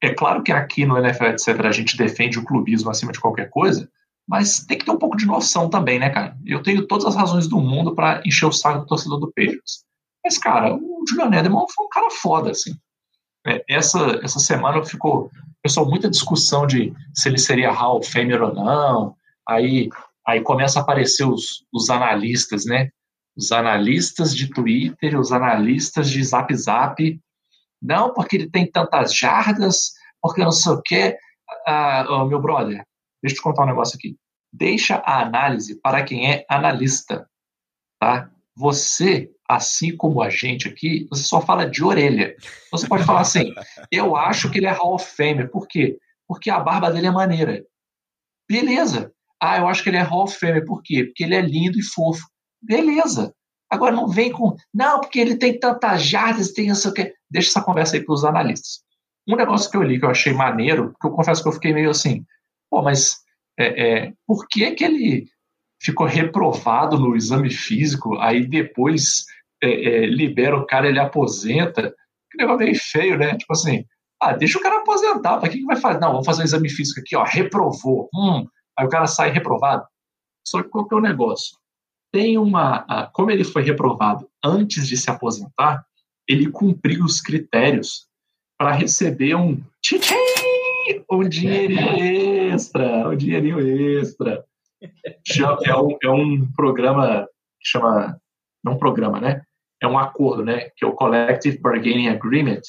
é 0.03 0.15
claro 0.15 0.43
que 0.43 0.53
aqui 0.53 0.85
no 0.87 0.97
NFL, 0.97 1.27
etc., 1.27 1.61
a 1.65 1.73
gente 1.73 1.97
defende 1.97 2.39
o 2.39 2.45
clubismo 2.45 2.91
acima 2.91 3.13
de 3.13 3.21
qualquer 3.21 3.51
coisa, 3.51 3.89
mas 4.27 4.65
tem 4.65 4.79
que 4.79 4.85
ter 4.85 4.91
um 4.91 4.99
pouco 4.99 5.17
de 5.17 5.27
noção 5.27 5.71
também, 5.71 5.99
né, 5.99 6.11
cara? 6.11 6.37
Eu 6.45 6.63
tenho 6.63 6.87
todas 6.87 7.07
as 7.07 7.17
razões 7.17 7.49
do 7.49 7.59
mundo 7.59 7.95
para 7.95 8.23
encher 8.27 8.47
o 8.47 8.53
saco 8.53 8.81
do 8.81 8.87
torcedor 8.87 9.19
do 9.19 9.29
Patriots. 9.29 9.85
Mas, 10.25 10.37
cara, 10.37 10.75
o 10.75 11.05
Julian 11.09 11.39
Edelman 11.39 11.65
foi 11.75 11.87
um 11.87 11.89
cara 11.89 12.11
foda, 12.11 12.51
assim. 12.51 12.75
É, 13.47 13.65
essa, 13.69 14.21
essa 14.23 14.39
semana 14.39 14.85
ficou, 14.85 15.31
pessoal, 15.63 15.89
muita 15.89 16.11
discussão 16.11 16.67
de 16.67 16.93
se 17.15 17.29
ele 17.29 17.39
seria 17.39 17.73
Hall 17.73 17.99
of 17.99 18.11
Famer 18.11 18.43
ou 18.43 18.55
não. 18.55 19.17
Aí, 19.49 19.89
aí 20.29 20.43
começa 20.43 20.79
a 20.79 20.83
aparecer 20.83 21.25
os, 21.25 21.65
os 21.73 21.89
analistas, 21.89 22.67
né? 22.67 22.91
Os 23.35 23.51
analistas 23.51 24.37
de 24.37 24.51
Twitter, 24.51 25.19
os 25.19 25.33
analistas 25.33 26.11
de 26.11 26.23
Zap 26.23 26.55
Zap. 26.55 27.21
Não, 27.81 28.13
porque 28.13 28.37
ele 28.37 28.51
tem 28.51 28.71
tantas 28.71 29.15
jardas, 29.15 29.93
porque 30.21 30.43
não 30.43 30.53
sei 30.53 30.73
o 30.73 30.83
quê. 30.83 31.17
Ah, 31.67 32.05
oh, 32.11 32.27
meu 32.27 32.43
brother, 32.43 32.85
Deixa 33.23 33.35
eu 33.35 33.39
te 33.39 33.43
contar 33.43 33.63
um 33.63 33.69
negócio 33.69 33.97
aqui. 33.97 34.17
Deixa 34.53 34.97
a 34.97 35.23
análise 35.23 35.81
para 35.81 36.05
quem 36.05 36.31
é 36.31 36.45
analista, 36.49 37.29
tá? 37.99 38.31
Você, 38.55 39.31
assim 39.49 39.97
como 39.97 40.23
a 40.23 40.29
gente 40.29 40.69
aqui, 40.69 41.07
você 41.11 41.23
só 41.23 41.41
fala 41.41 41.69
de 41.69 41.83
orelha. 41.83 42.37
Você 42.71 42.87
pode 42.87 43.05
falar 43.05 43.21
assim: 43.21 43.53
eu 43.91 44.15
acho 44.15 44.51
que 44.51 44.59
ele 44.59 44.67
é 44.67 44.71
Hall 44.71 44.95
of 44.95 45.17
Famer. 45.17 45.51
Por 45.51 45.67
quê? 45.67 45.99
Porque 46.27 46.51
a 46.51 46.61
barba 46.61 46.91
dele 46.91 47.07
é 47.07 47.11
maneira. 47.11 47.65
Beleza. 48.49 49.13
Ah, 49.41 49.59
eu 49.59 49.69
acho 49.69 49.83
que 49.83 49.91
ele 49.91 49.97
é 49.97 50.03
Hall 50.03 50.25
of 50.25 50.39
Famer. 50.39 50.65
Por 50.65 50.83
quê? 50.83 51.05
Porque 51.05 51.25
ele 51.25 51.35
é 51.35 51.41
lindo 51.41 51.79
e 51.79 51.83
fofo. 51.83 52.27
Beleza. 52.61 53.33
Agora 53.71 53.95
não 53.95 54.09
vem 54.09 54.33
com. 54.33 54.57
Não, 54.75 55.01
porque 55.01 55.21
ele 55.21 55.37
tem 55.37 55.59
tantas 55.59 56.03
jardas, 56.03 56.53
tem 56.53 56.69
isso. 56.69 56.93
Deixa 57.31 57.51
essa 57.51 57.63
conversa 57.63 57.97
aí 57.97 58.05
para 58.05 58.15
os 58.15 58.25
analistas. 58.25 58.81
Um 59.29 59.37
negócio 59.37 59.71
que 59.71 59.77
eu 59.77 59.83
li 59.83 59.99
que 59.99 60.07
eu 60.07 60.11
achei 60.11 60.33
maneiro, 60.33 60.95
que 61.01 61.07
eu 61.07 61.11
confesso 61.11 61.43
que 61.43 61.49
eu 61.49 61.53
fiquei 61.53 61.75
meio 61.75 61.91
assim, 61.91 62.25
pô, 62.71 62.81
mas 62.81 63.19
é, 63.59 64.07
é, 64.07 64.13
por 64.27 64.49
que 64.49 64.71
que 64.71 64.85
ele 64.85 65.27
ficou 65.81 66.07
reprovado 66.07 66.99
no 66.99 67.15
exame 67.15 67.51
físico, 67.51 68.19
aí 68.19 68.47
depois 68.47 69.25
é, 69.63 69.69
é, 69.69 70.07
libera 70.07 70.57
o 70.57 70.67
cara, 70.67 70.89
ele 70.89 70.99
aposenta? 70.99 71.95
Que 72.31 72.39
negócio 72.39 72.65
meio 72.65 72.79
feio, 72.81 73.19
né? 73.19 73.37
Tipo 73.37 73.53
assim, 73.53 73.85
ah, 74.21 74.33
deixa 74.33 74.59
o 74.59 74.63
cara 74.63 74.79
aposentar, 74.79 75.39
para 75.39 75.49
que, 75.51 75.59
que 75.59 75.65
vai 75.65 75.77
fazer? 75.77 76.01
Não, 76.01 76.13
vamos 76.13 76.27
fazer 76.27 76.43
um 76.43 76.47
exame 76.47 76.71
físico 76.71 77.01
aqui, 77.01 77.15
ó, 77.15 77.23
reprovou. 77.23 78.09
Hum, 78.15 78.47
aí 78.79 78.87
o 78.87 78.89
cara 78.89 79.07
sai 79.07 79.31
reprovado. 79.31 79.87
Só 80.47 80.63
que 80.63 80.69
qual 80.69 80.87
que 80.87 80.95
é 80.95 80.99
o 80.99 81.03
negócio? 81.03 81.57
Tem 82.13 82.39
uma. 82.39 83.11
Como 83.13 83.31
ele 83.31 83.45
foi 83.45 83.63
reprovado 83.63 84.29
antes 84.43 84.87
de 84.87 84.97
se 84.97 85.11
aposentar, 85.11 85.85
ele 86.27 86.51
cumpriu 86.51 87.05
os 87.05 87.21
critérios 87.21 88.07
para 88.57 88.73
receber 88.73 89.35
um 89.35 89.63
um 91.11 91.29
dinheirinho 91.29 92.53
extra, 92.53 93.09
um 93.09 93.17
dinheirinho 93.17 93.61
extra. 94.01 94.45
É 95.67 95.77
um, 95.77 95.99
é 96.03 96.09
um 96.09 96.53
programa 96.53 97.27
que 97.61 97.69
chama, 97.69 98.21
não 98.63 98.79
programa, 98.79 99.21
né? 99.21 99.43
É 99.83 99.87
um 99.87 99.99
acordo, 99.99 100.45
né? 100.45 100.71
Que 100.77 100.85
é 100.85 100.89
o 100.89 100.93
Collective 100.93 101.59
Bargaining 101.59 102.09
Agreement, 102.09 102.61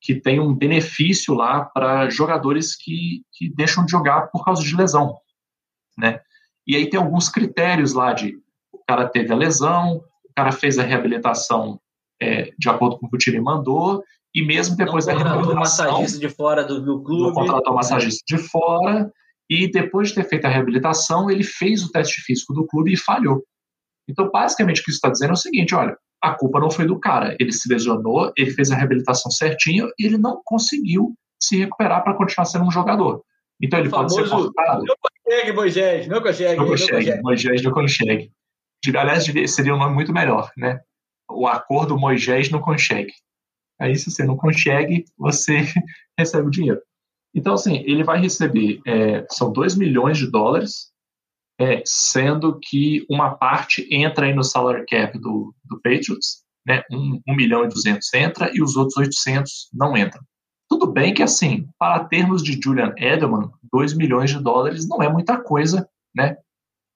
que 0.00 0.14
tem 0.14 0.40
um 0.40 0.54
benefício 0.54 1.34
lá 1.34 1.64
para 1.64 2.10
jogadores 2.10 2.76
que, 2.76 3.22
que 3.32 3.48
deixam 3.48 3.84
de 3.84 3.90
jogar 3.90 4.28
por 4.28 4.44
causa 4.44 4.62
de 4.62 4.76
lesão, 4.76 5.16
né? 5.96 6.20
E 6.66 6.76
aí 6.76 6.88
tem 6.88 6.98
alguns 6.98 7.28
critérios 7.28 7.92
lá 7.92 8.12
de 8.12 8.36
o 8.72 8.78
cara 8.86 9.08
teve 9.08 9.32
a 9.32 9.36
lesão, 9.36 9.96
o 9.96 10.34
cara 10.34 10.52
fez 10.52 10.78
a 10.78 10.82
reabilitação 10.82 11.80
é, 12.20 12.50
de 12.58 12.68
acordo 12.68 12.98
com 12.98 13.06
o 13.06 13.10
que 13.10 13.16
o 13.16 13.18
time 13.18 13.40
mandou, 13.40 14.02
e 14.34 14.44
mesmo 14.44 14.76
depois 14.76 15.06
não 15.06 15.14
da 15.14 15.22
reabilitação... 15.22 15.86
massagista 15.86 16.18
de 16.18 16.28
fora 16.28 16.64
do, 16.64 16.82
do 16.82 17.02
clube. 17.02 17.34
Contratou 17.34 17.72
o 17.72 17.76
massagista 17.76 18.22
de 18.26 18.38
fora, 18.38 19.10
e 19.48 19.70
depois 19.70 20.08
de 20.08 20.16
ter 20.16 20.24
feito 20.24 20.46
a 20.46 20.50
reabilitação, 20.50 21.30
ele 21.30 21.44
fez 21.44 21.82
o 21.84 21.90
teste 21.90 22.20
físico 22.22 22.52
do 22.52 22.66
clube 22.66 22.92
e 22.92 22.96
falhou. 22.96 23.42
Então, 24.08 24.30
basicamente, 24.30 24.80
o 24.80 24.84
que 24.84 24.90
isso 24.90 24.98
está 24.98 25.10
dizendo 25.10 25.30
é 25.30 25.34
o 25.34 25.36
seguinte, 25.36 25.74
olha, 25.74 25.96
a 26.22 26.32
culpa 26.32 26.58
não 26.58 26.70
foi 26.70 26.86
do 26.86 26.98
cara, 26.98 27.36
ele 27.38 27.52
se 27.52 27.68
lesionou, 27.70 28.32
ele 28.36 28.50
fez 28.50 28.70
a 28.70 28.76
reabilitação 28.76 29.30
certinho, 29.30 29.88
e 29.98 30.06
ele 30.06 30.18
não 30.18 30.40
conseguiu 30.44 31.14
se 31.40 31.56
recuperar 31.58 32.02
para 32.02 32.14
continuar 32.14 32.46
sendo 32.46 32.64
um 32.64 32.70
jogador. 32.70 33.22
Então 33.62 33.78
ele 33.78 33.90
pode 33.90 34.12
ser 34.12 34.28
cortado. 34.28 34.84
Não 34.84 34.96
consegue, 35.00 35.52
Moisés, 35.52 36.06
não 36.06 36.22
consegue. 36.22 36.56
Não 36.56 36.66
consegue, 36.66 37.22
Moisés 37.22 37.62
não 37.62 37.72
consegue. 37.72 38.32
Aliás, 38.96 39.24
seria 39.54 39.74
um 39.74 39.78
nome 39.78 39.94
muito 39.94 40.12
melhor, 40.12 40.50
né? 40.56 40.80
O 41.30 41.46
acordo 41.46 41.98
Moisés 41.98 42.50
não 42.50 42.60
consegue. 42.60 43.12
Aí, 43.80 43.96
se 43.96 44.10
você 44.10 44.24
não 44.24 44.36
consegue, 44.36 45.04
você 45.16 45.58
recebe 46.18 46.48
o 46.48 46.50
dinheiro. 46.50 46.80
Então, 47.34 47.54
assim, 47.54 47.82
ele 47.86 48.04
vai 48.04 48.20
receber, 48.20 48.80
é, 48.86 49.26
são 49.30 49.52
2 49.52 49.74
milhões 49.74 50.18
de 50.18 50.30
dólares, 50.30 50.92
é, 51.58 51.82
sendo 51.84 52.58
que 52.60 53.04
uma 53.10 53.34
parte 53.36 53.86
entra 53.90 54.26
aí 54.26 54.34
no 54.34 54.44
salary 54.44 54.84
cap 54.86 55.18
do, 55.18 55.54
do 55.64 55.80
Patriots, 55.82 56.44
né? 56.66 56.82
1 56.90 56.96
um, 56.96 57.20
um 57.28 57.34
milhão 57.34 57.64
e 57.64 57.68
200 57.68 58.12
entra 58.14 58.50
e 58.54 58.62
os 58.62 58.76
outros 58.76 58.96
800 58.96 59.70
não 59.72 59.96
entram. 59.96 60.22
Tudo 60.68 60.86
bem 60.86 61.12
que, 61.12 61.22
assim, 61.22 61.68
para 61.78 62.04
termos 62.04 62.42
de 62.42 62.58
Julian 62.60 62.94
Edelman, 62.96 63.50
2 63.72 63.94
milhões 63.94 64.30
de 64.30 64.42
dólares 64.42 64.88
não 64.88 65.02
é 65.02 65.08
muita 65.08 65.38
coisa, 65.38 65.88
né? 66.14 66.36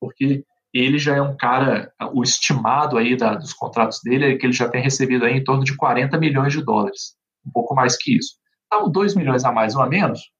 Porque 0.00 0.44
ele 0.72 0.98
já 0.98 1.16
é 1.16 1.22
um 1.22 1.36
cara, 1.36 1.92
o 2.12 2.22
estimado 2.22 2.96
aí 2.96 3.16
da, 3.16 3.34
dos 3.34 3.52
contratos 3.52 4.00
dele 4.02 4.32
é 4.32 4.36
que 4.36 4.46
ele 4.46 4.52
já 4.52 4.68
tem 4.68 4.82
recebido 4.82 5.24
aí 5.24 5.34
em 5.34 5.44
torno 5.44 5.64
de 5.64 5.76
40 5.76 6.18
milhões 6.18 6.52
de 6.52 6.62
dólares, 6.62 7.16
um 7.46 7.50
pouco 7.50 7.74
mais 7.74 7.96
que 7.96 8.16
isso. 8.16 8.36
Então, 8.66 8.90
2 8.90 9.14
milhões 9.14 9.44
a 9.44 9.52
mais 9.52 9.74
ou 9.74 9.82
a 9.82 9.86
menos, 9.86 10.30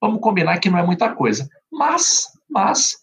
vamos 0.00 0.20
combinar 0.20 0.58
que 0.58 0.70
não 0.70 0.78
é 0.78 0.82
muita 0.84 1.14
coisa. 1.14 1.48
Mas, 1.72 2.26
mas 2.48 2.96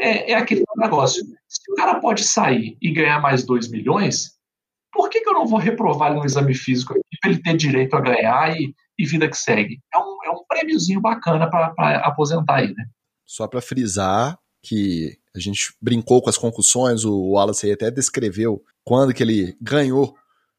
é, 0.00 0.32
é 0.32 0.34
aquele 0.34 0.64
negócio. 0.76 1.22
Se 1.48 1.72
o 1.72 1.74
cara 1.74 2.00
pode 2.00 2.24
sair 2.24 2.76
e 2.80 2.92
ganhar 2.92 3.20
mais 3.20 3.44
2 3.44 3.70
milhões, 3.70 4.32
por 4.92 5.08
que, 5.08 5.20
que 5.20 5.28
eu 5.28 5.32
não 5.32 5.46
vou 5.46 5.58
reprovar 5.58 6.10
ele 6.10 6.20
no 6.20 6.26
exame 6.26 6.54
físico 6.54 6.94
para 7.20 7.30
ele 7.30 7.42
ter 7.42 7.56
direito 7.56 7.96
a 7.96 8.00
ganhar 8.00 8.54
e, 8.54 8.74
e 8.98 9.06
vida 9.06 9.28
que 9.28 9.36
segue? 9.36 9.80
É 9.92 9.98
um, 9.98 10.18
é 10.26 10.30
um 10.30 10.44
prêmiozinho 10.46 11.00
bacana 11.00 11.48
para 11.48 11.98
aposentar 12.04 12.56
aí, 12.56 12.68
né? 12.74 12.84
Só 13.26 13.48
para 13.48 13.62
frisar 13.62 14.38
que 14.62 15.16
a 15.34 15.40
gente 15.40 15.74
brincou 15.80 16.20
com 16.20 16.28
as 16.28 16.36
concussões, 16.36 17.04
o 17.04 17.30
Wallace 17.30 17.66
aí 17.66 17.72
até 17.72 17.90
descreveu 17.90 18.62
quando 18.84 19.14
que 19.14 19.22
ele 19.22 19.56
ganhou 19.60 20.14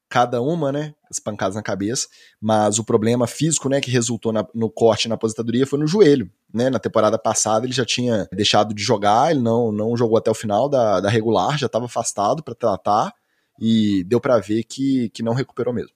cada 0.10 0.42
uma, 0.42 0.72
né? 0.72 0.94
As 1.10 1.20
pancadas 1.20 1.56
na 1.56 1.62
cabeça, 1.62 2.08
mas 2.42 2.80
o 2.80 2.84
problema 2.84 3.28
físico, 3.28 3.70
né, 3.70 3.80
que 3.80 3.90
resultou 3.90 4.32
na, 4.32 4.46
no 4.54 4.70
corte 4.70 5.08
na 5.08 5.16
aposentadoria 5.16 5.66
foi 5.66 5.80
no 5.80 5.88
joelho, 5.88 6.30
né? 6.54 6.70
Na 6.70 6.80
temporada 6.80 7.18
passada 7.18 7.66
ele 7.66 7.74
já 7.74 7.86
tinha 7.86 8.28
deixado 8.32 8.74
de 8.74 8.84
jogar, 8.84 9.32
ele 9.32 9.42
não, 9.42 9.72
não 9.72 9.96
jogou 9.96 10.18
até 10.18 10.30
o 10.30 10.36
final 10.36 10.68
da, 10.68 11.00
da 11.00 11.10
regular, 11.10 11.58
já 11.58 11.68
estava 11.68 11.86
afastado 11.86 12.44
para 12.44 12.56
tratar 12.56 13.14
e 13.60 14.04
deu 14.04 14.20
para 14.20 14.40
ver 14.40 14.64
que, 14.64 15.10
que 15.10 15.24
não 15.24 15.34
recuperou 15.34 15.74
mesmo. 15.74 15.96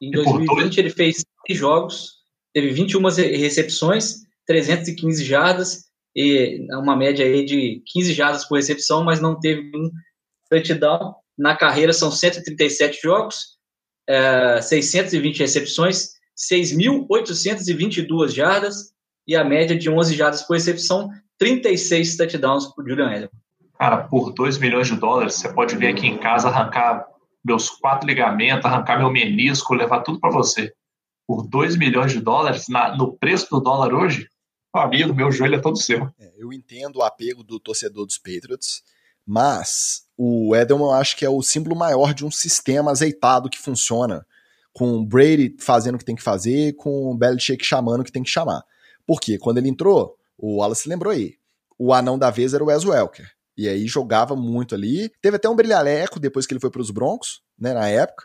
Em 0.00 0.10
2020 0.10 0.78
ele 0.78 0.90
fez 0.90 1.24
6 1.46 1.58
jogos, 1.58 2.22
teve 2.52 2.70
21 2.70 3.00
recepções, 3.02 4.22
315 4.46 5.24
jardas 5.24 5.84
e 6.14 6.66
uma 6.72 6.96
média 6.96 7.24
aí 7.24 7.44
de 7.44 7.82
15 7.86 8.12
jardas 8.12 8.44
por 8.44 8.56
recepção, 8.56 9.04
mas 9.04 9.20
não 9.20 9.38
teve 9.38 9.70
um 9.74 9.90
touchdown 10.50 11.14
na 11.36 11.56
carreira 11.56 11.92
são 11.92 12.10
137 12.10 13.00
jogos, 13.02 13.56
é, 14.08 14.60
620 14.60 15.40
recepções, 15.40 16.10
6.822 16.36 18.28
jardas 18.28 18.92
e 19.26 19.36
a 19.36 19.44
média 19.44 19.76
de 19.76 19.88
11 19.88 20.14
jardas 20.14 20.42
por 20.42 20.54
recepção, 20.54 21.10
36 21.38 22.16
touchdowns 22.16 22.66
por 22.74 22.88
Julian 22.88 23.08
Edelman. 23.08 23.41
Cara, 23.82 24.06
por 24.06 24.32
2 24.32 24.58
milhões 24.58 24.86
de 24.86 24.94
dólares, 24.94 25.34
você 25.34 25.52
pode 25.52 25.74
vir 25.74 25.88
aqui 25.88 26.06
em 26.06 26.16
casa 26.16 26.46
arrancar 26.46 27.04
meus 27.44 27.68
quatro 27.68 28.06
ligamentos, 28.06 28.64
arrancar 28.64 28.96
meu 28.96 29.10
menisco, 29.10 29.74
levar 29.74 30.02
tudo 30.02 30.20
para 30.20 30.30
você. 30.30 30.72
Por 31.26 31.42
2 31.48 31.76
milhões 31.76 32.12
de 32.12 32.20
dólares, 32.20 32.68
na, 32.68 32.96
no 32.96 33.12
preço 33.16 33.48
do 33.50 33.58
dólar 33.58 33.92
hoje, 33.92 34.28
amigo, 34.72 35.12
meu 35.12 35.32
joelho 35.32 35.56
é 35.56 35.60
todo 35.60 35.76
seu. 35.76 36.08
É, 36.16 36.32
eu 36.38 36.52
entendo 36.52 37.00
o 37.00 37.02
apego 37.02 37.42
do 37.42 37.58
torcedor 37.58 38.06
dos 38.06 38.18
Patriots, 38.18 38.84
mas 39.26 40.04
o 40.16 40.54
Edelman 40.54 40.84
eu 40.84 40.92
acho 40.92 41.16
que 41.16 41.24
é 41.24 41.28
o 41.28 41.42
símbolo 41.42 41.74
maior 41.74 42.14
de 42.14 42.24
um 42.24 42.30
sistema 42.30 42.92
azeitado 42.92 43.50
que 43.50 43.58
funciona, 43.58 44.24
com 44.72 44.92
o 44.92 45.04
Brady 45.04 45.56
fazendo 45.58 45.96
o 45.96 45.98
que 45.98 46.04
tem 46.04 46.14
que 46.14 46.22
fazer, 46.22 46.76
com 46.76 47.10
o 47.10 47.16
Belichick 47.16 47.64
chamando 47.64 48.02
o 48.02 48.04
que 48.04 48.12
tem 48.12 48.22
que 48.22 48.30
chamar. 48.30 48.62
Porque 49.04 49.38
quando 49.38 49.58
ele 49.58 49.68
entrou, 49.68 50.16
o 50.38 50.58
Wallace 50.58 50.88
lembrou 50.88 51.12
aí, 51.12 51.34
o 51.76 51.92
anão 51.92 52.16
da 52.16 52.30
vez 52.30 52.54
era 52.54 52.62
o 52.62 52.68
Wes 52.68 52.84
Welker. 52.84 53.41
E 53.56 53.68
aí 53.68 53.86
jogava 53.86 54.34
muito 54.34 54.74
ali. 54.74 55.10
Teve 55.20 55.36
até 55.36 55.48
um 55.48 55.56
brilhaleco 55.56 56.18
depois 56.18 56.46
que 56.46 56.52
ele 56.52 56.60
foi 56.60 56.70
para 56.70 56.82
os 56.82 56.90
Broncos, 56.90 57.42
né, 57.58 57.74
na 57.74 57.88
época. 57.88 58.24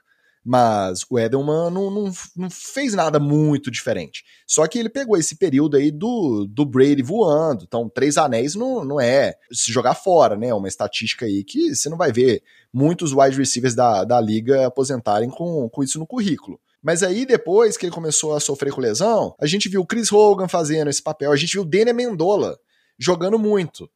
Mas 0.49 1.01
o 1.09 1.19
Edelman 1.19 1.69
não, 1.69 1.91
não, 1.91 2.11
não, 2.37 2.49
fez 2.49 2.93
nada 2.93 3.19
muito 3.19 3.69
diferente. 3.69 4.23
Só 4.47 4.65
que 4.65 4.79
ele 4.79 4.87
pegou 4.87 5.17
esse 5.17 5.35
período 5.35 5.75
aí 5.75 5.91
do, 5.91 6.47
do 6.49 6.65
Brady 6.65 7.03
voando. 7.03 7.65
Então, 7.67 7.89
três 7.89 8.15
anéis 8.15 8.55
não, 8.55 8.85
não 8.85 9.01
é 9.01 9.35
se 9.51 9.73
jogar 9.73 9.93
fora, 9.93 10.37
né? 10.37 10.53
Uma 10.53 10.69
estatística 10.69 11.25
aí 11.25 11.43
que 11.43 11.75
você 11.75 11.89
não 11.89 11.97
vai 11.97 12.13
ver 12.13 12.41
muitos 12.71 13.11
wide 13.11 13.37
receivers 13.37 13.75
da, 13.75 14.05
da 14.05 14.21
liga 14.21 14.65
aposentarem 14.65 15.29
com, 15.29 15.67
com 15.67 15.83
isso 15.83 15.99
no 15.99 16.07
currículo. 16.07 16.57
Mas 16.81 17.03
aí, 17.03 17.25
depois 17.25 17.75
que 17.75 17.85
ele 17.85 17.93
começou 17.93 18.33
a 18.33 18.39
sofrer 18.39 18.71
com 18.71 18.79
lesão, 18.79 19.35
a 19.41 19.45
gente 19.45 19.67
viu 19.67 19.81
o 19.81 19.85
Chris 19.85 20.09
Hogan 20.13 20.47
fazendo 20.47 20.89
esse 20.89 21.03
papel, 21.03 21.33
a 21.33 21.35
gente 21.35 21.51
viu 21.51 21.63
o 21.63 21.65
Daniel 21.65 21.93
Mendola 21.93 22.57
jogando 22.97 23.37
muito. 23.37 23.89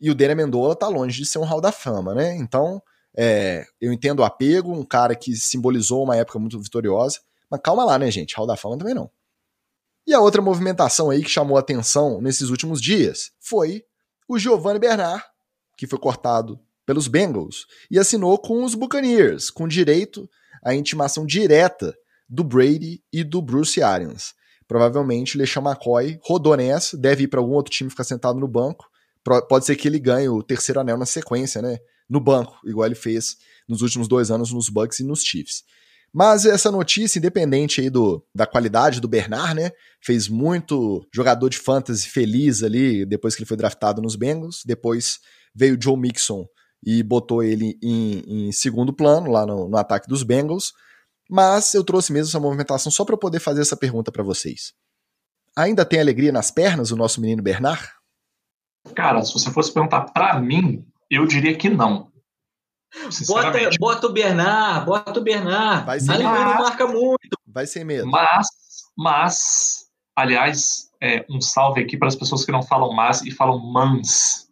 E 0.00 0.10
o 0.10 0.14
Daniel 0.14 0.36
Mendola 0.36 0.76
tá 0.76 0.88
longe 0.88 1.22
de 1.22 1.26
ser 1.26 1.38
um 1.38 1.44
hall 1.44 1.60
da 1.60 1.72
fama, 1.72 2.14
né? 2.14 2.36
Então, 2.36 2.82
é, 3.16 3.66
eu 3.80 3.92
entendo 3.92 4.20
o 4.20 4.24
apego, 4.24 4.72
um 4.72 4.84
cara 4.84 5.14
que 5.14 5.34
simbolizou 5.34 6.04
uma 6.04 6.16
época 6.16 6.38
muito 6.38 6.60
vitoriosa, 6.60 7.20
mas 7.50 7.60
calma 7.62 7.84
lá, 7.84 7.98
né, 7.98 8.10
gente? 8.10 8.36
Hall 8.36 8.46
da 8.46 8.56
Fama 8.56 8.76
também 8.76 8.94
não. 8.94 9.10
E 10.06 10.12
a 10.12 10.20
outra 10.20 10.42
movimentação 10.42 11.10
aí 11.10 11.22
que 11.22 11.30
chamou 11.30 11.56
atenção 11.56 12.20
nesses 12.20 12.50
últimos 12.50 12.80
dias 12.80 13.32
foi 13.40 13.84
o 14.28 14.38
Giovanni 14.38 14.78
Bernard, 14.78 15.24
que 15.76 15.86
foi 15.86 15.98
cortado 15.98 16.60
pelos 16.84 17.08
Bengals 17.08 17.66
e 17.90 17.98
assinou 17.98 18.38
com 18.38 18.62
os 18.62 18.74
Buccaneers, 18.74 19.50
com 19.50 19.66
direito 19.66 20.28
à 20.62 20.74
intimação 20.74 21.26
direta 21.26 21.96
do 22.28 22.44
Brady 22.44 23.02
e 23.12 23.24
do 23.24 23.40
Bruce 23.40 23.82
Arians. 23.82 24.34
Provavelmente 24.68 25.36
o 25.36 25.38
LeSean 25.38 25.62
McCoy 25.62 26.18
rodou 26.22 26.56
nessa, 26.56 26.96
deve 26.96 27.24
ir 27.24 27.28
para 27.28 27.40
algum 27.40 27.54
outro 27.54 27.72
time 27.72 27.90
ficar 27.90 28.04
sentado 28.04 28.38
no 28.38 28.48
banco. 28.48 28.88
Pode 29.48 29.64
ser 29.64 29.76
que 29.76 29.88
ele 29.88 29.98
ganhe 29.98 30.28
o 30.28 30.42
terceiro 30.42 30.80
anel 30.80 30.96
na 30.96 31.06
sequência, 31.06 31.60
né? 31.60 31.78
no 32.08 32.20
banco, 32.20 32.58
igual 32.64 32.86
ele 32.86 32.94
fez 32.94 33.36
nos 33.68 33.82
últimos 33.82 34.08
dois 34.08 34.30
anos 34.30 34.52
nos 34.52 34.68
Bucks 34.68 35.00
e 35.00 35.04
nos 35.04 35.22
Chiefs. 35.22 35.64
Mas 36.12 36.46
essa 36.46 36.70
notícia, 36.70 37.18
independente 37.18 37.80
aí 37.80 37.90
do, 37.90 38.24
da 38.34 38.46
qualidade 38.46 39.00
do 39.00 39.08
Bernard, 39.08 39.54
né? 39.54 39.70
Fez 40.00 40.28
muito 40.28 41.06
jogador 41.12 41.48
de 41.50 41.58
fantasy 41.58 42.08
feliz 42.08 42.62
ali 42.62 43.04
depois 43.04 43.34
que 43.34 43.42
ele 43.42 43.48
foi 43.48 43.56
draftado 43.56 44.00
nos 44.00 44.16
Bengals. 44.16 44.62
Depois 44.64 45.18
veio 45.54 45.76
o 45.76 45.82
Joe 45.82 45.96
Mixon 45.96 46.46
e 46.82 47.02
botou 47.02 47.42
ele 47.42 47.76
em, 47.82 48.46
em 48.46 48.52
segundo 48.52 48.94
plano 48.94 49.30
lá 49.30 49.44
no, 49.44 49.68
no, 49.68 49.76
ataque 49.76 50.08
dos 50.08 50.22
Bengals. 50.22 50.72
Mas 51.28 51.74
eu 51.74 51.84
trouxe 51.84 52.12
mesmo 52.12 52.28
essa 52.30 52.40
movimentação 52.40 52.90
só 52.90 53.04
para 53.04 53.16
poder 53.16 53.40
fazer 53.40 53.60
essa 53.60 53.76
pergunta 53.76 54.10
para 54.10 54.22
vocês. 54.22 54.72
Ainda 55.56 55.84
tem 55.84 56.00
alegria 56.00 56.32
nas 56.32 56.50
pernas 56.50 56.92
o 56.92 56.96
nosso 56.96 57.20
menino 57.20 57.42
Bernard? 57.42 57.82
Cara, 58.94 59.22
se 59.22 59.32
você 59.32 59.50
fosse 59.50 59.72
perguntar 59.72 60.02
para 60.12 60.38
mim, 60.40 60.84
eu 61.10 61.26
diria 61.26 61.56
que 61.56 61.68
não. 61.68 62.10
Bota, 63.26 63.58
bota 63.78 64.06
o 64.06 64.12
Bernard, 64.12 64.86
bota 64.86 65.20
o 65.20 65.22
Bernard. 65.22 65.84
Vai 65.84 66.00
ser 66.00 66.12
Alemanha 66.12 66.44
não 66.44 66.54
marca 66.62 66.86
muito. 66.86 67.38
Vai 67.46 67.66
ser 67.66 67.84
mesmo. 67.84 68.10
Mas, 68.10 68.46
mas, 68.96 69.86
aliás, 70.16 70.90
é, 71.00 71.24
um 71.28 71.40
salve 71.40 71.80
aqui 71.80 71.96
para 71.96 72.08
as 72.08 72.16
pessoas 72.16 72.44
que 72.44 72.52
não 72.52 72.62
falam 72.62 72.92
mas 72.92 73.22
e 73.22 73.30
falam 73.30 73.58
mans. 73.58 74.48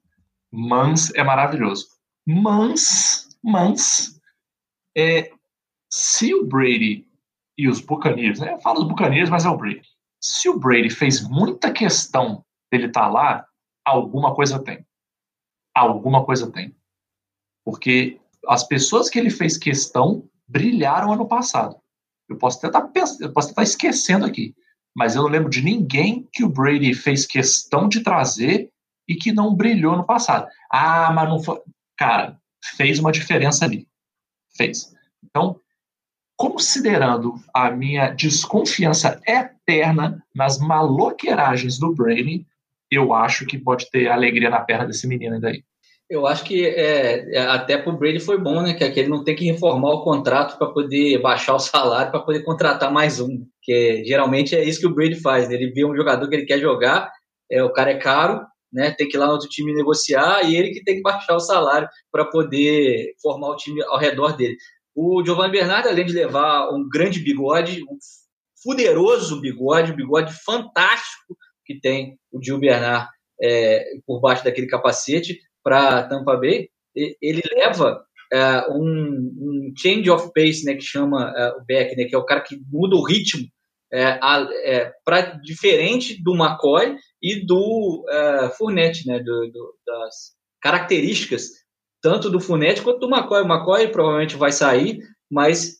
Mans 0.53 1.13
é 1.15 1.23
maravilhoso. 1.23 1.89
Mans, 2.27 3.29
mans, 3.43 4.21
é, 4.97 5.31
se 5.91 6.35
o 6.35 6.47
Brady 6.47 7.07
e 7.57 7.69
os 7.69 7.81
Buccaneers, 7.81 8.41
né? 8.41 8.53
Eu 8.53 8.61
falo 8.61 8.81
dos 8.81 8.89
Buccaneers, 8.89 9.31
mas 9.31 9.45
é 9.45 9.49
o 9.49 9.57
Brady. 9.57 9.83
Se 10.21 10.49
o 10.49 10.59
Brady 10.59 10.91
fez 10.91 11.27
muita 11.29 11.71
questão 11.71 12.45
dele 12.71 12.87
estar 12.87 13.03
tá 13.03 13.09
lá, 13.09 13.47
alguma 13.85 14.35
coisa 14.35 14.59
tem. 14.59 14.87
Alguma 15.75 16.25
coisa 16.25 16.51
tem. 16.51 16.75
Porque 17.65 18.21
as 18.47 18.67
pessoas 18.67 19.09
que 19.09 19.19
ele 19.19 19.31
fez 19.31 19.57
questão 19.57 20.29
brilharam 20.47 21.13
ano 21.13 21.27
passado. 21.27 21.77
Eu 22.29 22.39
posso 22.39 22.59
até 22.59 22.67
estar, 22.69 22.89
tá 22.89 23.41
estar 23.41 23.63
esquecendo 23.63 24.25
aqui, 24.25 24.55
mas 24.95 25.15
eu 25.15 25.23
não 25.23 25.29
lembro 25.29 25.51
de 25.51 25.63
ninguém 25.63 26.29
que 26.33 26.45
o 26.45 26.49
Brady 26.49 26.95
fez 26.95 27.27
questão 27.27 27.89
de 27.89 28.03
trazer 28.03 28.71
e 29.09 29.15
que 29.15 29.33
não 29.33 29.55
brilhou 29.55 29.97
no 29.97 30.07
passado. 30.07 30.49
Ah, 30.71 31.13
mas 31.13 31.29
não 31.29 31.43
foi. 31.43 31.61
Cara, 31.97 32.39
fez 32.77 32.99
uma 32.99 33.13
diferença 33.13 33.65
ali. 33.65 33.87
Fez. 34.57 34.95
Então, 35.23 35.61
considerando 36.37 37.35
a 37.53 37.71
minha 37.71 38.11
desconfiança 38.11 39.21
eterna 39.27 40.25
nas 40.35 40.59
maloqueiragens 40.59 41.79
do 41.79 41.95
Brady, 41.95 42.47
eu 42.95 43.13
acho 43.13 43.47
que 43.47 43.59
pode 43.59 43.91
ter 43.91 44.09
alegria 44.09 44.51
na 44.51 44.61
perna 44.61 44.87
desse 44.87 45.07
menino 45.07 45.35
ainda 45.35 45.49
aí. 45.49 45.63
Eu 46.09 46.27
acho 46.27 46.45
que 46.45 46.67
é, 46.67 47.35
é 47.35 47.39
até 47.47 47.79
para 47.79 47.93
o 47.93 47.97
Brady 47.97 48.21
foi 48.21 48.39
bom, 48.39 48.61
né? 48.63 48.75
Que 48.75 48.85
ele 48.85 49.09
não 49.09 49.25
tem 49.25 49.35
que 49.35 49.47
reformar 49.47 49.91
o 49.91 50.05
contrato 50.05 50.59
para 50.59 50.69
poder 50.69 51.21
baixar 51.21 51.55
o 51.55 51.59
salário, 51.59 52.11
para 52.11 52.21
poder 52.21 52.43
contratar 52.43 52.93
mais 52.93 53.21
um. 53.21 53.47
Que 53.63 54.05
geralmente 54.05 54.55
é 54.55 54.63
isso 54.63 54.81
que 54.81 54.87
o 54.87 54.95
Brady 54.95 55.17
faz. 55.17 55.49
Né? 55.49 55.55
Ele 55.55 55.73
vê 55.73 55.85
um 55.85 55.97
jogador 55.97 56.29
que 56.29 56.35
ele 56.35 56.45
quer 56.45 56.61
jogar, 56.61 57.11
é, 57.51 57.63
o 57.63 57.73
cara 57.73 57.93
é 57.93 57.97
caro, 57.97 58.47
né? 58.73 58.91
Tem 58.91 59.09
que 59.09 59.17
ir 59.17 59.19
lá 59.19 59.27
no 59.27 59.33
outro 59.33 59.49
time 59.49 59.73
negociar 59.73 60.43
e 60.45 60.55
ele 60.55 60.73
que 60.73 60.85
tem 60.85 60.97
que 60.97 61.03
baixar 61.03 61.37
o 61.37 61.41
salário 61.41 61.89
para 62.13 62.27
poder 62.27 63.15
formar 63.23 63.49
o 63.49 63.57
time 63.57 63.83
ao 63.85 63.99
redor 63.99 64.37
dele. 64.37 64.57
O 64.95 65.25
Giovanni 65.25 65.53
Bernardo, 65.53 65.89
além 65.89 66.05
de 66.05 66.13
levar 66.13 66.71
um 66.71 66.87
grande 66.89 67.21
bigode, 67.21 67.83
um 67.83 67.97
fuderoso 68.63 69.41
bigode, 69.41 69.93
um 69.93 69.97
bigode 69.97 70.33
fantástico 70.45 71.37
que 71.65 71.81
tem 71.81 72.19
o 72.33 72.43
Gil 72.43 72.59
Bernard 72.59 73.09
é, 73.41 73.85
por 74.07 74.21
baixo 74.21 74.45
daquele 74.45 74.67
capacete 74.67 75.41
para 75.63 76.05
Tampa 76.05 76.37
Bay, 76.37 76.69
ele 76.95 77.43
leva 77.57 78.05
é, 78.33 78.71
um, 78.71 78.83
um, 78.85 79.75
change 79.77 80.11
of 80.11 80.31
pace, 80.35 80.65
né, 80.65 80.75
que 80.75 80.83
chama 80.83 81.33
é, 81.37 81.49
o 81.53 81.65
Beck, 81.65 81.97
né, 81.97 82.05
que 82.05 82.15
é 82.15 82.19
o 82.19 82.25
cara 82.25 82.41
que 82.41 82.61
muda 82.71 82.97
o 82.97 83.05
ritmo 83.05 83.47
é, 83.93 84.19
é, 84.65 84.93
para 85.05 85.23
diferente 85.43 86.23
do 86.23 86.35
McCoy 86.35 86.97
e 87.23 87.45
do 87.45 88.05
é, 88.09 88.51
Fournette, 88.51 89.07
né, 89.07 89.19
do, 89.19 89.51
do, 89.51 89.75
das 89.87 90.35
características 90.61 91.65
tanto 92.05 92.29
do 92.29 92.39
Funete 92.39 92.83
quanto 92.83 93.01
do 93.01 93.09
McCoy. 93.09 93.41
O 93.41 93.47
McCoy 93.47 93.89
provavelmente 93.89 94.37
vai 94.37 94.53
sair, 94.53 94.99
mas 95.31 95.79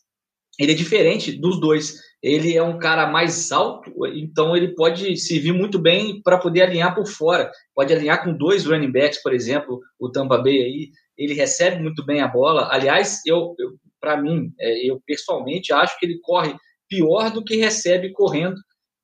ele 0.59 0.73
é 0.73 0.75
diferente 0.75 1.31
dos 1.33 1.61
dois. 1.61 2.01
Ele 2.25 2.57
é 2.57 2.63
um 2.63 2.79
cara 2.79 3.07
mais 3.07 3.53
alto, 3.53 3.93
então 4.15 4.57
ele 4.57 4.75
pode 4.75 5.15
servir 5.19 5.53
muito 5.53 5.79
bem 5.79 6.23
para 6.23 6.39
poder 6.39 6.63
alinhar 6.63 6.95
por 6.95 7.07
fora. 7.07 7.53
Pode 7.75 7.93
alinhar 7.93 8.25
com 8.25 8.33
dois 8.33 8.65
running 8.65 8.91
backs, 8.91 9.23
por 9.23 9.35
exemplo, 9.35 9.79
o 10.01 10.11
Tampa 10.11 10.39
Bay 10.39 10.63
aí. 10.63 10.91
Ele 11.19 11.35
recebe 11.35 11.83
muito 11.83 12.03
bem 12.03 12.23
a 12.23 12.27
bola. 12.27 12.71
Aliás, 12.73 13.21
eu, 13.27 13.55
eu 13.59 13.73
para 14.01 14.17
mim, 14.17 14.51
é, 14.59 14.91
eu 14.91 15.03
pessoalmente 15.05 15.71
acho 15.75 15.99
que 15.99 16.07
ele 16.07 16.19
corre 16.23 16.57
pior 16.89 17.31
do 17.31 17.45
que 17.45 17.57
recebe 17.57 18.11
correndo. 18.11 18.57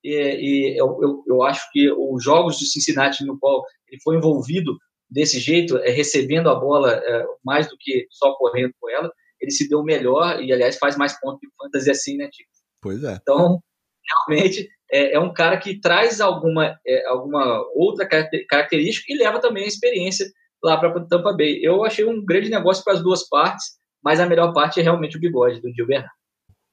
E, 0.02 0.14
e 0.14 0.80
eu, 0.80 0.98
eu, 1.02 1.22
eu, 1.26 1.42
acho 1.42 1.70
que 1.72 1.92
os 1.92 2.24
jogos 2.24 2.58
do 2.58 2.64
Cincinnati 2.64 3.22
no 3.22 3.38
qual 3.38 3.62
ele 3.90 4.00
foi 4.02 4.16
envolvido 4.16 4.78
desse 5.10 5.38
jeito, 5.38 5.76
é, 5.76 5.90
recebendo 5.90 6.48
a 6.48 6.54
bola 6.54 6.94
é, 6.94 7.24
mais 7.44 7.68
do 7.68 7.76
que 7.78 8.06
só 8.10 8.32
correndo 8.36 8.72
com 8.80 8.88
ela, 8.88 9.12
ele 9.38 9.50
se 9.50 9.68
deu 9.68 9.82
melhor 9.82 10.42
e, 10.42 10.50
aliás, 10.50 10.78
faz 10.78 10.96
mais 10.96 11.20
pontos 11.20 11.40
de 11.40 11.48
fantasy 11.58 11.90
assim, 11.90 12.16
né, 12.16 12.26
Tico? 12.32 12.59
Pois 12.81 13.03
é. 13.05 13.18
Então, 13.20 13.62
realmente, 14.09 14.68
é, 14.91 15.14
é 15.14 15.20
um 15.20 15.33
cara 15.33 15.57
que 15.59 15.81
traz 15.81 16.20
alguma, 16.20 16.78
é, 16.87 17.07
alguma 17.07 17.62
outra 17.74 18.09
característica 18.49 19.12
e 19.12 19.16
leva 19.16 19.41
também 19.41 19.64
a 19.64 19.68
experiência 19.68 20.26
lá 20.62 20.76
para 20.76 21.05
Tampa 21.07 21.33
Bay. 21.33 21.61
Eu 21.62 21.85
achei 21.85 22.05
um 22.05 22.24
grande 22.24 22.51
negócio 22.51 22.83
para 22.85 22.95
as 22.95 23.03
duas 23.03 23.28
partes, 23.28 23.78
mas 24.03 24.20
a 24.20 24.26
melhor 24.26 24.53
parte 24.53 24.81
é 24.81 24.83
realmente 24.83 25.16
o 25.16 25.20
bigode 25.20 25.61
do 25.61 25.72
Gil 25.72 25.87
Bernard. 25.87 26.12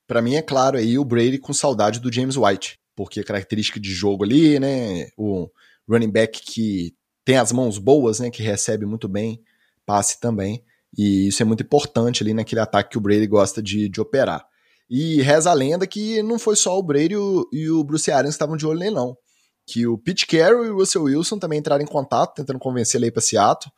Para 0.07 0.21
mim 0.21 0.35
é 0.35 0.41
claro 0.41 0.77
aí 0.77 0.97
o 0.97 1.05
Brady 1.05 1.37
com 1.37 1.53
saudade 1.53 1.99
do 1.99 2.11
James 2.11 2.37
White, 2.37 2.79
porque 2.95 3.19
a 3.19 3.23
característica 3.25 3.79
de 3.79 3.91
jogo 3.91 4.23
ali, 4.23 4.59
né, 4.59 5.09
o 5.17 5.49
running 5.87 6.11
back 6.11 6.41
que 6.41 6.93
tem 7.25 7.37
as 7.37 7.51
mãos 7.51 7.77
boas, 7.77 8.19
né, 8.19 8.31
que 8.31 8.41
recebe 8.41 8.85
muito 8.85 9.07
bem 9.09 9.41
passe 9.85 10.19
também, 10.19 10.63
e 10.97 11.27
isso 11.27 11.41
é 11.41 11.45
muito 11.45 11.63
importante 11.63 12.23
ali 12.23 12.33
naquele 12.33 12.61
ataque 12.61 12.91
que 12.91 12.97
o 12.97 13.01
Brady 13.01 13.27
gosta 13.27 13.61
de, 13.61 13.89
de 13.89 13.99
operar. 13.99 14.45
E 14.89 15.21
reza 15.21 15.51
a 15.51 15.53
lenda 15.53 15.85
que 15.85 16.21
não 16.23 16.39
foi 16.39 16.55
só 16.55 16.77
o 16.77 16.83
Brady 16.83 17.13
e 17.13 17.17
o, 17.17 17.49
e 17.51 17.69
o 17.69 17.83
Bruce 17.83 18.11
Arians 18.11 18.33
que 18.33 18.35
estavam 18.35 18.55
de 18.55 18.65
olho 18.65 18.79
nele, 18.79 18.95
não. 18.95 19.17
Que 19.65 19.85
o 19.85 19.97
Pete 19.97 20.25
Carroll 20.25 20.65
e 20.65 20.69
o 20.69 20.77
Russell 20.77 21.03
Wilson 21.03 21.37
também 21.37 21.59
entraram 21.59 21.83
em 21.83 21.87
contato, 21.87 22.35
tentando 22.35 22.59
convencer 22.59 22.97
ele 22.97 23.05
aí 23.05 23.11
pra 23.11 23.21
Seattle. 23.21 23.71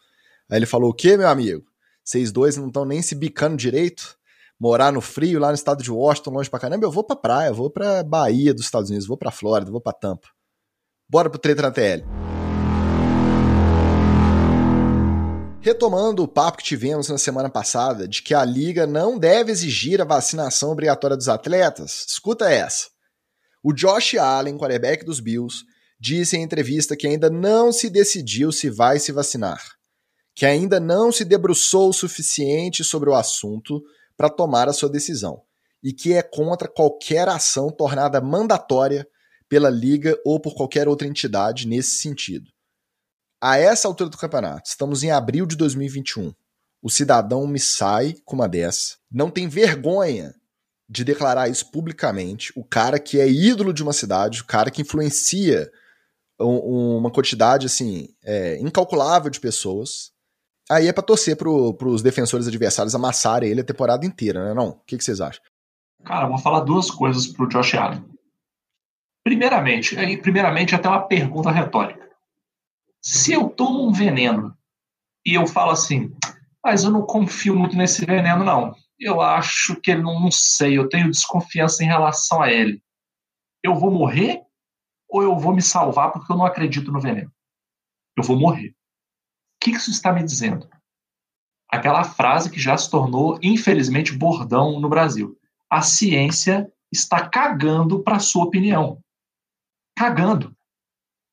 Aí 0.49 0.57
ele 0.57 0.65
falou: 0.65 0.91
O 0.91 0.93
que, 0.93 1.17
meu 1.17 1.27
amigo? 1.27 1.63
Vocês 2.03 2.31
dois 2.31 2.57
não 2.57 2.67
estão 2.67 2.85
nem 2.85 3.01
se 3.01 3.15
bicando 3.15 3.57
direito? 3.57 4.17
Morar 4.59 4.91
no 4.91 4.99
frio, 5.01 5.39
lá 5.39 5.47
no 5.49 5.55
estado 5.55 5.81
de 5.81 5.91
Washington, 5.91 6.31
longe 6.31 6.49
pra 6.49 6.59
caramba? 6.59 6.85
Eu 6.85 6.91
vou 6.91 7.03
pra 7.03 7.15
praia, 7.15 7.53
vou 7.53 7.69
pra 7.69 8.03
Bahia 8.03 8.53
dos 8.53 8.65
Estados 8.65 8.89
Unidos, 8.89 9.07
vou 9.07 9.17
pra 9.17 9.31
Flórida, 9.31 9.71
vou 9.71 9.81
pra 9.81 9.93
Tampa. 9.93 10.27
Bora 11.09 11.29
pro 11.29 11.39
treta 11.39 11.61
na 11.61 11.71
TL. 11.71 12.28
Retomando 15.61 16.23
o 16.23 16.27
papo 16.27 16.59
que 16.59 16.63
tivemos 16.63 17.09
na 17.09 17.17
semana 17.17 17.49
passada 17.49 18.07
de 18.07 18.23
que 18.23 18.33
a 18.33 18.45
liga 18.45 18.87
não 18.87 19.19
deve 19.19 19.51
exigir 19.51 20.01
a 20.01 20.05
vacinação 20.05 20.71
obrigatória 20.71 21.17
dos 21.17 21.27
atletas, 21.27 22.05
escuta 22.07 22.49
essa. 22.49 22.87
O 23.61 23.73
Josh 23.73 24.15
Allen, 24.15 24.57
quarterback 24.57 25.03
dos 25.03 25.19
Bills, 25.19 25.65
disse 25.99 26.37
em 26.37 26.43
entrevista 26.43 26.95
que 26.95 27.05
ainda 27.05 27.29
não 27.29 27.73
se 27.73 27.89
decidiu 27.89 28.53
se 28.53 28.69
vai 28.69 28.99
se 28.99 29.11
vacinar, 29.11 29.61
que 30.33 30.45
ainda 30.45 30.79
não 30.79 31.11
se 31.11 31.25
debruçou 31.25 31.89
o 31.89 31.93
suficiente 31.93 32.81
sobre 32.81 33.09
o 33.09 33.13
assunto 33.13 33.83
para 34.15 34.29
tomar 34.29 34.69
a 34.69 34.73
sua 34.73 34.89
decisão 34.89 35.41
e 35.83 35.91
que 35.91 36.13
é 36.13 36.21
contra 36.21 36.69
qualquer 36.69 37.27
ação 37.27 37.69
tornada 37.69 38.21
mandatória 38.21 39.05
pela 39.49 39.69
liga 39.69 40.17
ou 40.25 40.39
por 40.39 40.55
qualquer 40.55 40.87
outra 40.87 41.05
entidade 41.05 41.67
nesse 41.67 41.97
sentido. 41.97 42.49
A 43.41 43.57
essa 43.57 43.87
altura 43.87 44.09
do 44.09 44.17
campeonato, 44.17 44.69
estamos 44.69 45.03
em 45.03 45.11
abril 45.11 45.45
de 45.45 45.55
2021. 45.55 46.33
O 46.81 46.89
cidadão 46.89 47.47
me 47.47 47.59
sai 47.59 48.15
com 48.25 48.35
uma 48.35 48.47
dessa, 48.47 48.97
não 49.11 49.29
tem 49.29 49.47
vergonha 49.47 50.33
de 50.89 51.03
declarar 51.03 51.47
isso 51.47 51.69
publicamente. 51.71 52.51
O 52.55 52.63
cara 52.63 52.99
que 52.99 53.19
é 53.19 53.29
ídolo 53.29 53.73
de 53.73 53.83
uma 53.83 53.93
cidade, 53.93 54.41
o 54.41 54.45
cara 54.45 54.71
que 54.71 54.81
influencia 54.81 55.71
uma 56.39 57.11
quantidade 57.11 57.65
assim 57.65 58.07
é, 58.23 58.57
incalculável 58.59 59.29
de 59.29 59.39
pessoas. 59.39 60.11
Aí 60.69 60.87
é 60.87 60.93
para 60.93 61.03
torcer 61.03 61.35
pro, 61.35 61.73
pros 61.73 62.01
defensores 62.01 62.47
adversários 62.47 62.95
amassarem 62.95 63.49
ele 63.49 63.61
a 63.61 63.65
temporada 63.65 64.05
inteira, 64.05 64.45
né? 64.45 64.53
Não? 64.53 64.69
O 64.69 64.79
que, 64.85 64.97
que 64.97 65.03
vocês 65.03 65.19
acham? 65.19 65.43
Cara, 66.05 66.27
vou 66.27 66.37
falar 66.37 66.61
duas 66.61 66.89
coisas 66.89 67.27
pro 67.27 67.47
Josh 67.47 67.75
Allen. 67.75 68.05
Primeiramente, 69.23 69.95
primeiramente 70.21 70.73
até 70.73 70.87
uma 70.87 71.05
pergunta 71.07 71.51
retórica. 71.51 72.08
Se 73.01 73.33
eu 73.33 73.49
tomo 73.49 73.87
um 73.87 73.91
veneno 73.91 74.57
e 75.25 75.33
eu 75.33 75.47
falo 75.47 75.71
assim, 75.71 76.11
mas 76.63 76.83
eu 76.83 76.91
não 76.91 77.05
confio 77.05 77.55
muito 77.55 77.75
nesse 77.75 78.05
veneno, 78.05 78.43
não. 78.43 78.75
Eu 78.99 79.21
acho 79.21 79.79
que 79.79 79.91
ele 79.91 80.01
não, 80.01 80.19
não 80.19 80.31
sei, 80.31 80.77
eu 80.77 80.89
tenho 80.89 81.09
desconfiança 81.09 81.83
em 81.83 81.87
relação 81.87 82.41
a 82.41 82.51
ele. 82.51 82.83
Eu 83.63 83.75
vou 83.75 83.91
morrer 83.91 84.41
ou 85.07 85.23
eu 85.23 85.37
vou 85.37 85.53
me 85.53 85.61
salvar 85.61 86.11
porque 86.11 86.31
eu 86.31 86.37
não 86.37 86.45
acredito 86.45 86.91
no 86.91 86.99
veneno? 86.99 87.31
Eu 88.17 88.23
vou 88.23 88.37
morrer. 88.37 88.69
O 88.69 88.75
que 89.61 89.71
isso 89.71 89.89
está 89.89 90.11
me 90.11 90.23
dizendo? 90.23 90.69
Aquela 91.69 92.03
frase 92.03 92.49
que 92.49 92.59
já 92.59 92.75
se 92.77 92.89
tornou, 92.89 93.39
infelizmente, 93.41 94.17
bordão 94.17 94.79
no 94.79 94.89
Brasil. 94.89 95.37
A 95.69 95.81
ciência 95.81 96.71
está 96.91 97.27
cagando 97.29 98.01
para 98.03 98.17
a 98.17 98.19
sua 98.19 98.43
opinião. 98.43 99.01
Cagando. 99.95 100.55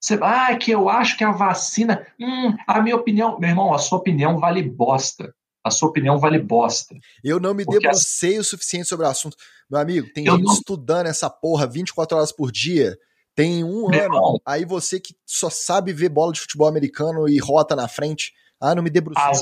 Você, 0.07 0.19
ah, 0.23 0.57
que 0.57 0.71
eu 0.71 0.89
acho 0.89 1.17
que 1.17 1.25
a 1.25 1.33
vacina. 1.33 2.07
Hum, 2.21 2.57
a 2.65 2.81
minha 2.81 2.95
opinião. 2.95 3.37
Meu 3.41 3.51
irmão, 3.51 3.75
a 3.75 3.79
sua 3.79 3.99
opinião 3.99 4.39
vale 4.39 4.63
bosta. 4.63 5.35
A 5.65 5.71
sua 5.71 5.89
opinião 5.89 6.17
vale 6.17 6.39
bosta. 6.39 6.95
Eu 7.25 7.41
não 7.41 7.53
me 7.53 7.65
debrucei 7.65 8.39
o 8.39 8.45
suficiente 8.45 8.87
sobre 8.87 9.05
o 9.05 9.09
assunto. 9.09 9.37
Meu 9.69 9.81
amigo, 9.81 10.07
tem 10.15 10.25
gente 10.25 10.45
não... 10.45 10.53
estudando 10.53 11.07
essa 11.07 11.29
porra 11.29 11.67
24 11.67 12.17
horas 12.17 12.31
por 12.31 12.53
dia. 12.53 12.97
Tem 13.35 13.65
um 13.65 13.89
Meu 13.89 14.05
ano. 14.05 14.15
Irmão. 14.15 14.41
Aí 14.47 14.65
você 14.65 15.01
que 15.01 15.13
só 15.27 15.51
sabe 15.51 15.93
ver 15.93 16.09
bola 16.09 16.33
de 16.33 16.41
futebol 16.41 16.69
americano 16.69 17.29
e 17.29 17.39
rota 17.39 17.75
na 17.75 17.89
frente. 17.89 18.33
Ah, 18.61 18.77
não 18.77 18.85
me 18.85 18.91
debrucei. 18.91 19.25
As, 19.25 19.41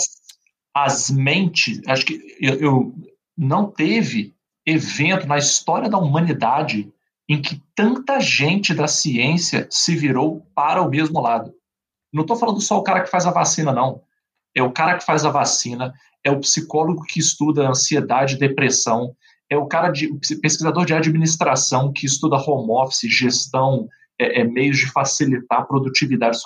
as 0.74 1.10
mentes. 1.10 1.82
Acho 1.86 2.06
que 2.06 2.20
eu, 2.40 2.54
eu 2.54 2.94
não 3.36 3.70
teve 3.70 4.34
evento 4.64 5.26
na 5.26 5.36
história 5.36 5.90
da 5.90 5.98
humanidade 5.98 6.90
em 7.28 7.40
que 7.40 7.62
tanta 7.74 8.20
gente 8.20 8.74
da 8.74 8.86
ciência 8.86 9.66
se 9.70 9.96
virou 9.96 10.46
para 10.54 10.82
o 10.82 10.90
mesmo 10.90 11.20
lado. 11.20 11.54
Não 12.12 12.22
estou 12.22 12.36
falando 12.36 12.60
só 12.60 12.78
o 12.78 12.82
cara 12.82 13.02
que 13.02 13.10
faz 13.10 13.26
a 13.26 13.30
vacina, 13.30 13.72
não. 13.72 14.02
É 14.54 14.62
o 14.62 14.72
cara 14.72 14.96
que 14.96 15.04
faz 15.04 15.24
a 15.24 15.30
vacina, 15.30 15.92
é 16.22 16.30
o 16.30 16.40
psicólogo 16.40 17.02
que 17.02 17.18
estuda 17.18 17.68
ansiedade 17.68 18.34
e 18.34 18.38
depressão, 18.38 19.14
é 19.50 19.56
o 19.56 19.66
cara 19.66 19.90
de 19.90 20.08
pesquisador 20.40 20.84
de 20.84 20.94
administração 20.94 21.92
que 21.92 22.06
estuda 22.06 22.36
home 22.36 22.70
office, 22.70 23.10
gestão, 23.10 23.88
é, 24.18 24.40
é, 24.40 24.44
meios 24.44 24.78
de 24.78 24.90
facilitar 24.90 25.60
a 25.60 25.64
produtividade. 25.64 26.38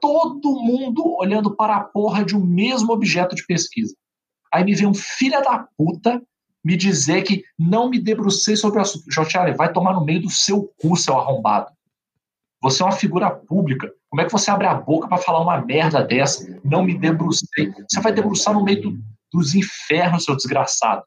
Todo 0.00 0.60
mundo 0.60 1.16
olhando 1.18 1.54
para 1.54 1.76
a 1.76 1.84
porra 1.84 2.24
de 2.24 2.36
um 2.36 2.44
mesmo 2.44 2.92
objeto 2.92 3.36
de 3.36 3.46
pesquisa. 3.46 3.94
Aí 4.52 4.64
me 4.64 4.74
vem 4.74 4.86
um 4.86 4.94
filho 4.94 5.40
da 5.42 5.66
puta 5.76 6.22
me 6.64 6.76
dizer 6.76 7.22
que 7.22 7.44
não 7.58 7.90
me 7.90 7.98
debrucei 7.98 8.56
sobre 8.56 8.78
o 8.78 8.82
assunto. 8.82 9.04
Jorge, 9.10 9.52
vai 9.56 9.72
tomar 9.72 9.94
no 9.94 10.04
meio 10.04 10.22
do 10.22 10.30
seu 10.30 10.72
cu, 10.80 10.96
seu 10.96 11.18
arrombado. 11.18 11.70
Você 12.62 12.82
é 12.82 12.86
uma 12.86 12.92
figura 12.92 13.28
pública. 13.30 13.92
Como 14.08 14.22
é 14.22 14.24
que 14.24 14.32
você 14.32 14.50
abre 14.50 14.66
a 14.66 14.74
boca 14.74 15.08
para 15.08 15.18
falar 15.18 15.40
uma 15.40 15.60
merda 15.60 16.04
dessa? 16.04 16.60
Não 16.64 16.84
me 16.84 16.96
debrucei. 16.96 17.72
Você 17.88 18.00
vai 18.00 18.12
debruçar 18.12 18.54
no 18.54 18.62
meio 18.62 18.82
do, 18.82 18.98
dos 19.32 19.54
infernos, 19.54 20.24
seu 20.24 20.36
desgraçado. 20.36 21.02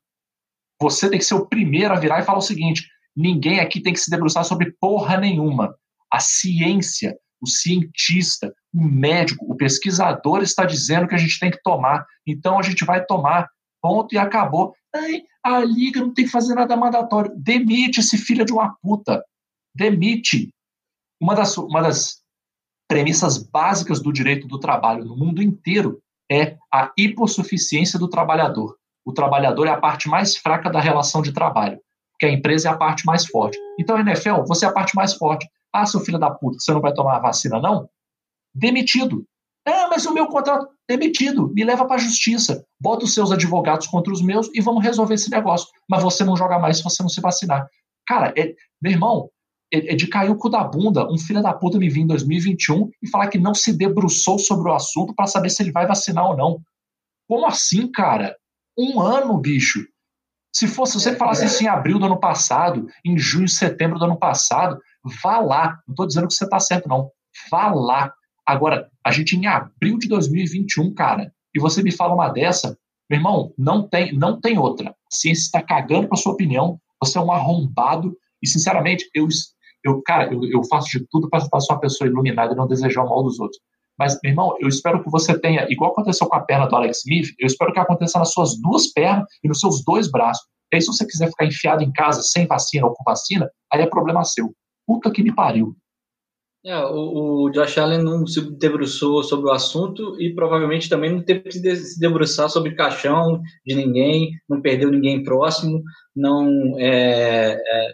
Você 0.82 1.10
tem 1.10 1.20
que 1.20 1.26
ser 1.26 1.36
o 1.36 1.46
primeiro 1.46 1.94
a 1.94 2.00
virar 2.00 2.20
e 2.20 2.26
falar 2.26 2.40
o 2.40 2.42
seguinte: 2.42 2.86
ninguém 3.16 3.62
aqui 3.62 3.80
tem 3.80 3.94
que 3.94 4.00
se 4.00 4.12
debruçar 4.12 4.44
sobre 4.44 4.74
porra 4.82 5.18
nenhuma. 5.18 5.74
A 6.12 6.20
ciência, 6.20 7.16
o 7.42 7.48
cientista, 7.48 8.54
o 8.74 8.84
médico, 8.84 9.46
o 9.50 9.56
pesquisador 9.56 10.42
está 10.42 10.66
dizendo 10.66 11.08
que 11.08 11.16
a 11.16 11.20
gente 11.20 11.40
tem 11.40 11.52
que 11.52 11.62
tomar. 11.64 12.06
Então 12.28 12.60
a 12.60 12.62
gente 12.62 12.84
vai 12.84 13.06
tomar. 13.06 13.48
Ponto 13.86 14.16
e 14.16 14.18
acabou. 14.18 14.74
Ai, 14.96 15.22
a 15.44 15.60
liga 15.60 16.02
não 16.02 16.12
tem 16.12 16.26
que 16.26 16.32
fazer 16.32 16.56
nada 16.56 16.76
mandatório. 16.76 17.32
Demite 17.38 18.00
esse 18.00 18.18
filho 18.18 18.44
de 18.44 18.52
uma 18.52 18.76
puta. 18.82 19.24
Demite. 19.76 20.50
Uma 21.22 21.36
das, 21.36 21.56
uma 21.56 21.84
das 21.84 22.24
premissas 22.88 23.38
básicas 23.38 24.02
do 24.02 24.12
direito 24.12 24.48
do 24.48 24.60
trabalho 24.60 25.06
no 25.06 25.16
mundo 25.16 25.40
inteiro 25.44 26.02
é 26.32 26.58
a 26.74 26.92
hipossuficiência 26.98 28.00
do 28.00 28.10
trabalhador. 28.10 28.76
O 29.06 29.14
trabalhador 29.14 29.68
é 29.68 29.70
a 29.70 29.80
parte 29.80 30.10
mais 30.10 30.36
fraca 30.36 30.68
da 30.68 30.80
relação 30.80 31.22
de 31.22 31.32
trabalho, 31.32 31.80
porque 32.12 32.26
a 32.26 32.32
empresa 32.32 32.70
é 32.70 32.72
a 32.72 32.78
parte 32.78 33.06
mais 33.06 33.28
forte. 33.28 33.60
Então, 33.80 34.00
NFL, 34.00 34.42
você 34.48 34.66
é 34.66 34.70
a 34.70 34.74
parte 34.74 34.96
mais 34.96 35.14
forte. 35.14 35.48
Ah, 35.72 35.86
seu 35.86 36.00
filho 36.00 36.18
da 36.18 36.32
puta, 36.32 36.58
você 36.60 36.74
não 36.74 36.82
vai 36.82 36.92
tomar 36.92 37.18
a 37.18 37.22
vacina, 37.22 37.62
não? 37.62 37.88
Demitido. 38.52 39.24
Ah, 39.68 39.88
mas 39.90 40.06
o 40.06 40.14
meu 40.14 40.28
contrato 40.28 40.68
demitido. 40.88 41.52
Me 41.54 41.64
leva 41.64 41.86
para 41.86 41.96
a 41.96 42.00
justiça. 42.00 42.64
Bota 42.80 43.06
os 43.06 43.14
seus 43.14 43.32
advogados 43.32 43.88
contra 43.88 44.14
os 44.14 44.22
meus 44.22 44.50
e 44.54 44.62
vamos 44.62 44.84
resolver 44.84 45.16
esse 45.16 45.32
negócio. 45.32 45.68
Mas 45.90 46.04
você 46.04 46.24
não 46.24 46.38
joga 46.38 46.60
mais 46.60 46.78
se 46.78 46.84
você 46.84 47.02
não 47.02 47.10
se 47.10 47.20
vacinar. 47.22 47.68
Cara, 48.08 48.34
é, 48.38 48.54
meu 48.82 48.92
irmão, 48.92 49.30
é, 49.74 49.94
é 49.94 49.96
de 49.96 50.08
cair 50.08 50.30
o 50.30 50.38
cu 50.38 50.50
da 50.50 50.64
bunda 50.64 51.12
um 51.12 51.18
filho 51.18 51.42
da 51.42 51.54
puta 51.54 51.78
me 51.78 51.90
vir 51.90 52.02
em 52.02 52.08
2021 52.08 52.90
e 53.02 53.10
falar 53.10 53.28
que 53.28 53.40
não 53.40 53.56
se 53.56 53.76
debruçou 53.76 54.38
sobre 54.38 54.70
o 54.70 54.74
assunto 54.74 55.14
para 55.16 55.28
saber 55.28 55.50
se 55.50 55.64
ele 55.64 55.72
vai 55.72 55.88
vacinar 55.88 56.26
ou 56.28 56.38
não. 56.38 56.62
Como 57.28 57.46
assim, 57.48 57.92
cara? 57.92 58.36
Um 58.78 59.02
ano, 59.02 59.38
bicho. 59.40 59.84
Se 60.56 60.68
fosse, 60.68 60.94
se 60.94 61.02
você 61.02 61.16
falasse 61.16 61.46
isso 61.46 61.64
em 61.64 61.68
abril 61.68 62.00
do 62.00 62.06
ano 62.06 62.20
passado, 62.20 62.88
em 63.04 63.18
junho, 63.18 63.48
setembro 63.48 64.00
do 64.00 64.06
ano 64.06 64.18
passado, 64.18 64.80
vá 65.22 65.40
lá. 65.40 65.80
Não 65.88 65.94
estou 65.94 66.08
dizendo 66.08 66.28
que 66.28 66.34
você 66.34 66.46
está 66.46 66.60
certo, 66.60 66.88
não. 66.88 67.10
Vá 67.50 67.74
lá. 67.74 68.14
Agora, 68.48 68.90
a 69.04 69.12
gente 69.12 69.36
em 69.36 69.48
abril 69.48 69.98
de 69.98 70.08
2021, 70.08 70.94
cara, 70.94 71.32
e 71.56 71.60
você 71.60 71.82
me 71.82 71.92
fala 71.92 72.14
uma 72.14 72.30
dessa, 72.30 72.78
meu 73.10 73.20
irmão, 73.20 73.54
não 73.58 73.88
tem, 73.88 74.14
não 74.14 74.40
tem 74.40 74.58
outra. 74.58 74.90
A 74.90 75.16
ciência 75.16 75.44
está 75.44 75.62
cagando 75.62 76.08
para 76.08 76.18
sua 76.18 76.34
opinião, 76.34 76.80
você 77.02 77.18
é 77.18 77.22
um 77.22 77.32
arrombado, 77.32 78.16
e 78.42 78.48
sinceramente, 78.48 79.10
eu, 79.14 79.28
eu, 79.84 80.02
cara, 80.04 80.32
eu, 80.34 80.44
eu 80.44 80.64
faço 80.66 80.90
de 80.90 81.06
tudo 81.10 81.30
para 81.30 81.40
ser 81.40 81.74
uma 81.74 81.80
pessoa 81.80 82.08
iluminada 82.08 82.54
e 82.54 82.56
não 82.56 82.68
desejar 82.68 83.04
o 83.04 83.10
mal 83.10 83.24
dos 83.24 83.40
outros. 83.40 83.60
Mas, 83.98 84.20
meu 84.22 84.32
irmão, 84.32 84.56
eu 84.60 84.68
espero 84.68 85.02
que 85.02 85.10
você 85.10 85.40
tenha, 85.40 85.66
igual 85.70 85.92
aconteceu 85.92 86.28
com 86.28 86.36
a 86.36 86.42
perna 86.42 86.68
do 86.68 86.76
Alex 86.76 87.00
Smith, 87.00 87.30
eu 87.40 87.48
espero 87.48 87.72
que 87.72 87.80
aconteça 87.80 88.20
nas 88.20 88.32
suas 88.32 88.60
duas 88.60 88.92
pernas 88.92 89.26
e 89.44 89.48
nos 89.48 89.60
seus 89.60 89.84
dois 89.86 90.12
braços. 90.12 90.46
E 90.72 90.76
aí, 90.76 90.82
se 90.82 90.88
você 90.88 91.06
quiser 91.06 91.30
ficar 91.30 91.46
enfiado 91.46 91.82
em 91.82 91.92
casa 91.92 92.22
sem 92.22 92.46
vacina 92.46 92.88
ou 92.88 92.94
com 92.94 93.04
vacina, 93.04 93.50
aí 93.72 93.82
é 93.82 93.88
problema 93.88 94.24
seu. 94.26 94.54
Puta 94.86 95.12
que 95.12 95.24
me 95.24 95.34
pariu. 95.34 95.76
É, 96.66 96.76
o, 96.86 97.44
o, 97.44 97.50
Josh 97.52 97.78
Allen 97.78 98.02
não 98.02 98.26
se 98.26 98.42
debruçou 98.58 99.24
sobre 99.24 99.48
o 99.48 99.54
assunto 99.54 100.20
e 100.20 100.34
provavelmente 100.34 100.90
também 100.90 101.12
não 101.12 101.22
teve 101.22 101.42
que 101.42 101.52
se 101.52 102.00
debruçar 102.00 102.50
sobre 102.50 102.74
caixão 102.74 103.40
de 103.64 103.76
ninguém, 103.76 104.32
não 104.50 104.62
perdeu 104.62 104.90
ninguém 104.90 105.24
próximo, 105.24 105.84
não 106.16 106.76
é, 106.80 107.54
é, 107.54 107.94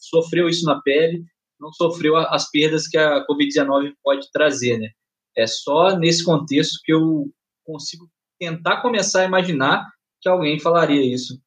sofreu 0.00 0.48
isso 0.48 0.64
na 0.64 0.80
pele 0.82 1.24
não 1.62 1.72
sofreu 1.72 2.16
as 2.16 2.50
perdas 2.50 2.88
que 2.88 2.98
a 2.98 3.24
Covid-19 3.24 3.94
pode 4.02 4.28
trazer, 4.32 4.78
né? 4.78 4.88
É 5.36 5.46
só 5.46 5.96
nesse 5.96 6.24
contexto 6.24 6.80
que 6.84 6.92
eu 6.92 7.30
consigo 7.64 8.10
tentar 8.38 8.82
começar 8.82 9.22
a 9.22 9.24
imaginar 9.24 9.88
que 10.20 10.28
alguém 10.28 10.58
falaria 10.58 11.02
isso 11.02 11.40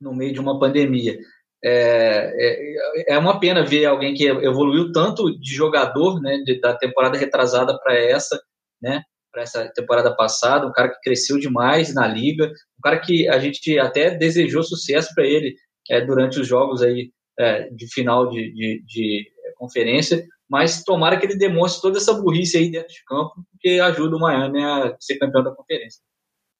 no 0.00 0.14
meio 0.14 0.32
de 0.32 0.40
uma 0.40 0.58
pandemia. 0.58 1.18
É, 1.66 2.34
é, 2.36 3.14
é 3.14 3.18
uma 3.18 3.40
pena 3.40 3.64
ver 3.64 3.86
alguém 3.86 4.12
que 4.12 4.26
evoluiu 4.26 4.92
tanto 4.92 5.30
de 5.38 5.54
jogador, 5.54 6.20
né, 6.20 6.36
de, 6.44 6.60
da 6.60 6.76
temporada 6.76 7.16
retrasada 7.16 7.78
para 7.78 7.94
essa, 7.98 8.38
né, 8.82 9.02
para 9.32 9.42
essa 9.42 9.66
temporada 9.74 10.14
passada, 10.14 10.66
um 10.66 10.72
cara 10.72 10.90
que 10.90 11.00
cresceu 11.00 11.38
demais 11.38 11.94
na 11.94 12.06
liga, 12.06 12.46
um 12.46 12.82
cara 12.82 13.00
que 13.00 13.26
a 13.28 13.38
gente 13.38 13.78
até 13.78 14.10
desejou 14.10 14.62
sucesso 14.62 15.08
para 15.14 15.24
ele 15.24 15.56
é, 15.90 16.02
durante 16.02 16.38
os 16.38 16.46
jogos 16.46 16.82
aí 16.82 17.10
é, 17.38 17.68
de 17.70 17.92
final 17.92 18.28
de, 18.28 18.52
de, 18.52 18.84
de, 18.86 19.34
conferência, 19.56 20.24
mas 20.48 20.84
tomara 20.84 21.16
que 21.18 21.24
ele 21.24 21.36
demonstre 21.36 21.80
toda 21.80 21.96
essa 21.96 22.12
burrice 22.12 22.58
aí 22.58 22.70
dentro 22.70 22.92
de 22.92 23.02
campo, 23.06 23.32
porque 23.50 23.80
ajuda 23.80 24.16
o 24.16 24.20
Miami 24.20 24.62
a 24.62 24.94
ser 25.00 25.16
campeão 25.16 25.42
da 25.42 25.54
conferência. 25.54 26.02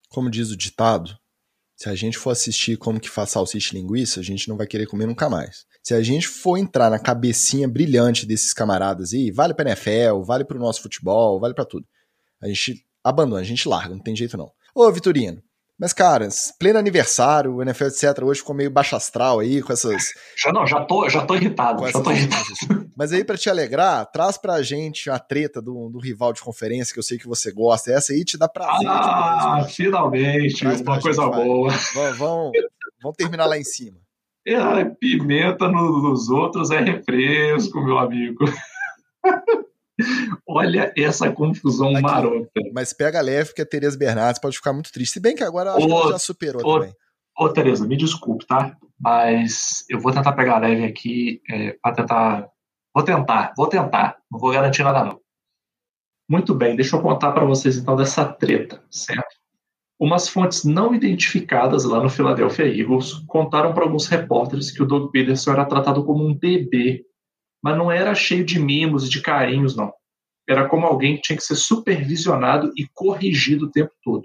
Como 0.08 0.30
diz 0.30 0.50
o 0.50 0.56
ditado, 0.56 1.16
se 1.76 1.88
a 1.88 1.94
gente 1.94 2.16
for 2.16 2.30
assistir 2.30 2.76
como 2.76 3.00
que 3.00 3.10
faz 3.10 3.30
salsicha 3.30 3.74
e 3.74 3.80
linguiça, 3.80 4.20
a 4.20 4.22
gente 4.22 4.48
não 4.48 4.56
vai 4.56 4.66
querer 4.66 4.86
comer 4.86 5.06
nunca 5.06 5.28
mais. 5.28 5.66
Se 5.82 5.92
a 5.92 6.02
gente 6.02 6.28
for 6.28 6.56
entrar 6.56 6.90
na 6.90 6.98
cabecinha 6.98 7.68
brilhante 7.68 8.24
desses 8.26 8.52
camaradas 8.52 9.12
aí, 9.12 9.30
vale 9.30 9.54
para 9.54 9.70
NFL, 9.70 10.22
vale 10.24 10.44
para 10.44 10.56
o 10.56 10.60
nosso 10.60 10.82
futebol, 10.82 11.40
vale 11.40 11.54
para 11.54 11.64
tudo. 11.64 11.86
A 12.40 12.48
gente 12.48 12.86
abandona, 13.02 13.40
a 13.40 13.44
gente 13.44 13.68
larga, 13.68 13.94
não 13.94 14.02
tem 14.02 14.14
jeito 14.14 14.36
não. 14.36 14.50
Ô, 14.74 14.90
Vitorino, 14.90 15.42
mas, 15.78 15.92
cara, 15.92 16.28
pleno 16.58 16.78
aniversário, 16.78 17.56
o 17.56 17.62
NFL, 17.62 17.86
etc., 17.86 18.22
hoje 18.22 18.40
ficou 18.40 18.54
meio 18.54 18.70
baixo 18.70 18.94
astral 18.94 19.40
aí 19.40 19.60
com 19.60 19.72
essas. 19.72 20.12
Já 20.38 20.52
não, 20.52 20.66
já 20.66 20.84
tô, 20.84 21.08
já 21.08 21.24
tô 21.24 21.34
irritado. 21.34 21.86
Já 21.86 22.00
tô 22.00 22.10
irritado. 22.10 22.44
Mas 22.96 23.12
aí, 23.12 23.24
para 23.24 23.36
te 23.36 23.50
alegrar, 23.50 24.06
traz 24.06 24.38
pra 24.38 24.62
gente 24.62 25.10
a 25.10 25.18
treta 25.18 25.60
do, 25.60 25.88
do, 25.88 25.98
rival 25.98 26.32
de 26.32 26.40
conferência, 26.40 26.92
que 26.92 26.98
eu 26.98 27.02
sei 27.02 27.18
que 27.18 27.26
você 27.26 27.50
gosta. 27.50 27.90
Essa 27.92 28.12
aí 28.12 28.24
te 28.24 28.38
dá 28.38 28.48
prazer. 28.48 28.86
Ah, 28.88 29.66
finalmente, 29.68 30.60
traz 30.60 30.80
uma 30.80 31.00
coisa 31.00 31.22
gente, 31.22 31.34
boa. 31.34 31.70
Vamos, 31.94 32.18
vamos, 32.18 32.52
vamos 33.02 33.16
terminar 33.16 33.46
lá 33.46 33.58
em 33.58 33.64
cima. 33.64 33.96
É, 34.46 34.84
pimenta 35.00 35.68
nos 35.68 36.28
outros 36.28 36.70
é 36.70 36.80
refresco, 36.80 37.82
meu 37.82 37.98
amigo. 37.98 38.44
Olha 40.46 40.92
essa 40.96 41.30
confusão 41.30 41.90
Aqui, 41.90 42.02
marota. 42.02 42.60
Mas 42.72 42.92
pega 42.92 43.20
leve, 43.20 43.50
porque 43.50 43.62
a 43.62 43.66
Tereza 43.66 43.96
Bernardes 43.96 44.40
pode 44.40 44.56
ficar 44.56 44.72
muito 44.72 44.92
triste. 44.92 45.14
Se 45.14 45.20
bem 45.20 45.34
que 45.36 45.44
agora 45.44 45.72
acho 45.72 45.86
ô, 45.86 45.86
que 45.86 45.92
ela 45.92 46.12
já 46.12 46.18
superou 46.18 46.62
ô, 46.64 46.80
também. 46.80 46.94
Ô, 47.38 47.48
Tereza, 47.48 47.86
me 47.86 47.96
desculpe, 47.96 48.46
tá? 48.46 48.76
Mas 48.98 49.84
eu 49.88 50.00
vou 50.00 50.12
tentar 50.12 50.32
pegar 50.32 50.58
leve 50.58 50.84
aqui 50.84 51.40
é, 51.50 51.76
para 51.82 51.94
tentar. 51.94 52.48
Vou 52.94 53.04
tentar, 53.04 53.52
vou 53.56 53.66
tentar. 53.68 54.16
Não 54.30 54.38
vou 54.38 54.52
garantir 54.52 54.82
nada, 54.82 55.04
não. 55.04 55.20
Muito 56.28 56.54
bem, 56.54 56.74
deixa 56.74 56.96
eu 56.96 57.02
contar 57.02 57.32
para 57.32 57.44
vocês 57.44 57.76
então 57.76 57.96
dessa 57.96 58.24
treta, 58.24 58.82
certo? 58.90 59.36
Umas 59.98 60.28
fontes 60.28 60.64
não 60.64 60.94
identificadas 60.94 61.84
lá 61.84 62.02
no 62.02 62.08
Philadelphia 62.08 62.66
Eagles 62.66 63.12
contaram 63.26 63.72
para 63.74 63.84
alguns 63.84 64.06
repórteres 64.06 64.70
que 64.70 64.82
o 64.82 64.86
Doug 64.86 65.10
Peterson 65.10 65.52
era 65.52 65.66
tratado 65.66 66.04
como 66.04 66.26
um 66.26 66.34
DB 66.34 67.04
mas 67.64 67.78
não 67.78 67.90
era 67.90 68.14
cheio 68.14 68.44
de 68.44 68.60
mimos 68.60 69.06
e 69.06 69.08
de 69.08 69.22
carinhos, 69.22 69.74
não. 69.74 69.90
Era 70.46 70.68
como 70.68 70.84
alguém 70.84 71.16
que 71.16 71.22
tinha 71.22 71.36
que 71.36 71.42
ser 71.42 71.56
supervisionado 71.56 72.70
e 72.76 72.86
corrigido 72.92 73.64
o 73.64 73.70
tempo 73.70 73.90
todo. 74.02 74.22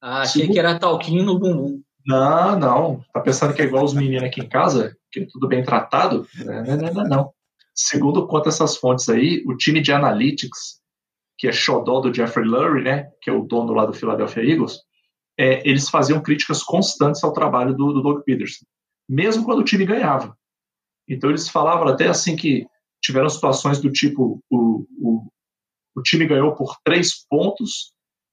Ah, 0.00 0.22
achei 0.22 0.40
Segundo... 0.40 0.54
que 0.54 0.58
era 0.58 0.78
talquinho 0.78 1.22
no 1.22 1.38
bumbum. 1.38 1.82
Não, 2.06 2.58
não. 2.58 3.04
Tá 3.12 3.20
pensando 3.20 3.52
que 3.52 3.60
é 3.60 3.66
igual 3.66 3.84
os 3.84 3.92
meninos 3.92 4.24
aqui 4.24 4.40
em 4.40 4.48
casa, 4.48 4.96
que 5.12 5.20
é 5.20 5.26
tudo 5.30 5.46
bem 5.46 5.62
tratado? 5.62 6.26
Não, 6.38 6.64
não, 6.64 6.92
não, 6.94 7.04
não. 7.04 7.32
Segundo 7.74 8.26
conta 8.26 8.48
essas 8.48 8.78
fontes 8.78 9.10
aí, 9.10 9.44
o 9.46 9.54
time 9.54 9.82
de 9.82 9.92
analytics, 9.92 10.80
que 11.36 11.48
é 11.48 11.52
xodó 11.52 12.00
do 12.00 12.14
Jeffrey 12.14 12.46
Lurie, 12.46 12.82
né, 12.82 13.10
que 13.20 13.28
é 13.28 13.32
o 13.32 13.42
dono 13.42 13.74
lá 13.74 13.84
do 13.84 13.92
Philadelphia 13.92 14.42
Eagles, 14.42 14.78
é, 15.38 15.68
eles 15.68 15.90
faziam 15.90 16.22
críticas 16.22 16.62
constantes 16.62 17.22
ao 17.22 17.34
trabalho 17.34 17.74
do, 17.74 17.92
do 17.92 18.00
Doug 18.00 18.22
Peterson, 18.22 18.64
mesmo 19.06 19.44
quando 19.44 19.58
o 19.58 19.64
time 19.64 19.84
ganhava. 19.84 20.34
Então 21.06 21.28
eles 21.28 21.48
falavam 21.48 21.88
até 21.88 22.08
assim 22.08 22.36
que 22.36 22.66
tiveram 23.02 23.28
situações 23.28 23.80
do 23.80 23.90
tipo 23.90 24.42
o, 24.50 24.86
o, 24.98 25.28
o 25.96 26.02
time 26.02 26.26
ganhou 26.26 26.54
por 26.54 26.76
três 26.84 27.26
pontos 27.26 27.92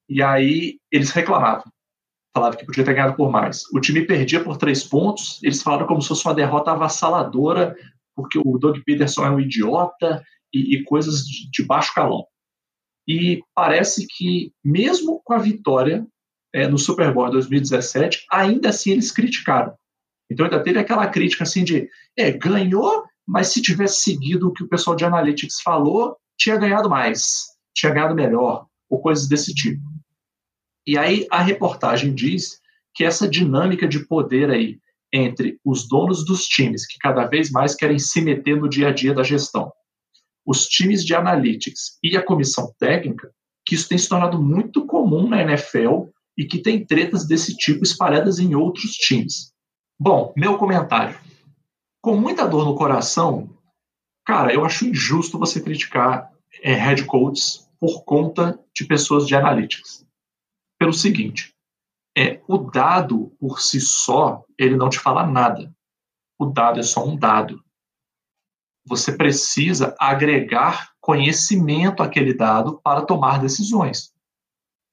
e 0.10 0.22
aí 0.22 0.80
eles 0.92 1.12
reclamavam, 1.12 1.66
falavam 2.34 2.58
que 2.58 2.66
podia 2.66 2.84
ter 2.84 2.94
ganhado 2.94 3.16
por 3.16 3.32
mais. 3.32 3.64
O 3.74 3.80
time 3.80 4.06
perdia 4.06 4.44
por 4.44 4.58
três 4.58 4.84
pontos, 4.84 5.42
eles 5.44 5.62
falaram 5.62 5.88
como 5.88 6.02
se 6.02 6.08
fosse 6.08 6.26
uma 6.26 6.36
derrota 6.36 6.72
avassaladora, 6.72 7.76
porque 8.16 8.40
o 8.40 8.58
Doug 8.58 8.78
Peterson 8.86 9.26
é 9.26 9.30
um 9.30 9.40
idiota 9.40 10.24
e, 10.54 10.76
e 10.76 10.84
coisas 10.84 11.22
de, 11.26 11.50
de 11.52 11.64
baixo 11.64 11.94
calão. 11.94 12.26
E 13.08 13.42
parece 13.56 14.06
que, 14.08 14.52
mesmo 14.64 15.22
com 15.24 15.34
a 15.34 15.38
vitória 15.38 16.06
é, 16.54 16.68
no 16.68 16.78
Super 16.78 17.14
Bowl 17.14 17.30
2017, 17.32 18.26
ainda 18.32 18.70
assim 18.70 18.92
eles 18.92 19.12
criticaram. 19.12 19.74
Então 20.30 20.46
ainda 20.46 20.62
teve 20.62 20.80
aquela 20.80 21.08
crítica 21.08 21.44
assim 21.44 21.64
de, 21.64 21.90
é, 22.18 22.32
ganhou, 22.32 23.06
mas 23.28 23.48
se 23.48 23.62
tivesse 23.62 24.02
seguido 24.02 24.48
o 24.48 24.54
que 24.54 24.64
o 24.64 24.70
pessoal 24.70 24.96
de 24.96 25.04
Analytics 25.04 25.62
falou, 25.62 26.16
tinha 26.38 26.56
ganhado 26.56 26.90
mais, 26.90 27.48
tinha 27.76 27.92
ganhado 27.92 28.16
melhor, 28.16 28.66
ou 28.90 29.02
coisas 29.02 29.28
desse 29.28 29.54
tipo. 29.54 29.82
E 30.86 30.98
aí 30.98 31.28
a 31.30 31.42
reportagem 31.42 32.16
diz 32.16 32.60
que 32.96 33.04
essa 33.04 33.28
dinâmica 33.28 33.88
de 33.88 34.08
poder 34.08 34.50
aí 34.50 34.80
entre 35.14 35.60
os 35.64 35.88
donos 35.88 36.26
dos 36.26 36.46
times, 36.46 36.86
que 36.86 36.98
cada 37.00 37.26
vez 37.26 37.52
mais 37.52 37.76
querem 37.76 38.00
se 38.00 38.22
meter 38.22 38.58
no 38.58 38.70
dia 38.70 38.90
a 38.90 38.94
dia 38.94 39.14
da 39.14 39.24
gestão, 39.24 39.72
os 40.46 40.66
times 40.66 41.04
de 41.04 41.14
analytics 41.14 41.98
e 42.02 42.16
a 42.16 42.24
comissão 42.24 42.74
técnica, 42.80 43.30
que 43.66 43.76
isso 43.76 43.90
tem 43.90 43.98
se 43.98 44.08
tornado 44.08 44.42
muito 44.42 44.86
comum 44.86 45.28
na 45.28 45.42
NFL 45.42 46.06
e 46.38 46.46
que 46.46 46.60
tem 46.60 46.86
tretas 46.86 47.28
desse 47.28 47.56
tipo 47.58 47.84
espalhadas 47.84 48.40
em 48.40 48.56
outros 48.56 48.92
times. 48.94 49.52
Bom, 50.00 50.34
meu 50.38 50.58
comentário. 50.58 51.18
Com 52.02 52.18
muita 52.18 52.48
dor 52.48 52.66
no 52.66 52.76
coração, 52.76 53.50
cara, 54.26 54.54
eu 54.54 54.64
acho 54.64 54.88
injusto 54.88 55.40
você 55.40 55.62
criticar 55.62 56.32
é, 56.62 56.74
head 56.74 57.06
coaches 57.06 57.70
por 57.80 58.04
conta 58.04 58.60
de 58.74 58.86
pessoas 58.86 59.28
de 59.28 59.36
analytics. 59.36 60.06
Pelo 60.80 60.94
seguinte, 60.94 61.56
é, 62.18 62.42
o 62.48 62.58
dado 62.58 63.32
por 63.40 63.60
si 63.62 63.80
só, 63.82 64.44
ele 64.58 64.76
não 64.76 64.90
te 64.90 65.00
fala 65.00 65.26
nada. 65.26 65.74
O 66.40 66.46
dado 66.46 66.80
é 66.80 66.84
só 66.84 67.06
um 67.06 67.16
dado 67.18 67.64
você 68.88 69.12
precisa 69.12 69.94
agregar 70.00 70.92
conhecimento 71.02 72.02
àquele 72.02 72.34
dado 72.34 72.80
para 72.82 73.02
tomar 73.02 73.40
decisões. 73.40 74.14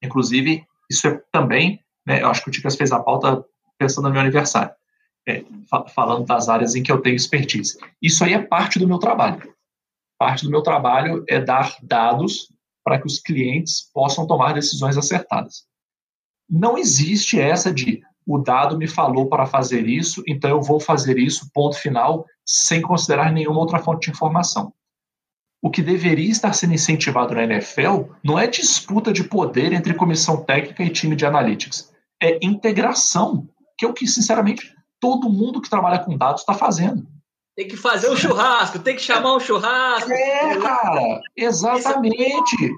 Inclusive, 0.02 0.66
isso 0.90 1.06
é 1.06 1.22
também, 1.30 1.80
né, 2.04 2.20
eu 2.20 2.28
acho 2.28 2.42
que 2.42 2.48
o 2.48 2.52
Ticas 2.52 2.74
fez 2.74 2.90
a 2.90 3.00
pauta 3.00 3.44
pensando 3.78 4.08
no 4.08 4.10
meu 4.10 4.20
aniversário, 4.20 4.74
é, 5.26 5.44
falando 5.94 6.26
das 6.26 6.48
áreas 6.48 6.74
em 6.74 6.82
que 6.82 6.92
eu 6.92 7.00
tenho 7.00 7.16
expertise. 7.16 7.78
Isso 8.00 8.24
aí 8.24 8.34
é 8.34 8.42
parte 8.42 8.78
do 8.78 8.86
meu 8.86 8.98
trabalho. 8.98 9.54
Parte 10.18 10.44
do 10.44 10.50
meu 10.50 10.62
trabalho 10.62 11.24
é 11.28 11.40
dar 11.40 11.76
dados 11.82 12.52
para 12.84 13.00
que 13.00 13.06
os 13.06 13.18
clientes 13.18 13.90
possam 13.92 14.26
tomar 14.26 14.52
decisões 14.52 14.96
acertadas. 14.96 15.64
Não 16.48 16.76
existe 16.76 17.40
essa 17.40 17.72
de 17.72 18.02
o 18.26 18.38
dado 18.38 18.78
me 18.78 18.86
falou 18.86 19.28
para 19.28 19.46
fazer 19.46 19.86
isso, 19.86 20.22
então 20.26 20.50
eu 20.50 20.62
vou 20.62 20.80
fazer 20.80 21.18
isso, 21.18 21.50
ponto 21.52 21.76
final, 21.76 22.24
sem 22.44 22.80
considerar 22.80 23.32
nenhuma 23.32 23.60
outra 23.60 23.78
fonte 23.78 24.06
de 24.06 24.10
informação. 24.10 24.72
O 25.62 25.70
que 25.70 25.82
deveria 25.82 26.30
estar 26.30 26.52
sendo 26.52 26.74
incentivado 26.74 27.34
na 27.34 27.44
NFL 27.44 28.12
não 28.22 28.38
é 28.38 28.46
disputa 28.46 29.12
de 29.12 29.24
poder 29.24 29.72
entre 29.72 29.94
comissão 29.94 30.44
técnica 30.44 30.82
e 30.82 30.90
time 30.90 31.16
de 31.16 31.24
analytics. 31.24 31.90
É 32.22 32.38
integração, 32.42 33.48
que 33.78 33.84
é 33.84 33.88
o 33.88 33.94
que, 33.94 34.06
sinceramente, 34.06 34.73
todo 35.04 35.28
mundo 35.28 35.60
que 35.60 35.68
trabalha 35.68 35.98
com 35.98 36.16
dados 36.16 36.40
está 36.40 36.54
fazendo. 36.54 37.06
Tem 37.54 37.68
que 37.68 37.76
fazer 37.76 38.08
um 38.08 38.16
churrasco, 38.16 38.78
tem 38.78 38.96
que 38.96 39.02
chamar 39.02 39.36
um 39.36 39.40
churrasco. 39.40 40.10
É, 40.10 40.58
cara, 40.58 41.20
exatamente. 41.36 42.72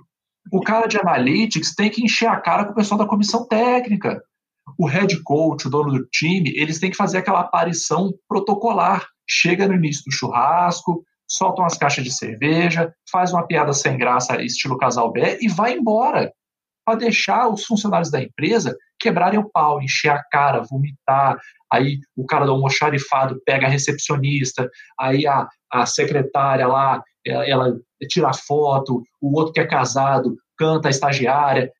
O 0.53 0.61
cara 0.61 0.89
de 0.89 0.99
analytics 0.99 1.75
tem 1.77 1.89
que 1.89 2.05
encher 2.05 2.29
a 2.29 2.41
cara 2.41 2.65
com 2.65 2.73
o 2.73 2.75
pessoal 2.75 2.99
da 2.99 3.07
comissão 3.07 3.47
técnica 3.47 4.21
o 4.79 4.87
head 4.87 5.23
coach, 5.23 5.67
o 5.67 5.71
dono 5.71 5.93
do 5.93 6.07
time, 6.07 6.53
eles 6.57 6.81
têm 6.81 6.91
que 6.91 6.97
fazer 6.97 7.19
aquela 7.19 7.41
aparição 7.41 8.13
protocolar. 8.29 9.07
Chega 9.29 9.69
no 9.69 9.75
início 9.75 10.03
do 10.05 10.13
churrasco, 10.13 11.05
solta 11.29 11.63
umas 11.63 11.77
caixas 11.77 12.05
de 12.05 12.13
cerveja, 12.13 12.93
faz 13.11 13.33
uma 13.33 13.47
piada 13.47 13.73
sem 13.73 13.97
graça, 13.97 14.43
estilo 14.43 14.79
casal 14.79 15.13
B, 15.13 15.39
e 15.41 15.49
vai 15.49 15.75
embora. 15.75 16.33
Para 16.87 16.99
deixar 16.99 17.49
os 17.49 17.65
funcionários 17.65 18.13
da 18.13 18.23
empresa 18.23 18.77
quebrarem 18.97 19.41
o 19.41 19.51
pau, 19.51 19.83
encher 19.83 20.11
a 20.11 20.23
cara, 20.31 20.63
vomitar. 20.63 21.37
Aí 21.73 21.99
o 22.17 22.25
cara 22.25 22.47
do 22.47 22.53
almoxarifado 22.53 23.41
pega 23.45 23.67
a 23.67 23.69
recepcionista, 23.69 24.71
aí 24.99 25.27
a, 25.27 25.49
a 25.73 25.85
secretária 25.85 26.67
lá, 26.67 27.03
ela, 27.27 27.45
ela 27.45 27.77
tira 28.09 28.33
foto, 28.33 29.03
o 29.21 29.37
outro 29.37 29.53
que 29.53 29.61
é 29.61 29.67
casado 29.67 30.37
canta 30.57 30.89
a 30.89 30.91
estagiária. 30.91 31.73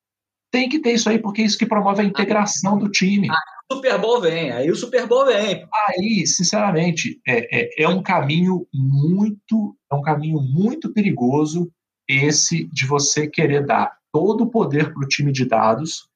Tem 0.51 0.67
que 0.67 0.79
ter 0.79 0.91
isso 0.91 1.09
aí, 1.09 1.19
porque 1.19 1.41
é 1.41 1.45
isso 1.45 1.57
que 1.57 1.65
promove 1.65 2.01
a 2.01 2.05
integração 2.05 2.77
do 2.77 2.89
time. 2.89 3.29
Ah, 3.29 3.57
o 3.71 3.75
Super 3.75 3.97
Bowl 3.97 4.21
vem, 4.21 4.51
aí 4.51 4.69
o 4.69 4.75
Super 4.75 5.07
Bowl 5.07 5.25
vem. 5.25 5.65
Aí, 5.87 6.27
sinceramente, 6.27 7.19
é, 7.25 7.81
é, 7.81 7.83
é 7.83 7.89
um 7.89 8.01
caminho 8.01 8.67
muito, 8.73 9.75
é 9.91 9.95
um 9.95 10.01
caminho 10.01 10.41
muito 10.41 10.93
perigoso 10.93 11.69
esse 12.07 12.69
de 12.71 12.85
você 12.85 13.27
querer 13.27 13.65
dar 13.65 13.91
todo 14.17 14.45
o 14.45 14.49
poder 14.49 14.93
para 14.93 15.03
o 15.03 15.07
time 15.07 15.31
de 15.31 15.45
dados 15.45 16.07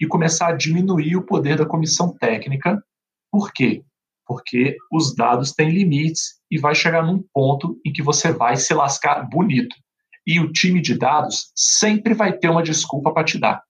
e 0.00 0.06
começar 0.06 0.48
a 0.48 0.56
diminuir 0.56 1.16
o 1.16 1.24
poder 1.24 1.56
da 1.56 1.66
comissão 1.66 2.12
técnica. 2.18 2.82
Por 3.30 3.52
quê? 3.52 3.82
Porque 4.26 4.76
os 4.90 5.14
dados 5.14 5.52
têm 5.52 5.70
limites 5.70 6.40
e 6.50 6.58
vai 6.58 6.74
chegar 6.74 7.04
num 7.04 7.22
ponto 7.32 7.78
em 7.84 7.92
que 7.92 8.02
você 8.02 8.32
vai 8.32 8.56
se 8.56 8.74
lascar 8.74 9.28
bonito. 9.28 9.76
E 10.26 10.40
o 10.40 10.50
time 10.50 10.80
de 10.80 10.98
dados 10.98 11.52
sempre 11.54 12.14
vai 12.14 12.36
ter 12.36 12.48
uma 12.48 12.62
desculpa 12.62 13.12
para 13.12 13.24
te 13.24 13.38
dar 13.38 13.62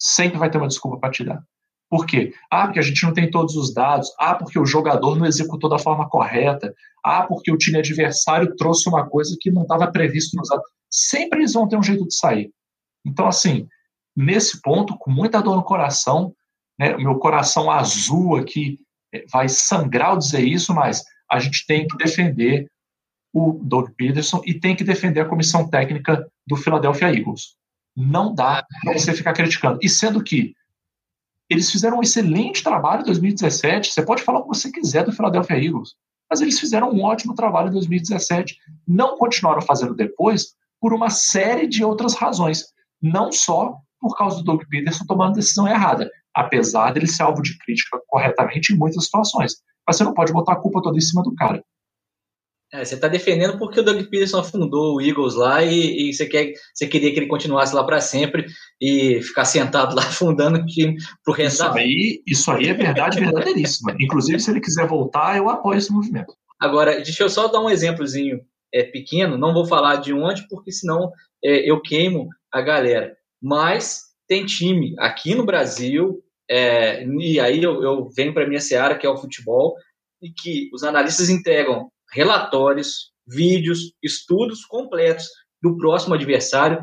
sempre 0.00 0.38
vai 0.38 0.50
ter 0.50 0.56
uma 0.56 0.66
desculpa 0.66 0.98
para 0.98 1.10
te 1.10 1.22
dar. 1.22 1.42
Por 1.88 2.06
quê? 2.06 2.32
Ah, 2.50 2.66
porque 2.66 2.78
a 2.78 2.82
gente 2.82 3.02
não 3.02 3.12
tem 3.12 3.30
todos 3.30 3.56
os 3.56 3.74
dados. 3.74 4.08
Ah, 4.18 4.34
porque 4.34 4.58
o 4.58 4.64
jogador 4.64 5.18
não 5.18 5.26
executou 5.26 5.68
da 5.68 5.78
forma 5.78 6.08
correta. 6.08 6.72
Ah, 7.04 7.24
porque 7.26 7.52
o 7.52 7.58
time 7.58 7.78
adversário 7.78 8.54
trouxe 8.56 8.88
uma 8.88 9.08
coisa 9.08 9.36
que 9.38 9.50
não 9.50 9.62
estava 9.62 9.90
previsto 9.90 10.36
nos 10.36 10.48
dados. 10.48 10.64
Sempre 10.88 11.40
eles 11.40 11.52
vão 11.52 11.68
ter 11.68 11.76
um 11.76 11.82
jeito 11.82 12.06
de 12.06 12.14
sair. 12.14 12.50
Então, 13.04 13.26
assim, 13.26 13.68
nesse 14.16 14.60
ponto, 14.60 14.96
com 14.98 15.10
muita 15.10 15.40
dor 15.40 15.56
no 15.56 15.64
coração, 15.64 16.34
né, 16.78 16.96
meu 16.96 17.18
coração 17.18 17.70
azul 17.70 18.36
aqui 18.36 18.78
é, 19.12 19.24
vai 19.30 19.48
sangrar 19.48 20.10
ao 20.10 20.18
dizer 20.18 20.42
isso, 20.42 20.74
mas 20.74 21.04
a 21.30 21.38
gente 21.38 21.66
tem 21.66 21.86
que 21.86 21.96
defender 21.96 22.70
o 23.32 23.60
Doug 23.62 23.90
Peterson 23.96 24.42
e 24.44 24.54
tem 24.58 24.74
que 24.74 24.84
defender 24.84 25.20
a 25.20 25.28
comissão 25.28 25.68
técnica 25.68 26.26
do 26.46 26.56
Philadelphia 26.56 27.14
Eagles. 27.14 27.54
Não 27.96 28.34
dá 28.34 28.64
para 28.82 28.92
você 28.94 29.14
ficar 29.14 29.32
criticando. 29.32 29.78
E 29.82 29.88
sendo 29.88 30.22
que 30.22 30.54
eles 31.48 31.70
fizeram 31.70 31.98
um 31.98 32.02
excelente 32.02 32.62
trabalho 32.62 33.02
em 33.02 33.06
2017, 33.06 33.92
você 33.92 34.02
pode 34.02 34.22
falar 34.22 34.38
o 34.38 34.42
que 34.42 34.56
você 34.56 34.70
quiser 34.70 35.04
do 35.04 35.12
Philadelphia 35.12 35.56
Eagles, 35.56 35.94
mas 36.28 36.40
eles 36.40 36.58
fizeram 36.60 36.90
um 36.90 37.02
ótimo 37.02 37.34
trabalho 37.34 37.68
em 37.68 37.72
2017. 37.72 38.56
Não 38.86 39.16
continuaram 39.16 39.60
fazendo 39.60 39.94
depois 39.94 40.54
por 40.80 40.94
uma 40.94 41.10
série 41.10 41.66
de 41.66 41.84
outras 41.84 42.14
razões. 42.14 42.66
Não 43.02 43.32
só 43.32 43.76
por 44.00 44.16
causa 44.16 44.38
do 44.38 44.44
Doug 44.44 44.62
Peterson 44.68 45.04
tomando 45.06 45.34
decisão 45.34 45.68
errada, 45.68 46.10
apesar 46.34 46.92
dele 46.92 47.06
ser 47.06 47.22
alvo 47.22 47.42
de 47.42 47.58
crítica 47.58 48.00
corretamente 48.06 48.72
em 48.72 48.76
muitas 48.76 49.04
situações. 49.04 49.56
Mas 49.86 49.96
você 49.96 50.04
não 50.04 50.14
pode 50.14 50.32
botar 50.32 50.54
a 50.54 50.60
culpa 50.60 50.80
toda 50.82 50.96
em 50.96 51.02
cima 51.02 51.22
do 51.22 51.34
cara. 51.34 51.62
É, 52.72 52.84
você 52.84 52.94
está 52.94 53.08
defendendo 53.08 53.58
porque 53.58 53.80
o 53.80 53.82
Doug 53.82 54.00
Peterson 54.04 54.44
fundou 54.44 54.94
o 54.94 55.00
Eagles 55.00 55.34
lá 55.34 55.60
e, 55.62 56.08
e, 56.08 56.14
você, 56.14 56.24
quer, 56.24 56.52
você 56.72 56.86
queria 56.86 57.12
que 57.12 57.18
ele 57.18 57.26
continuasse 57.26 57.74
lá 57.74 57.82
para 57.82 58.00
sempre 58.00 58.46
e 58.80 59.20
ficar 59.22 59.44
sentado 59.44 59.94
lá 59.96 60.02
fundando 60.12 60.58
o 60.58 60.66
time 60.66 60.96
pro 61.24 61.34
resto 61.34 61.64
isso 61.64 61.64
da 61.64 61.80
aí, 61.80 62.22
Isso 62.24 62.50
aí 62.52 62.68
é 62.68 62.74
verdade 62.74 63.18
verdadeiríssima. 63.18 63.96
Inclusive, 64.00 64.38
se 64.38 64.50
ele 64.52 64.60
quiser 64.60 64.86
voltar, 64.86 65.36
eu 65.36 65.48
apoio 65.48 65.78
esse 65.78 65.92
movimento. 65.92 66.32
Agora, 66.60 66.94
deixa 66.94 67.24
eu 67.24 67.28
só 67.28 67.48
dar 67.48 67.60
um 67.60 67.70
exemplozinho 67.70 68.40
é, 68.72 68.84
pequeno, 68.84 69.36
não 69.36 69.52
vou 69.52 69.66
falar 69.66 69.96
de 69.96 70.14
onde, 70.14 70.46
porque 70.48 70.70
senão 70.70 71.10
é, 71.42 71.70
eu 71.70 71.80
queimo 71.80 72.28
a 72.52 72.60
galera. 72.60 73.16
Mas 73.40 74.02
tem 74.28 74.46
time 74.46 74.94
aqui 74.98 75.34
no 75.34 75.44
Brasil, 75.44 76.22
é, 76.48 77.04
e 77.04 77.40
aí 77.40 77.62
eu, 77.62 77.82
eu 77.82 78.08
venho 78.10 78.34
para 78.34 78.46
minha 78.46 78.60
seara, 78.60 78.96
que 78.96 79.06
é 79.06 79.10
o 79.10 79.16
futebol, 79.16 79.76
e 80.22 80.30
que 80.30 80.68
os 80.72 80.84
analistas 80.84 81.30
entregam 81.30 81.90
relatórios, 82.12 83.12
vídeos, 83.26 83.92
estudos 84.02 84.64
completos 84.64 85.26
do 85.62 85.76
próximo 85.76 86.14
adversário, 86.14 86.82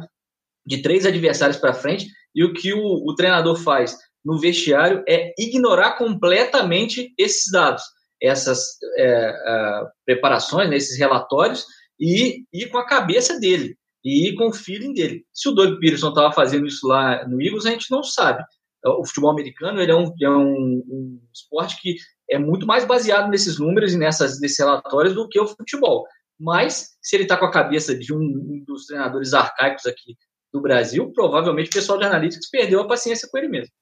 de 0.65 0.81
três 0.81 1.05
adversários 1.05 1.57
para 1.57 1.73
frente, 1.73 2.07
e 2.33 2.43
o 2.43 2.53
que 2.53 2.73
o, 2.73 2.81
o, 2.81 3.15
treinador 3.15 3.55
faz 3.55 3.97
no 4.23 4.39
vestiário 4.39 5.03
é 5.07 5.33
ignorar 5.37 5.97
completamente 5.97 7.13
esses 7.17 7.51
dados, 7.51 7.83
essas 8.21 8.77
é, 8.97 9.05
é, 9.05 9.81
preparações, 10.05 10.69
né, 10.69 10.77
esses 10.77 10.97
relatórios, 10.97 11.65
e 11.99 12.43
ir 12.53 12.69
com 12.69 12.77
a 12.77 12.85
cabeça 12.85 13.39
dele, 13.39 13.75
e 14.07 14.29
ir 14.29 14.35
com 14.35 14.47
o 14.47 14.53
feeling 14.53 14.93
dele. 14.93 15.25
Se 15.33 15.49
o 15.49 15.51
Doug 15.51 15.79
Peterson 15.81 16.09
estava 16.09 16.31
fazendo 16.31 16.65
isso 16.65 16.87
lá 16.87 17.27
no 17.27 17.41
Eagles, 17.41 17.65
a 17.65 17.71
gente 17.71 17.91
não 17.91 18.01
sabe. 18.01 18.41
o 18.85 19.05
futebol 19.05 19.31
americano 19.31 19.81
ele 19.81 19.91
é, 19.91 19.95
um, 19.95 20.13
é 20.21 20.29
um, 20.29 20.81
um 20.87 21.21
esporte 21.33 21.77
que 21.81 21.97
é 22.29 22.39
muito 22.39 22.65
mais 22.65 22.85
baseado 22.85 23.29
nesses 23.29 23.59
números 23.59 23.93
e 23.93 23.97
nessas, 23.97 24.39
nesses 24.39 24.57
relatórios 24.59 25.13
do 25.13 25.27
que 25.27 25.37
o 25.37 25.45
futebol. 25.45 26.05
Mas, 26.39 26.95
se 27.01 27.17
ele 27.17 27.23
está 27.23 27.35
com 27.35 27.47
a 27.47 27.51
cabeça 27.51 27.93
de 27.93 28.13
um, 28.13 28.19
um, 28.19 28.63
dos 28.65 28.85
treinadores 28.85 29.33
arcaicos 29.33 29.85
aqui 29.85 30.15
do 30.53 30.61
Brasil, 30.61 31.11
provavelmente 31.11 31.69
o 31.69 31.73
pessoal 31.73 31.99
de 31.99 32.05
analytics 32.05 32.49
perdeu 32.49 32.79
a 32.79 32.87
paciência 32.87 33.27
com 33.29 33.37
ele 33.37 33.49
mesmo. 33.49 33.73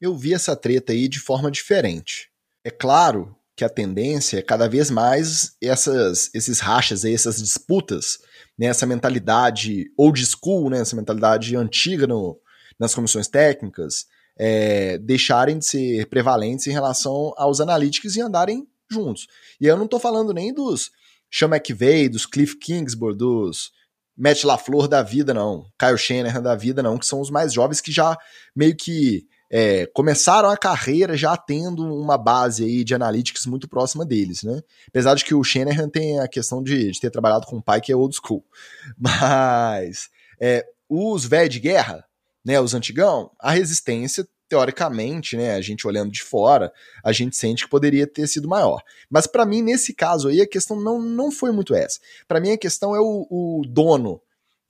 Eu 0.00 0.16
vi 0.16 0.34
essa 0.34 0.56
treta 0.56 0.92
aí 0.92 1.06
de 1.06 1.20
forma 1.20 1.52
diferente. 1.52 2.32
É 2.64 2.70
claro 2.70 3.36
que 3.60 3.64
a 3.64 3.68
tendência 3.68 4.38
é 4.38 4.42
cada 4.42 4.66
vez 4.66 4.90
mais 4.90 5.54
essas, 5.62 6.30
esses 6.32 6.60
rachas, 6.60 7.04
essas 7.04 7.42
disputas, 7.42 8.18
né, 8.58 8.68
essa 8.68 8.86
mentalidade 8.86 9.84
old 9.98 10.24
school, 10.24 10.70
né, 10.70 10.80
essa 10.80 10.96
mentalidade 10.96 11.54
antiga 11.54 12.06
no, 12.06 12.40
nas 12.78 12.94
comissões 12.94 13.28
técnicas, 13.28 14.06
é, 14.38 14.96
deixarem 14.96 15.58
de 15.58 15.66
ser 15.66 16.06
prevalentes 16.06 16.66
em 16.68 16.72
relação 16.72 17.34
aos 17.36 17.60
analíticos 17.60 18.16
e 18.16 18.22
andarem 18.22 18.66
juntos. 18.90 19.26
E 19.60 19.66
eu 19.66 19.76
não 19.76 19.84
estou 19.84 20.00
falando 20.00 20.32
nem 20.32 20.54
dos 20.54 20.90
Sean 21.30 21.48
McVay, 21.48 22.08
dos 22.08 22.24
Cliff 22.24 22.56
Kingsbury, 22.56 23.14
dos 23.14 23.72
Matt 24.16 24.42
LaFleur 24.42 24.88
da 24.88 25.02
vida, 25.02 25.34
não. 25.34 25.66
Kyle 25.78 25.98
Shanahan 25.98 26.40
da 26.40 26.56
vida, 26.56 26.82
não, 26.82 26.96
que 26.96 27.04
são 27.04 27.20
os 27.20 27.28
mais 27.28 27.52
jovens 27.52 27.82
que 27.82 27.92
já 27.92 28.16
meio 28.56 28.74
que 28.74 29.26
é, 29.50 29.84
começaram 29.86 30.48
a 30.48 30.56
carreira 30.56 31.16
já 31.16 31.36
tendo 31.36 31.82
uma 31.82 32.16
base 32.16 32.64
aí 32.64 32.84
de 32.84 32.94
analytics 32.94 33.46
muito 33.46 33.68
próxima 33.68 34.06
deles, 34.06 34.44
né? 34.44 34.62
Apesar 34.86 35.14
de 35.14 35.24
que 35.24 35.34
o 35.34 35.42
Shanahan 35.42 35.88
tem 35.88 36.20
a 36.20 36.28
questão 36.28 36.62
de, 36.62 36.92
de 36.92 37.00
ter 37.00 37.10
trabalhado 37.10 37.46
com 37.46 37.56
um 37.56 37.60
pai 37.60 37.80
que 37.80 37.90
é 37.90 37.96
old 37.96 38.14
school. 38.14 38.44
Mas 38.96 40.08
é, 40.40 40.64
os 40.88 41.24
velhos 41.24 41.52
de 41.52 41.58
guerra, 41.58 42.04
né, 42.44 42.60
os 42.60 42.74
antigão, 42.74 43.32
a 43.40 43.50
resistência 43.50 44.26
teoricamente, 44.48 45.36
né, 45.36 45.54
a 45.54 45.60
gente 45.60 45.86
olhando 45.86 46.10
de 46.10 46.22
fora, 46.22 46.72
a 47.04 47.12
gente 47.12 47.36
sente 47.36 47.64
que 47.64 47.70
poderia 47.70 48.06
ter 48.06 48.26
sido 48.26 48.48
maior. 48.48 48.82
Mas 49.08 49.26
para 49.26 49.46
mim, 49.46 49.62
nesse 49.62 49.94
caso 49.94 50.28
aí, 50.28 50.40
a 50.40 50.48
questão 50.48 50.80
não, 50.80 51.00
não 51.00 51.30
foi 51.30 51.52
muito 51.52 51.74
essa. 51.74 52.00
Para 52.26 52.40
mim, 52.40 52.52
a 52.52 52.58
questão 52.58 52.94
é 52.94 53.00
o, 53.00 53.26
o 53.30 53.62
dono 53.68 54.20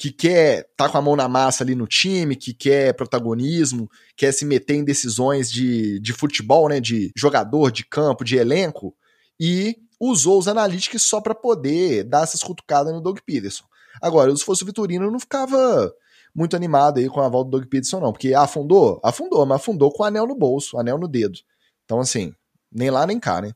que 0.01 0.11
quer 0.11 0.67
tá 0.79 0.89
com 0.89 0.97
a 0.97 1.03
mão 1.03 1.15
na 1.15 1.29
massa 1.29 1.63
ali 1.63 1.75
no 1.75 1.87
time, 1.87 2.35
que 2.35 2.55
quer 2.55 2.95
protagonismo, 2.95 3.87
quer 4.17 4.33
se 4.33 4.47
meter 4.47 4.77
em 4.77 4.83
decisões 4.83 5.53
de, 5.53 6.01
de 6.01 6.15
futebol, 6.15 6.71
né, 6.71 6.81
de 6.81 7.13
jogador, 7.15 7.71
de 7.71 7.85
campo, 7.85 8.25
de 8.25 8.39
elenco, 8.39 8.97
e 9.39 9.77
usou 10.01 10.39
os 10.39 10.49
analytics 10.49 11.03
só 11.03 11.21
para 11.21 11.35
poder 11.35 12.05
dar 12.05 12.23
essas 12.23 12.43
cutucadas 12.43 12.95
no 12.95 13.03
Doug 13.03 13.19
Peterson. 13.27 13.65
Agora, 14.01 14.35
se 14.35 14.43
fosse 14.43 14.63
o 14.63 14.67
Vitorino, 14.67 15.05
eu 15.05 15.11
não 15.11 15.21
ficava 15.21 15.93
muito 16.35 16.57
animado 16.57 16.97
aí 16.97 17.07
com 17.07 17.21
a 17.21 17.29
volta 17.29 17.51
do 17.51 17.59
Doug 17.59 17.69
Peterson, 17.69 18.01
não, 18.01 18.11
porque 18.11 18.33
afundou, 18.33 18.99
afundou, 19.05 19.45
mas 19.45 19.57
afundou 19.57 19.93
com 19.93 20.03
o 20.03 20.07
anel 20.07 20.27
no 20.27 20.35
bolso, 20.35 20.79
anel 20.79 20.97
no 20.97 21.09
dedo. 21.09 21.39
Então, 21.85 22.01
assim, 22.01 22.33
nem 22.73 22.89
lá 22.89 23.07
nem 23.07 23.21
cá, 23.21 23.43
né? 23.43 23.53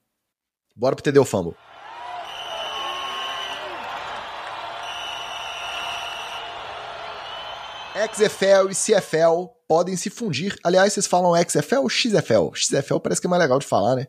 Bora 0.77 0.95
pro 0.95 1.03
TD 1.03 1.19
o 1.19 1.25
Fumble. 1.25 1.55
XFL 8.13 8.71
e 8.71 8.75
CFL 8.75 9.49
podem 9.67 9.97
se 9.97 10.11
fundir. 10.11 10.57
Aliás, 10.63 10.93
vocês 10.93 11.07
falam 11.07 11.33
XFL 11.43 11.79
ou 11.83 11.89
XFL? 11.89 12.55
XFL 12.55 12.99
parece 13.03 13.21
que 13.21 13.27
é 13.27 13.31
mais 13.31 13.43
legal 13.43 13.59
de 13.59 13.67
falar, 13.67 13.97
né? 13.97 14.07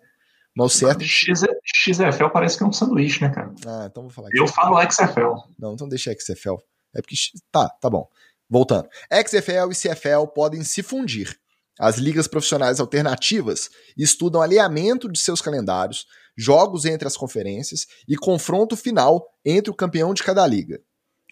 Mas 0.56 0.68
o 0.68 0.78
certo. 0.78 1.04
X, 1.04 1.42
XFL 1.66 2.30
parece 2.32 2.58
que 2.58 2.64
é 2.64 2.68
um 2.68 2.72
sanduíche, 2.72 3.22
né, 3.22 3.30
cara? 3.30 3.54
Ah, 3.66 3.88
então 3.92 4.04
vou 4.04 4.12
falar 4.12 4.30
Eu 4.34 4.48
falo 4.48 4.80
XFL. 4.90 5.52
Não, 5.60 5.74
então 5.74 5.88
deixa 5.88 6.14
XFL. 6.14 6.56
É 6.96 7.02
porque. 7.02 7.16
Tá, 7.52 7.68
tá 7.70 7.90
bom. 7.90 8.08
Voltando. 8.50 8.88
XFL 9.12 9.72
e 9.72 9.76
CFL 9.76 10.28
podem 10.34 10.64
se 10.64 10.82
fundir. 10.82 11.38
As 11.78 11.98
ligas 11.98 12.28
profissionais 12.28 12.80
alternativas 12.80 13.70
estudam 13.98 14.42
alinhamento 14.42 15.12
de 15.12 15.20
seus 15.20 15.42
calendários, 15.42 16.06
jogos 16.38 16.86
entre 16.86 17.06
as 17.06 17.18
conferências 17.18 17.86
e 18.08 18.16
confronto 18.16 18.78
final 18.78 19.28
entre 19.44 19.72
o 19.72 19.76
campeão 19.76 20.14
de 20.14 20.24
cada 20.24 20.46
liga. 20.48 20.80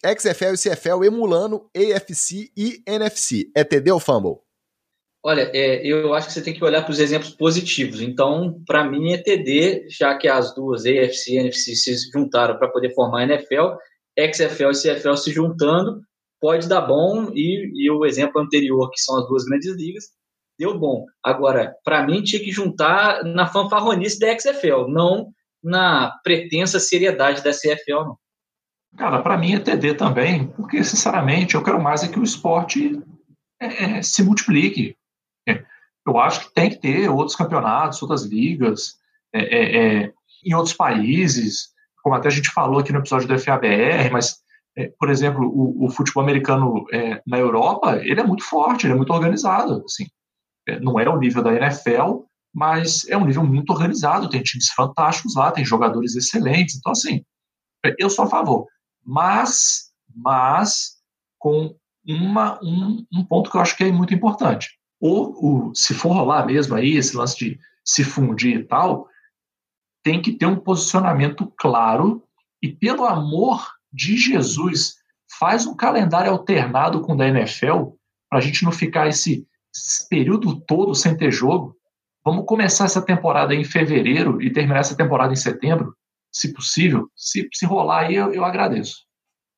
XFL 0.05 0.53
e 0.53 0.57
CFL 0.57 1.03
emulando 1.05 1.69
AFC 1.75 2.51
e 2.55 2.83
NFC. 2.85 3.51
É 3.55 3.63
TD 3.63 3.91
ou 3.91 3.99
Fumble? 3.99 4.37
Olha, 5.25 5.49
é, 5.53 5.85
eu 5.87 6.13
acho 6.13 6.27
que 6.27 6.33
você 6.33 6.41
tem 6.41 6.53
que 6.53 6.63
olhar 6.63 6.81
para 6.81 6.91
os 6.91 6.99
exemplos 6.99 7.29
positivos. 7.29 8.01
Então, 8.01 8.61
para 8.67 8.83
mim 8.83 9.13
é 9.13 9.17
TD, 9.17 9.87
já 9.89 10.17
que 10.17 10.27
as 10.27 10.53
duas, 10.53 10.85
AFC 10.85 11.31
e 11.31 11.37
NFC, 11.37 11.75
se 11.75 11.95
juntaram 12.11 12.57
para 12.57 12.67
poder 12.67 12.93
formar 12.93 13.21
a 13.21 13.23
NFL, 13.23 13.77
XFL 14.19 14.71
e 14.71 14.81
CFL 14.81 15.15
se 15.15 15.31
juntando, 15.31 16.01
pode 16.41 16.67
dar 16.67 16.81
bom, 16.81 17.31
e, 17.33 17.85
e 17.85 17.89
o 17.89 18.05
exemplo 18.05 18.41
anterior, 18.41 18.89
que 18.91 18.99
são 18.99 19.17
as 19.17 19.27
duas 19.27 19.45
grandes 19.45 19.73
ligas, 19.77 20.03
deu 20.59 20.77
bom. 20.77 21.05
Agora, 21.23 21.73
para 21.85 22.05
mim, 22.05 22.21
tinha 22.21 22.43
que 22.43 22.51
juntar 22.51 23.23
na 23.23 23.47
fanfarronice 23.47 24.19
da 24.19 24.37
XFL, 24.37 24.89
não 24.89 25.29
na 25.63 26.11
pretensa 26.21 26.81
seriedade 26.81 27.41
da 27.41 27.51
CFL, 27.51 28.03
não. 28.03 28.17
Cara, 28.97 29.21
para 29.21 29.37
mim 29.37 29.53
é 29.53 29.59
TD 29.59 29.95
também, 29.95 30.47
porque, 30.47 30.83
sinceramente, 30.83 31.55
eu 31.55 31.63
quero 31.63 31.81
mais 31.81 32.03
é 32.03 32.07
que 32.07 32.19
o 32.19 32.23
esporte 32.23 33.01
é, 33.59 33.97
é, 33.97 34.01
se 34.01 34.23
multiplique. 34.23 34.95
É, 35.47 35.63
eu 36.05 36.19
acho 36.19 36.41
que 36.41 36.53
tem 36.53 36.69
que 36.69 36.79
ter 36.79 37.09
outros 37.09 37.35
campeonatos, 37.35 38.01
outras 38.01 38.23
ligas, 38.23 38.95
é, 39.33 40.03
é, 40.03 40.13
em 40.45 40.53
outros 40.53 40.75
países, 40.75 41.69
como 42.03 42.15
até 42.15 42.27
a 42.27 42.31
gente 42.31 42.51
falou 42.51 42.79
aqui 42.79 42.91
no 42.91 42.99
episódio 42.99 43.27
do 43.27 43.39
FABR, 43.39 44.11
mas, 44.11 44.43
por 44.99 45.09
exemplo, 45.09 45.47
o, 45.47 45.85
o 45.85 45.89
futebol 45.89 46.21
americano 46.21 46.85
na 47.25 47.37
Europa, 47.39 47.97
ele 48.03 48.19
é 48.19 48.23
muito 48.23 48.43
forte, 48.43 48.85
ele 48.85 48.93
é 48.93 48.97
muito 48.97 49.13
organizado. 49.13 49.83
Assim. 49.85 50.05
não 50.81 50.99
é 50.99 51.07
o 51.07 51.17
nível 51.17 51.41
da 51.41 51.53
NFL, 51.53 52.25
mas 52.53 53.07
é 53.07 53.17
um 53.17 53.25
nível 53.25 53.43
muito 53.45 53.71
organizado, 53.71 54.29
tem 54.29 54.43
times 54.43 54.69
fantásticos 54.69 55.35
lá, 55.35 55.51
tem 55.51 55.63
jogadores 55.63 56.15
excelentes, 56.15 56.75
então, 56.75 56.91
assim, 56.91 57.23
eu 57.97 58.09
sou 58.09 58.25
a 58.25 58.29
favor 58.29 58.67
mas, 59.05 59.91
mas 60.15 60.97
com 61.37 61.75
uma, 62.05 62.59
um, 62.63 63.05
um 63.13 63.23
ponto 63.23 63.49
que 63.49 63.57
eu 63.57 63.61
acho 63.61 63.75
que 63.75 63.83
é 63.83 63.91
muito 63.91 64.13
importante. 64.13 64.77
Ou, 64.99 65.69
o, 65.69 65.75
se 65.75 65.93
for 65.93 66.13
rolar 66.13 66.45
mesmo 66.45 66.75
aí, 66.75 66.95
esse 66.95 67.15
lance 67.15 67.37
de 67.37 67.59
se 67.83 68.03
fundir 68.03 68.59
e 68.59 68.63
tal, 68.63 69.07
tem 70.03 70.21
que 70.21 70.33
ter 70.33 70.45
um 70.45 70.55
posicionamento 70.55 71.51
claro 71.57 72.23
e, 72.61 72.69
pelo 72.69 73.05
amor 73.05 73.67
de 73.91 74.17
Jesus, 74.17 74.95
faz 75.39 75.65
um 75.65 75.75
calendário 75.75 76.31
alternado 76.31 77.01
com 77.01 77.13
o 77.13 77.17
da 77.17 77.27
NFL 77.27 77.91
para 78.29 78.39
a 78.39 78.41
gente 78.41 78.63
não 78.63 78.71
ficar 78.71 79.07
esse, 79.07 79.45
esse 79.75 80.07
período 80.07 80.59
todo 80.61 80.95
sem 80.95 81.15
ter 81.15 81.31
jogo. 81.31 81.75
Vamos 82.23 82.45
começar 82.45 82.85
essa 82.85 83.01
temporada 83.01 83.53
em 83.53 83.63
fevereiro 83.63 84.41
e 84.41 84.51
terminar 84.51 84.79
essa 84.79 84.95
temporada 84.95 85.33
em 85.33 85.37
setembro 85.37 85.95
se 86.33 86.51
possível. 86.51 87.09
Se, 87.15 87.47
se 87.53 87.65
rolar 87.65 88.07
aí, 88.07 88.15
eu, 88.15 88.33
eu 88.33 88.43
agradeço. 88.43 89.03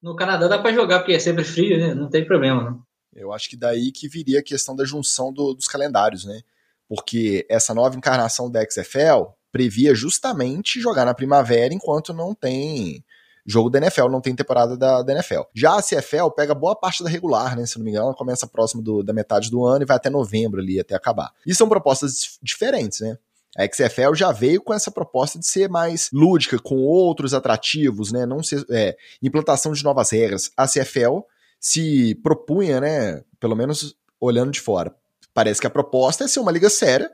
No 0.02 0.16
Canadá 0.16 0.48
dá 0.48 0.60
para 0.60 0.74
jogar, 0.74 1.00
porque 1.00 1.14
é 1.14 1.20
sempre 1.20 1.44
frio, 1.44 1.80
né? 1.80 1.96
Não 1.96 2.10
tem 2.10 2.26
problema, 2.26 2.64
não. 2.64 2.84
Eu 3.16 3.32
acho 3.32 3.50
que 3.50 3.56
daí 3.56 3.92
que 3.92 4.10
viria 4.10 4.40
a 4.40 4.44
questão 4.44 4.76
da 4.76 4.84
junção 4.84 5.32
do, 5.32 5.54
dos 5.54 5.68
calendários, 5.68 6.26
né? 6.26 6.42
Porque 6.88 7.46
essa 7.50 7.74
nova 7.74 7.96
encarnação 7.96 8.52
da 8.52 8.62
XFL 8.62 9.32
previa 9.52 9.96
justamente 9.96 10.82
jogar 10.82 11.06
na 11.06 11.14
primavera 11.14 11.74
enquanto 11.74 12.14
não 12.14 12.36
tem 12.36 13.04
jogo 13.46 13.70
da 13.70 13.78
NFL, 13.78 14.10
não 14.10 14.20
tem 14.20 14.36
temporada 14.36 14.76
da, 14.76 15.02
da 15.02 15.14
NFL. 15.14 15.44
Já 15.54 15.78
a 15.78 15.82
CFL 15.82 16.30
pega 16.36 16.54
boa 16.54 16.76
parte 16.76 17.04
da 17.04 17.10
regular, 17.10 17.56
né? 17.56 17.66
Se 17.66 17.78
não 17.78 17.86
me 17.86 17.92
engano, 17.92 18.08
ela 18.08 18.16
começa 18.16 18.48
próximo 18.48 18.82
do, 18.82 19.02
da 19.02 19.14
metade 19.14 19.50
do 19.50 19.64
ano 19.64 19.84
e 19.84 19.86
vai 19.86 19.96
até 19.96 20.10
novembro 20.10 20.60
ali, 20.60 20.80
até 20.80 20.96
acabar. 20.96 21.32
E 21.46 21.54
são 21.54 21.70
propostas 21.70 22.38
diferentes, 22.42 23.00
né? 23.00 23.18
A 23.58 23.66
XFL 23.66 24.14
já 24.14 24.32
veio 24.32 24.62
com 24.62 24.74
essa 24.74 24.92
proposta 24.92 25.40
de 25.40 25.48
ser 25.48 25.70
mais 25.70 26.10
lúdica, 26.12 26.60
com 26.60 26.76
outros 26.76 27.34
atrativos, 27.34 28.12
né? 28.12 28.26
Não 28.26 28.44
ser, 28.44 28.66
é, 28.70 28.98
implantação 29.22 29.72
de 29.72 29.84
novas 29.84 30.10
regras. 30.10 30.52
A 30.58 30.68
CFL 30.68 31.22
se 31.60 32.16
propunha, 32.22 32.82
né? 32.82 33.24
Pelo 33.40 33.56
menos 33.56 33.96
olhando 34.20 34.52
de 34.52 34.60
fora. 34.60 34.94
Parece 35.34 35.62
que 35.62 35.68
a 35.68 35.70
proposta 35.70 36.26
é 36.26 36.28
ser 36.28 36.42
uma 36.42 36.52
liga 36.52 36.70
séria 36.70 37.10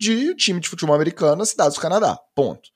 de 0.00 0.34
time 0.34 0.60
de 0.60 0.68
futebol 0.68 0.94
americano 0.94 1.36
nas 1.36 1.50
cidades 1.50 1.74
do 1.74 1.80
Canadá. 1.80 2.18
Ponto. 2.34 2.70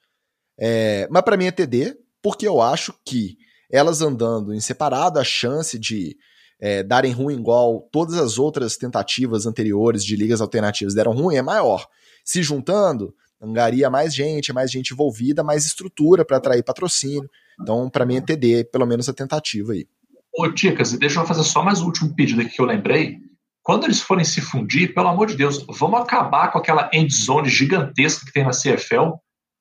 É, 0.59 1.09
mas 1.11 1.23
para 1.23 1.37
mim 1.37 1.47
é 1.47 1.51
TD, 1.51 1.97
porque 2.23 2.47
eu 2.47 2.61
acho 2.61 2.95
que 3.05 3.37
elas 3.71 4.03
andando 4.03 4.55
em 4.55 4.61
separado, 4.61 5.19
a 5.19 5.25
chance 5.25 5.79
de 5.79 6.17
é, 6.61 6.83
darem 6.83 7.13
ruim 7.13 7.35
igual 7.35 7.89
todas 7.91 8.17
as 8.17 8.39
outras 8.39 8.77
tentativas 8.77 9.47
anteriores 9.47 10.05
de 10.05 10.17
ligas 10.17 10.41
alternativas 10.41 10.95
deram 10.95 11.13
ruim 11.13 11.37
é 11.37 11.43
maior 11.43 11.87
se 12.27 12.43
juntando, 12.43 13.15
angaria 13.41 13.89
mais 13.89 14.13
gente, 14.13 14.53
mais 14.53 14.71
gente 14.71 14.93
envolvida, 14.93 15.45
mais 15.45 15.65
estrutura 15.65 16.25
para 16.25 16.39
atrair 16.39 16.65
patrocínio. 16.65 17.31
Então, 17.61 17.89
para 17.89 18.05
mim 18.05 18.17
é 18.17 18.21
TD, 18.21 18.65
pelo 18.65 18.85
menos 18.85 19.09
a 19.09 19.15
tentativa 19.15 19.73
aí. 19.73 19.87
Ô, 20.35 20.51
Ticas, 20.51 20.93
deixa 20.93 21.21
eu 21.21 21.27
fazer 21.27 21.45
só 21.45 21.63
mais 21.63 21.81
um 21.81 21.87
último 21.87 22.15
pedido 22.15 22.43
aqui 22.43 22.57
que 22.57 22.61
eu 22.61 22.67
lembrei. 22.67 23.19
Quando 23.63 23.85
eles 23.85 24.01
forem 24.01 24.25
se 24.25 24.41
fundir, 24.41 24.93
pelo 24.93 25.09
amor 25.09 25.29
de 25.29 25.37
Deus, 25.37 25.65
vamos 25.79 26.01
acabar 26.01 26.53
com 26.53 26.59
aquela 26.59 26.91
end 26.93 27.13
zone 27.15 27.49
gigantesca 27.49 28.27
que 28.27 28.33
tem 28.33 28.45
na 28.45 28.51
CFL, 28.51 29.15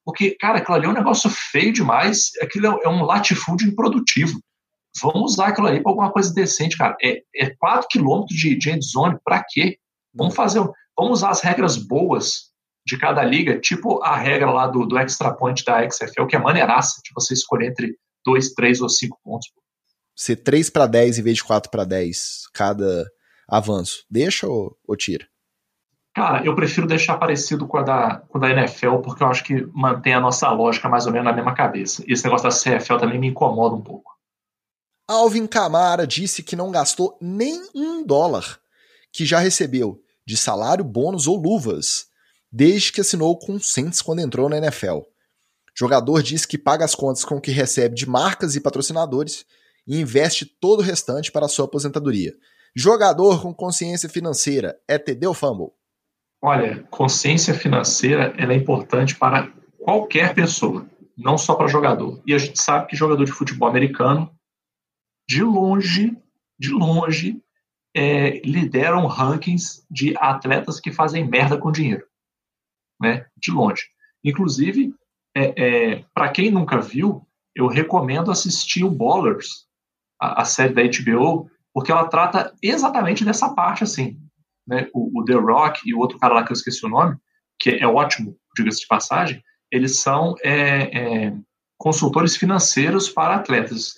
porque, 0.03 0.35
cara, 0.39 0.59
aquilo 0.59 0.75
ali 0.75 0.85
é 0.85 0.89
um 0.89 0.93
negócio 0.93 1.29
feio 1.29 1.71
demais, 1.71 2.31
aquilo 2.41 2.79
é 2.83 2.89
um 2.89 3.03
latifúndio 3.03 3.67
improdutivo. 3.67 4.39
Vamos 5.01 5.33
usar 5.33 5.47
aquilo 5.47 5.67
ali 5.67 5.81
para 5.81 5.91
alguma 5.91 6.11
coisa 6.11 6.33
decente, 6.33 6.77
cara. 6.77 6.95
É, 7.01 7.21
é 7.35 7.49
4 7.57 7.87
quilômetros 7.89 8.37
de, 8.37 8.55
de 8.57 8.69
end 8.69 8.85
zone, 8.85 9.17
para 9.23 9.43
quê? 9.47 9.77
Vamos 10.13 10.35
fazer, 10.35 10.59
vamos 10.97 11.19
usar 11.19 11.29
as 11.29 11.41
regras 11.41 11.75
boas 11.75 12.44
de 12.85 12.97
cada 12.97 13.23
liga, 13.23 13.59
tipo 13.59 14.03
a 14.03 14.15
regra 14.15 14.51
lá 14.51 14.67
do, 14.67 14.85
do 14.85 14.97
extra 14.97 15.33
point 15.33 15.63
da 15.65 15.89
XFL, 15.89 16.25
que 16.27 16.35
é 16.35 16.39
maneiraça 16.39 17.01
de 17.03 17.11
você 17.13 17.33
escolher 17.33 17.67
entre 17.67 17.97
2, 18.25 18.53
3 18.53 18.81
ou 18.81 18.89
5 18.89 19.19
pontos. 19.23 19.47
Ser 20.15 20.37
3 20.37 20.69
para 20.69 20.85
10 20.85 21.19
em 21.19 21.23
vez 21.23 21.37
de 21.37 21.43
4 21.43 21.69
para 21.71 21.83
10 21.83 22.47
cada 22.53 23.05
avanço. 23.47 24.05
Deixa 24.09 24.47
ou, 24.47 24.77
ou 24.87 24.95
tira? 24.95 25.27
Cara, 26.15 26.45
eu 26.45 26.55
prefiro 26.55 26.87
deixar 26.87 27.17
parecido 27.17 27.67
com 27.67 27.77
a, 27.77 27.81
da, 27.81 28.21
com 28.29 28.37
a 28.37 28.41
da 28.41 28.49
NFL, 28.49 28.99
porque 28.99 29.21
eu 29.21 29.27
acho 29.27 29.43
que 29.43 29.67
mantém 29.73 30.13
a 30.13 30.21
nossa 30.21 30.49
lógica 30.49 30.87
mais 30.87 31.05
ou 31.05 31.11
menos 31.11 31.25
na 31.25 31.33
mesma 31.33 31.53
cabeça. 31.53 32.03
E 32.07 32.13
esse 32.13 32.23
negócio 32.23 32.49
da 32.49 32.55
CFL 32.55 32.97
também 32.97 33.19
me 33.19 33.27
incomoda 33.27 33.75
um 33.75 33.81
pouco. 33.81 34.15
Alvin 35.07 35.45
Camara 35.45 36.07
disse 36.07 36.41
que 36.41 36.55
não 36.55 36.71
gastou 36.71 37.17
nem 37.21 37.61
um 37.75 38.03
dólar 38.05 38.59
que 39.11 39.25
já 39.25 39.39
recebeu 39.39 40.01
de 40.25 40.37
salário, 40.37 40.85
bônus 40.85 41.27
ou 41.27 41.35
luvas 41.35 42.07
desde 42.55 42.93
que 42.93 43.01
assinou 43.01 43.37
com 43.37 43.55
o 43.55 43.59
Saints 43.59 44.01
quando 44.01 44.21
entrou 44.21 44.47
na 44.47 44.57
NFL. 44.57 44.99
Jogador 45.77 46.23
diz 46.23 46.45
que 46.45 46.57
paga 46.57 46.85
as 46.85 46.95
contas 46.95 47.25
com 47.25 47.35
o 47.35 47.41
que 47.41 47.51
recebe 47.51 47.95
de 47.95 48.07
marcas 48.07 48.55
e 48.55 48.61
patrocinadores 48.61 49.45
e 49.85 49.99
investe 49.99 50.45
todo 50.45 50.79
o 50.79 50.81
restante 50.81 51.33
para 51.33 51.49
sua 51.49 51.65
aposentadoria. 51.65 52.33
Jogador 52.73 53.41
com 53.41 53.53
consciência 53.53 54.07
financeira 54.07 54.79
é 54.87 54.97
TD 54.97 55.27
ou 55.27 55.33
Fumble? 55.33 55.73
Olha, 56.41 56.81
consciência 56.89 57.53
financeira 57.53 58.33
é 58.37 58.53
importante 58.55 59.17
para 59.17 59.51
qualquer 59.77 60.33
pessoa, 60.33 60.89
não 61.17 61.37
só 61.37 61.55
para 61.55 61.67
jogador. 61.67 62.21
E 62.25 62.33
a 62.33 62.37
gente 62.37 62.61
sabe 62.61 62.87
que 62.87 62.95
jogador 62.95 63.25
de 63.25 63.33
futebol 63.33 63.67
americano, 63.67 64.31
de 65.27 65.43
longe, 65.43 66.17
de 66.57 66.69
longe, 66.69 67.43
é, 67.93 68.39
lideram 68.45 69.07
rankings 69.07 69.83
de 69.91 70.15
atletas 70.17 70.79
que 70.79 70.93
fazem 70.93 71.27
merda 71.27 71.57
com 71.57 71.69
dinheiro 71.69 72.05
né, 72.99 73.25
de 73.37 73.51
longe. 73.51 73.83
Inclusive, 74.23 74.93
é, 75.35 75.53
é, 75.57 76.05
para 76.13 76.29
quem 76.29 76.49
nunca 76.49 76.79
viu, 76.79 77.27
eu 77.53 77.67
recomendo 77.67 78.31
assistir 78.31 78.83
o 78.83 78.91
Ballers, 78.91 79.65
a, 80.19 80.41
a, 80.41 80.45
série 80.45 80.73
da 80.73 80.81
HBO, 80.83 81.49
porque 81.73 81.91
ela 81.91 82.07
trata 82.07 82.53
exatamente 82.61 83.23
dessa 83.23 83.53
parte 83.53 83.83
assim. 83.83 84.17
Né? 84.67 84.89
O, 84.93 85.19
o, 85.19 85.25
The 85.25 85.33
Rock 85.33 85.81
e 85.85 85.93
o 85.93 85.99
outro 85.99 86.17
cara 86.17 86.33
lá 86.33 86.43
que 86.43 86.51
eu 86.51 86.55
esqueci 86.55 86.85
o 86.85 86.89
nome, 86.89 87.17
que 87.59 87.71
é 87.71 87.87
ótimo, 87.87 88.37
diga-se 88.55 88.81
de 88.81 88.87
passagem, 88.87 89.43
eles 89.71 89.99
são 89.99 90.35
é, 90.43 91.27
é 91.27 91.37
consultores 91.77 92.35
financeiros 92.35 93.09
para 93.09 93.35
atletas. 93.35 93.97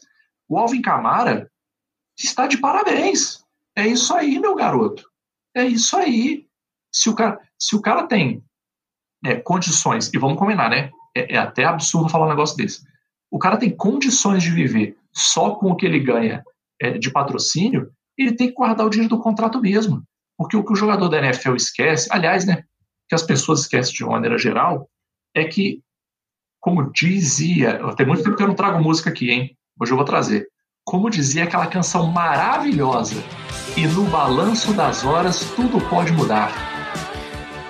O 0.49 0.57
Alvin 0.57 0.81
Camara 0.81 1.49
está 2.17 2.47
de 2.47 2.57
parabéns. 2.57 3.43
É 3.75 3.85
isso 3.85 4.13
aí, 4.13 4.39
meu 4.39 4.55
garoto. 4.55 5.07
É 5.55 5.63
isso 5.65 5.95
aí. 5.95 6.47
Se 6.91 7.09
o 7.09 7.15
cara, 7.15 7.39
se 7.59 7.75
o 7.75 7.81
cara 7.81 8.07
tem 8.07 8.43
é, 9.25 9.35
condições, 9.35 10.11
e 10.13 10.17
vamos 10.17 10.37
combinar, 10.37 10.69
né? 10.69 10.89
É, 11.15 11.35
é, 11.35 11.37
até 11.37 11.65
absurdo 11.65 12.09
falar 12.09 12.27
um 12.27 12.29
negócio 12.29 12.55
desse. 12.55 12.81
O 13.31 13.39
cara 13.39 13.57
tem 13.57 13.69
condições 13.69 14.43
de 14.43 14.51
viver 14.51 14.95
só 15.13 15.55
com 15.55 15.71
o 15.71 15.75
que 15.75 15.85
ele 15.85 15.99
ganha 15.99 16.43
é, 16.79 16.97
de 16.97 17.11
patrocínio, 17.11 17.89
ele 18.17 18.33
tem 18.33 18.47
que 18.47 18.53
guardar 18.53 18.85
o 18.85 18.89
dinheiro 18.89 19.15
do 19.15 19.21
contrato 19.21 19.59
mesmo. 19.59 20.03
Porque 20.37 20.55
o 20.55 20.63
que 20.63 20.71
o 20.71 20.75
jogador 20.75 21.09
da 21.09 21.17
NFL 21.17 21.55
esquece, 21.55 22.07
aliás, 22.11 22.45
né? 22.45 22.63
Que 23.09 23.15
as 23.15 23.23
pessoas 23.23 23.61
esquecem 23.61 23.93
de 23.93 24.03
uma 24.03 24.13
maneira 24.13 24.37
geral, 24.37 24.87
é 25.35 25.43
que, 25.45 25.81
como 26.59 26.91
dizia, 26.91 27.79
tem 27.95 28.05
muito 28.05 28.23
tempo 28.23 28.35
que 28.35 28.43
eu 28.43 28.47
não 28.47 28.55
trago 28.55 28.81
música 28.81 29.09
aqui, 29.09 29.31
hein? 29.31 29.57
Hoje 29.79 29.91
eu 29.91 29.97
vou 29.97 30.05
trazer. 30.05 30.47
Como 30.85 31.09
dizia 31.09 31.43
aquela 31.43 31.67
canção 31.67 32.07
maravilhosa, 32.07 33.21
e 33.75 33.85
no 33.87 34.05
balanço 34.05 34.73
das 34.73 35.03
horas 35.03 35.39
tudo 35.55 35.81
pode 35.89 36.11
mudar. 36.13 36.51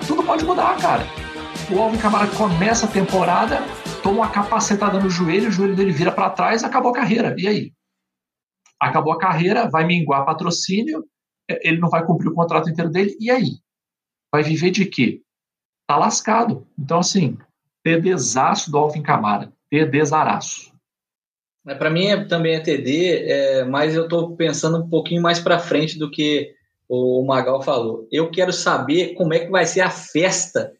Tudo 0.06 0.24
pode 0.24 0.46
mudar, 0.46 0.78
cara 0.78 1.27
o 1.70 1.82
Alvin 1.82 1.98
Kamara 1.98 2.28
começa 2.36 2.86
a 2.86 2.90
temporada, 2.90 3.60
toma 4.02 4.18
uma 4.18 4.32
capacetada 4.32 5.00
no 5.00 5.10
joelho, 5.10 5.50
o 5.50 5.52
joelho 5.52 5.76
dele 5.76 5.92
vira 5.92 6.12
para 6.12 6.30
trás, 6.30 6.64
acabou 6.64 6.92
a 6.92 6.96
carreira. 6.96 7.36
E 7.38 7.48
aí? 7.48 7.74
Acabou 8.80 9.12
a 9.12 9.18
carreira, 9.18 9.70
vai 9.70 9.86
minguar 9.86 10.26
patrocínio, 10.26 11.06
é, 11.50 11.68
ele 11.68 11.80
não 11.80 11.90
vai 11.90 12.06
cumprir 12.06 12.30
o 12.30 12.34
contrato 12.34 12.70
inteiro 12.70 12.90
dele, 12.90 13.18
e 13.20 13.30
aí? 13.30 13.58
Vai 14.32 14.44
viver 14.44 14.72
de 14.72 14.86
quê? 14.86 15.22
Tá 15.88 15.98
lascado. 15.98 16.66
Então, 16.78 17.00
assim, 17.00 17.38
TDzaço 17.84 18.72
do 18.72 18.78
Alvin 18.78 19.02
Kamara. 19.02 19.52
TDzaraço. 19.70 20.72
Para 21.66 21.90
mim 21.90 22.06
é, 22.06 22.24
também 22.26 22.56
é 22.56 22.62
TD, 22.62 23.30
é, 23.30 23.66
mas 23.66 23.94
eu 23.94 24.04
estou 24.04 24.38
pensando 24.38 24.78
um 24.78 24.90
pouquinho 24.90 25.22
mais 25.22 25.40
para 25.40 25.60
frente 25.60 26.00
do 26.00 26.10
que 26.10 26.54
o 26.88 27.26
Magal 27.26 27.62
falou. 27.62 28.08
Eu 28.10 28.32
quero 28.32 28.54
saber 28.54 29.14
como 29.16 29.34
é 29.34 29.40
que 29.40 29.52
vai 29.52 29.66
ser 29.66 29.82
a 29.82 29.90
festa 29.90 30.77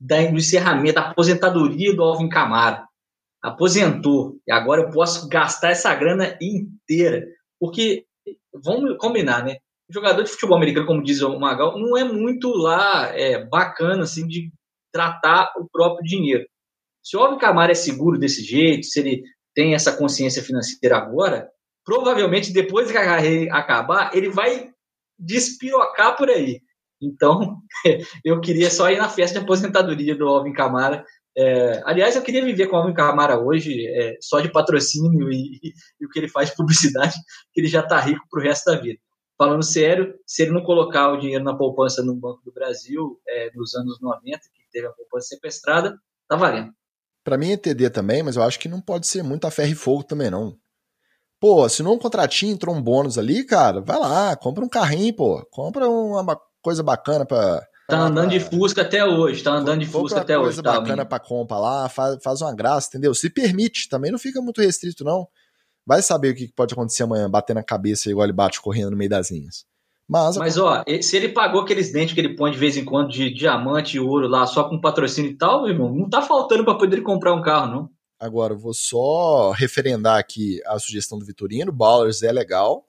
da, 0.00 0.24
do 0.24 0.38
encerramento, 0.38 0.94
da 0.94 1.10
aposentadoria 1.10 1.94
do 1.94 2.02
Alvin 2.02 2.28
Camara. 2.28 2.86
Aposentou. 3.42 4.38
E 4.46 4.52
agora 4.52 4.82
eu 4.82 4.90
posso 4.90 5.28
gastar 5.28 5.70
essa 5.70 5.94
grana 5.94 6.38
inteira. 6.40 7.26
Porque, 7.58 8.06
vamos 8.52 8.96
combinar, 8.98 9.44
né? 9.44 9.56
Jogador 9.90 10.22
de 10.22 10.30
futebol 10.30 10.56
americano, 10.56 10.86
como 10.86 11.02
diz 11.02 11.20
o 11.20 11.38
Magal, 11.38 11.78
não 11.78 11.96
é 11.96 12.04
muito 12.04 12.48
lá 12.50 13.08
é, 13.16 13.44
bacana 13.44 14.04
assim, 14.04 14.26
de 14.26 14.50
tratar 14.92 15.52
o 15.56 15.68
próprio 15.70 16.04
dinheiro. 16.04 16.46
Se 17.02 17.16
o 17.16 17.20
Alvin 17.20 17.38
Camara 17.38 17.72
é 17.72 17.74
seguro 17.74 18.18
desse 18.18 18.42
jeito, 18.42 18.86
se 18.86 19.00
ele 19.00 19.22
tem 19.54 19.74
essa 19.74 19.96
consciência 19.96 20.42
financeira 20.42 20.96
agora, 20.96 21.50
provavelmente 21.84 22.52
depois 22.52 22.90
que 22.90 22.96
a 22.96 23.04
carreira 23.04 23.54
acabar, 23.54 24.14
ele 24.14 24.28
vai 24.28 24.70
despirocar 25.18 26.16
por 26.16 26.28
aí. 26.30 26.60
Então, 27.00 27.58
eu 28.24 28.40
queria 28.40 28.70
só 28.70 28.90
ir 28.90 28.98
na 28.98 29.08
festa 29.08 29.38
de 29.38 29.44
aposentadoria 29.44 30.14
do 30.14 30.28
Alvin 30.28 30.52
Camara. 30.52 31.04
É, 31.36 31.82
aliás, 31.84 32.16
eu 32.16 32.22
queria 32.22 32.44
viver 32.44 32.66
com 32.66 32.76
o 32.76 32.78
Alvin 32.80 32.94
Camara 32.94 33.38
hoje, 33.38 33.86
é, 33.86 34.16
só 34.20 34.40
de 34.40 34.52
patrocínio 34.52 35.30
e, 35.30 35.60
e, 36.00 36.06
o 36.06 36.08
que 36.10 36.18
ele 36.18 36.28
faz 36.28 36.50
de 36.50 36.56
publicidade, 36.56 37.14
que 37.52 37.60
ele 37.60 37.68
já 37.68 37.80
está 37.80 37.98
rico 37.98 38.24
para 38.30 38.40
o 38.40 38.42
resto 38.42 38.70
da 38.70 38.80
vida. 38.80 38.98
Falando 39.38 39.62
sério, 39.62 40.14
se 40.26 40.42
ele 40.42 40.52
não 40.52 40.62
colocar 40.62 41.10
o 41.12 41.16
dinheiro 41.16 41.42
na 41.42 41.56
poupança 41.56 42.02
no 42.02 42.14
Banco 42.14 42.42
do 42.44 42.52
Brasil, 42.52 43.18
é, 43.26 43.50
nos 43.54 43.74
anos 43.74 43.98
90, 44.00 44.38
que 44.38 44.70
teve 44.70 44.86
a 44.86 44.92
poupança 44.92 45.28
sequestrada, 45.28 45.96
tá 46.28 46.36
valendo. 46.36 46.72
Para 47.24 47.38
mim 47.38 47.52
é 47.52 47.56
TD 47.56 47.88
também, 47.90 48.22
mas 48.22 48.36
eu 48.36 48.42
acho 48.42 48.58
que 48.58 48.68
não 48.68 48.80
pode 48.80 49.06
ser 49.06 49.22
muito 49.22 49.46
a 49.46 49.50
ferro 49.50 49.72
e 49.72 49.74
fogo 49.74 50.02
também, 50.02 50.30
não. 50.30 50.58
Pô, 51.38 51.64
assinou 51.64 51.94
um 51.94 51.98
contratinho, 51.98 52.52
entrou 52.52 52.74
um 52.74 52.82
bônus 52.82 53.16
ali, 53.16 53.42
cara, 53.44 53.80
vai 53.80 53.98
lá, 53.98 54.36
compra 54.36 54.62
um 54.62 54.68
carrinho, 54.68 55.14
pô. 55.14 55.42
Compra 55.50 55.88
uma 55.88 56.38
coisa 56.62 56.82
bacana 56.82 57.24
pra. 57.24 57.66
Tá 57.88 57.98
andando 58.02 58.30
de 58.30 58.38
Fusca 58.38 58.82
até 58.82 59.04
hoje, 59.04 59.42
tá 59.42 59.52
andando 59.52 59.80
de 59.80 59.86
Fusca 59.86 60.20
até 60.20 60.38
hoje. 60.38 60.44
coisa 60.44 60.62
tá, 60.62 60.78
bacana 60.80 61.04
pra 61.04 61.18
compra 61.18 61.58
lá, 61.58 61.88
faz, 61.88 62.22
faz 62.22 62.40
uma 62.40 62.54
graça, 62.54 62.88
entendeu? 62.88 63.12
Se 63.14 63.28
permite, 63.28 63.88
também 63.88 64.12
não 64.12 64.18
fica 64.18 64.40
muito 64.40 64.60
restrito, 64.60 65.02
não. 65.02 65.26
Vai 65.84 66.00
saber 66.00 66.30
o 66.30 66.34
que 66.36 66.52
pode 66.54 66.72
acontecer 66.72 67.02
amanhã, 67.02 67.28
bater 67.28 67.54
na 67.54 67.64
cabeça 67.64 68.08
igual 68.08 68.24
ele 68.24 68.32
bate 68.32 68.60
correndo 68.60 68.92
no 68.92 68.96
meio 68.96 69.10
das 69.10 69.30
linhas. 69.30 69.64
Mas, 70.08 70.36
Mas 70.36 70.58
ó, 70.58 70.84
se 71.02 71.16
ele 71.16 71.28
pagou 71.28 71.60
aqueles 71.60 71.92
dentes 71.92 72.14
que 72.14 72.20
ele 72.20 72.34
põe 72.34 72.50
de 72.50 72.58
vez 72.58 72.76
em 72.76 72.84
quando 72.84 73.10
de 73.10 73.32
diamante 73.32 73.96
e 73.96 74.00
ouro 74.00 74.26
lá, 74.26 74.44
só 74.44 74.64
com 74.64 74.80
patrocínio 74.80 75.30
e 75.30 75.36
tal, 75.36 75.68
irmão, 75.68 75.94
não 75.94 76.08
tá 76.08 76.20
faltando 76.20 76.64
para 76.64 76.76
poder 76.76 77.00
comprar 77.02 77.32
um 77.32 77.40
carro, 77.40 77.72
não. 77.72 77.90
Agora, 78.18 78.54
vou 78.54 78.74
só 78.74 79.52
referendar 79.52 80.18
aqui 80.18 80.60
a 80.66 80.78
sugestão 80.80 81.16
do 81.16 81.24
Vitorino. 81.24 81.72
Ballers 81.72 82.22
é 82.22 82.32
legal, 82.32 82.84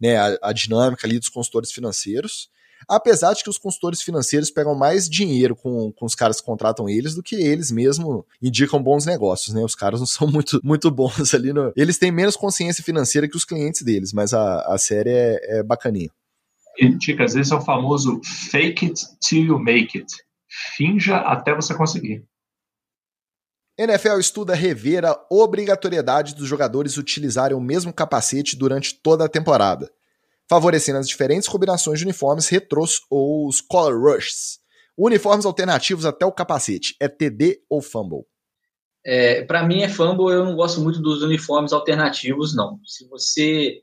né? 0.00 0.16
A, 0.18 0.38
a 0.42 0.52
dinâmica 0.52 1.06
ali 1.06 1.18
dos 1.18 1.30
consultores 1.30 1.72
financeiros. 1.72 2.50
Apesar 2.88 3.34
de 3.34 3.42
que 3.42 3.50
os 3.50 3.58
consultores 3.58 4.00
financeiros 4.00 4.48
pegam 4.48 4.74
mais 4.74 5.08
dinheiro 5.08 5.56
com, 5.56 5.90
com 5.92 6.06
os 6.06 6.14
caras 6.14 6.40
que 6.40 6.46
contratam 6.46 6.88
eles 6.88 7.16
do 7.16 7.22
que 7.22 7.34
eles 7.34 7.72
mesmo 7.72 8.24
indicam 8.40 8.80
bons 8.80 9.04
negócios, 9.04 9.52
né? 9.52 9.64
Os 9.64 9.74
caras 9.74 9.98
não 9.98 10.06
são 10.06 10.28
muito, 10.28 10.60
muito 10.62 10.90
bons 10.90 11.34
ali. 11.34 11.52
No... 11.52 11.72
Eles 11.76 11.98
têm 11.98 12.12
menos 12.12 12.36
consciência 12.36 12.84
financeira 12.84 13.28
que 13.28 13.36
os 13.36 13.44
clientes 13.44 13.82
deles, 13.82 14.12
mas 14.12 14.32
a, 14.32 14.60
a 14.72 14.78
série 14.78 15.10
é, 15.10 15.58
é 15.58 15.62
bacaninha. 15.64 16.10
E, 16.78 16.96
Ticas, 16.96 17.34
esse 17.34 17.52
é 17.52 17.56
o 17.56 17.60
famoso 17.60 18.20
fake 18.50 18.86
it 18.86 19.00
till 19.20 19.46
you 19.46 19.58
make 19.58 19.98
it. 19.98 20.12
Finja 20.76 21.16
até 21.16 21.54
você 21.54 21.74
conseguir. 21.74 22.24
NFL 23.78 24.18
estuda 24.18 24.54
rever 24.54 25.04
a 25.04 25.18
obrigatoriedade 25.28 26.34
dos 26.34 26.46
jogadores 26.46 26.96
utilizarem 26.96 27.56
o 27.56 27.60
mesmo 27.60 27.92
capacete 27.92 28.56
durante 28.56 28.94
toda 28.94 29.24
a 29.24 29.28
temporada 29.28 29.90
favorecendo 30.48 30.98
as 30.98 31.08
diferentes 31.08 31.48
combinações 31.48 31.98
de 31.98 32.04
uniformes 32.04 32.48
retrôs 32.48 33.00
ou 33.10 33.46
os 33.46 33.60
color. 33.60 34.20
Uniformes 34.96 35.44
alternativos 35.44 36.06
até 36.06 36.24
o 36.24 36.32
capacete. 36.32 36.96
É 37.00 37.08
TD 37.08 37.60
ou 37.68 37.82
fumble? 37.82 38.24
É, 39.04 39.42
para 39.44 39.62
mim 39.62 39.82
é 39.82 39.88
fumble, 39.88 40.32
eu 40.32 40.44
não 40.44 40.56
gosto 40.56 40.80
muito 40.80 41.00
dos 41.00 41.22
uniformes 41.22 41.72
alternativos, 41.72 42.56
não. 42.56 42.80
Se 42.84 43.06
você 43.08 43.66
está 43.76 43.82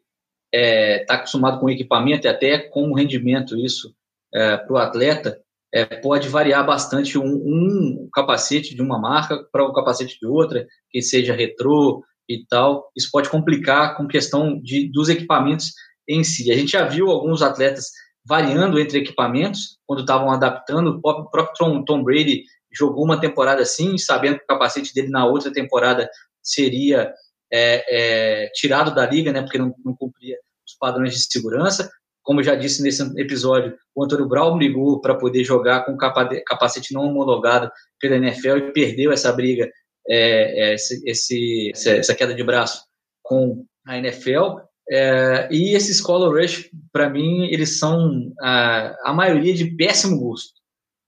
é, 0.52 1.06
tá 1.06 1.16
acostumado 1.16 1.60
com 1.60 1.68
o 1.68 1.70
equipamento 1.70 2.28
e 2.28 2.30
até 2.30 2.58
com 2.60 2.90
o 2.90 2.96
rendimento 2.96 3.58
isso 3.58 3.96
é, 4.34 4.58
para 4.58 4.74
o 4.74 4.78
atleta, 4.78 5.40
é, 5.74 5.86
pode 5.86 6.28
variar 6.28 6.66
bastante 6.66 7.18
um, 7.18 7.26
um, 7.26 8.10
capacete 8.14 8.76
de 8.76 8.82
uma 8.82 9.00
marca 9.00 9.44
para 9.52 9.68
um 9.68 9.74
capacete 9.74 10.20
de 10.20 10.28
outra, 10.28 10.68
que 10.92 11.02
seja 11.02 11.34
retrô 11.34 12.04
e 12.30 12.46
tal. 12.48 12.92
Isso 12.96 13.10
pode 13.12 13.30
complicar 13.30 13.98
com 13.98 14.08
questão 14.08 14.60
de, 14.62 14.92
dos 14.92 15.10
equipamentos 15.10 15.74
em 16.08 16.24
si. 16.24 16.52
A 16.52 16.56
gente 16.56 16.72
já 16.72 16.86
viu 16.86 17.10
alguns 17.10 17.42
atletas 17.42 17.92
variando 18.26 18.80
entre 18.80 19.00
equipamentos, 19.00 19.78
quando 19.86 20.02
estavam 20.02 20.32
adaptando. 20.32 21.00
O 21.04 21.30
próprio 21.30 21.84
Tom, 21.86 22.04
Brady 22.04 22.44
jogou 22.72 23.04
uma 23.04 23.20
temporada 23.20 23.62
assim, 23.62 23.98
sabendo 23.98 24.38
que 24.38 24.44
o 24.44 24.48
capacete 24.48 24.94
dele 24.94 25.10
na 25.10 25.26
outra 25.26 25.52
temporada 25.52 26.10
seria 26.42 27.14
é, 27.52 28.46
é, 28.46 28.50
tirado 28.54 28.94
da 28.96 29.06
liga, 29.06 29.32
né, 29.32 29.42
porque 29.42 29.58
não, 29.58 29.76
não, 29.86 29.96
cumpria 29.96 30.36
os 30.66 30.76
padrões 30.80 31.14
de 31.14 31.24
segurança. 31.32 31.90
Como 32.24 32.40
eu 32.40 32.44
já 32.44 32.56
disse 32.56 32.82
nesse 32.82 33.04
episódio, 33.20 33.76
o 33.94 34.04
Antônio 34.04 34.28
Brown 34.28 34.58
ligou 34.58 35.02
para 35.02 35.16
poder 35.16 35.44
jogar 35.44 35.86
com 35.86 35.98
capacete 35.98 36.94
não 36.94 37.02
homologado 37.02 37.70
pela 38.00 38.16
NFL 38.16 38.58
e 38.58 38.72
perdeu 38.72 39.12
essa 39.12 39.32
briga, 39.32 39.70
é, 40.08 40.72
é 40.72 40.74
esse, 40.74 41.72
essa 41.76 42.16
queda 42.16 42.34
de 42.34 42.44
braço 42.44 42.86
com 43.22 43.66
a 43.86 43.98
NFL. 43.98 44.62
É, 44.90 45.48
e 45.52 45.76
esses 45.76 46.02
color 46.02 46.40
rush, 46.40 46.70
para 46.92 47.10
mim, 47.10 47.46
eles 47.46 47.80
são 47.80 48.32
a, 48.42 49.10
a 49.10 49.14
maioria 49.14 49.54
de 49.54 49.76
péssimo 49.76 50.20
gosto. 50.20 50.54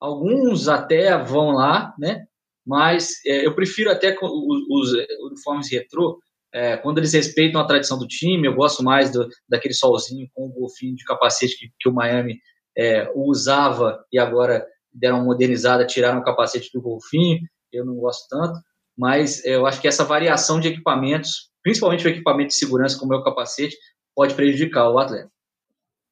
Alguns 0.00 0.68
até 0.68 1.16
vão 1.22 1.52
lá, 1.52 1.94
né? 1.98 2.24
Mas 2.66 3.24
é, 3.24 3.46
eu 3.46 3.54
prefiro 3.54 3.90
até 3.90 4.16
os, 4.20 4.60
os 4.68 4.92
uniformes 5.30 5.70
retrô, 5.70 6.18
é, 6.52 6.76
quando 6.76 6.98
eles 6.98 7.12
respeitam 7.12 7.60
a 7.60 7.66
tradição 7.66 7.98
do 7.98 8.06
time. 8.06 8.46
Eu 8.46 8.54
gosto 8.54 8.82
mais 8.82 9.10
do, 9.12 9.28
daquele 9.48 9.74
solzinho 9.74 10.28
com 10.32 10.46
o 10.46 10.52
golfinho 10.52 10.96
de 10.96 11.04
capacete 11.04 11.56
que, 11.58 11.70
que 11.78 11.88
o 11.88 11.92
Miami 11.92 12.38
é, 12.76 13.10
usava 13.14 14.04
e 14.12 14.18
agora 14.18 14.66
deram 14.92 15.18
uma 15.18 15.26
modernizada, 15.26 15.86
tiraram 15.86 16.18
o 16.18 16.24
capacete 16.24 16.70
do 16.72 16.80
golfinho. 16.80 17.40
Eu 17.72 17.84
não 17.84 17.94
gosto 17.96 18.26
tanto, 18.28 18.58
mas 18.96 19.44
é, 19.44 19.54
eu 19.54 19.66
acho 19.66 19.80
que 19.80 19.88
essa 19.88 20.04
variação 20.04 20.58
de 20.58 20.68
equipamentos 20.68 21.50
principalmente 21.66 22.06
o 22.06 22.10
equipamento 22.10 22.50
de 22.50 22.54
segurança, 22.54 22.96
como 22.96 23.12
é 23.12 23.16
o 23.16 23.24
capacete, 23.24 23.76
pode 24.14 24.34
prejudicar 24.34 24.88
o 24.88 25.00
atleta. 25.00 25.28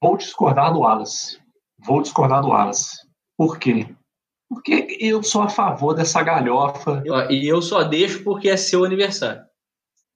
Vou 0.03 0.17
discordar 0.17 0.73
do 0.73 0.79
Wallace. 0.81 1.39
Vou 1.79 2.01
discordar 2.01 2.41
do 2.41 2.49
Wallace. 2.49 2.97
Por 3.37 3.57
quê? 3.57 3.87
Porque 4.49 4.97
eu 4.99 5.23
sou 5.23 5.43
a 5.43 5.47
favor 5.47 5.93
dessa 5.93 6.21
galhofa. 6.21 7.01
E 7.29 7.47
eu 7.47 7.61
só 7.61 7.83
deixo 7.83 8.21
porque 8.21 8.49
é 8.49 8.57
seu 8.57 8.83
aniversário. 8.83 9.43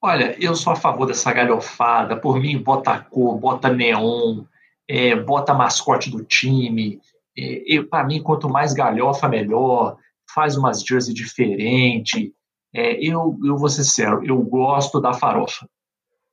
Olha, 0.02 0.36
eu 0.44 0.54
sou 0.56 0.74
a 0.74 0.76
favor 0.76 1.06
dessa 1.06 1.32
galhofada. 1.32 2.18
Por 2.18 2.38
mim, 2.38 2.62
bota 2.62 3.00
cor, 3.00 3.38
bota 3.38 3.70
neon, 3.70 4.44
é, 4.90 5.16
bota 5.16 5.54
mascote 5.54 6.12
do 6.12 6.22
time. 6.22 7.00
É, 7.38 7.82
Para 7.90 8.04
mim, 8.04 8.22
quanto 8.22 8.50
mais 8.50 8.74
galhofa, 8.74 9.30
melhor. 9.30 9.96
Faz 10.36 10.58
umas 10.58 10.84
jersey 10.84 11.14
diferente. 11.14 12.34
É, 12.74 12.94
eu, 13.04 13.38
eu 13.44 13.58
vou 13.58 13.70
ser 13.70 13.84
sincero, 13.84 14.24
eu 14.26 14.38
gosto 14.42 15.00
da 15.00 15.14
farofa. 15.14 15.68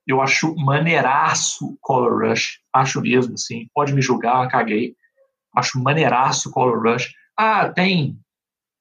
Eu 0.06 0.20
acho 0.20 0.54
maneiraço 0.54 1.76
Color 1.80 2.28
Rush, 2.28 2.60
acho 2.72 3.00
mesmo, 3.00 3.34
assim. 3.34 3.68
Pode 3.74 3.92
me 3.92 4.00
julgar, 4.00 4.48
caguei. 4.48 4.94
Acho 5.54 5.82
maneiraço 5.82 6.50
Color 6.50 6.82
Rush. 6.82 7.12
Ah, 7.36 7.68
tem, 7.68 8.18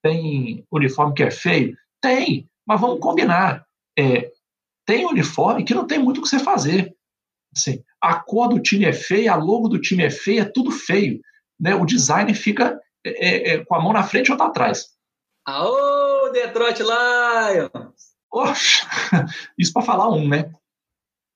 tem 0.03 0.65
uniforme 0.71 1.15
que 1.15 1.23
é 1.23 1.31
feio? 1.31 1.75
Tem, 2.01 2.47
mas 2.65 2.79
vamos 2.79 2.99
combinar. 2.99 3.65
É, 3.97 4.31
tem 4.85 5.05
uniforme 5.05 5.63
que 5.63 5.73
não 5.73 5.87
tem 5.87 5.97
muito 5.97 6.19
o 6.19 6.21
que 6.21 6.29
você 6.29 6.37
fazer. 6.37 6.95
Assim, 7.55 7.81
a 8.01 8.15
cor 8.19 8.49
do 8.49 8.61
time 8.61 8.85
é 8.85 8.93
feia, 8.93 9.33
a 9.33 9.35
logo 9.35 9.67
do 9.67 9.79
time 9.79 10.03
é 10.03 10.09
feia, 10.11 10.41
é 10.41 10.45
tudo 10.45 10.69
feio. 10.69 11.19
Né? 11.59 11.73
O 11.73 11.85
design 11.85 12.31
fica 12.35 12.79
é, 13.03 13.27
é, 13.27 13.55
é 13.55 13.65
com 13.65 13.73
a 13.75 13.81
mão 13.81 13.93
na 13.93 14.03
frente 14.03 14.31
ou 14.31 14.37
tá 14.37 14.45
atrás. 14.45 14.87
Aô, 15.47 16.14
Detroit 16.35 16.81
Lions! 16.81 18.13
Oxa, 18.29 18.85
isso 19.57 19.71
para 19.71 19.81
falar 19.81 20.09
um, 20.09 20.27
né? 20.27 20.51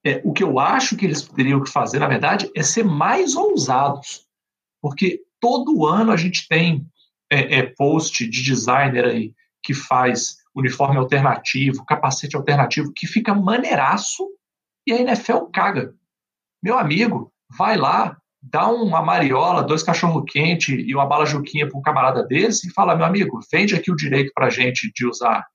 É, 0.06 0.22
o 0.26 0.34
que 0.34 0.44
eu 0.44 0.60
acho 0.60 0.98
que 0.98 1.06
eles 1.06 1.22
teriam 1.22 1.64
que 1.64 1.72
fazer, 1.72 2.00
na 2.00 2.08
verdade, 2.08 2.52
é 2.54 2.62
ser 2.62 2.84
mais 2.84 3.34
ousados. 3.34 4.28
Porque 4.82 5.22
todo 5.40 5.86
ano 5.86 6.12
a 6.12 6.18
gente 6.18 6.48
tem 6.50 6.86
é, 7.32 7.60
é, 7.60 7.64
post 7.64 8.28
de 8.28 8.44
designer 8.44 9.06
aí 9.06 9.34
que 9.64 9.74
faz 9.74 10.38
uniforme 10.54 10.98
alternativo, 10.98 11.86
capacete 11.86 12.36
alternativo, 12.36 12.92
que 12.94 13.08
fica 13.08 13.34
maneiraço 13.34 14.28
e 14.86 14.92
a 14.92 15.00
NFL 15.00 15.46
caga. 15.54 15.96
Meu 16.62 16.78
amigo, 16.78 17.32
vai 17.58 17.78
lá, 17.78 18.19
dá 18.42 18.68
uma 18.70 19.02
mariola, 19.02 19.64
dois 19.64 19.84
cachorro-quente 19.84 20.74
e 20.74 20.96
uma 20.96 21.06
bala 21.06 21.26
juquinha 21.26 21.68
para 21.68 21.78
um 21.78 21.82
camarada 21.82 22.26
desse 22.26 22.68
e 22.68 22.74
fala, 22.74 22.96
meu 22.96 23.06
amigo, 23.06 23.40
vende 23.52 23.76
aqui 23.76 23.92
o 23.92 23.96
direito 23.96 24.32
para 24.34 24.48
a 24.48 24.50
gente 24.50 24.92
de 24.96 25.06
usar 25.06 25.46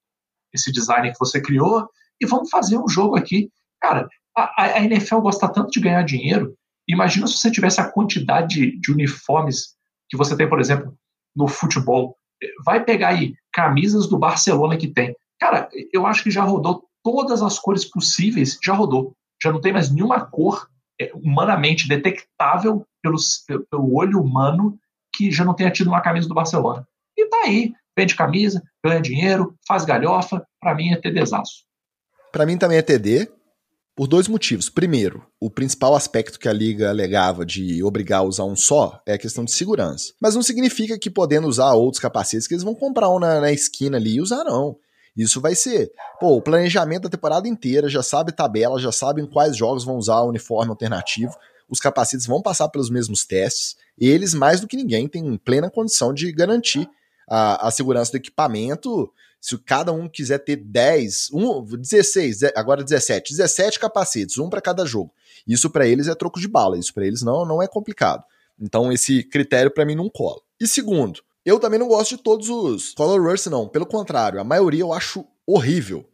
esse 0.52 0.70
design 0.70 1.10
que 1.10 1.18
você 1.18 1.40
criou 1.40 1.88
e 2.20 2.26
vamos 2.26 2.50
fazer 2.50 2.78
um 2.78 2.88
jogo 2.88 3.16
aqui. 3.16 3.50
Cara, 3.80 4.08
a, 4.36 4.62
a 4.62 4.84
NFL 4.84 5.18
gosta 5.18 5.48
tanto 5.48 5.70
de 5.70 5.80
ganhar 5.80 6.02
dinheiro, 6.02 6.54
imagina 6.88 7.26
se 7.26 7.38
você 7.38 7.50
tivesse 7.50 7.80
a 7.80 7.90
quantidade 7.90 8.54
de, 8.54 8.80
de 8.80 8.92
uniformes 8.92 9.74
que 10.08 10.16
você 10.16 10.36
tem, 10.36 10.48
por 10.48 10.60
exemplo, 10.60 10.96
no 11.34 11.48
futebol. 11.48 12.16
Vai 12.64 12.84
pegar 12.84 13.08
aí 13.08 13.34
camisas 13.52 14.06
do 14.06 14.18
Barcelona 14.18 14.76
que 14.76 14.88
tem. 14.88 15.14
Cara, 15.40 15.68
eu 15.92 16.06
acho 16.06 16.22
que 16.22 16.30
já 16.30 16.42
rodou 16.42 16.84
todas 17.02 17.42
as 17.42 17.58
cores 17.58 17.84
possíveis, 17.84 18.58
já 18.62 18.74
rodou. 18.74 19.16
Já 19.42 19.50
não 19.50 19.60
tem 19.60 19.72
mais 19.72 19.90
nenhuma 19.90 20.24
cor 20.24 20.68
humanamente 21.14 21.88
detectável 21.88 22.86
pelo, 23.02 23.16
pelo 23.70 23.94
olho 23.94 24.20
humano 24.20 24.78
que 25.14 25.30
já 25.30 25.44
não 25.44 25.54
tenha 25.54 25.70
tido 25.70 25.88
uma 25.88 26.00
camisa 26.00 26.28
do 26.28 26.34
Barcelona. 26.34 26.86
E 27.16 27.28
tá 27.28 27.42
aí, 27.44 27.72
vende 27.96 28.16
camisa, 28.16 28.62
ganha 28.84 29.00
dinheiro, 29.00 29.54
faz 29.66 29.84
galhofa, 29.84 30.44
para 30.60 30.74
mim 30.74 30.92
é 30.92 30.96
TDzaço. 30.96 31.64
Para 32.32 32.46
mim 32.46 32.58
também 32.58 32.78
é 32.78 32.82
TD, 32.82 33.30
por 33.94 34.08
dois 34.08 34.26
motivos. 34.26 34.68
Primeiro, 34.68 35.24
o 35.40 35.48
principal 35.48 35.94
aspecto 35.94 36.38
que 36.38 36.48
a 36.48 36.52
liga 36.52 36.90
alegava 36.90 37.46
de 37.46 37.82
obrigar 37.82 38.20
a 38.20 38.24
usar 38.24 38.44
um 38.44 38.56
só 38.56 39.00
é 39.06 39.14
a 39.14 39.18
questão 39.18 39.44
de 39.44 39.52
segurança. 39.52 40.12
Mas 40.20 40.34
não 40.34 40.42
significa 40.42 40.98
que 40.98 41.10
podendo 41.10 41.46
usar 41.46 41.72
outros 41.74 42.02
capacetes 42.02 42.48
que 42.48 42.54
eles 42.54 42.64
vão 42.64 42.74
comprar 42.74 43.08
um 43.10 43.20
na, 43.20 43.40
na 43.40 43.52
esquina 43.52 43.96
ali 43.96 44.16
e 44.16 44.20
usar, 44.20 44.42
não. 44.44 44.76
Isso 45.16 45.40
vai 45.40 45.54
ser, 45.54 45.92
pô, 46.18 46.36
o 46.36 46.42
planejamento 46.42 47.04
da 47.04 47.10
temporada 47.10 47.46
inteira, 47.48 47.88
já 47.88 48.02
sabe 48.02 48.32
tabela, 48.32 48.80
já 48.80 48.90
sabe 48.90 49.22
em 49.22 49.26
quais 49.26 49.56
jogos 49.56 49.84
vão 49.84 49.96
usar 49.96 50.20
o 50.20 50.28
uniforme 50.28 50.70
alternativo. 50.70 51.34
Os 51.68 51.78
capacetes 51.78 52.26
vão 52.26 52.42
passar 52.42 52.68
pelos 52.68 52.90
mesmos 52.90 53.24
testes. 53.24 53.76
Eles, 53.98 54.34
mais 54.34 54.60
do 54.60 54.66
que 54.66 54.76
ninguém, 54.76 55.08
têm 55.08 55.36
plena 55.36 55.70
condição 55.70 56.12
de 56.12 56.30
garantir 56.32 56.88
a, 57.28 57.68
a 57.68 57.70
segurança 57.70 58.10
do 58.10 58.16
equipamento. 58.16 59.12
Se 59.40 59.56
cada 59.58 59.92
um 59.92 60.08
quiser 60.08 60.38
ter 60.38 60.56
10, 60.56 61.30
um, 61.32 61.64
16, 61.64 62.42
agora 62.56 62.82
17, 62.82 63.32
17 63.32 63.78
capacetes, 63.78 64.38
um 64.38 64.48
para 64.48 64.60
cada 64.60 64.84
jogo. 64.84 65.12
Isso 65.46 65.70
para 65.70 65.86
eles 65.86 66.08
é 66.08 66.14
troco 66.14 66.40
de 66.40 66.48
bala, 66.48 66.78
isso 66.78 66.92
para 66.92 67.06
eles 67.06 67.22
não, 67.22 67.44
não 67.44 67.62
é 67.62 67.68
complicado. 67.68 68.24
Então 68.58 68.90
esse 68.90 69.22
critério 69.22 69.70
para 69.70 69.84
mim 69.84 69.94
não 69.94 70.08
cola. 70.08 70.40
E 70.60 70.66
segundo, 70.66 71.20
eu 71.44 71.58
também 71.58 71.78
não 71.78 71.88
gosto 71.88 72.16
de 72.16 72.22
todos 72.22 72.48
os 72.48 72.94
Color 72.94 73.30
Rush, 73.30 73.46
não. 73.46 73.68
Pelo 73.68 73.86
contrário, 73.86 74.40
a 74.40 74.44
maioria 74.44 74.80
eu 74.80 74.92
acho 74.92 75.24
horrível. 75.46 76.08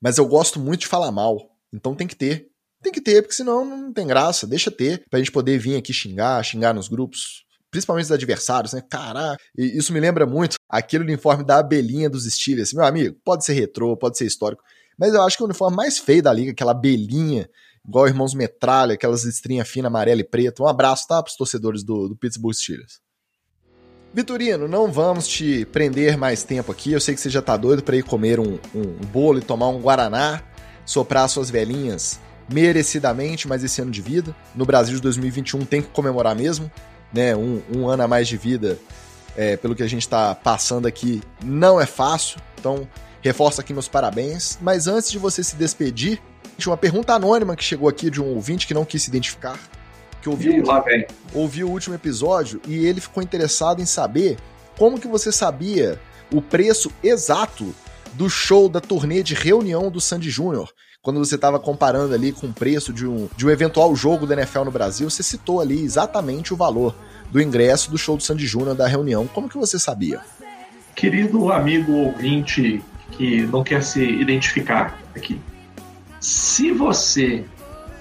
Mas 0.00 0.16
eu 0.16 0.26
gosto 0.26 0.58
muito 0.58 0.80
de 0.80 0.86
falar 0.86 1.12
mal. 1.12 1.54
Então 1.72 1.94
tem 1.94 2.06
que 2.06 2.16
ter. 2.16 2.48
Tem 2.82 2.90
que 2.90 3.00
ter, 3.00 3.20
porque 3.20 3.34
senão 3.34 3.64
não 3.64 3.92
tem 3.92 4.06
graça. 4.06 4.46
Deixa 4.46 4.70
ter, 4.70 5.04
pra 5.10 5.18
gente 5.18 5.30
poder 5.30 5.58
vir 5.58 5.76
aqui 5.76 5.92
xingar, 5.92 6.42
xingar 6.42 6.72
nos 6.72 6.88
grupos. 6.88 7.44
Principalmente 7.70 8.06
os 8.06 8.12
adversários, 8.12 8.72
né? 8.72 8.82
Caraca, 8.88 9.40
isso 9.56 9.92
me 9.92 10.00
lembra 10.00 10.26
muito 10.26 10.56
aquele 10.68 11.04
uniforme 11.04 11.44
da 11.44 11.58
abelhinha 11.58 12.08
dos 12.10 12.24
Steelers. 12.24 12.72
Meu 12.72 12.84
amigo, 12.84 13.16
pode 13.22 13.44
ser 13.44 13.52
retrô, 13.52 13.96
pode 13.96 14.16
ser 14.16 14.24
histórico. 14.24 14.62
Mas 14.98 15.14
eu 15.14 15.22
acho 15.22 15.36
que 15.36 15.42
o 15.42 15.46
uniforme 15.46 15.76
mais 15.76 15.98
feio 15.98 16.22
da 16.22 16.32
liga, 16.32 16.50
aquela 16.50 16.72
abelhinha, 16.72 17.48
igual 17.86 18.08
Irmãos 18.08 18.34
Metralha, 18.34 18.94
aquelas 18.94 19.24
estrinhas 19.24 19.68
finas, 19.68 19.88
amarela 19.88 20.20
e 20.20 20.24
preta. 20.24 20.62
Um 20.62 20.66
abraço, 20.66 21.06
tá? 21.06 21.22
Pros 21.22 21.36
torcedores 21.36 21.84
do, 21.84 22.08
do 22.08 22.16
Pittsburgh 22.16 22.54
Steelers. 22.54 23.00
Vitorino, 24.12 24.66
não 24.66 24.90
vamos 24.90 25.28
te 25.28 25.64
prender 25.66 26.18
mais 26.18 26.42
tempo 26.42 26.72
aqui. 26.72 26.92
Eu 26.92 27.00
sei 27.00 27.14
que 27.14 27.20
você 27.20 27.30
já 27.30 27.40
tá 27.40 27.56
doido 27.56 27.82
para 27.82 27.96
ir 27.96 28.02
comer 28.02 28.40
um, 28.40 28.58
um, 28.74 28.82
bolo 29.06 29.38
e 29.38 29.42
tomar 29.42 29.68
um 29.68 29.80
guaraná, 29.80 30.42
soprar 30.84 31.28
suas 31.28 31.48
velhinhas 31.48 32.18
merecidamente 32.52 33.46
mais 33.46 33.62
esse 33.62 33.80
ano 33.80 33.92
de 33.92 34.02
vida. 34.02 34.34
No 34.52 34.66
Brasil 34.66 34.96
de 34.96 35.02
2021 35.02 35.64
tem 35.64 35.80
que 35.80 35.88
comemorar 35.88 36.34
mesmo, 36.34 36.68
né? 37.12 37.36
Um, 37.36 37.62
um 37.72 37.88
ano 37.88 38.02
a 38.02 38.08
mais 38.08 38.26
de 38.26 38.36
vida, 38.36 38.76
é, 39.36 39.56
pelo 39.56 39.76
que 39.76 39.82
a 39.84 39.88
gente 39.88 40.02
está 40.02 40.34
passando 40.34 40.86
aqui, 40.86 41.22
não 41.44 41.80
é 41.80 41.86
fácil. 41.86 42.40
Então, 42.58 42.88
reforço 43.22 43.60
aqui 43.60 43.72
meus 43.72 43.86
parabéns. 43.86 44.58
Mas 44.60 44.88
antes 44.88 45.12
de 45.12 45.18
você 45.18 45.44
se 45.44 45.54
despedir, 45.54 46.20
uma 46.66 46.76
pergunta 46.76 47.14
anônima 47.14 47.54
que 47.54 47.62
chegou 47.62 47.88
aqui 47.88 48.10
de 48.10 48.20
um 48.20 48.34
ouvinte 48.34 48.66
que 48.66 48.74
não 48.74 48.84
quis 48.84 49.02
se 49.04 49.08
identificar 49.08 49.56
que 50.20 50.28
ouviu, 50.28 50.52
Ih, 50.52 50.62
lá 50.62 50.80
vem. 50.80 51.06
ouviu 51.34 51.68
o 51.68 51.70
último 51.70 51.94
episódio 51.94 52.60
e 52.66 52.86
ele 52.86 53.00
ficou 53.00 53.22
interessado 53.22 53.80
em 53.80 53.86
saber 53.86 54.36
como 54.78 55.00
que 55.00 55.08
você 55.08 55.32
sabia 55.32 56.00
o 56.32 56.40
preço 56.40 56.90
exato 57.02 57.74
do 58.12 58.28
show 58.28 58.68
da 58.68 58.80
turnê 58.80 59.22
de 59.22 59.34
reunião 59.34 59.90
do 59.90 60.00
Sandy 60.00 60.30
Júnior. 60.30 60.72
Quando 61.02 61.18
você 61.18 61.36
estava 61.36 61.58
comparando 61.58 62.14
ali 62.14 62.30
com 62.30 62.48
o 62.48 62.52
preço 62.52 62.92
de 62.92 63.06
um, 63.06 63.28
de 63.34 63.46
um 63.46 63.50
eventual 63.50 63.94
jogo 63.96 64.26
da 64.26 64.34
NFL 64.34 64.64
no 64.64 64.70
Brasil, 64.70 65.08
você 65.08 65.22
citou 65.22 65.60
ali 65.60 65.82
exatamente 65.82 66.52
o 66.52 66.56
valor 66.56 66.94
do 67.30 67.40
ingresso 67.40 67.90
do 67.90 67.96
show 67.96 68.16
do 68.16 68.22
Sandy 68.22 68.46
Júnior 68.46 68.74
da 68.74 68.86
reunião. 68.86 69.26
Como 69.26 69.48
que 69.48 69.56
você 69.56 69.78
sabia? 69.78 70.20
Querido 70.94 71.50
amigo 71.50 71.92
ouvinte 71.92 72.82
que 73.12 73.42
não 73.42 73.64
quer 73.64 73.82
se 73.82 74.02
identificar 74.02 74.98
aqui, 75.14 75.40
se 76.20 76.70
você 76.70 77.44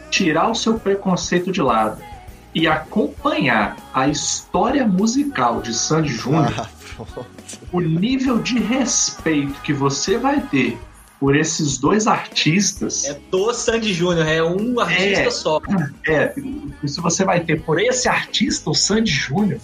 tirar 0.09 0.49
o 0.49 0.55
seu 0.55 0.79
preconceito 0.79 1.51
de 1.51 1.61
lado 1.61 2.01
e 2.53 2.67
acompanhar 2.67 3.77
a 3.93 4.07
história 4.07 4.85
musical 4.87 5.61
de 5.61 5.73
Sandy 5.73 6.09
Júnior, 6.09 6.53
ah, 6.57 7.25
o 7.71 7.79
nível 7.79 8.39
de 8.39 8.59
respeito 8.59 9.61
que 9.61 9.73
você 9.73 10.17
vai 10.17 10.41
ter 10.41 10.77
por 11.19 11.35
esses 11.35 11.77
dois 11.77 12.07
artistas. 12.07 13.05
É 13.05 13.19
do 13.29 13.53
Sandy 13.53 13.93
Júnior, 13.93 14.25
é 14.25 14.41
um 14.41 14.79
artista 14.79 15.21
é, 15.21 15.31
só. 15.31 15.61
É, 16.07 16.33
se 16.85 17.01
você 17.01 17.25
vai 17.25 17.41
ter 17.41 17.61
por 17.61 17.79
esse 17.79 18.07
artista, 18.07 18.69
o 18.69 18.73
Sandy 18.73 19.11
Júnior, 19.11 19.59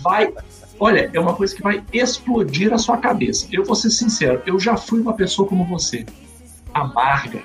vai. 0.00 0.32
Olha, 0.78 1.10
é 1.12 1.20
uma 1.20 1.34
coisa 1.34 1.54
que 1.54 1.62
vai 1.62 1.84
explodir 1.92 2.72
a 2.72 2.78
sua 2.78 2.96
cabeça. 2.96 3.46
Eu 3.52 3.64
vou 3.64 3.74
ser 3.74 3.90
sincero, 3.90 4.42
eu 4.46 4.58
já 4.58 4.76
fui 4.76 5.00
uma 5.00 5.12
pessoa 5.12 5.46
como 5.46 5.64
você, 5.66 6.06
amarga, 6.72 7.42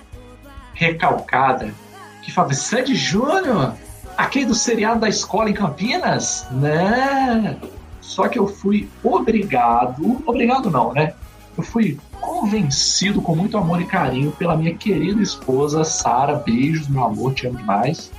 recalcada, 0.74 1.74
que 2.22 2.32
fala, 2.32 2.54
Sandy 2.54 2.96
Júnior, 2.96 3.76
aquele 4.18 4.46
do 4.46 4.56
seriado 4.56 5.00
da 5.00 5.10
escola 5.10 5.50
em 5.50 5.54
Campinas? 5.54 6.48
Né? 6.52 7.58
Só 8.02 8.28
que 8.28 8.40
eu 8.40 8.48
fui 8.48 8.90
obrigado, 9.04 10.22
obrigado 10.26 10.70
não, 10.70 10.94
né? 10.94 11.14
Eu 11.58 11.64
fui 11.64 11.98
convencido 12.20 13.22
com 13.22 13.36
muito 13.36 13.58
amor 13.58 13.82
e 13.82 13.86
carinho 13.86 14.32
pela 14.32 14.58
minha 14.58 14.76
querida 14.76 15.22
esposa 15.22 15.84
Sara, 15.84 16.36
beijos, 16.36 16.88
meu 16.88 17.04
amor, 17.04 17.34
te 17.34 17.48
amo 17.48 17.58
demais, 17.58 18.12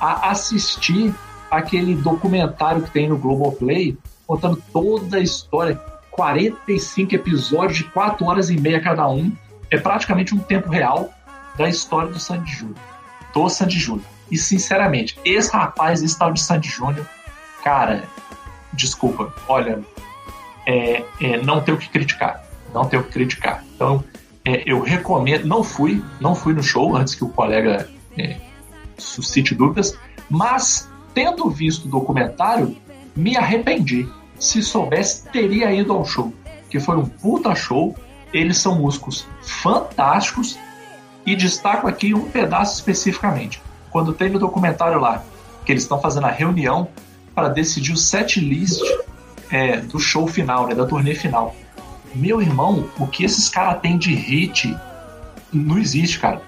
a 0.00 0.30
assistir 0.30 1.14
aquele 1.50 1.94
documentário 1.94 2.82
que 2.82 2.90
tem 2.90 3.08
no 3.08 3.16
Globoplay 3.16 3.96
contando 4.26 4.62
toda 4.70 5.16
a 5.16 5.20
história, 5.20 5.80
45 6.10 7.14
episódios 7.14 7.78
de 7.78 7.84
4 7.84 8.26
horas 8.26 8.50
e 8.50 8.60
meia 8.60 8.80
cada 8.80 9.08
um, 9.08 9.32
é 9.70 9.78
praticamente 9.78 10.34
um 10.34 10.38
tempo 10.38 10.68
real 10.68 11.10
da 11.56 11.68
história 11.68 12.10
do 12.10 12.20
Sandy 12.20 12.52
Júnior, 12.52 12.76
do 13.32 13.48
Sandy 13.48 13.78
Júnior. 13.78 14.17
E 14.30 14.36
sinceramente, 14.36 15.18
esse 15.24 15.50
rapaz, 15.50 16.02
esse 16.02 16.18
tal 16.18 16.32
de 16.32 16.40
Sandy 16.40 16.68
Júnior, 16.68 17.06
cara, 17.62 18.04
desculpa, 18.72 19.32
olha, 19.48 19.80
é, 20.66 21.04
é, 21.20 21.36
não 21.38 21.60
tem 21.60 21.74
o 21.74 21.78
que 21.78 21.88
criticar 21.88 22.48
não 22.72 22.86
tenho 22.86 23.02
o 23.02 23.04
que 23.04 23.12
criticar. 23.12 23.64
Então, 23.74 24.02
é, 24.44 24.62
eu 24.66 24.80
recomendo, 24.80 25.46
não 25.46 25.62
fui, 25.62 26.02
não 26.20 26.34
fui 26.34 26.52
no 26.52 26.62
show 26.62 26.96
antes 26.96 27.14
que 27.14 27.24
o 27.24 27.28
colega 27.28 27.88
é, 28.16 28.36
suscite 28.96 29.54
dúvidas, 29.54 29.96
mas 30.28 30.88
tendo 31.14 31.48
visto 31.50 31.86
o 31.86 31.88
documentário, 31.88 32.76
me 33.16 33.36
arrependi. 33.36 34.08
Se 34.38 34.62
soubesse, 34.62 35.24
teria 35.28 35.72
ido 35.72 35.92
ao 35.92 36.04
show, 36.04 36.32
que 36.70 36.78
foi 36.78 36.96
um 36.96 37.04
puta 37.04 37.54
show. 37.54 37.96
Eles 38.32 38.58
são 38.58 38.76
músicos 38.76 39.26
fantásticos 39.42 40.58
e 41.26 41.34
destaco 41.34 41.88
aqui 41.88 42.14
um 42.14 42.30
pedaço 42.30 42.76
especificamente. 42.76 43.60
Quando 43.98 44.12
tem 44.12 44.30
no 44.30 44.38
documentário 44.38 45.00
lá, 45.00 45.24
que 45.64 45.72
eles 45.72 45.82
estão 45.82 46.00
fazendo 46.00 46.26
a 46.26 46.30
reunião 46.30 46.86
para 47.34 47.48
decidir 47.48 47.92
o 47.92 47.96
set 47.96 48.38
list 48.38 48.80
é, 49.50 49.78
do 49.78 49.98
show 49.98 50.28
final, 50.28 50.68
né, 50.68 50.74
da 50.76 50.86
turnê 50.86 51.16
final. 51.16 51.52
Meu 52.14 52.40
irmão, 52.40 52.88
o 52.96 53.08
que 53.08 53.24
esses 53.24 53.48
caras 53.48 53.80
têm 53.80 53.98
de 53.98 54.14
hit 54.14 54.72
não 55.52 55.78
existe, 55.78 56.20
cara. 56.20 56.40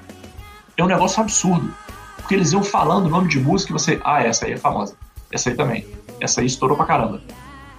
É 0.77 0.85
um 0.85 0.87
negócio 0.87 1.21
absurdo. 1.21 1.75
Porque 2.19 2.37
eles 2.37 2.53
iam 2.53 2.63
falando 2.63 3.07
o 3.07 3.09
nome 3.09 3.29
de 3.29 3.41
música 3.41 3.73
e 3.73 3.75
você. 3.75 4.01
Ah, 4.05 4.23
essa 4.23 4.47
aí 4.47 4.53
é 4.53 4.57
famosa. 4.57 4.95
Essa 5.33 5.51
aí 5.51 5.57
também. 5.57 5.85
Essa 6.21 6.43
aí 6.43 6.47
estourou 6.47 6.77
pra 6.77 6.87
caramba. 6.87 7.21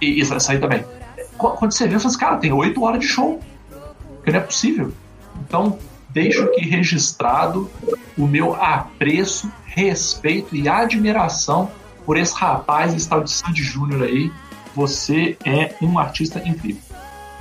E 0.02 0.20
essa 0.20 0.52
aí 0.52 0.58
também. 0.58 0.84
Quando 1.38 1.72
você 1.72 1.88
vê, 1.88 1.98
você 1.98 2.10
fala, 2.10 2.18
cara, 2.18 2.36
tem 2.36 2.52
oito 2.52 2.82
horas 2.82 3.00
de 3.00 3.06
show. 3.06 3.40
Que 4.22 4.30
não 4.32 4.38
é 4.38 4.42
possível. 4.42 4.92
Então, 5.40 5.78
deixo 6.12 6.42
aqui 6.44 6.64
registrado 6.64 7.70
o 8.16 8.26
meu 8.26 8.54
apreço, 8.54 9.50
respeito 9.64 10.54
e 10.54 10.68
admiração 10.68 11.70
por 12.04 12.16
esse 12.16 12.34
rapaz, 12.34 12.94
esse 12.94 13.08
tal 13.08 13.22
de 13.22 13.30
Sandy 13.30 13.62
Júnior 13.62 14.02
aí. 14.02 14.30
Você 14.74 15.36
é 15.44 15.74
um 15.82 15.98
artista 15.98 16.38
incrível 16.46 16.80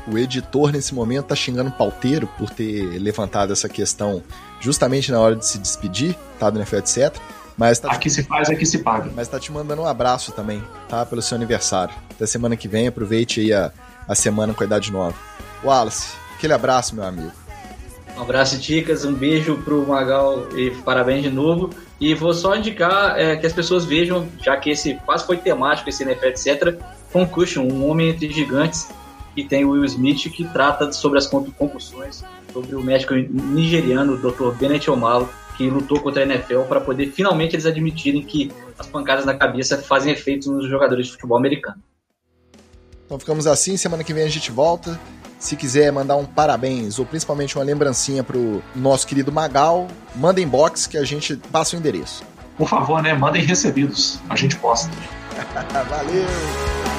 o 0.08 0.18
editor 0.18 0.72
nesse 0.72 0.94
momento 0.94 1.28
tá 1.28 1.36
xingando 1.36 1.70
o 1.70 1.74
pauteiro 1.74 2.28
por 2.38 2.50
ter 2.50 3.00
levantado 3.00 3.54
essa 3.54 3.70
questão 3.70 4.24
justamente 4.60 5.12
na 5.12 5.20
hora 5.20 5.36
de 5.36 5.46
se 5.46 5.58
despedir, 5.58 6.16
tá, 6.40 6.50
do 6.50 6.60
NFL, 6.60 6.78
etc. 6.78 7.16
Mas 7.58 7.80
tá 7.80 7.92
aqui 7.92 8.10
te... 8.10 8.16
se 8.16 8.24
faz, 8.24 8.50
aqui 8.50 8.66
se 8.66 8.80
paga. 8.80 9.12
Mas 9.16 9.28
tá 9.28 9.40
te 9.40 9.52
mandando 9.52 9.82
um 9.82 9.86
abraço 9.86 10.32
também, 10.32 10.64
tá? 10.88 11.06
Pelo 11.06 11.22
seu 11.22 11.36
aniversário. 11.36 11.94
Até 12.10 12.26
semana 12.26 12.56
que 12.56 12.68
vem, 12.68 12.88
aproveite 12.88 13.40
aí 13.42 13.54
a, 13.54 13.72
a 14.08 14.16
semana 14.16 14.54
com 14.54 14.64
a 14.64 14.66
idade 14.66 14.92
nova. 14.92 15.16
Wallace, 15.64 16.14
aquele 16.36 16.54
abraço, 16.54 16.96
meu 16.96 17.04
amigo. 17.04 17.41
Um 18.22 18.24
abraço, 18.24 18.60
Ticas, 18.60 19.04
um 19.04 19.16
beijo 19.16 19.58
pro 19.64 19.84
Magal 19.84 20.48
e 20.56 20.70
parabéns 20.70 21.24
de 21.24 21.32
novo. 21.32 21.72
E 22.00 22.14
vou 22.14 22.36
só 22.36 22.56
indicar 22.56 23.20
é, 23.20 23.36
que 23.36 23.48
as 23.48 23.52
pessoas 23.52 23.84
vejam, 23.84 24.28
já 24.40 24.56
que 24.58 24.70
esse 24.70 24.94
quase 25.08 25.26
foi 25.26 25.38
temático, 25.38 25.90
esse 25.90 26.04
NFL, 26.04 26.28
etc., 26.28 26.80
Concussion, 27.12 27.64
um 27.64 27.90
homem 27.90 28.10
entre 28.10 28.32
gigantes, 28.32 28.90
e 29.36 29.44
tem 29.44 29.66
o 29.66 29.72
Will 29.72 29.84
Smith 29.86 30.30
que 30.32 30.48
trata 30.50 30.92
sobre 30.92 31.18
as 31.18 31.26
concussões, 31.26 32.24
sobre 32.54 32.76
o 32.76 32.84
médico 32.84 33.16
nigeriano, 33.16 34.14
o 34.14 34.18
Dr. 34.18 34.56
Bennett 34.56 34.92
Omalo, 34.92 35.28
que 35.58 35.68
lutou 35.68 36.00
contra 36.00 36.22
a 36.22 36.26
NFL 36.26 36.62
para 36.70 36.80
poder 36.80 37.08
finalmente 37.08 37.56
eles 37.56 37.66
admitirem 37.66 38.22
que 38.22 38.52
as 38.78 38.86
pancadas 38.86 39.26
na 39.26 39.34
cabeça 39.34 39.80
fazem 39.80 40.14
efeitos 40.14 40.48
nos 40.48 40.70
jogadores 40.70 41.08
de 41.08 41.14
futebol 41.14 41.40
americano. 41.40 41.82
Então 43.04 43.18
ficamos 43.18 43.48
assim, 43.48 43.76
semana 43.78 44.04
que 44.04 44.14
vem 44.14 44.26
a 44.26 44.30
gente 44.30 44.52
volta. 44.52 45.00
Se 45.42 45.56
quiser 45.56 45.92
mandar 45.92 46.18
um 46.18 46.24
parabéns 46.24 47.00
ou 47.00 47.06
principalmente 47.06 47.58
uma 47.58 47.66
lembrancinha 47.66 48.24
pro 48.24 48.62
nosso 48.76 49.08
querido 49.08 49.32
Magal, 49.32 49.88
manda 50.16 50.40
inbox 50.40 50.86
que 50.86 51.00
a 51.00 51.04
gente 51.04 51.36
passa 51.36 51.76
o 51.76 51.80
endereço. 51.80 52.24
Por 52.56 52.70
favor, 52.70 53.02
né? 53.02 53.16
Mandem 53.16 53.44
recebidos. 53.44 54.20
A 54.30 54.36
gente 54.36 54.56
posta. 54.58 54.92
Valeu! 55.90 56.91